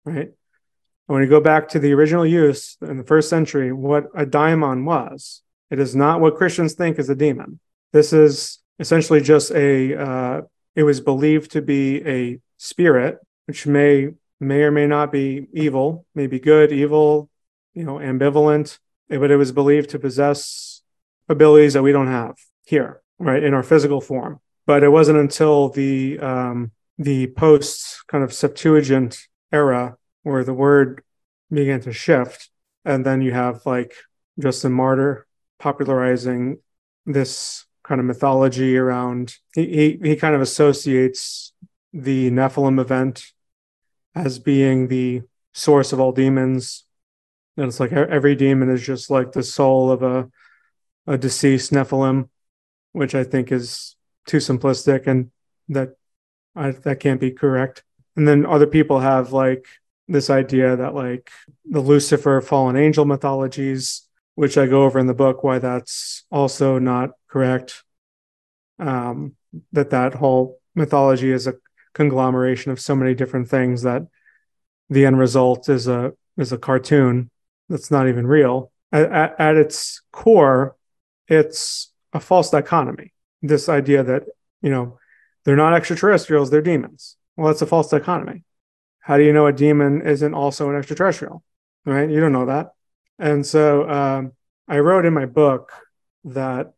right? 0.04 0.28
And 0.28 1.14
when 1.14 1.22
you 1.22 1.28
go 1.28 1.40
back 1.40 1.68
to 1.70 1.78
the 1.78 1.92
original 1.92 2.26
use 2.26 2.76
in 2.82 2.98
the 2.98 3.04
first 3.04 3.30
century, 3.30 3.72
what 3.72 4.04
a 4.14 4.26
daimon 4.26 4.84
was, 4.84 5.42
it 5.70 5.78
is 5.78 5.96
not 5.96 6.20
what 6.20 6.36
Christians 6.36 6.74
think 6.74 6.98
is 6.98 7.08
a 7.08 7.14
demon. 7.14 7.60
This 7.92 8.12
is 8.12 8.58
essentially 8.78 9.22
just 9.22 9.52
a. 9.52 9.98
Uh, 9.98 10.42
it 10.76 10.82
was 10.82 11.00
believed 11.00 11.52
to 11.52 11.62
be 11.62 12.02
a 12.06 12.40
spirit, 12.56 13.18
which 13.46 13.66
may 13.66 14.10
may 14.40 14.62
or 14.62 14.70
may 14.70 14.86
not 14.86 15.12
be 15.12 15.46
evil, 15.52 16.06
may 16.14 16.26
be 16.26 16.38
good, 16.38 16.72
evil, 16.72 17.30
you 17.72 17.84
know, 17.84 17.96
ambivalent, 17.96 18.78
but 19.08 19.30
it 19.30 19.36
was 19.36 19.52
believed 19.52 19.90
to 19.90 19.98
possess 19.98 20.82
abilities 21.28 21.72
that 21.74 21.82
we 21.82 21.92
don't 21.92 22.08
have 22.08 22.36
here, 22.64 23.02
right, 23.18 23.42
in 23.42 23.54
our 23.54 23.62
physical 23.62 24.00
form. 24.00 24.40
But 24.66 24.82
it 24.82 24.90
wasn't 24.90 25.18
until 25.18 25.68
the 25.68 26.18
um, 26.20 26.72
the 26.98 27.28
post 27.28 28.04
kind 28.08 28.24
of 28.24 28.32
Septuagint 28.32 29.18
era 29.52 29.96
where 30.22 30.44
the 30.44 30.54
word 30.54 31.02
began 31.50 31.80
to 31.80 31.92
shift, 31.92 32.50
and 32.84 33.04
then 33.04 33.20
you 33.20 33.32
have 33.32 33.66
like 33.66 33.94
Justin 34.38 34.72
Martyr 34.72 35.26
popularizing 35.58 36.58
this 37.06 37.66
kind 37.82 38.00
of 38.00 38.06
mythology 38.06 38.76
around. 38.76 39.34
He 39.54 39.98
he, 40.00 40.08
he 40.10 40.16
kind 40.16 40.34
of 40.34 40.40
associates 40.40 41.52
the 41.94 42.30
Nephilim 42.30 42.80
event 42.80 43.32
as 44.14 44.40
being 44.40 44.88
the 44.88 45.22
source 45.52 45.92
of 45.92 46.00
all 46.00 46.12
demons. 46.12 46.84
And 47.56 47.66
it's 47.68 47.78
like 47.78 47.92
every 47.92 48.34
demon 48.34 48.68
is 48.68 48.82
just 48.82 49.10
like 49.10 49.32
the 49.32 49.44
soul 49.44 49.90
of 49.92 50.02
a 50.02 50.28
a 51.06 51.16
deceased 51.18 51.70
Nephilim, 51.70 52.28
which 52.92 53.14
I 53.14 53.24
think 53.24 53.52
is 53.52 53.94
too 54.26 54.38
simplistic 54.38 55.06
and 55.06 55.30
that 55.68 55.90
I, 56.56 56.72
that 56.72 56.98
can't 56.98 57.20
be 57.20 57.30
correct. 57.30 57.84
And 58.16 58.26
then 58.26 58.44
other 58.46 58.66
people 58.66 59.00
have 59.00 59.32
like 59.32 59.66
this 60.08 60.30
idea 60.30 60.76
that 60.76 60.94
like 60.94 61.30
the 61.64 61.80
Lucifer 61.80 62.40
fallen 62.40 62.76
angel 62.76 63.04
mythologies, 63.04 64.08
which 64.34 64.58
I 64.58 64.66
go 64.66 64.84
over 64.84 64.98
in 64.98 65.06
the 65.06 65.14
book, 65.14 65.44
why 65.44 65.58
that's 65.60 66.24
also 66.30 66.78
not 66.78 67.10
correct. 67.28 67.84
um, 68.78 69.36
that 69.72 69.90
that 69.90 70.14
whole 70.14 70.60
mythology 70.74 71.30
is 71.30 71.46
a 71.46 71.54
conglomeration 71.94 72.72
of 72.72 72.80
so 72.80 72.94
many 72.94 73.14
different 73.14 73.48
things 73.48 73.82
that 73.82 74.02
the 74.90 75.06
end 75.06 75.18
result 75.18 75.68
is 75.68 75.88
a 75.88 76.12
is 76.36 76.52
a 76.52 76.58
cartoon 76.58 77.30
that's 77.68 77.90
not 77.90 78.08
even 78.08 78.26
real. 78.26 78.70
At, 78.92 79.40
at, 79.40 79.56
its 79.56 80.02
core, 80.12 80.76
it's 81.26 81.92
a 82.12 82.20
false 82.20 82.50
dichotomy. 82.50 83.12
This 83.42 83.68
idea 83.68 84.02
that 84.02 84.24
you 84.60 84.70
know 84.70 84.98
they're 85.44 85.56
not 85.56 85.74
extraterrestrials, 85.74 86.50
they're 86.50 86.62
demons. 86.62 87.16
Well, 87.36 87.48
that's 87.48 87.62
a 87.62 87.66
false 87.66 87.90
dichotomy. 87.90 88.44
How 89.00 89.16
do 89.16 89.24
you 89.24 89.32
know 89.32 89.46
a 89.46 89.52
demon 89.52 90.02
isn't 90.02 90.34
also 90.34 90.70
an 90.70 90.76
extraterrestrial? 90.76 91.42
Right? 91.84 92.08
You 92.08 92.20
don't 92.20 92.32
know 92.32 92.46
that. 92.46 92.72
And 93.18 93.44
so 93.46 93.88
um, 93.88 94.32
I 94.66 94.78
wrote 94.78 95.04
in 95.04 95.12
my 95.12 95.26
book 95.26 95.72
that 96.24 96.72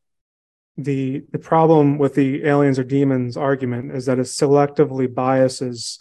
the 0.76 1.24
the 1.32 1.38
problem 1.38 1.98
with 1.98 2.14
the 2.14 2.44
aliens 2.44 2.78
or 2.78 2.84
demons 2.84 3.36
argument 3.36 3.92
is 3.92 4.06
that 4.06 4.18
it 4.18 4.22
selectively 4.22 5.12
biases 5.12 5.98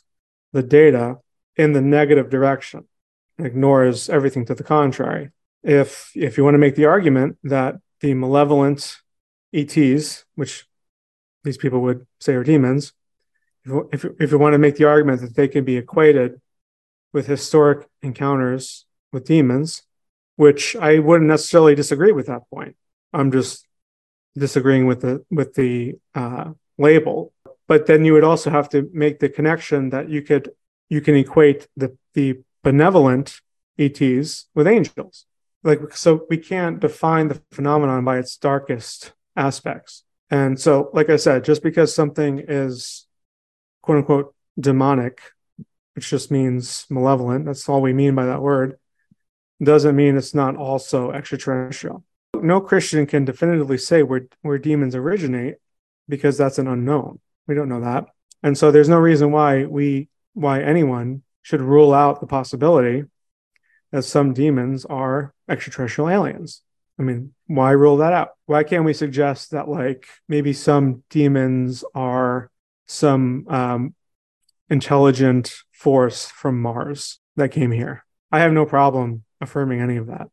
the 0.51 0.63
data 0.63 1.17
in 1.55 1.73
the 1.73 1.81
negative 1.81 2.29
direction 2.29 2.85
ignores 3.37 4.09
everything 4.09 4.45
to 4.45 4.55
the 4.55 4.63
contrary. 4.63 5.31
If 5.63 6.11
if 6.15 6.37
you 6.37 6.43
want 6.43 6.55
to 6.55 6.59
make 6.59 6.75
the 6.75 6.85
argument 6.85 7.37
that 7.43 7.75
the 8.01 8.13
malevolent 8.13 8.97
ets 9.53 10.25
which 10.35 10.67
these 11.43 11.57
people 11.57 11.81
would 11.81 12.05
say 12.19 12.33
are 12.33 12.43
demons 12.43 12.91
if, 13.63 14.05
if, 14.05 14.11
if 14.19 14.31
you 14.31 14.37
want 14.37 14.53
to 14.53 14.59
make 14.59 14.75
the 14.75 14.83
argument 14.83 15.21
that 15.21 15.35
they 15.35 15.47
can 15.47 15.63
be 15.63 15.77
equated 15.77 16.41
with 17.13 17.27
historic 17.27 17.87
encounters 18.01 18.85
with 19.13 19.25
demons 19.25 19.83
which 20.35 20.75
i 20.75 20.99
wouldn't 20.99 21.29
necessarily 21.29 21.75
disagree 21.75 22.11
with 22.11 22.27
that 22.27 22.49
point. 22.49 22.75
I'm 23.13 23.31
just 23.31 23.65
disagreeing 24.37 24.85
with 24.85 25.01
the 25.01 25.25
with 25.29 25.53
the 25.55 25.95
uh, 26.13 26.51
label. 26.77 27.33
But 27.67 27.87
then 27.87 28.05
you 28.05 28.13
would 28.13 28.23
also 28.23 28.49
have 28.49 28.69
to 28.69 28.89
make 28.93 29.19
the 29.19 29.29
connection 29.29 29.89
that 29.89 30.09
you 30.09 30.21
could 30.21 30.51
you 30.89 31.01
can 31.01 31.15
equate 31.15 31.67
the 31.75 31.97
the 32.13 32.41
benevolent 32.63 33.41
ETs 33.77 34.47
with 34.53 34.67
angels. 34.67 35.25
Like 35.63 35.95
so 35.95 36.25
we 36.29 36.37
can't 36.37 36.79
define 36.79 37.29
the 37.29 37.41
phenomenon 37.51 38.03
by 38.05 38.19
its 38.19 38.37
darkest 38.37 39.13
aspects. 39.35 40.03
And 40.29 40.59
so, 40.59 40.89
like 40.93 41.09
I 41.09 41.17
said, 41.17 41.43
just 41.43 41.61
because 41.63 41.93
something 41.93 42.43
is 42.47 43.07
quote 43.81 43.99
unquote 43.99 44.35
demonic, 44.59 45.21
which 45.93 46.09
just 46.09 46.31
means 46.31 46.85
malevolent, 46.89 47.45
that's 47.45 47.69
all 47.69 47.81
we 47.81 47.93
mean 47.93 48.15
by 48.15 48.25
that 48.25 48.41
word, 48.41 48.79
doesn't 49.63 49.95
mean 49.95 50.17
it's 50.17 50.33
not 50.33 50.55
also 50.55 51.11
extraterrestrial 51.11 52.03
no 52.41 52.61
Christian 52.61 53.05
can 53.05 53.25
definitively 53.25 53.77
say 53.77 54.03
where 54.03 54.27
where 54.41 54.57
demons 54.57 54.95
originate 54.95 55.55
because 56.07 56.37
that's 56.37 56.59
an 56.59 56.67
unknown. 56.67 57.19
We 57.47 57.55
don't 57.55 57.69
know 57.69 57.81
that. 57.81 58.05
And 58.43 58.57
so 58.57 58.71
there's 58.71 58.89
no 58.89 58.97
reason 58.97 59.31
why 59.31 59.65
we 59.65 60.09
why 60.33 60.61
anyone 60.61 61.23
should 61.41 61.61
rule 61.61 61.93
out 61.93 62.19
the 62.19 62.27
possibility 62.27 63.03
that 63.91 64.03
some 64.03 64.33
demons 64.33 64.85
are 64.85 65.33
extraterrestrial 65.49 66.09
aliens. 66.09 66.61
I 66.99 67.03
mean, 67.03 67.33
why 67.47 67.71
rule 67.71 67.97
that 67.97 68.13
out? 68.13 68.29
Why 68.45 68.63
can't 68.63 68.85
we 68.85 68.93
suggest 68.93 69.51
that 69.51 69.67
like 69.67 70.07
maybe 70.27 70.53
some 70.53 71.03
demons 71.09 71.83
are 71.93 72.49
some 72.87 73.45
um, 73.47 73.95
intelligent 74.69 75.53
force 75.71 76.27
from 76.27 76.61
Mars 76.61 77.19
that 77.35 77.49
came 77.49 77.71
here? 77.71 78.05
I 78.31 78.39
have 78.39 78.51
no 78.51 78.65
problem 78.65 79.23
affirming 79.41 79.81
any 79.81 79.97
of 79.97 80.07
that 80.07 80.29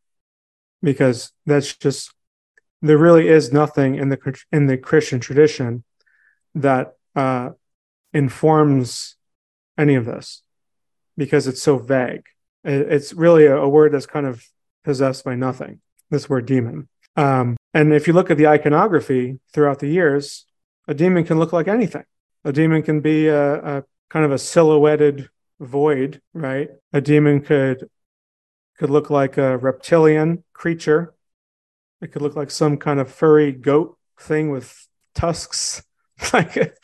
because 0.83 1.31
that's 1.45 1.75
just 1.75 2.13
there 2.81 2.97
really 2.97 3.29
is 3.29 3.53
nothing 3.53 3.95
in 3.95 4.09
the 4.09 4.41
in 4.51 4.67
the 4.67 4.77
Christian 4.77 5.19
tradition 5.19 5.83
that 6.53 6.97
uh, 7.15 7.51
informs 8.13 9.15
any 9.77 9.95
of 9.95 10.05
this 10.05 10.43
because 11.17 11.47
it's 11.47 11.61
so 11.61 11.77
vague. 11.77 12.25
It's 12.63 13.13
really 13.13 13.45
a, 13.45 13.67
word 13.67 13.91
that's 13.91 14.05
kind 14.05 14.25
of 14.25 14.45
possessed 14.83 15.25
by 15.25 15.35
nothing. 15.35 15.81
This 16.09 16.29
word 16.29 16.45
demon. 16.45 16.87
Um, 17.15 17.57
and 17.73 17.93
if 17.93 18.07
you 18.07 18.13
look 18.13 18.31
at 18.31 18.37
the 18.37 18.47
iconography 18.47 19.39
throughout 19.51 19.79
the 19.79 19.87
years, 19.87 20.45
a 20.87 20.93
demon 20.93 21.23
can 21.23 21.39
look 21.39 21.51
like 21.51 21.67
anything. 21.67 22.05
A 22.45 22.53
demon 22.53 22.83
can 22.83 23.01
be 23.01 23.27
a, 23.27 23.77
a 23.79 23.83
kind 24.09 24.25
of 24.25 24.31
a 24.31 24.37
silhouetted 24.37 25.29
void, 25.59 26.21
right? 26.33 26.69
A 26.93 27.01
demon 27.01 27.41
could 27.41 27.89
could 28.77 28.89
look 28.89 29.09
like 29.09 29.37
a 29.37 29.57
reptilian 29.57 30.43
creature. 30.53 31.13
It 32.01 32.11
could 32.11 32.21
look 32.21 32.35
like 32.35 32.51
some 32.51 32.77
kind 32.77 32.99
of 32.99 33.11
furry 33.11 33.51
goat 33.51 33.97
thing 34.19 34.49
with 34.49 34.87
tusks. 35.15 35.83
like, 36.33 36.77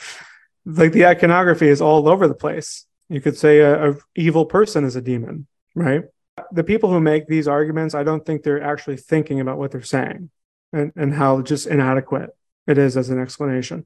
like 0.65 0.91
the 0.91 1.05
iconography 1.05 1.67
is 1.67 1.81
all 1.81 2.07
over 2.07 2.27
the 2.27 2.35
place. 2.35 2.85
You 3.09 3.21
could 3.21 3.37
say 3.37 3.59
a, 3.59 3.91
a 3.91 3.95
evil 4.15 4.45
person 4.45 4.83
is 4.83 4.95
a 4.95 5.01
demon, 5.01 5.47
right? 5.75 6.03
The 6.51 6.63
people 6.63 6.89
who 6.91 6.99
make 6.99 7.27
these 7.27 7.47
arguments, 7.47 7.95
I 7.95 8.03
don't 8.03 8.25
think 8.25 8.43
they're 8.43 8.61
actually 8.61 8.97
thinking 8.97 9.39
about 9.39 9.57
what 9.57 9.71
they're 9.71 9.81
saying 9.81 10.29
and, 10.71 10.93
and 10.95 11.13
how 11.13 11.41
just 11.41 11.67
inadequate 11.67 12.29
it 12.67 12.77
is 12.77 12.95
as 12.95 13.09
an 13.09 13.19
explanation. 13.19 13.85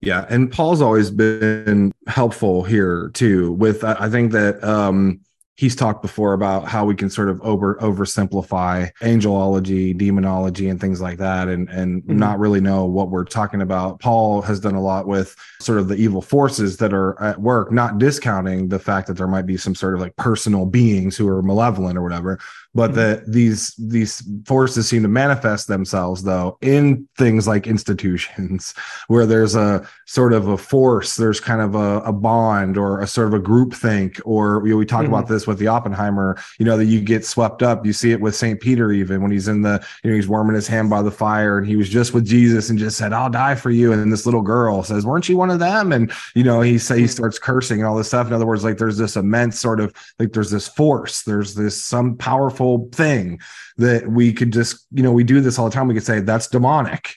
Yeah, 0.00 0.26
and 0.28 0.50
Paul's 0.50 0.80
always 0.80 1.10
been 1.10 1.92
helpful 2.06 2.64
here 2.64 3.10
too. 3.12 3.52
With 3.52 3.84
I 3.84 4.08
think 4.08 4.32
that 4.32 4.62
um, 4.64 5.20
he's 5.60 5.76
talked 5.76 6.00
before 6.00 6.32
about 6.32 6.66
how 6.66 6.86
we 6.86 6.94
can 6.94 7.10
sort 7.10 7.28
of 7.28 7.38
over 7.42 7.74
oversimplify 7.82 8.90
angelology, 9.02 9.94
demonology, 9.94 10.70
and 10.70 10.80
things 10.80 11.02
like 11.02 11.18
that, 11.18 11.48
and 11.48 11.68
and 11.68 12.02
mm-hmm. 12.02 12.18
not 12.18 12.38
really 12.38 12.62
know 12.62 12.86
what 12.86 13.10
we're 13.10 13.26
talking 13.26 13.60
about. 13.60 14.00
Paul 14.00 14.40
has 14.40 14.58
done 14.58 14.74
a 14.74 14.80
lot 14.80 15.06
with 15.06 15.36
sort 15.60 15.78
of 15.78 15.88
the 15.88 15.96
evil 15.96 16.22
forces 16.22 16.78
that 16.78 16.94
are 16.94 17.22
at 17.22 17.42
work, 17.42 17.70
not 17.70 17.98
discounting 17.98 18.68
the 18.68 18.78
fact 18.78 19.06
that 19.08 19.18
there 19.18 19.28
might 19.28 19.44
be 19.44 19.58
some 19.58 19.74
sort 19.74 19.92
of 19.92 20.00
like 20.00 20.16
personal 20.16 20.64
beings 20.64 21.14
who 21.14 21.28
are 21.28 21.42
malevolent 21.42 21.98
or 21.98 22.02
whatever, 22.02 22.40
but 22.74 22.90
mm-hmm. 22.90 23.00
that 23.00 23.32
these 23.32 23.74
these 23.76 24.22
forces 24.46 24.88
seem 24.88 25.02
to 25.02 25.08
manifest 25.08 25.66
themselves 25.66 26.22
though 26.22 26.56
in 26.60 27.08
things 27.16 27.46
like 27.48 27.66
institutions 27.66 28.74
where 29.08 29.26
there's 29.26 29.54
a 29.54 29.86
sort 30.06 30.32
of 30.32 30.48
a 30.48 30.58
force, 30.58 31.14
there's 31.16 31.38
kind 31.38 31.60
of 31.60 31.74
a, 31.74 32.00
a 32.00 32.12
bond 32.12 32.76
or 32.76 33.00
a 33.00 33.06
sort 33.06 33.28
of 33.28 33.34
a 33.34 33.38
group 33.38 33.72
think, 33.72 34.20
or 34.24 34.62
you 34.64 34.72
know, 34.72 34.76
we 34.76 34.84
talk 34.84 35.02
mm-hmm. 35.02 35.14
about 35.14 35.28
this 35.28 35.46
with 35.46 35.58
the 35.58 35.68
Oppenheimer, 35.68 36.36
you 36.58 36.64
know, 36.64 36.76
that 36.76 36.86
you 36.86 37.00
get 37.00 37.24
swept 37.24 37.62
up. 37.62 37.86
You 37.86 37.92
see 37.92 38.10
it 38.10 38.20
with 38.20 38.34
St. 38.34 38.60
Peter, 38.60 38.90
even 38.90 39.22
when 39.22 39.30
he's 39.30 39.46
in 39.46 39.62
the, 39.62 39.84
you 40.02 40.10
know, 40.10 40.16
he's 40.16 40.28
warming 40.28 40.56
his 40.56 40.66
hand 40.66 40.90
by 40.90 41.02
the 41.02 41.10
fire 41.10 41.58
and 41.58 41.66
he 41.66 41.76
was 41.76 41.88
just 41.88 42.12
with 42.12 42.26
Jesus 42.26 42.70
and 42.70 42.78
just 42.78 42.98
said, 42.98 43.12
I'll 43.12 43.30
die 43.30 43.54
for 43.54 43.70
you. 43.70 43.92
And 43.92 44.12
this 44.12 44.26
little 44.26 44.42
girl 44.42 44.82
says, 44.82 45.06
Weren't 45.06 45.28
you 45.28 45.36
one 45.36 45.50
of 45.50 45.60
them? 45.60 45.92
And, 45.92 46.12
you 46.34 46.42
know, 46.42 46.60
he 46.60 46.78
say 46.78 46.98
he 46.98 47.04
mm. 47.04 47.10
starts 47.10 47.38
cursing 47.38 47.78
and 47.78 47.86
all 47.86 47.96
this 47.96 48.08
stuff. 48.08 48.26
In 48.26 48.32
other 48.32 48.46
words, 48.46 48.64
like 48.64 48.78
there's 48.78 48.98
this 48.98 49.16
immense 49.16 49.60
sort 49.60 49.80
of 49.80 49.94
like 50.18 50.32
there's 50.32 50.50
this 50.50 50.66
force, 50.66 51.22
there's 51.22 51.54
this 51.54 51.80
some 51.80 52.16
powerful 52.16 52.59
thing 52.92 53.40
that 53.76 54.08
we 54.08 54.32
could 54.32 54.52
just, 54.52 54.86
you 54.92 55.02
know, 55.02 55.12
we 55.12 55.24
do 55.24 55.40
this 55.40 55.58
all 55.58 55.68
the 55.68 55.74
time. 55.74 55.88
We 55.88 55.94
could 55.94 56.04
say 56.04 56.20
that's 56.20 56.48
demonic 56.48 57.16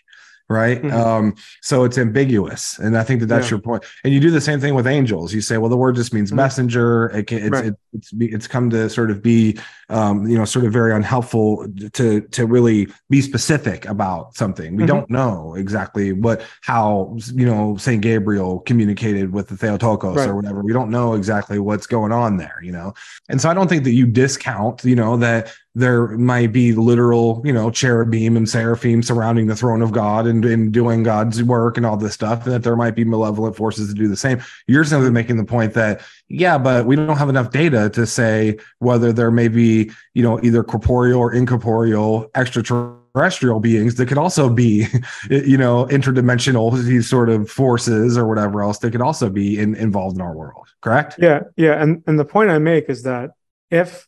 right 0.50 0.82
mm-hmm. 0.82 0.96
um 0.96 1.36
so 1.62 1.86
it's 1.86 1.98
ambiguous 1.98 2.78
and 2.80 2.98
i 2.98 3.04
think 3.04 3.22
that 3.22 3.28
that's 3.28 3.48
yeah. 3.48 3.52
your 3.52 3.60
point 3.60 3.84
and 4.04 4.14
you 4.14 4.20
do 4.20 4.30
the 4.30 4.42
same 4.42 4.60
thing 4.60 4.76
with 4.76 4.86
angels 4.86 5.34
you 5.34 5.40
say 5.42 5.58
well 5.58 5.70
the 5.70 5.78
word 5.78 5.96
just 5.96 6.14
means 6.14 6.30
mm-hmm. 6.30 6.38
messenger 6.38 7.06
it 7.08 7.28
can, 7.28 7.38
it's, 7.40 7.50
right. 7.50 7.66
it, 7.68 7.76
it's 7.94 8.12
it's 8.14 8.48
come 8.48 8.70
to 8.70 8.90
sort 8.90 9.10
of 9.10 9.22
be 9.22 9.58
um 9.94 10.28
you 10.28 10.38
know 10.38 10.44
sort 10.44 10.66
of 10.66 10.74
very 10.74 10.94
unhelpful 10.94 11.66
to 11.94 12.22
to 12.22 12.46
really 12.46 12.88
be 13.10 13.22
specific 13.22 13.86
about 13.86 14.36
something 14.36 14.76
we 14.76 14.84
mm-hmm. 14.84 14.88
don't 14.88 15.10
know 15.10 15.54
exactly 15.56 16.12
what 16.12 16.42
how 16.62 17.16
you 17.34 17.46
know 17.46 17.78
saint 17.78 18.02
gabriel 18.02 18.60
communicated 18.62 19.32
with 19.32 19.48
the 19.48 19.56
theotokos 19.56 20.18
right. 20.18 20.30
or 20.30 20.36
whatever 20.36 20.62
we 20.62 20.74
don't 20.74 20.90
know 20.90 21.14
exactly 21.14 21.60
what's 21.60 21.88
going 21.88 22.12
on 22.12 22.38
there 22.38 22.60
you 22.64 22.72
know 22.72 22.94
and 23.30 23.40
so 23.40 23.50
i 23.50 23.54
don't 23.54 23.68
think 23.68 23.84
that 23.84 23.94
you 23.94 24.08
discount 24.08 24.84
you 24.84 24.96
know 24.96 25.16
that 25.16 25.54
there 25.76 26.10
might 26.10 26.52
be 26.52 26.74
literal, 26.74 27.42
you 27.44 27.52
know, 27.52 27.72
cherubim 27.72 28.38
and 28.38 28.48
seraphim 28.48 29.02
surrounding 29.02 29.48
the 29.48 29.56
throne 29.56 29.82
of 29.82 29.92
God 29.92 30.28
and, 30.28 30.46
and 30.46 30.72
doing 30.72 31.02
God's 31.02 31.42
work 31.42 31.78
and 31.78 31.86
all 31.86 31.98
this 31.98 32.14
stuff, 32.14 32.46
and 32.46 32.54
that 32.54 32.64
there 32.64 32.76
might 32.76 32.94
be 32.94 33.04
malevolent 33.04 33.56
forces 33.56 33.88
to 33.88 33.96
do 33.96 34.08
the 34.08 34.16
same. 34.16 34.42
You're 34.68 34.84
simply 34.84 35.10
making 35.10 35.38
the 35.38 35.46
point 35.46 35.74
that, 35.74 36.02
yeah, 36.34 36.58
but 36.58 36.88
we 36.88 36.96
don't 36.96 37.18
have 37.18 37.30
enough 37.30 37.52
data 37.52 37.92
to 37.92 38.08
say 38.08 38.58
whether 38.80 39.14
there 39.14 39.30
may 39.30 39.48
be, 39.48 39.92
you 40.16 40.24
know, 40.24 40.42
either 40.42 40.64
corporeal 40.64 41.20
or 41.20 41.32
incorporeal 41.32 42.32
extraterrestrial 42.34 43.60
beings 43.60 43.94
that 43.96 44.08
could 44.08 44.18
also 44.18 44.50
be, 44.50 44.88
you 45.30 45.60
know, 45.60 45.86
interdimensional, 45.92 46.76
these 46.84 47.08
sort 47.08 47.30
of 47.30 47.52
forces 47.52 48.18
or 48.18 48.28
whatever 48.28 48.64
else 48.64 48.80
that 48.80 48.90
could 48.90 49.02
also 49.02 49.30
be 49.30 49.60
in, 49.60 49.76
involved 49.76 50.16
in 50.16 50.24
our 50.24 50.34
world. 50.34 50.68
Correct? 50.82 51.18
Yeah. 51.20 51.42
Yeah. 51.56 51.80
And 51.80 52.04
and 52.08 52.18
the 52.18 52.26
point 52.26 52.50
I 52.50 52.58
make 52.58 52.90
is 52.90 53.04
that 53.04 53.32
if 53.70 54.08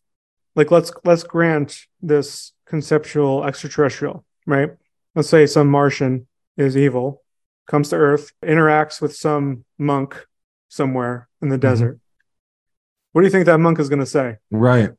like 0.55 0.71
let's 0.71 0.91
let's 1.03 1.21
grant 1.21 1.85
this 2.01 2.53
conceptual 2.65 3.45
extraterrestrial, 3.45 4.25
right? 4.47 4.71
Let's 5.13 5.29
say 5.29 5.45
some 5.45 5.69
Martian 5.69 6.25
is 6.57 6.75
evil, 6.75 7.21
comes 7.67 7.89
to 7.89 7.97
Earth, 7.97 8.31
interacts 8.43 8.99
with 8.99 9.15
some 9.15 9.63
monk 9.77 10.25
somewhere 10.69 11.29
in 11.39 11.49
the 11.49 11.55
mm-hmm. 11.57 11.61
desert. 11.61 11.99
What 13.15 13.21
do 13.21 13.27
you 13.27 13.31
think 13.31 13.45
that 13.45 13.59
monk 13.59 13.79
is 13.79 13.87
going 13.87 13.99
to 14.01 14.05
say? 14.05 14.39
Right. 14.51 14.89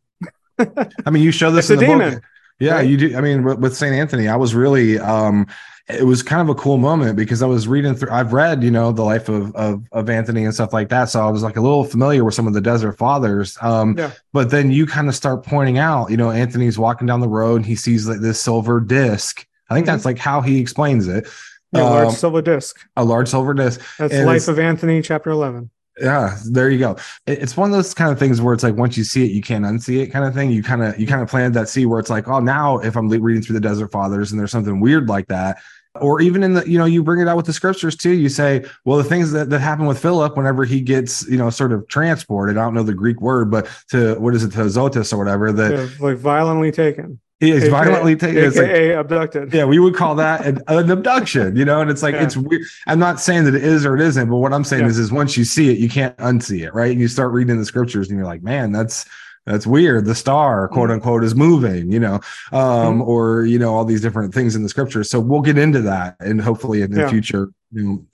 I 1.05 1.11
mean, 1.11 1.23
you 1.23 1.31
show 1.33 1.51
this 1.51 1.69
in 1.69 1.77
a 1.77 1.81
the 1.81 1.87
demon. 1.87 2.15
book. 2.15 2.23
Yeah, 2.59 2.77
Right? 2.77 2.89
you 2.89 2.97
do. 2.97 3.15
I 3.15 3.21
mean, 3.21 3.45
with, 3.45 3.59
with 3.59 3.77
St. 3.77 3.95
Anthony, 3.95 4.27
I 4.27 4.37
was 4.37 4.55
really, 4.55 4.99
um, 4.99 5.47
it 5.87 6.05
was 6.05 6.23
kind 6.23 6.41
of 6.41 6.49
a 6.49 6.55
cool 6.59 6.79
moment 6.79 7.15
because 7.19 7.43
I 7.43 7.47
was 7.47 7.69
reading 7.69 7.95
through, 7.95 8.11
I've 8.11 8.33
read, 8.33 8.65
you 8.65 8.71
know, 8.71 8.91
the 8.91 9.03
life 9.03 9.29
of, 9.29 9.55
of, 9.55 9.85
of 9.93 10.09
Anthony 10.09 10.47
and 10.47 10.55
stuff 10.55 10.73
like 10.73 10.89
that. 10.89 11.11
So 11.11 11.21
I 11.21 11.29
was 11.31 11.43
like 11.43 11.59
a 11.59 11.61
little 11.61 11.85
familiar 11.85 12.25
with 12.25 12.33
some 12.33 12.47
of 12.47 12.55
the 12.55 12.63
desert 12.63 12.93
fathers. 12.93 13.59
Um, 13.61 13.99
Yeah. 13.99 14.13
but 14.33 14.49
then 14.49 14.71
you 14.71 14.87
kind 14.87 15.09
of 15.11 15.15
start 15.15 15.45
pointing 15.45 15.77
out, 15.77 16.11
you 16.11 16.17
know, 16.17 16.31
Anthony's 16.31 16.79
walking 16.79 17.07
down 17.07 17.21
the 17.21 17.29
road 17.29 17.57
and 17.57 17.67
he 17.67 17.77
sees 17.77 18.09
like 18.09 18.21
this 18.21 18.41
silver 18.41 18.81
disc. 18.81 19.47
I 19.69 19.75
think 19.75 19.85
Mhm. 19.85 19.91
that's 19.91 20.07
like 20.07 20.17
how 20.17 20.41
he 20.41 20.59
explains 20.59 21.07
it. 21.07 21.29
Yeah, 21.73 21.83
large 21.83 22.09
Um, 22.09 22.15
silver 22.15 22.41
disc. 22.41 22.79
a 22.97 23.05
large 23.05 23.29
silver 23.29 23.53
disc. 23.53 23.79
That's 23.99 24.15
and 24.15 24.25
Life 24.25 24.49
of 24.49 24.59
Anthony, 24.59 25.03
chapter 25.03 25.29
11. 25.29 25.69
Yeah 25.99 26.37
there 26.51 26.71
you 26.71 26.79
go. 26.79 26.97
It's 27.27 27.57
one 27.57 27.71
of 27.71 27.77
those 27.77 27.95
kind 27.95 28.11
of 28.11 28.19
things 28.19 28.41
where 28.41 28.55
it's 28.55 28.63
like 28.63 28.77
once 28.77 28.97
you 28.97 29.05
see 29.05 29.25
it 29.25 29.33
you 29.33 29.43
can't 29.43 29.65
unsee 29.65 30.03
it 30.03 30.09
kind 30.09 30.25
of 30.25 30.35
thing. 30.35 30.51
You 30.51 30.63
kind 30.63 30.83
of 30.83 30.99
you 30.99 31.07
kind 31.07 31.23
of 31.23 31.29
planted 31.29 31.55
that 31.55 31.69
seed 31.69 31.87
where 31.87 31.99
it's 31.99 32.11
like 32.11 32.29
oh 32.29 32.41
now 32.41 32.79
if 32.79 32.97
i'm 32.97 33.09
reading 33.09 33.43
through 33.43 33.55
the 33.55 33.61
desert 33.61 33.91
fathers 33.91 34.31
and 34.31 34.41
there's 34.41 34.51
something 34.51 34.81
weird 34.81 35.09
like 35.09 35.29
that 35.29 35.59
or 36.01 36.21
even 36.21 36.43
in 36.43 36.55
the 36.55 36.69
you 36.69 36.79
know 36.79 36.85
you 36.85 37.03
bring 37.03 37.21
it 37.21 37.29
out 37.29 37.37
with 37.37 37.47
the 37.47 37.53
scriptures 37.53 37.97
too. 37.97 38.13
You 38.13 38.29
say 38.29 38.65
well 38.85 38.99
the 38.99 39.05
things 39.05 39.33
that, 39.33 39.51
that 39.51 39.61
happen 39.61 39.87
with 39.87 40.01
philip 40.01 40.37
whenever 40.37 40.65
he 40.65 40.81
gets 40.81 41.27
you 41.29 41.37
know 41.37 41.51
sort 41.51 41.73
of 41.73 41.87
transported 41.89 42.57
i 42.57 42.63
don't 42.63 42.75
know 42.75 42.83
the 42.83 42.95
greek 42.95 43.21
word 43.21 43.51
but 43.51 43.69
to 43.91 44.15
what 44.17 44.35
is 44.35 44.45
it 44.45 44.53
to 44.53 44.63
azotus 44.63 45.13
or 45.13 45.19
whatever 45.19 45.53
that 45.53 45.73
Yeah, 45.73 45.89
like 46.01 46.19
violently 46.19 46.73
taken. 46.73 47.21
He 47.41 47.51
is 47.51 47.65
AKA 47.65 47.71
violently 47.71 48.17
taken 48.17 48.39
it's 48.45 48.57
like 48.57 48.67
AKA 48.69 48.95
abducted. 48.97 49.53
yeah, 49.53 49.65
we 49.65 49.79
would 49.79 49.95
call 49.95 50.15
that 50.17 50.47
an, 50.47 50.61
an 50.69 50.91
abduction, 50.91 51.55
you 51.57 51.65
know, 51.65 51.81
and 51.81 51.91
it's 51.91 52.03
like 52.03 52.15
Yeah. 52.15 52.23
it's 52.25 52.37
weird. 52.37 52.63
I'm 52.87 52.99
not 52.99 53.21
saying 53.21 53.45
that 53.45 53.55
it 53.55 53.63
is 53.65 53.85
or 53.85 53.95
it 53.95 54.01
isn't, 54.01 54.29
but 54.31 54.37
what 54.37 54.53
I'm 54.55 54.65
saying 54.65 54.85
Yeah. 54.85 54.89
is, 54.89 54.99
is 54.99 55.13
once 55.13 55.37
you 55.37 55.45
see 55.45 55.71
it, 55.71 55.79
you 55.79 55.89
can't 55.89 56.17
unsee 56.17 56.65
it, 56.67 56.73
right? 56.75 56.91
And 56.91 57.01
you 57.01 57.09
start 57.09 57.33
reading 57.33 57.59
the 57.59 57.67
scriptures, 57.67 58.09
and 58.09 58.17
you're 58.19 58.27
like, 58.27 58.43
man, 58.43 58.73
that's 58.73 59.05
that's 59.45 59.65
weird. 59.67 60.07
The 60.07 60.15
star, 60.15 60.67
quote 60.67 60.89
Mhm. 60.91 60.95
unquote, 60.95 61.23
is 61.23 61.37
moving, 61.37 61.93
you 61.93 62.01
know, 62.01 62.15
um, 62.51 62.99
Mhm. 63.01 63.07
or 63.07 63.45
you 63.45 63.59
know, 63.61 63.75
all 63.75 63.85
these 63.85 64.01
different 64.01 64.35
things 64.35 64.57
in 64.57 64.63
the 64.65 64.69
scriptures. 64.69 65.09
So 65.09 65.21
we'll 65.21 65.43
get 65.43 65.57
into 65.59 65.83
that, 65.83 66.17
and 66.21 66.41
hopefully 66.41 66.83
in 66.83 66.91
the 66.91 67.03
Yeah. 67.03 67.11
future 67.11 67.49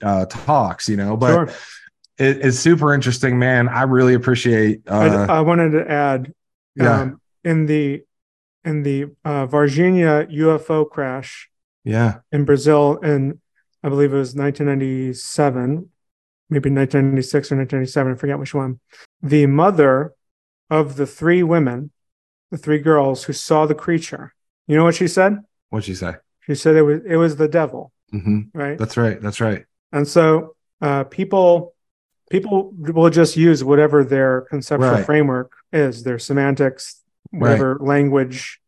uh, 0.03 0.25
talks, 0.29 0.89
you 0.89 0.97
know. 0.97 1.15
But 1.15 1.33
Sure. 1.33 1.43
it, 2.19 2.39
it's 2.45 2.59
super 2.59 2.93
interesting, 2.93 3.39
man. 3.39 3.69
I 3.69 3.83
really 3.83 4.13
appreciate. 4.15 4.81
I, 4.89 5.07
Uh, 5.07 5.25
I 5.29 5.39
wanted 5.41 5.71
to 5.71 5.89
add 5.89 6.33
yeah, 6.75 7.01
um, 7.01 7.21
in 7.45 7.65
the 7.67 8.03
in 8.65 8.83
the 8.83 9.03
uh, 9.25 9.45
Varginha 9.47 10.31
UFO 10.31 10.89
crash 10.89 11.49
yeah, 11.83 12.19
in 12.31 12.45
Brazil 12.45 12.97
in 12.97 13.39
I 13.83 13.89
believe 13.89 14.13
it 14.13 14.17
was 14.17 14.33
1997, 14.33 15.89
maybe 16.49 16.69
1996 16.69 17.51
or 17.51 17.57
1997, 17.57 18.13
I 18.13 18.15
forget 18.15 18.39
which 18.39 18.53
one. 18.53 18.79
The 19.21 19.45
mother 19.47 20.13
of 20.69 20.95
the 20.95 21.05
three 21.05 21.43
women, 21.43 21.91
the 22.49 22.57
three 22.57 22.79
girls 22.79 23.25
who 23.25 23.33
saw 23.33 23.65
the 23.65 23.75
creature, 23.75 24.33
you 24.67 24.77
know 24.77 24.85
what 24.85 24.95
she 24.95 25.07
said? 25.07 25.39
what'd 25.69 25.87
you 25.89 25.95
say? 25.95 26.15
She 26.41 26.55
said 26.55 26.75
it 26.75 26.83
was 26.83 27.01
it 27.05 27.15
was 27.17 27.35
the 27.35 27.47
devil, 27.49 27.91
hmm 28.11 28.41
right? 28.53 28.77
That's 28.77 28.95
right. 28.97 29.21
That's 29.21 29.41
right. 29.41 29.65
And 29.91 30.07
so 30.07 30.55
uh, 30.81 31.03
people 31.05 31.75
people 32.29 32.71
will 32.73 33.09
just 33.09 33.35
use 33.35 33.63
whatever 33.63 34.03
their 34.03 34.41
conceptual 34.49 34.89
Right. 34.89 35.05
framework 35.05 35.51
is, 35.71 36.03
their 36.03 36.17
semantics, 36.19 37.02
whatever 37.39 37.77
language 37.81 38.59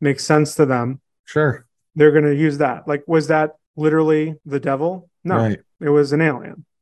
makes 0.00 0.24
sense 0.24 0.54
to 0.56 0.66
them. 0.66 1.00
Sure. 1.24 1.66
They're 1.94 2.10
going 2.12 2.24
to 2.24 2.34
use 2.34 2.58
that. 2.58 2.86
Like, 2.88 3.04
was 3.06 3.28
that 3.28 3.56
literally 3.76 4.36
the 4.44 4.60
devil? 4.60 5.10
No, 5.24 5.36
Right. 5.36 5.60
it 5.80 5.88
was 5.88 6.12
an 6.12 6.20
alien. 6.20 6.64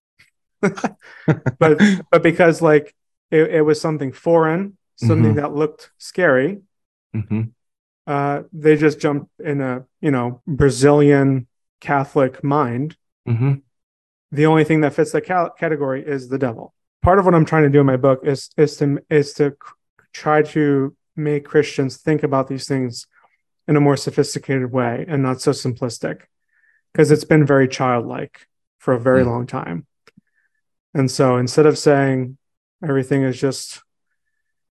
but 1.59 1.79
but 2.11 2.23
because 2.23 2.61
like 2.61 2.95
it, 3.31 3.51
it 3.55 3.63
was 3.63 3.81
something 3.81 4.13
foreign, 4.13 4.77
something 4.97 5.35
that 5.37 5.55
looked 5.55 5.91
scary, 5.99 6.61
hmm 7.15 7.43
uh, 8.07 8.43
they 8.53 8.77
just 8.77 8.99
jumped 8.99 9.31
in 9.41 9.61
a 9.61 9.85
you 10.01 10.11
know 10.11 10.43
Brazilian 10.47 11.47
Catholic 11.81 12.43
mind 12.43 12.97
hmm 13.27 13.55
the 14.33 14.47
only 14.47 14.65
thing 14.65 14.81
that 14.83 14.95
fits 14.95 15.13
that 15.13 15.27
ca- 15.27 15.51
category 15.51 16.07
is 16.07 16.29
the 16.29 16.39
devil. 16.39 16.73
Part 17.03 17.19
of 17.19 17.25
what 17.25 17.35
I'm 17.35 17.45
trying 17.45 17.65
to 17.65 17.69
do 17.71 17.81
in 17.81 17.87
my 17.87 17.97
book 17.97 18.21
is 18.25 18.51
is 18.57 18.77
to 18.79 18.99
is 19.11 19.33
to 19.35 19.57
try 20.13 20.43
to 20.43 20.95
make 21.21 21.45
Christians 21.45 21.97
think 21.97 22.23
about 22.23 22.49
these 22.49 22.67
things 22.67 23.07
in 23.69 23.77
a 23.77 23.81
more 23.81 23.97
sophisticated 23.97 24.73
way 24.73 25.05
and 25.07 25.23
not 25.23 25.41
so 25.41 25.53
simplistic, 25.53 26.23
because 26.93 27.11
it's 27.11 27.25
been 27.25 27.47
very 27.47 27.69
childlike 27.69 28.47
for 28.79 28.95
a 28.95 29.01
very 29.01 29.23
Mm. 29.23 29.27
long 29.27 29.47
time. 29.47 29.87
And 30.95 31.11
so 31.11 31.37
instead 31.37 31.67
of 31.67 31.79
saying 31.79 32.37
everything 32.83 33.23
is 33.23 33.39
just, 33.39 33.83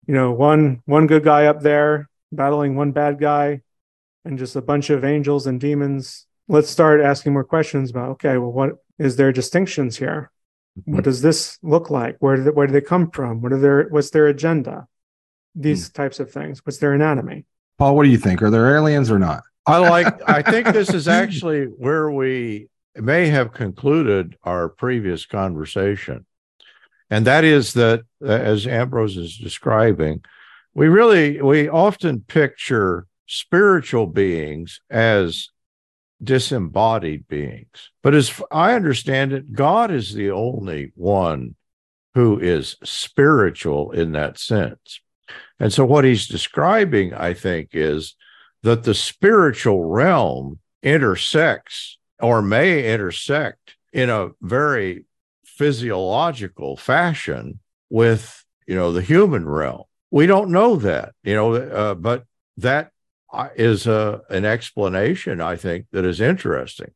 you 0.05 0.13
know, 0.13 0.31
one 0.31 0.81
one 0.85 1.07
good 1.07 1.23
guy 1.23 1.47
up 1.47 1.61
there 1.61 2.09
battling 2.31 2.75
one 2.75 2.91
bad 2.91 3.19
guy, 3.19 3.61
and 4.25 4.37
just 4.37 4.55
a 4.55 4.61
bunch 4.61 4.89
of 4.89 5.03
angels 5.03 5.47
and 5.47 5.59
demons, 5.59 6.27
let's 6.47 6.69
start 6.69 7.01
asking 7.01 7.33
more 7.33 7.43
questions 7.43 7.89
about 7.89 8.09
okay, 8.11 8.37
well, 8.37 8.51
what 8.51 8.71
is 8.99 9.15
there 9.15 9.31
distinctions 9.31 9.97
here? 9.97 10.29
What 10.85 11.03
does 11.03 11.21
this 11.21 11.59
look 11.61 11.89
like? 11.89 12.17
Where 12.19 12.35
do 12.35 12.43
they, 12.43 12.49
where 12.51 12.67
do 12.67 12.73
they 12.73 12.81
come 12.81 13.11
from? 13.11 13.41
What 13.41 13.53
are 13.53 13.59
their 13.59 13.87
what's 13.89 14.09
their 14.11 14.27
agenda? 14.27 14.87
These 15.55 15.89
types 15.89 16.19
of 16.19 16.31
things. 16.31 16.65
What's 16.65 16.79
their 16.79 16.93
anatomy? 16.93 17.45
Paul, 17.77 17.95
what 17.95 18.03
do 18.03 18.09
you 18.09 18.17
think? 18.17 18.41
Are 18.41 18.49
there 18.49 18.75
aliens 18.75 19.11
or 19.11 19.19
not? 19.19 19.43
I 19.65 19.77
like, 19.77 20.29
I 20.29 20.41
think 20.41 20.67
this 20.67 20.93
is 20.93 21.07
actually 21.07 21.65
where 21.65 22.11
we 22.11 22.67
may 22.95 23.27
have 23.27 23.53
concluded 23.53 24.35
our 24.43 24.69
previous 24.69 25.25
conversation. 25.25 26.25
And 27.09 27.25
that 27.27 27.43
is 27.43 27.73
that, 27.73 28.01
uh, 28.21 28.27
as 28.27 28.67
Ambrose 28.67 29.17
is 29.17 29.37
describing, 29.37 30.23
we 30.73 30.87
really, 30.87 31.41
we 31.41 31.69
often 31.69 32.21
picture 32.21 33.05
spiritual 33.27 34.07
beings 34.07 34.81
as 34.89 35.49
disembodied 36.21 37.27
beings. 37.27 37.91
But 38.01 38.15
as 38.15 38.41
I 38.51 38.73
understand 38.73 39.33
it, 39.33 39.53
God 39.53 39.91
is 39.91 40.13
the 40.13 40.31
only 40.31 40.91
one 40.95 41.55
who 42.15 42.39
is 42.39 42.75
spiritual 42.83 43.91
in 43.91 44.11
that 44.13 44.37
sense. 44.39 45.01
And 45.63 45.71
so 45.71 45.85
what 45.85 46.03
he's 46.03 46.27
describing, 46.27 47.13
I 47.13 47.33
think, 47.33 47.69
is 47.71 48.15
that 48.63 48.83
the 48.83 48.93
spiritual 48.93 49.85
realm 49.85 50.59
intersects 50.81 51.97
or 52.19 52.41
may 52.41 52.93
intersect 52.93 53.77
in 53.93 54.09
a 54.09 54.31
very 54.41 55.05
physiological 55.45 56.75
fashion 56.75 57.61
with 57.89 58.43
you 58.67 58.75
know 58.75 58.91
the 58.91 59.01
human 59.01 59.47
realm. 59.47 59.83
We 60.11 60.25
don't 60.25 60.51
know 60.51 60.75
that 60.75 61.13
you 61.23 61.33
know 61.33 61.55
uh, 61.55 61.95
but 61.95 62.25
that 62.57 62.91
uh, 63.31 63.47
a, 63.55 64.19
an 64.29 64.43
explanation 64.43 65.39
i 65.39 65.55
think 65.55 65.85
that 65.93 66.03
is 66.03 66.19
interesting. 66.19 66.91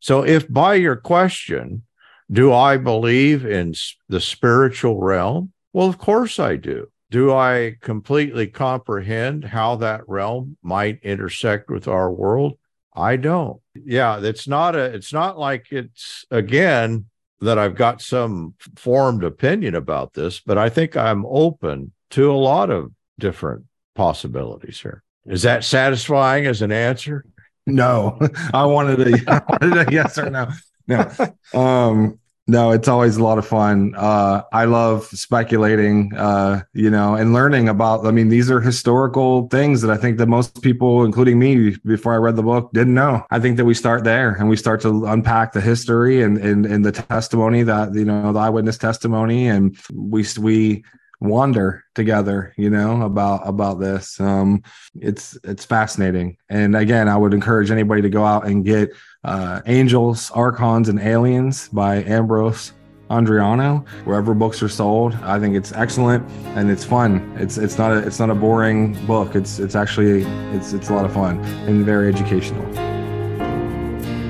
So 0.00 0.24
if 0.24 0.52
by 0.52 0.74
your 0.74 0.96
question 0.96 1.84
do 2.32 2.52
i 2.52 2.78
believe 2.78 3.46
in 3.46 3.74
the 4.08 4.20
spiritual 4.20 5.00
realm? 5.00 5.52
Well 5.72 5.86
of 5.86 5.98
course 5.98 6.40
i 6.40 6.56
do 6.56 6.88
do 7.10 7.32
I 7.32 7.76
completely 7.80 8.46
comprehend 8.46 9.44
how 9.44 9.76
that 9.76 10.08
realm 10.08 10.56
might 10.62 11.00
intersect 11.02 11.70
with 11.70 11.88
our 11.88 12.12
world? 12.12 12.58
I 12.94 13.16
don't. 13.16 13.60
Yeah, 13.74 14.20
it's 14.20 14.48
not 14.48 14.74
a 14.74 14.84
it's 14.84 15.12
not 15.12 15.38
like 15.38 15.66
it's 15.70 16.24
again 16.30 17.06
that 17.40 17.58
I've 17.58 17.76
got 17.76 18.02
some 18.02 18.54
formed 18.76 19.22
opinion 19.22 19.74
about 19.74 20.14
this, 20.14 20.40
but 20.40 20.58
I 20.58 20.68
think 20.68 20.96
I'm 20.96 21.24
open 21.26 21.92
to 22.10 22.30
a 22.30 22.34
lot 22.34 22.70
of 22.70 22.90
different 23.18 23.64
possibilities 23.94 24.80
here. 24.80 25.02
Is 25.26 25.42
that 25.42 25.62
satisfying 25.62 26.46
as 26.46 26.62
an 26.62 26.72
answer? 26.72 27.24
No, 27.66 28.18
I 28.52 28.64
wanted 28.66 29.00
a, 29.00 29.22
I 29.32 29.42
wanted 29.48 29.88
a 29.88 29.92
yes 29.92 30.18
or 30.18 30.30
no. 30.30 30.48
No, 30.88 31.10
um, 31.54 32.18
no, 32.48 32.70
it's 32.70 32.88
always 32.88 33.18
a 33.18 33.22
lot 33.22 33.36
of 33.36 33.46
fun. 33.46 33.94
Uh, 33.94 34.42
I 34.52 34.64
love 34.64 35.04
speculating, 35.04 36.14
uh, 36.16 36.62
you 36.72 36.88
know, 36.88 37.14
and 37.14 37.34
learning 37.34 37.68
about. 37.68 38.06
I 38.06 38.10
mean, 38.10 38.30
these 38.30 38.50
are 38.50 38.58
historical 38.58 39.48
things 39.48 39.82
that 39.82 39.90
I 39.90 39.98
think 39.98 40.16
that 40.16 40.28
most 40.28 40.62
people, 40.62 41.04
including 41.04 41.38
me, 41.38 41.76
before 41.84 42.14
I 42.14 42.16
read 42.16 42.36
the 42.36 42.42
book, 42.42 42.72
didn't 42.72 42.94
know. 42.94 43.22
I 43.30 43.38
think 43.38 43.58
that 43.58 43.66
we 43.66 43.74
start 43.74 44.02
there 44.02 44.30
and 44.30 44.48
we 44.48 44.56
start 44.56 44.80
to 44.80 45.04
unpack 45.06 45.52
the 45.52 45.60
history 45.60 46.22
and 46.22 46.38
and, 46.38 46.64
and 46.64 46.86
the 46.86 46.92
testimony 46.92 47.64
that 47.64 47.94
you 47.94 48.06
know 48.06 48.32
the 48.32 48.38
eyewitness 48.38 48.78
testimony, 48.78 49.48
and 49.48 49.76
we 49.92 50.24
we 50.40 50.84
wander 51.20 51.84
together 51.96 52.54
you 52.56 52.70
know 52.70 53.02
about 53.02 53.40
about 53.44 53.80
this 53.80 54.20
um 54.20 54.62
it's 55.00 55.36
it's 55.42 55.64
fascinating 55.64 56.36
and 56.48 56.76
again 56.76 57.08
i 57.08 57.16
would 57.16 57.34
encourage 57.34 57.72
anybody 57.72 58.00
to 58.00 58.08
go 58.08 58.24
out 58.24 58.46
and 58.46 58.64
get 58.64 58.90
uh 59.24 59.60
angels 59.66 60.30
archons 60.32 60.88
and 60.88 61.00
aliens 61.00 61.68
by 61.68 62.04
ambrose 62.04 62.72
andreano 63.10 63.84
wherever 64.04 64.34
books 64.34 64.62
are 64.62 64.68
sold 64.68 65.14
i 65.22 65.40
think 65.40 65.56
it's 65.56 65.72
excellent 65.72 66.22
and 66.56 66.70
it's 66.70 66.84
fun 66.84 67.34
it's 67.36 67.58
it's 67.58 67.78
not 67.78 67.90
a 67.90 67.98
it's 68.06 68.18
not 68.18 68.30
a 68.30 68.34
boring 68.34 68.94
book 69.06 69.34
it's 69.34 69.58
it's 69.58 69.74
actually 69.74 70.22
it's 70.54 70.72
it's 70.72 70.90
a 70.90 70.94
lot 70.94 71.04
of 71.04 71.12
fun 71.12 71.38
and 71.66 71.84
very 71.84 72.08
educational 72.08 72.64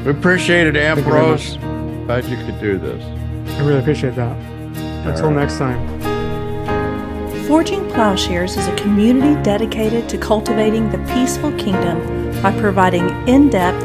We 0.09 0.13
appreciate 0.13 0.67
it, 0.67 0.75
you 0.75 0.81
very 0.81 1.01
Ambrose. 1.03 1.57
Glad 2.07 2.25
you 2.25 2.37
could 2.37 2.59
do 2.61 2.79
this. 2.79 3.05
I 3.59 3.61
really 3.61 3.81
appreciate 3.81 4.15
that. 4.15 4.35
Until 5.05 5.27
right. 5.27 5.37
next 5.37 5.59
time. 5.59 5.79
Forging 7.47 7.87
Plowshares 7.91 8.57
is 8.57 8.67
a 8.69 8.77
community 8.77 9.35
dedicated 9.43 10.09
to 10.09 10.17
cultivating 10.17 10.89
the 10.91 10.99
peaceful 11.13 11.51
kingdom 11.59 12.01
by 12.41 12.59
providing 12.59 13.11
in 13.29 13.51
depth, 13.51 13.85